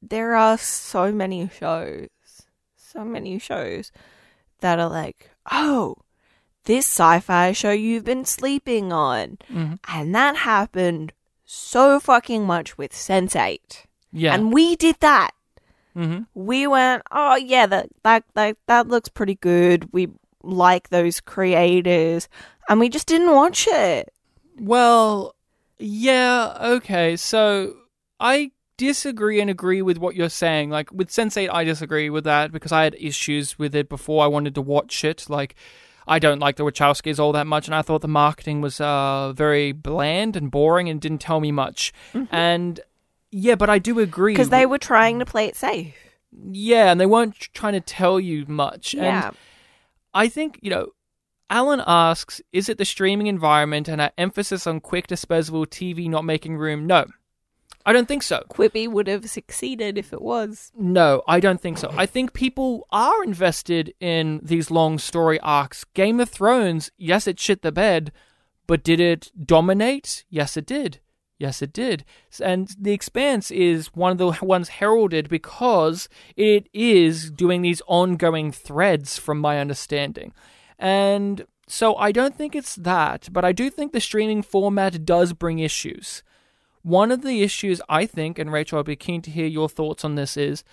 there 0.00 0.34
are 0.34 0.58
so 0.58 1.12
many 1.12 1.48
shows, 1.48 2.08
so 2.76 3.04
many 3.04 3.38
shows 3.38 3.92
that 4.60 4.78
are 4.78 4.88
like, 4.88 5.30
oh, 5.50 5.96
this 6.64 6.86
sci 6.86 7.20
fi 7.20 7.52
show 7.52 7.70
you've 7.72 8.04
been 8.04 8.24
sleeping 8.24 8.92
on. 8.92 9.38
Mhm. 9.50 9.78
And 9.88 10.14
that 10.14 10.36
happened 10.36 11.12
so 11.44 11.98
fucking 12.00 12.46
much 12.46 12.78
with 12.78 12.92
Sense8. 12.92 13.84
Yeah. 14.12 14.34
And 14.34 14.52
we 14.52 14.76
did 14.76 14.96
that. 15.00 15.30
hmm 15.94 16.20
We 16.34 16.66
went, 16.66 17.02
oh 17.10 17.36
yeah, 17.36 17.66
that 17.66 17.88
that 18.02 18.24
that 18.34 18.56
that 18.66 18.88
looks 18.88 19.08
pretty 19.08 19.34
good. 19.36 19.88
We 19.92 20.08
like 20.42 20.88
those 20.88 21.20
creators, 21.20 22.28
and 22.68 22.80
we 22.80 22.88
just 22.88 23.06
didn't 23.06 23.30
watch 23.32 23.68
it. 23.70 24.12
Well, 24.58 25.34
yeah, 25.78 26.56
okay. 26.60 27.16
So 27.16 27.74
I 28.20 28.50
disagree 28.86 29.40
and 29.40 29.48
agree 29.48 29.82
with 29.82 29.98
what 29.98 30.16
you're 30.16 30.28
saying. 30.28 30.70
Like 30.70 30.90
with 30.92 31.08
Sense8, 31.08 31.48
I 31.52 31.64
disagree 31.64 32.10
with 32.10 32.24
that 32.24 32.50
because 32.50 32.72
I 32.72 32.82
had 32.84 32.96
issues 32.98 33.58
with 33.58 33.74
it 33.74 33.88
before 33.88 34.24
I 34.24 34.26
wanted 34.26 34.54
to 34.56 34.60
watch 34.60 35.04
it. 35.04 35.26
Like 35.28 35.54
I 36.06 36.18
don't 36.18 36.40
like 36.40 36.56
the 36.56 36.64
Wachowskis 36.64 37.18
all 37.20 37.32
that 37.32 37.46
much, 37.46 37.68
and 37.68 37.74
I 37.74 37.82
thought 37.82 38.00
the 38.00 38.08
marketing 38.08 38.60
was 38.60 38.80
uh, 38.80 39.32
very 39.34 39.70
bland 39.72 40.36
and 40.36 40.50
boring 40.50 40.88
and 40.88 41.00
didn't 41.00 41.20
tell 41.20 41.40
me 41.40 41.52
much. 41.52 41.92
And 42.30 42.80
yeah, 43.30 43.54
but 43.54 43.70
I 43.70 43.78
do 43.78 44.00
agree 44.00 44.34
because 44.34 44.48
they 44.48 44.66
were 44.66 44.78
trying 44.78 45.20
to 45.20 45.24
play 45.24 45.46
it 45.46 45.56
safe. 45.56 45.94
yeah, 46.50 46.90
and 46.90 47.00
they 47.00 47.06
weren't 47.06 47.38
trying 47.54 47.74
to 47.74 47.80
tell 47.80 48.18
you 48.18 48.44
much. 48.48 48.94
Yeah, 48.94 49.28
And 49.28 49.36
I 50.12 50.28
think, 50.28 50.58
you 50.60 50.70
know, 50.70 50.88
Alan 51.48 51.82
asks, 51.86 52.40
is 52.52 52.68
it 52.68 52.78
the 52.78 52.84
streaming 52.84 53.28
environment 53.28 53.88
and 53.88 54.00
our 54.00 54.10
emphasis 54.18 54.66
on 54.66 54.80
quick 54.80 55.06
disposable 55.06 55.66
TV 55.66 56.08
not 56.08 56.24
making 56.24 56.56
room? 56.56 56.86
No. 56.86 57.04
I 57.84 57.92
don't 57.92 58.06
think 58.08 58.22
so. 58.22 58.44
Quibi 58.48 58.88
would 58.88 59.08
have 59.08 59.28
succeeded 59.28 59.98
if 59.98 60.12
it 60.12 60.22
was. 60.22 60.70
No, 60.76 61.22
I 61.26 61.40
don't 61.40 61.60
think 61.60 61.78
so. 61.78 61.92
I 61.96 62.06
think 62.06 62.32
people 62.32 62.86
are 62.90 63.24
invested 63.24 63.92
in 64.00 64.40
these 64.42 64.70
long 64.70 64.98
story 64.98 65.40
arcs. 65.40 65.84
Game 65.94 66.20
of 66.20 66.28
Thrones, 66.28 66.90
yes, 66.96 67.26
it 67.26 67.40
shit 67.40 67.62
the 67.62 67.72
bed, 67.72 68.12
but 68.66 68.84
did 68.84 69.00
it 69.00 69.30
dominate? 69.44 70.24
Yes, 70.30 70.56
it 70.56 70.66
did. 70.66 71.00
Yes, 71.38 71.60
it 71.60 71.72
did. 71.72 72.04
And 72.40 72.72
The 72.78 72.92
Expanse 72.92 73.50
is 73.50 73.88
one 73.94 74.12
of 74.12 74.18
the 74.18 74.46
ones 74.46 74.68
heralded 74.68 75.28
because 75.28 76.08
it 76.36 76.68
is 76.72 77.32
doing 77.32 77.62
these 77.62 77.82
ongoing 77.88 78.52
threads, 78.52 79.18
from 79.18 79.40
my 79.40 79.58
understanding. 79.58 80.32
And 80.78 81.44
so 81.66 81.96
I 81.96 82.12
don't 82.12 82.36
think 82.36 82.54
it's 82.54 82.76
that, 82.76 83.28
but 83.32 83.44
I 83.44 83.50
do 83.50 83.70
think 83.70 83.90
the 83.92 84.00
streaming 84.00 84.42
format 84.42 85.04
does 85.04 85.32
bring 85.32 85.58
issues. 85.58 86.22
One 86.82 87.12
of 87.12 87.22
the 87.22 87.42
issues 87.42 87.80
I 87.88 88.06
think, 88.06 88.38
and 88.38 88.52
Rachel, 88.52 88.78
I'd 88.78 88.86
be 88.86 88.96
keen 88.96 89.22
to 89.22 89.30
hear 89.30 89.46
your 89.46 89.68
thoughts 89.68 90.04
on 90.04 90.16
this, 90.16 90.36
is 90.36 90.64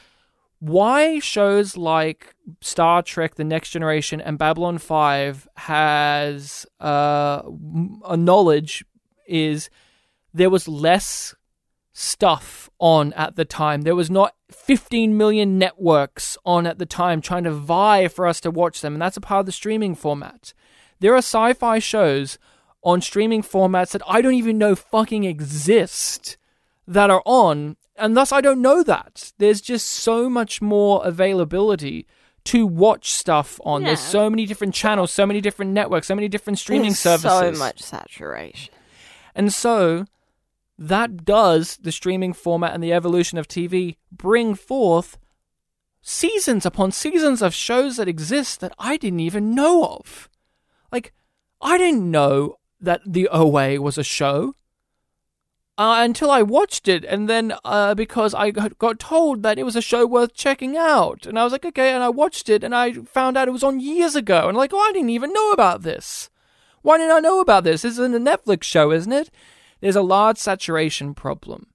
why 0.60 1.20
shows 1.20 1.78
like 1.78 2.36
Star 2.62 3.02
Trek: 3.02 3.36
The 3.36 3.44
Next 3.44 3.70
Generation 3.70 4.20
and 4.20 4.38
Babylon 4.38 4.78
Five 4.78 5.48
has 5.56 6.66
uh, 6.82 7.44
a 8.06 8.18
knowledge 8.18 8.84
is 9.28 9.70
there 10.34 10.50
was 10.50 10.68
less 10.68 11.36
stuff 11.94 12.70
on 12.80 13.14
at 13.14 13.36
the 13.36 13.46
time. 13.46 13.82
There 13.82 13.96
was 13.96 14.10
not 14.10 14.36
15 14.52 15.18
million 15.18 15.58
networks 15.58 16.38
on 16.46 16.66
at 16.66 16.80
the 16.80 16.86
time 16.86 17.22
trying 17.22 17.44
to 17.44 17.52
vie 17.52 18.08
for 18.08 18.26
us 18.28 18.40
to 18.42 18.52
watch 18.52 18.82
them, 18.82 18.94
and 18.94 19.02
that's 19.02 19.18
a 19.18 19.22
part 19.22 19.42
of 19.42 19.46
the 19.46 19.52
streaming 19.52 19.96
format. 19.96 20.54
There 21.00 21.14
are 21.14 21.18
sci-fi 21.18 21.80
shows 21.80 22.38
on 22.84 23.02
streaming 23.02 23.44
formats 23.44 23.92
that 23.92 24.02
I 24.08 24.22
don't 24.22 24.34
even 24.34 24.58
know 24.58 24.76
fucking 24.76 25.24
exist 25.24 26.38
that 26.88 27.10
are 27.10 27.22
on, 27.26 27.78
and 27.98 28.16
thus 28.16 28.32
I 28.32 28.42
don't 28.42 28.62
know 28.62 28.84
that. 28.84 29.34
There's 29.38 29.62
just 29.62 29.88
so 29.88 30.30
much 30.30 30.62
more 30.62 31.06
availability 31.06 32.08
to 32.46 32.66
watch 32.66 33.12
stuff 33.12 33.60
on. 33.64 33.84
There's 33.84 34.00
so 34.00 34.30
many 34.30 34.46
different 34.46 34.74
channels, 34.74 35.12
so 35.12 35.26
many 35.26 35.42
different 35.42 35.72
networks, 35.72 36.08
so 36.08 36.16
many 36.16 36.28
different 36.28 36.58
streaming 36.58 36.92
There's 36.92 37.00
services. 37.00 37.58
So 37.58 37.64
much 37.64 37.82
saturation. 37.82 38.74
And 39.36 39.54
so 39.54 40.06
that 40.78 41.26
does 41.26 41.78
the 41.78 41.92
streaming 41.92 42.34
format 42.34 42.74
and 42.74 42.82
the 42.82 42.94
evolution 42.94 43.38
of 43.38 43.48
TV 43.48 43.98
bring 44.12 44.56
forth 44.56 45.18
seasons 46.02 46.66
upon 46.66 46.92
seasons 46.92 47.42
of 47.42 47.54
shows 47.54 47.98
that 47.98 48.08
exist 48.08 48.62
that 48.62 48.74
I 48.80 48.96
didn't 48.96 49.20
even 49.20 49.54
know 49.54 49.84
of. 49.86 50.30
Like, 50.92 51.14
I 51.62 51.78
didn't 51.78 52.10
know 52.10 52.56
that 52.82 53.02
the 53.06 53.28
OA 53.32 53.82
was 53.82 53.98
a 53.98 54.04
show. 54.04 54.56
Uh, 55.78 56.04
until 56.04 56.30
I 56.30 56.42
watched 56.42 56.90
it, 56.90 57.06
and 57.06 57.30
then 57.30 57.54
uh, 57.64 57.96
because 57.96 58.34
I 58.34 58.52
got, 58.52 59.00
told 59.00 59.44
that 59.44 59.58
it 59.58 59.64
was 59.64 59.78
a 59.78 59.82
show 59.82 60.06
worth 60.06 60.34
checking 60.34 60.76
out, 60.76 61.26
and 61.26 61.40
I 61.40 61.46
was 61.46 61.54
like, 61.54 61.64
okay, 61.66 61.94
and 61.94 62.04
I 62.04 62.10
watched 62.10 62.50
it, 62.50 62.66
and 62.66 62.76
I 62.76 62.92
found 62.92 63.38
out 63.38 63.48
it 63.48 63.52
was 63.52 63.64
on 63.64 63.80
years 63.80 64.14
ago, 64.14 64.50
and 64.50 64.58
like, 64.58 64.74
oh, 64.74 64.80
I 64.80 64.92
didn't 64.92 65.12
even 65.12 65.32
know 65.32 65.52
about 65.52 65.84
this. 65.84 66.30
Why 66.82 66.98
didn't 66.98 67.16
I 67.16 67.20
know 67.22 67.40
about 67.40 67.64
this? 67.64 67.84
This 67.84 67.94
isn't 67.94 68.14
a 68.14 68.20
Netflix 68.20 68.64
show, 68.64 68.92
isn't 68.92 69.12
it? 69.14 69.32
There's 69.80 69.96
a 69.96 70.02
large 70.02 70.38
saturation 70.38 71.14
problem. 71.14 71.68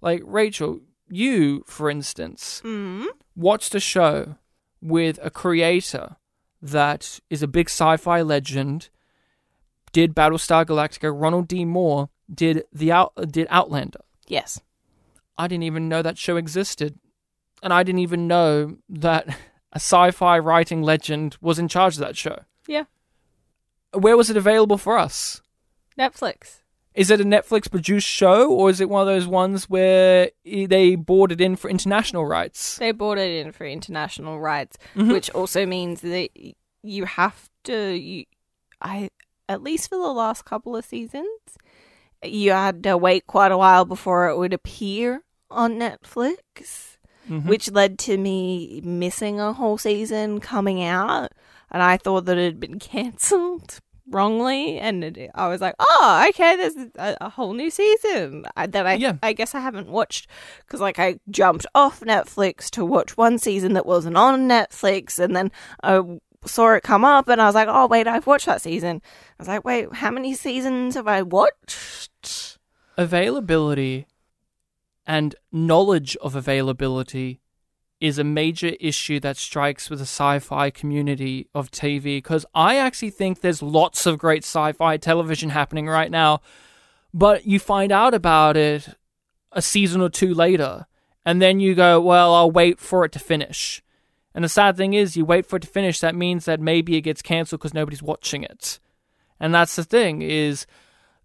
Like, 0.00 0.22
Rachel, 0.24 0.82
you, 1.08 1.64
for 1.66 1.90
instance, 1.90 2.62
Mm. 2.64 3.06
watched 3.34 3.74
a 3.74 3.80
show 3.80 4.36
with 4.80 5.18
a 5.20 5.30
creator 5.30 6.14
that 6.62 7.18
is 7.28 7.42
a 7.42 7.48
big 7.48 7.66
sci-fi 7.68 8.22
legend, 8.22 8.88
did 9.92 10.14
Battlestar 10.14 10.64
Galactica, 10.64 11.12
Ronald 11.14 11.48
D. 11.48 11.64
Moore 11.64 12.08
did 12.32 12.64
the 12.72 12.92
out 12.92 13.12
did 13.30 13.46
Outlander. 13.50 14.00
Yes. 14.26 14.60
I 15.36 15.46
didn't 15.46 15.62
even 15.64 15.88
know 15.88 16.02
that 16.02 16.18
show 16.18 16.36
existed. 16.36 16.98
And 17.62 17.72
I 17.72 17.82
didn't 17.82 18.00
even 18.00 18.26
know 18.28 18.76
that 18.88 19.26
a 19.72 19.76
sci-fi 19.76 20.38
writing 20.38 20.82
legend 20.82 21.36
was 21.40 21.58
in 21.58 21.68
charge 21.68 21.94
of 21.94 22.00
that 22.00 22.16
show. 22.16 22.40
Yeah. 22.66 22.84
Where 23.92 24.16
was 24.16 24.30
it 24.30 24.36
available 24.36 24.78
for 24.78 24.98
us? 24.98 25.40
Netflix. 25.98 26.58
Is 26.94 27.10
it 27.10 27.20
a 27.20 27.24
Netflix 27.24 27.70
produced 27.70 28.06
show 28.08 28.50
or 28.50 28.70
is 28.70 28.80
it 28.80 28.88
one 28.88 29.00
of 29.02 29.06
those 29.06 29.26
ones 29.26 29.68
where 29.70 30.30
they 30.44 30.96
bought 30.96 31.30
it 31.32 31.40
in 31.40 31.54
for 31.56 31.70
international 31.70 32.26
rights? 32.26 32.76
They 32.78 32.92
bought 32.92 33.18
it 33.18 33.46
in 33.46 33.52
for 33.52 33.64
international 33.66 34.40
rights, 34.40 34.76
Mhm. 34.96 35.12
which 35.12 35.30
also 35.30 35.64
means 35.64 36.00
that 36.00 36.30
you 36.82 37.04
have 37.04 37.48
to. 37.64 37.92
You, 37.96 38.24
I 38.82 39.10
at 39.48 39.62
least 39.62 39.88
for 39.88 39.96
the 39.98 40.12
last 40.12 40.44
couple 40.44 40.76
of 40.76 40.84
seasons, 40.84 41.28
you 42.22 42.50
had 42.52 42.82
to 42.84 42.96
wait 42.96 43.26
quite 43.26 43.52
a 43.52 43.58
while 43.58 43.84
before 43.84 44.28
it 44.28 44.36
would 44.36 44.52
appear 44.52 45.22
on 45.50 45.74
Netflix, 45.78 46.96
Mhm. 47.28 47.46
which 47.46 47.70
led 47.70 47.98
to 48.00 48.16
me 48.18 48.80
missing 48.84 49.38
a 49.40 49.52
whole 49.52 49.78
season 49.78 50.40
coming 50.40 50.82
out, 50.82 51.30
and 51.70 51.82
I 51.82 51.96
thought 51.96 52.24
that 52.26 52.38
it 52.38 52.44
had 52.44 52.60
been 52.60 52.78
cancelled 52.92 53.80
wrongly, 54.10 54.78
and 54.78 55.04
it, 55.04 55.30
I 55.34 55.48
was 55.48 55.60
like, 55.60 55.74
"Oh, 55.78 56.26
okay, 56.30 56.56
there's 56.56 56.76
a, 56.96 57.16
a 57.20 57.28
whole 57.28 57.52
new 57.52 57.70
season." 57.70 58.46
I, 58.56 58.66
that 58.66 58.86
I 58.86 58.94
Yeah. 58.94 59.16
I 59.22 59.34
guess 59.34 59.54
I 59.54 59.60
haven't 59.60 59.88
watched 59.88 60.26
because 60.66 60.80
like 60.80 60.98
I 60.98 61.20
jumped 61.30 61.66
off 61.74 62.00
Netflix 62.00 62.70
to 62.70 62.84
watch 62.86 63.16
one 63.18 63.38
season 63.38 63.74
that 63.74 63.84
wasn't 63.86 64.16
on 64.16 64.48
Netflix, 64.48 65.18
and 65.18 65.36
then 65.36 65.50
I 65.82 66.02
saw 66.44 66.74
it 66.74 66.82
come 66.82 67.04
up, 67.04 67.28
and 67.28 67.40
I 67.40 67.46
was 67.46 67.54
like, 67.54 67.68
"Oh 67.70 67.86
wait, 67.86 68.06
I've 68.06 68.26
watched 68.26 68.46
that 68.46 68.62
season." 68.62 69.02
I 69.38 69.42
was 69.42 69.48
like, 69.48 69.64
"Wait, 69.64 69.92
how 69.94 70.10
many 70.10 70.34
seasons 70.34 70.94
have 70.94 71.08
I 71.08 71.22
watched?" 71.22 72.58
availability 72.98 74.06
and 75.06 75.36
knowledge 75.52 76.16
of 76.16 76.34
availability 76.34 77.40
is 78.00 78.18
a 78.18 78.24
major 78.24 78.72
issue 78.80 79.20
that 79.20 79.36
strikes 79.36 79.88
with 79.88 80.00
the 80.00 80.04
sci-fi 80.04 80.68
community 80.68 81.48
of 81.54 81.70
TV 81.70 82.18
because 82.18 82.44
I 82.54 82.76
actually 82.76 83.10
think 83.10 83.40
there's 83.40 83.62
lots 83.62 84.04
of 84.04 84.18
great 84.18 84.44
sci-fi 84.44 84.96
television 84.96 85.50
happening 85.50 85.86
right 85.86 86.10
now 86.10 86.40
but 87.14 87.46
you 87.46 87.58
find 87.58 87.90
out 87.92 88.14
about 88.14 88.56
it 88.56 88.88
a 89.52 89.62
season 89.62 90.00
or 90.00 90.08
two 90.08 90.34
later 90.34 90.86
and 91.24 91.40
then 91.40 91.60
you 91.60 91.74
go 91.74 92.00
well 92.00 92.34
I'll 92.34 92.50
wait 92.50 92.80
for 92.80 93.04
it 93.04 93.12
to 93.12 93.18
finish 93.20 93.82
and 94.38 94.44
the 94.44 94.48
sad 94.48 94.76
thing 94.76 94.94
is 94.94 95.16
you 95.16 95.24
wait 95.24 95.46
for 95.46 95.56
it 95.56 95.62
to 95.62 95.66
finish 95.66 95.98
that 95.98 96.14
means 96.14 96.44
that 96.44 96.60
maybe 96.60 96.94
it 96.94 97.00
gets 97.00 97.22
cancelled 97.22 97.58
because 97.58 97.74
nobody's 97.74 98.04
watching 98.04 98.44
it. 98.44 98.78
And 99.40 99.52
that's 99.52 99.74
the 99.74 99.82
thing 99.82 100.22
is 100.22 100.64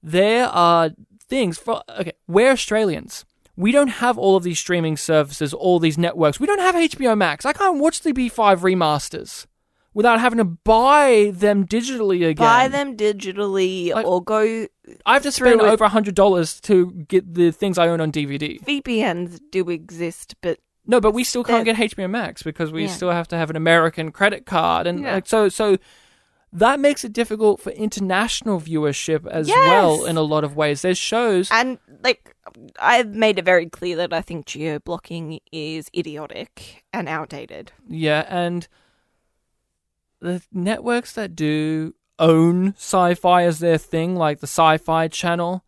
there 0.01 0.47
are 0.47 0.89
things 1.29 1.59
for 1.59 1.83
okay 1.87 2.13
we're 2.27 2.49
australians. 2.49 3.23
We 3.55 3.71
don't 3.71 3.89
have 4.01 4.17
all 4.17 4.35
of 4.35 4.41
these 4.41 4.57
streaming 4.57 4.97
services 4.97 5.53
all 5.53 5.77
these 5.77 5.95
networks. 5.95 6.39
We 6.39 6.47
don't 6.47 6.57
have 6.57 6.73
hbo 6.73 7.15
max. 7.15 7.45
I 7.45 7.53
can't 7.53 7.77
watch 7.77 8.01
the 8.01 8.13
b5 8.13 8.61
remasters 8.61 9.45
without 9.93 10.19
having 10.19 10.39
to 10.39 10.45
buy 10.45 11.33
them 11.35 11.67
digitally 11.67 12.27
again. 12.27 12.47
Buy 12.47 12.67
them 12.67 12.97
digitally 12.97 13.93
Like- 13.93 14.07
or 14.07 14.23
go. 14.23 14.65
i 15.05 15.13
have 15.13 15.21
to 15.21 15.31
spend 15.31 15.61
over 15.61 15.83
a 15.83 15.89
hundred 15.89 16.15
dollars 16.15 16.59
to 16.61 16.91
get 17.07 17.31
the 17.31 17.51
things 17.51 17.77
i 17.77 17.87
own 17.87 18.01
on 18.01 18.11
dvd 18.11 18.65
VPNs 18.65 19.39
do 19.51 19.69
exist, 19.69 20.33
but 20.41 20.57
no 20.85 20.99
but 21.01 21.11
we 21.13 21.23
still 21.23 21.43
can't 21.43 21.65
get 21.65 21.75
hbo 21.75 22.09
max 22.09 22.43
because 22.43 22.71
we 22.71 22.83
Yeah. 22.83 22.89
still 22.89 23.11
have 23.11 23.27
to 23.29 23.37
have 23.37 23.49
an 23.49 23.55
american 23.55 24.11
credit 24.11 24.45
card 24.45 24.87
and 24.87 25.01
Yeah. 25.01 25.13
like 25.15 25.27
so 25.27 25.49
so 25.49 25.77
that 26.55 26.79
makes 26.79 27.03
it 27.03 27.11
difficult 27.13 27.59
for 27.61 27.71
international 27.71 28.59
viewership 28.61 29.25
as 29.27 29.47
Yes. 29.47 29.57
well 29.57 30.05
in 30.05 30.17
a 30.17 30.21
lot 30.21 30.43
of 30.43 30.55
ways 30.55 30.81
there's 30.83 30.97
shows 30.99 31.49
and 31.51 31.79
like 32.03 32.35
I've 32.79 33.09
made 33.09 33.39
it 33.39 33.45
very 33.45 33.67
clear 33.67 33.95
that 33.95 34.13
I 34.13 34.21
think 34.21 34.45
geo 34.45 34.77
blocking 34.79 35.39
is 35.51 35.89
idiotic 35.95 36.83
and 36.93 37.07
outdated. 37.09 37.71
Yeah, 37.87 38.25
and 38.29 38.67
the 40.19 40.41
networks 40.51 41.13
that 41.13 41.35
do 41.35 41.95
own 42.19 42.73
sci-fi 42.75 43.43
as 43.43 43.59
their 43.59 43.77
thing, 43.77 44.15
like 44.15 44.39
the 44.39 44.45
Sci-Fi 44.47 45.07
Channel, 45.07 45.63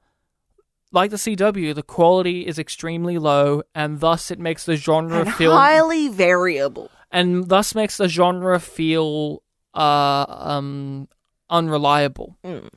like 0.95 1.11
the 1.11 1.17
CW, 1.17 1.75
the 1.75 1.83
quality 1.83 2.47
is 2.47 2.57
extremely 2.57 3.17
low, 3.19 3.61
and 3.75 3.99
thus 3.99 4.31
it 4.31 4.39
makes 4.39 4.65
the 4.65 4.75
genre 4.77 5.19
And 5.21 5.33
feel 5.35 5.51
highly 5.55 6.07
variable. 6.07 6.89
and 7.11 7.47
thus 7.49 7.75
makes 7.75 7.97
the 7.97 8.07
genre 8.07 8.59
feel 8.59 9.43
uh 9.75 10.25
um 10.29 11.07
unreliable. 11.49 12.37
Mm. 12.43 12.69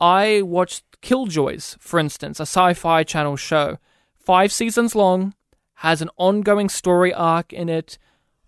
I 0.00 0.42
watched 0.42 0.84
Killjoys, 1.00 1.76
for 1.80 1.98
instance, 2.00 2.40
a 2.40 2.42
sci-fi 2.42 3.04
channel 3.04 3.36
show, 3.36 3.78
five 4.16 4.52
seasons 4.52 4.94
long, 4.94 5.34
has 5.76 6.02
an 6.02 6.10
ongoing 6.16 6.68
story 6.68 7.12
arc 7.14 7.52
in 7.52 7.68
it. 7.68 7.98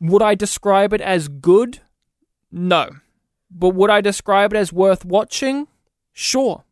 Would 0.00 0.22
I 0.22 0.34
describe 0.34 0.92
it 0.92 1.00
as 1.00 1.28
good? 1.28 1.78
No. 2.50 2.90
But 3.50 3.70
would 3.70 3.90
I 3.90 4.00
describe 4.00 4.52
it 4.52 4.56
as 4.56 4.72
worth 4.72 5.04
watching? 5.04 5.68
Sure. 6.12 6.64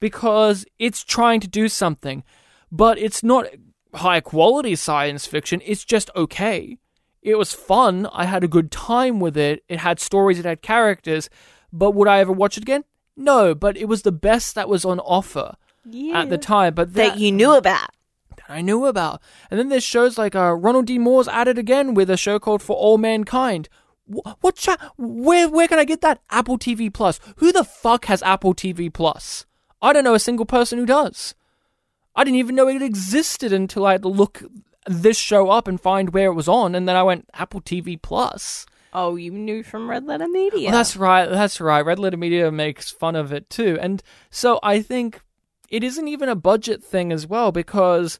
Because 0.00 0.64
it's 0.78 1.04
trying 1.04 1.40
to 1.40 1.48
do 1.48 1.68
something, 1.68 2.24
but 2.72 2.98
it's 2.98 3.22
not 3.22 3.46
high 3.94 4.20
quality 4.20 4.74
science 4.76 5.26
fiction, 5.26 5.60
it's 5.64 5.84
just 5.84 6.10
okay. 6.16 6.78
It 7.22 7.36
was 7.36 7.52
fun, 7.52 8.08
I 8.12 8.24
had 8.24 8.42
a 8.42 8.48
good 8.48 8.70
time 8.70 9.20
with 9.20 9.36
it, 9.36 9.62
it 9.68 9.78
had 9.80 10.00
stories, 10.00 10.38
it 10.38 10.44
had 10.46 10.62
characters, 10.62 11.28
but 11.72 11.90
would 11.92 12.08
I 12.08 12.20
ever 12.20 12.32
watch 12.32 12.56
it 12.56 12.62
again? 12.62 12.84
No, 13.16 13.54
but 13.54 13.76
it 13.76 13.86
was 13.86 14.02
the 14.02 14.12
best 14.12 14.54
that 14.54 14.68
was 14.68 14.84
on 14.86 15.00
offer 15.00 15.54
Yeah. 15.84 16.20
at 16.22 16.30
the 16.30 16.38
time. 16.38 16.72
But 16.74 16.94
that 16.94 17.18
you 17.18 17.30
knew 17.30 17.52
about. 17.54 17.90
that 18.36 18.46
I 18.48 18.62
knew 18.62 18.86
about. 18.86 19.20
And 19.50 19.60
then 19.60 19.68
there's 19.68 19.84
shows 19.84 20.16
like 20.16 20.34
uh, 20.34 20.54
Ronald 20.54 20.86
D. 20.86 20.98
Moore's 20.98 21.28
at 21.28 21.46
it 21.46 21.58
again 21.58 21.92
with 21.92 22.08
a 22.08 22.16
show 22.16 22.38
called 22.38 22.62
For 22.62 22.74
All 22.74 22.96
Mankind. 22.96 23.68
Wh- 24.08 24.32
What 24.40 24.56
cha- 24.56 24.92
where 24.96 25.48
where 25.48 25.68
can 25.68 25.78
I 25.78 25.84
get 25.84 26.00
that? 26.00 26.22
Apple 26.30 26.56
TV 26.58 26.90
Plus. 26.92 27.20
Who 27.36 27.52
the 27.52 27.64
fuck 27.64 28.06
has 28.06 28.22
Apple 28.22 28.54
TV 28.54 28.90
Plus? 28.92 29.44
I 29.82 29.92
don't 29.92 30.04
know 30.04 30.14
a 30.14 30.18
single 30.18 30.46
person 30.46 30.78
who 30.78 30.86
does. 30.86 31.34
I 32.14 32.24
didn't 32.24 32.38
even 32.38 32.54
know 32.54 32.68
it 32.68 32.82
existed 32.82 33.52
until 33.52 33.86
I 33.86 33.92
had 33.92 34.02
to 34.02 34.08
look 34.08 34.42
this 34.86 35.16
show 35.16 35.50
up 35.50 35.68
and 35.68 35.80
find 35.80 36.12
where 36.12 36.26
it 36.26 36.34
was 36.34 36.48
on, 36.48 36.74
and 36.74 36.88
then 36.88 36.96
I 36.96 37.02
went 37.02 37.28
Apple 37.34 37.60
TV 37.60 38.00
Plus. 38.00 38.66
Oh, 38.92 39.16
you 39.16 39.30
knew 39.30 39.62
from 39.62 39.88
Red 39.88 40.06
Letter 40.06 40.26
Media. 40.26 40.70
That's 40.70 40.96
right. 40.96 41.26
That's 41.26 41.60
right. 41.60 41.84
Red 41.84 41.98
Letter 41.98 42.16
Media 42.16 42.50
makes 42.50 42.90
fun 42.90 43.14
of 43.14 43.32
it 43.32 43.48
too. 43.48 43.78
And 43.80 44.02
so 44.30 44.58
I 44.62 44.82
think 44.82 45.22
it 45.68 45.84
isn't 45.84 46.08
even 46.08 46.28
a 46.28 46.34
budget 46.34 46.82
thing 46.82 47.12
as 47.12 47.26
well 47.26 47.52
because 47.52 48.18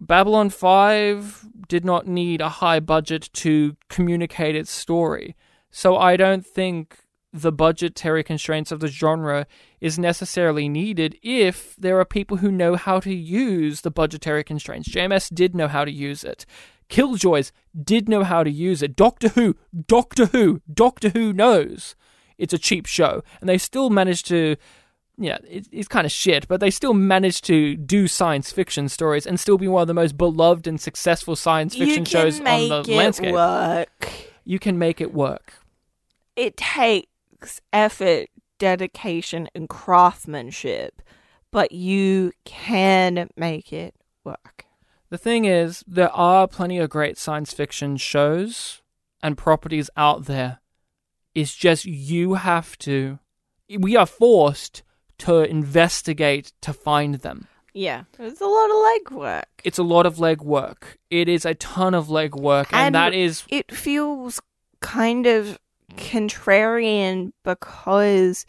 Babylon 0.00 0.48
5 0.48 1.46
did 1.68 1.84
not 1.84 2.06
need 2.06 2.40
a 2.40 2.48
high 2.48 2.80
budget 2.80 3.28
to 3.34 3.76
communicate 3.90 4.56
its 4.56 4.70
story. 4.70 5.36
So 5.70 5.96
I 5.96 6.16
don't 6.16 6.46
think 6.46 7.01
the 7.32 7.52
budgetary 7.52 8.22
constraints 8.22 8.70
of 8.70 8.80
the 8.80 8.88
genre 8.88 9.46
is 9.80 9.98
necessarily 9.98 10.68
needed 10.68 11.18
if 11.22 11.74
there 11.76 11.98
are 11.98 12.04
people 12.04 12.38
who 12.38 12.52
know 12.52 12.76
how 12.76 13.00
to 13.00 13.12
use 13.12 13.80
the 13.80 13.90
budgetary 13.90 14.44
constraints. 14.44 14.88
JMS 14.88 15.32
did 15.34 15.54
know 15.54 15.68
how 15.68 15.84
to 15.84 15.90
use 15.90 16.24
it. 16.24 16.44
Killjoys 16.90 17.52
did 17.82 18.08
know 18.08 18.22
how 18.22 18.44
to 18.44 18.50
use 18.50 18.82
it. 18.82 18.94
Doctor 18.94 19.28
Who, 19.28 19.56
Doctor 19.86 20.26
Who, 20.26 20.60
Doctor 20.72 21.08
Who 21.08 21.32
knows 21.32 21.96
it's 22.36 22.52
a 22.52 22.58
cheap 22.58 22.86
show, 22.86 23.22
and 23.40 23.48
they 23.48 23.58
still 23.58 23.88
managed 23.88 24.26
to. 24.26 24.56
Yeah, 25.18 25.38
it, 25.48 25.68
it's 25.70 25.88
kind 25.88 26.04
of 26.04 26.10
shit, 26.10 26.48
but 26.48 26.60
they 26.60 26.70
still 26.70 26.94
managed 26.94 27.44
to 27.44 27.76
do 27.76 28.08
science 28.08 28.50
fiction 28.50 28.88
stories 28.88 29.26
and 29.26 29.38
still 29.38 29.58
be 29.58 29.68
one 29.68 29.82
of 29.82 29.88
the 29.88 29.94
most 29.94 30.16
beloved 30.16 30.66
and 30.66 30.80
successful 30.80 31.36
science 31.36 31.76
fiction 31.76 32.04
shows 32.04 32.40
on 32.40 32.44
the 32.44 32.80
it 32.80 32.88
landscape. 32.88 33.32
work. 33.32 34.10
You 34.44 34.58
can 34.58 34.78
make 34.78 35.00
it 35.00 35.14
work. 35.14 35.54
It 36.34 36.56
takes 36.56 37.11
effort, 37.72 38.28
dedication, 38.58 39.48
and 39.54 39.68
craftsmanship, 39.68 41.02
but 41.50 41.72
you 41.72 42.32
can 42.44 43.28
make 43.36 43.72
it 43.72 43.94
work. 44.24 44.66
The 45.10 45.18
thing 45.18 45.44
is, 45.44 45.84
there 45.86 46.12
are 46.12 46.48
plenty 46.48 46.78
of 46.78 46.88
great 46.88 47.18
science 47.18 47.52
fiction 47.52 47.96
shows 47.96 48.80
and 49.22 49.36
properties 49.36 49.90
out 49.96 50.24
there. 50.24 50.60
It's 51.34 51.54
just 51.54 51.84
you 51.84 52.34
have 52.34 52.78
to. 52.78 53.18
We 53.68 53.96
are 53.96 54.06
forced 54.06 54.82
to 55.18 55.42
investigate 55.42 56.52
to 56.62 56.72
find 56.72 57.16
them. 57.16 57.46
Yeah, 57.74 58.04
it's 58.18 58.40
a 58.40 58.46
lot 58.46 58.70
of 58.70 58.76
legwork. 58.76 59.44
It's 59.64 59.78
a 59.78 59.82
lot 59.82 60.04
of 60.04 60.16
legwork. 60.16 60.96
It 61.10 61.28
is 61.28 61.44
a 61.44 61.54
ton 61.54 61.94
of 61.94 62.08
legwork, 62.08 62.66
and, 62.72 62.86
And 62.86 62.94
that 62.94 63.14
is 63.14 63.44
It 63.48 63.74
feels 63.74 64.40
kind 64.80 65.26
of 65.26 65.58
contrarian 65.96 67.32
because 67.44 68.46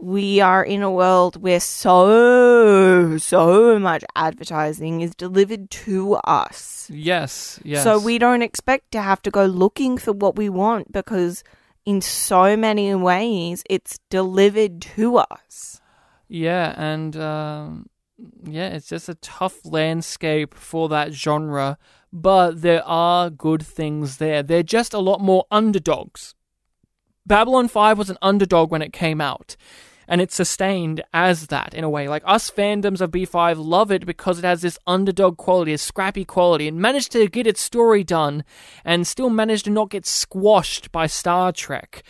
we 0.00 0.40
are 0.40 0.64
in 0.64 0.82
a 0.82 0.90
world 0.90 1.42
where 1.42 1.60
so, 1.60 3.18
so 3.18 3.78
much 3.78 4.04
advertising 4.14 5.00
is 5.00 5.14
delivered 5.14 5.70
to 5.70 6.14
us. 6.24 6.88
Yes, 6.92 7.58
yes. 7.64 7.82
So 7.82 7.98
we 7.98 8.18
don't 8.18 8.42
expect 8.42 8.92
to 8.92 9.02
have 9.02 9.22
to 9.22 9.30
go 9.30 9.44
looking 9.46 9.98
for 9.98 10.12
what 10.12 10.36
we 10.36 10.48
want 10.48 10.92
because 10.92 11.42
in 11.84 12.00
so 12.00 12.56
many 12.56 12.94
ways 12.94 13.64
it's 13.68 13.98
delivered 14.10 14.80
to 14.82 15.18
us. 15.18 15.80
Yeah, 16.28 16.74
and 16.76 17.16
um, 17.16 17.88
yeah, 18.44 18.68
it's 18.68 18.88
just 18.88 19.08
a 19.08 19.14
tough 19.14 19.64
landscape 19.64 20.54
for 20.54 20.88
that 20.90 21.12
genre, 21.12 21.78
but 22.12 22.60
there 22.60 22.84
are 22.84 23.30
good 23.30 23.64
things 23.64 24.18
there. 24.18 24.42
They're 24.42 24.62
just 24.62 24.92
a 24.92 24.98
lot 24.98 25.20
more 25.20 25.46
underdogs. 25.50 26.34
Babylon 27.28 27.68
5 27.68 27.98
was 27.98 28.08
an 28.08 28.16
underdog 28.22 28.70
when 28.70 28.80
it 28.80 28.90
came 28.90 29.20
out, 29.20 29.54
and 30.08 30.22
it's 30.22 30.34
sustained 30.34 31.02
as 31.12 31.48
that 31.48 31.74
in 31.74 31.84
a 31.84 31.90
way. 31.90 32.08
Like 32.08 32.22
us 32.24 32.50
fandoms 32.50 33.02
of 33.02 33.10
B5 33.10 33.56
love 33.58 33.92
it 33.92 34.06
because 34.06 34.38
it 34.38 34.46
has 34.46 34.62
this 34.62 34.78
underdog 34.86 35.36
quality, 35.36 35.74
a 35.74 35.78
scrappy 35.78 36.24
quality, 36.24 36.66
and 36.66 36.80
managed 36.80 37.12
to 37.12 37.28
get 37.28 37.46
its 37.46 37.60
story 37.60 38.02
done 38.02 38.44
and 38.82 39.06
still 39.06 39.28
managed 39.28 39.66
to 39.66 39.70
not 39.70 39.90
get 39.90 40.06
squashed 40.06 40.90
by 40.90 41.06
Star 41.06 41.52
Trek. 41.52 42.02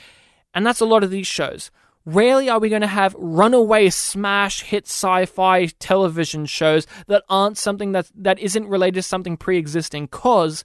And 0.54 0.64
that's 0.64 0.80
a 0.80 0.86
lot 0.86 1.02
of 1.02 1.10
these 1.10 1.26
shows. 1.26 1.72
Rarely 2.06 2.48
are 2.48 2.60
we 2.60 2.68
going 2.68 2.82
to 2.82 2.86
have 2.86 3.16
runaway 3.18 3.90
smash 3.90 4.62
hit 4.62 4.86
sci-fi 4.86 5.66
television 5.80 6.46
shows 6.46 6.86
that 7.08 7.24
aren't 7.28 7.58
something 7.58 7.90
that 7.90 8.08
that 8.14 8.38
isn't 8.38 8.68
related 8.68 8.94
to 8.94 9.02
something 9.02 9.36
pre-existing. 9.36 10.06
Cause 10.06 10.64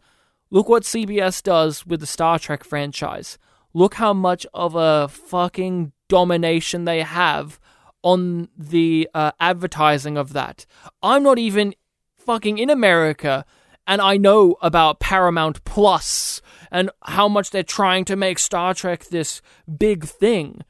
look 0.52 0.70
what 0.70 0.84
CBS 0.84 1.42
does 1.42 1.88
with 1.88 2.02
the 2.02 2.06
Star 2.06 2.38
Trek 2.38 2.64
franchise. 2.64 3.40
Look 3.74 3.96
how 3.96 4.14
much 4.14 4.46
of 4.54 4.76
a 4.76 5.08
fucking 5.08 5.94
domination 6.08 6.86
they 6.86 7.02
have 7.02 7.60
on 8.04 8.50
the 8.58 9.10
uh, 9.14 9.32
advertising 9.40 10.18
of 10.18 10.34
that. 10.34 10.66
I'm 11.02 11.24
not 11.24 11.40
even 11.40 11.74
fucking 12.16 12.58
in 12.58 12.70
America, 12.70 13.46
and 13.88 14.02
I 14.02 14.18
know 14.18 14.58
about 14.62 15.00
Paramount 15.00 15.64
Plus 15.64 16.42
and 16.72 16.90
how 17.04 17.28
much 17.28 17.50
they're 17.50 17.64
trying 17.64 18.06
to 18.06 18.16
make 18.16 18.40
Star 18.40 18.74
Trek 18.74 19.06
this 19.06 19.42
big 19.78 20.06
thing 20.06 20.62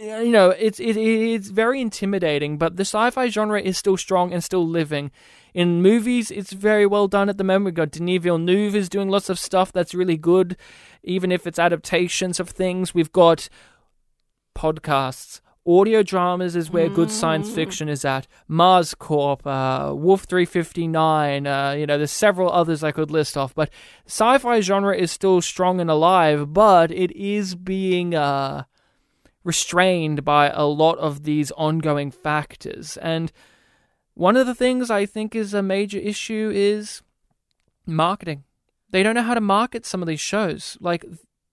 you 0.00 0.30
know, 0.30 0.50
it's 0.50 0.80
it, 0.80 0.96
it's 0.96 1.48
very 1.48 1.80
intimidating, 1.80 2.56
but 2.56 2.76
the 2.76 2.82
sci-fi 2.84 3.28
genre 3.28 3.60
is 3.60 3.76
still 3.76 3.96
strong 3.96 4.32
and 4.32 4.42
still 4.42 4.66
living. 4.66 5.10
In 5.52 5.82
movies, 5.82 6.30
it's 6.30 6.52
very 6.52 6.86
well 6.86 7.08
done 7.08 7.28
at 7.28 7.36
the 7.36 7.44
moment. 7.44 7.66
We've 7.66 7.74
got 7.74 7.90
Denis 7.90 8.22
Villeneuve 8.22 8.74
is 8.74 8.88
doing 8.88 9.08
lots 9.08 9.28
of 9.28 9.38
stuff 9.38 9.72
that's 9.72 9.94
really 9.94 10.16
good, 10.16 10.56
even 11.02 11.30
if 11.30 11.46
it's 11.46 11.58
adaptations 11.58 12.40
of 12.40 12.48
things. 12.50 12.94
We've 12.94 13.12
got 13.12 13.48
podcasts. 14.56 15.40
Audio 15.66 16.02
dramas 16.02 16.56
is 16.56 16.70
where 16.70 16.88
good 16.88 17.10
science 17.10 17.50
fiction 17.50 17.88
is 17.90 18.02
at. 18.02 18.26
Mars 18.48 18.94
Corp, 18.94 19.46
uh, 19.46 19.92
Wolf 19.94 20.24
359, 20.24 21.46
uh, 21.46 21.72
you 21.72 21.86
know, 21.86 21.98
there's 21.98 22.10
several 22.10 22.50
others 22.50 22.82
I 22.82 22.92
could 22.92 23.10
list 23.10 23.36
off, 23.36 23.54
but 23.54 23.68
sci-fi 24.06 24.60
genre 24.60 24.96
is 24.96 25.10
still 25.10 25.42
strong 25.42 25.78
and 25.78 25.90
alive, 25.90 26.54
but 26.54 26.90
it 26.90 27.12
is 27.12 27.54
being, 27.54 28.14
uh, 28.14 28.64
restrained 29.44 30.24
by 30.24 30.50
a 30.50 30.64
lot 30.64 30.98
of 30.98 31.24
these 31.24 31.50
ongoing 31.52 32.10
factors. 32.10 32.96
And 32.98 33.32
one 34.14 34.36
of 34.36 34.46
the 34.46 34.54
things 34.54 34.90
I 34.90 35.06
think 35.06 35.34
is 35.34 35.54
a 35.54 35.62
major 35.62 35.98
issue 35.98 36.50
is 36.54 37.02
marketing. 37.86 38.44
They 38.90 39.02
don't 39.02 39.14
know 39.14 39.22
how 39.22 39.34
to 39.34 39.40
market 39.40 39.86
some 39.86 40.02
of 40.02 40.08
these 40.08 40.20
shows. 40.20 40.76
Like 40.80 41.04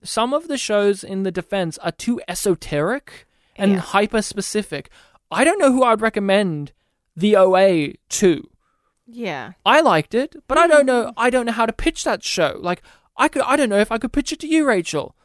some 0.04 0.34
of 0.34 0.48
the 0.48 0.58
shows 0.58 1.04
in 1.04 1.24
the 1.24 1.32
defense 1.32 1.78
are 1.80 1.92
too 1.92 2.22
esoteric 2.28 3.26
and 3.56 3.74
Yeah. 3.74 3.80
hyper 3.80 4.22
specific. 4.22 4.90
I 5.32 5.44
don't 5.44 5.60
know 5.60 5.72
who 5.72 5.84
I'd 5.84 6.02
recommend 6.02 6.74
the 7.16 7.36
OA 7.36 7.94
to. 8.10 8.50
Yeah. 9.06 9.54
I 9.66 9.82
liked 9.82 10.14
it, 10.14 10.36
but 10.48 10.58
I 10.58 10.68
don't 10.68 10.86
know 10.86 11.06
hmm. 11.06 11.12
I 11.18 11.30
don't 11.30 11.46
know 11.46 11.52
how 11.54 11.66
to 11.66 11.74
pitch 11.74 12.04
that 12.04 12.24
show. 12.24 12.58
Like 12.60 12.82
I 13.16 13.28
could 13.28 13.42
I 13.44 13.56
don't 13.56 13.70
know 13.70 13.80
if 13.80 13.92
I 13.92 13.98
could 13.98 14.14
pitch 14.14 14.32
it 14.32 14.40
to 14.42 14.48
you, 14.48 14.68
Rachel. 14.68 15.16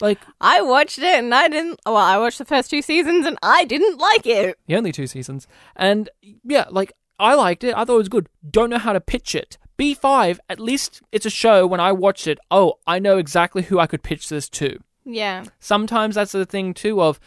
Like 0.00 0.18
I 0.40 0.60
watched 0.62 0.98
it 0.98 1.04
and 1.04 1.34
I 1.34 1.48
didn't. 1.48 1.80
Well, 1.86 1.96
I 1.96 2.18
watched 2.18 2.38
the 2.38 2.44
first 2.44 2.70
two 2.70 2.82
seasons 2.82 3.26
and 3.26 3.38
I 3.42 3.64
didn't 3.64 3.98
like 3.98 4.26
it. 4.26 4.58
the 4.66 4.76
only 4.76 4.92
two 4.92 5.06
seasons. 5.06 5.46
And 5.76 6.08
yeah, 6.22 6.66
like 6.70 6.92
I 7.18 7.34
liked 7.34 7.64
it. 7.64 7.74
I 7.76 7.84
thought 7.84 7.94
it 7.94 7.98
was 7.98 8.08
good. 8.08 8.28
Don't 8.48 8.70
know 8.70 8.78
how 8.78 8.92
to 8.92 9.00
pitch 9.00 9.34
it. 9.34 9.56
B5, 9.78 10.38
at 10.48 10.60
least 10.60 11.02
it's 11.10 11.26
a 11.26 11.30
show 11.30 11.66
when 11.66 11.80
I 11.80 11.92
watched 11.92 12.26
it, 12.26 12.38
oh, 12.50 12.74
I 12.86 12.98
know 12.98 13.18
exactly 13.18 13.62
who 13.62 13.78
I 13.80 13.86
could 13.86 14.02
pitch 14.04 14.28
this 14.28 14.48
to. 14.50 14.78
Yeah. 15.04 15.44
Sometimes 15.58 16.14
that's 16.14 16.32
the 16.32 16.46
thing 16.46 16.74
too 16.74 17.02
of 17.02 17.18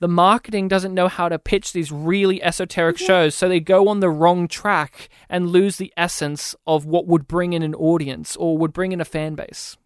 the 0.00 0.08
marketing 0.08 0.66
doesn't 0.68 0.94
know 0.94 1.06
how 1.06 1.28
to 1.28 1.38
pitch 1.38 1.72
these 1.72 1.92
really 1.92 2.42
esoteric 2.42 2.98
shows, 2.98 3.34
so 3.34 3.48
they 3.48 3.60
go 3.60 3.86
on 3.88 4.00
the 4.00 4.10
wrong 4.10 4.48
track 4.48 5.08
and 5.28 5.50
lose 5.50 5.76
the 5.76 5.92
essence 5.96 6.56
of 6.66 6.84
what 6.86 7.06
would 7.06 7.28
bring 7.28 7.52
in 7.52 7.62
an 7.62 7.74
audience 7.74 8.34
or 8.36 8.58
would 8.58 8.72
bring 8.72 8.90
in 8.90 9.00
a 9.00 9.04
fan 9.04 9.36
base. 9.36 9.76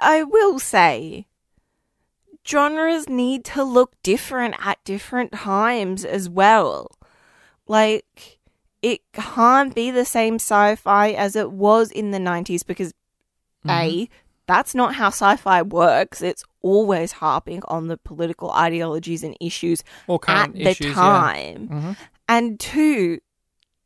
I 0.00 0.22
will 0.22 0.60
say, 0.60 1.26
genres 2.46 3.08
need 3.08 3.44
to 3.46 3.64
look 3.64 3.94
different 4.02 4.54
at 4.60 4.82
different 4.84 5.32
times 5.32 6.04
as 6.04 6.28
well. 6.28 6.90
Like, 7.66 8.38
it 8.82 9.00
can't 9.12 9.74
be 9.74 9.90
the 9.90 10.04
same 10.04 10.34
sci 10.34 10.76
fi 10.76 11.12
as 11.12 11.36
it 11.36 11.50
was 11.52 11.90
in 11.90 12.10
the 12.10 12.18
90s 12.18 12.64
because, 12.66 12.92
A, 13.66 14.08
that's 14.46 14.74
not 14.74 14.96
how 14.96 15.06
sci 15.08 15.36
fi 15.36 15.62
works. 15.62 16.20
It's 16.20 16.44
always 16.60 17.12
harping 17.12 17.62
on 17.66 17.88
the 17.88 17.96
political 17.96 18.50
ideologies 18.50 19.22
and 19.24 19.36
issues 19.40 19.82
at 20.28 20.52
the 20.52 20.68
issues, 20.68 20.88
yeah. 20.88 20.94
time. 20.94 21.68
Mhm. 21.68 21.96
And 22.28 22.60
two, 22.60 23.20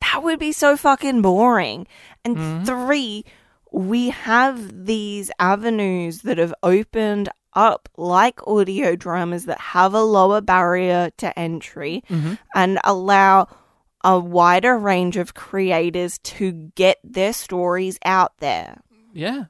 that 0.00 0.22
would 0.22 0.40
be 0.40 0.50
so 0.52 0.76
fucking 0.76 1.22
boring. 1.22 1.86
And 2.24 2.36
Mhm. 2.36 2.66
three, 2.66 3.24
we 3.72 4.10
have 4.10 4.86
these 4.86 5.30
avenues 5.38 6.22
that 6.22 6.38
have 6.38 6.54
opened 6.62 7.28
up 7.54 7.88
like 7.96 8.46
audio 8.46 8.94
dramas 8.94 9.46
that 9.46 9.60
have 9.60 9.94
a 9.94 10.02
lower 10.02 10.40
barrier 10.40 11.10
to 11.18 11.36
entry 11.38 12.02
Mhm. 12.08 12.38
and 12.54 12.78
allow 12.84 13.48
a 14.04 14.18
wider 14.18 14.78
range 14.78 15.16
of 15.16 15.34
creators 15.34 16.18
to 16.18 16.52
get 16.76 16.98
their 17.02 17.32
stories 17.32 17.98
out 18.04 18.38
there. 18.38 18.80
Yeah. 19.12 19.44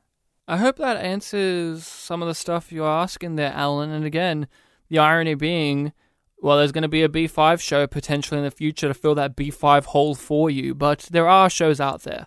I 0.46 0.56
hope 0.56 0.76
that 0.78 0.96
answers 0.96 1.86
some 1.86 2.22
of 2.22 2.28
the 2.28 2.34
stuff 2.34 2.72
you're 2.72 2.88
asking 2.88 3.36
there, 3.36 3.52
Alan. 3.52 3.90
And 3.90 4.06
again, 4.06 4.48
the 4.88 4.98
irony 4.98 5.34
being, 5.34 5.92
well, 6.40 6.56
there's 6.56 6.72
going 6.72 6.82
to 6.82 6.88
be 6.88 7.02
a 7.02 7.08
B5 7.10 7.60
show 7.60 7.86
potentially 7.86 8.38
in 8.38 8.44
the 8.44 8.50
future 8.50 8.88
to 8.88 8.94
fill 8.94 9.14
that 9.16 9.36
B5 9.36 9.84
hole 9.86 10.14
for 10.14 10.48
you, 10.48 10.74
but 10.74 11.00
there 11.10 11.28
are 11.28 11.50
shows 11.50 11.78
out 11.80 12.04
there. 12.04 12.26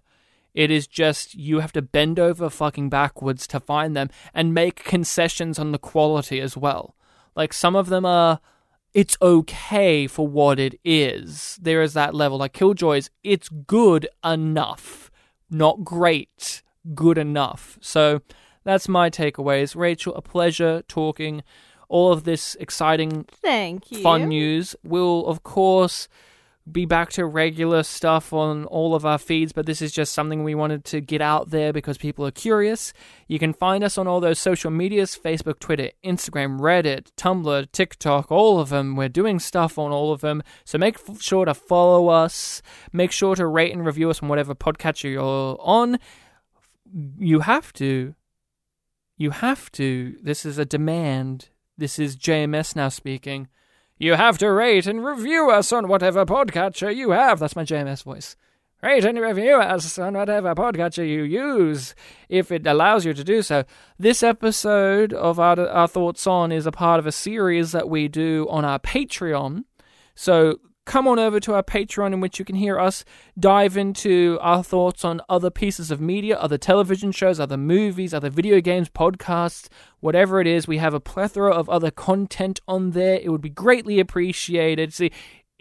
It 0.54 0.72
is 0.72 0.88
just 0.88 1.36
you 1.36 1.60
have 1.60 1.72
to 1.74 1.82
bend 1.82 2.20
over 2.20 2.50
fucking 2.50 2.90
backwards 2.90 3.48
to 3.48 3.60
find 3.60 3.96
them 3.96 4.10
and 4.34 4.54
make 4.54 4.84
concessions 4.84 5.58
on 5.58 5.72
the 5.72 5.80
quality 5.80 6.40
as 6.42 6.58
well. 6.58 6.96
Like 7.36 7.54
some 7.54 7.76
of 7.76 7.88
them 7.88 8.06
are 8.06 8.40
it's 8.94 9.18
okay 9.22 10.08
for 10.08 10.28
what 10.28 10.60
it 10.60 10.80
is. 10.84 11.58
There 11.62 11.82
is 11.82 11.94
that 11.94 12.14
level. 12.14 12.40
Like 12.40 12.54
Killjoys, 12.54 13.10
it's 13.24 13.50
good 13.50 14.08
enough. 14.24 15.10
Not 15.50 15.84
great, 15.84 16.62
good 16.94 17.18
enough. 17.18 17.78
So 17.82 18.22
that's 18.64 18.90
my 18.90 19.10
takeaways. 19.10 19.76
Rachel, 19.76 20.16
a 20.16 20.22
pleasure 20.22 20.84
talking 20.88 21.44
all 21.88 22.12
of 22.12 22.24
this 22.24 22.56
exciting 22.60 23.26
Thank 23.42 23.92
you. 23.92 24.02
fun 24.02 24.30
news. 24.30 24.76
We'll, 24.84 25.26
of 25.26 25.44
course, 25.44 26.08
be 26.72 26.86
back 26.86 27.10
to 27.12 27.26
regular 27.26 27.84
stuff 27.84 28.34
on 28.34 28.66
all 28.66 28.96
of 28.96 29.06
our 29.06 29.18
feeds, 29.18 29.52
but 29.52 29.66
this 29.66 29.82
is 29.82 29.92
just 29.92 30.14
something 30.14 30.44
we 30.44 30.56
wanted 30.56 30.86
to 30.86 31.02
get 31.02 31.22
out 31.22 31.50
there 31.50 31.74
because 31.74 31.98
people 31.98 32.26
are 32.26 32.32
curious. 32.32 32.94
You 33.28 33.40
can 33.40 33.54
find 33.54 33.84
us 33.84 33.98
on 33.98 34.08
all 34.08 34.20
those 34.20 34.40
social 34.40 34.72
medias 34.72 35.18
Facebook, 35.18 35.60
Twitter, 35.60 35.92
Instagram, 36.04 36.60
Reddit, 36.60 37.12
Tumblr, 37.18 37.72
TikTok, 37.72 38.32
all 38.32 38.60
of 38.60 38.70
them. 38.70 38.96
We're 38.96 39.10
doing 39.10 39.40
stuff 39.40 39.78
on 39.78 39.92
all 39.92 40.12
of 40.12 40.22
them. 40.22 40.44
So 40.66 40.78
make 40.78 40.96
f- 40.96 41.22
sure 41.22 41.46
to 41.46 41.54
follow 41.54 42.08
us. 42.08 42.62
Make 42.94 43.12
sure 43.12 43.36
to 43.36 43.46
rate 43.46 43.74
and 43.74 43.86
review 43.86 44.10
us 44.10 44.22
on 44.22 44.30
whatever 44.30 44.56
podcatcher 44.56 45.12
you're 45.12 45.58
on. 45.60 46.00
You 47.18 47.40
have 47.40 47.74
to. 47.74 48.16
You 49.18 49.32
have 49.32 49.72
to. 49.74 50.16
This 50.22 50.46
is 50.46 50.58
a 50.58 50.66
demand. 50.66 51.50
This 51.78 52.00
is 52.00 52.18
JMS 52.18 52.76
now 52.76 52.90
speaking. 52.90 53.48
You 54.02 54.16
have 54.16 54.40
to 54.40 54.52
rate 54.52 54.88
and 54.88 55.06
review 55.06 55.52
us 55.52 55.72
on 55.72 55.88
whatever 55.88 56.26
podcatcher 56.26 56.94
you 56.94 57.12
have. 57.12 57.38
That's 57.38 57.56
my 57.56 57.64
JMS 57.64 58.02
voice. 58.02 58.36
Rate 58.82 59.06
and 59.06 59.20
review 59.20 59.58
us 59.58 60.00
on 60.00 60.16
whatever 60.16 60.56
podcatcher 60.56 61.08
you 61.08 61.22
use, 61.22 61.94
if 62.28 62.52
it 62.52 62.66
allows 62.66 63.06
you 63.06 63.14
to 63.14 63.24
do 63.24 63.44
so. 63.44 63.64
This 64.00 64.24
episode 64.24 65.14
of 65.14 65.40
our, 65.40 65.70
our 65.70 65.88
Thoughts 65.88 66.26
On 66.26 66.52
is 66.52 66.66
a 66.66 66.72
part 66.72 66.98
of 66.98 67.06
a 67.06 67.12
series 67.12 67.74
that 67.74 67.90
we 67.90 68.08
do 68.08 68.48
on 68.50 68.66
our 68.66 68.80
Patreon. 68.80 69.66
So 70.16 70.58
come 70.86 71.08
on 71.08 71.20
over 71.20 71.40
to 71.40 71.54
our 71.54 71.64
Patreon, 71.64 72.14
in 72.14 72.22
which 72.22 72.40
you 72.40 72.46
can 72.46 72.56
hear 72.56 72.80
us 72.80 73.06
dive 73.40 73.78
into 73.78 74.38
our 74.42 74.64
thoughts 74.64 75.06
on 75.06 75.22
other 75.30 75.50
pieces 75.50 75.92
of 75.92 76.02
media, 76.02 76.38
other 76.38 76.58
television 76.58 77.12
shows, 77.12 77.40
other 77.40 77.58
movies, 77.58 78.14
other 78.14 78.30
video 78.30 78.62
games, 78.62 78.90
podcasts, 78.90 79.68
whatever 80.00 80.42
it 80.42 80.48
is. 80.48 80.68
We 80.68 80.78
have 80.78 80.94
a 80.94 81.00
plethora 81.00 81.52
of 81.52 81.70
other 81.70 81.92
content 81.92 82.60
on 82.68 82.92
there. 82.92 83.20
It 83.22 83.30
would 83.30 83.42
be 83.42 83.50
greatly 83.50 84.00
appreciated. 84.00 84.94
See, 84.94 85.12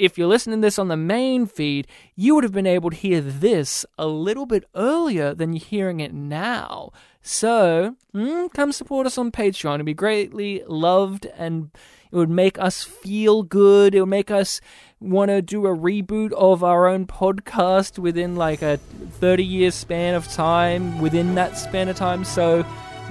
if 0.01 0.17
you're 0.17 0.27
listening 0.27 0.63
to 0.63 0.67
this 0.67 0.79
on 0.79 0.89
the 0.89 0.97
main 0.97 1.45
feed, 1.45 1.87
you 2.17 2.35
would 2.35 2.45
have 2.45 2.55
been 2.55 2.67
able 2.67 2.89
to 2.89 2.97
hear 2.97 3.21
this 3.21 3.85
a 3.99 4.07
little 4.07 4.47
bit 4.47 4.65
earlier 4.75 5.35
than 5.35 5.53
you're 5.53 5.65
hearing 5.65 6.01
it 6.01 6.15
now. 6.15 6.91
So, 7.21 7.97
mm, 8.15 8.51
come 8.55 8.73
support 8.73 9.07
us 9.07 9.19
on 9.19 9.31
Patreon. 9.31 9.75
It'd 9.75 9.87
be 9.87 9.93
greatly 9.93 10.63
loved 10.67 11.27
and 11.37 11.71
it 12.11 12.17
would 12.17 12.31
make 12.31 12.59
us 12.59 12.83
feel 12.83 13.43
good. 13.43 13.95
It 13.95 14.01
would 14.01 14.09
make 14.09 14.31
us 14.31 14.63
want 15.01 15.31
to 15.31 15.41
do 15.41 15.67
a 15.67 15.75
reboot 15.75 16.31
of 16.33 16.63
our 16.63 16.87
own 16.87 17.07
podcast 17.07 17.99
within 17.99 18.37
like 18.37 18.61
a 18.61 18.77
30 18.77 19.43
year 19.45 19.71
span 19.71 20.15
of 20.15 20.29
time, 20.29 21.01
within 21.01 21.35
that 21.37 21.57
span 21.57 21.89
of 21.89 21.97
time. 21.97 22.23
So 22.25 22.67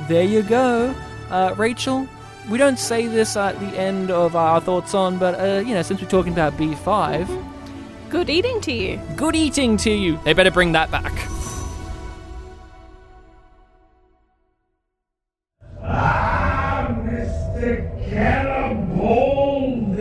there 0.08 0.24
you 0.24 0.44
go. 0.44 0.94
Uh, 1.30 1.56
Rachel, 1.58 2.08
we 2.50 2.58
don't 2.60 2.78
say 2.78 3.08
this 3.08 3.36
at 3.36 3.60
the 3.60 3.78
end 3.78 4.12
of 4.12 4.36
our 4.36 4.62
thoughts 4.62 4.94
on, 4.94 5.18
but 5.18 5.40
uh, 5.40 5.60
you 5.66 5.74
know, 5.74 5.82
since 5.82 6.02
we're 6.02 6.08
talking 6.10 6.34
about 6.34 6.54
B5. 6.54 7.46
Good 8.10 8.30
eating 8.30 8.62
to 8.62 8.72
you. 8.72 9.00
Good 9.16 9.36
eating 9.36 9.78
to 9.78 9.92
you. 9.92 10.20
They 10.24 10.34
better 10.34 10.52
bring 10.52 10.72
that 10.74 10.90
back. 10.92 11.14
Ah, 15.84 16.88
Mr. 17.04 18.10
Cannibal, 18.10 19.96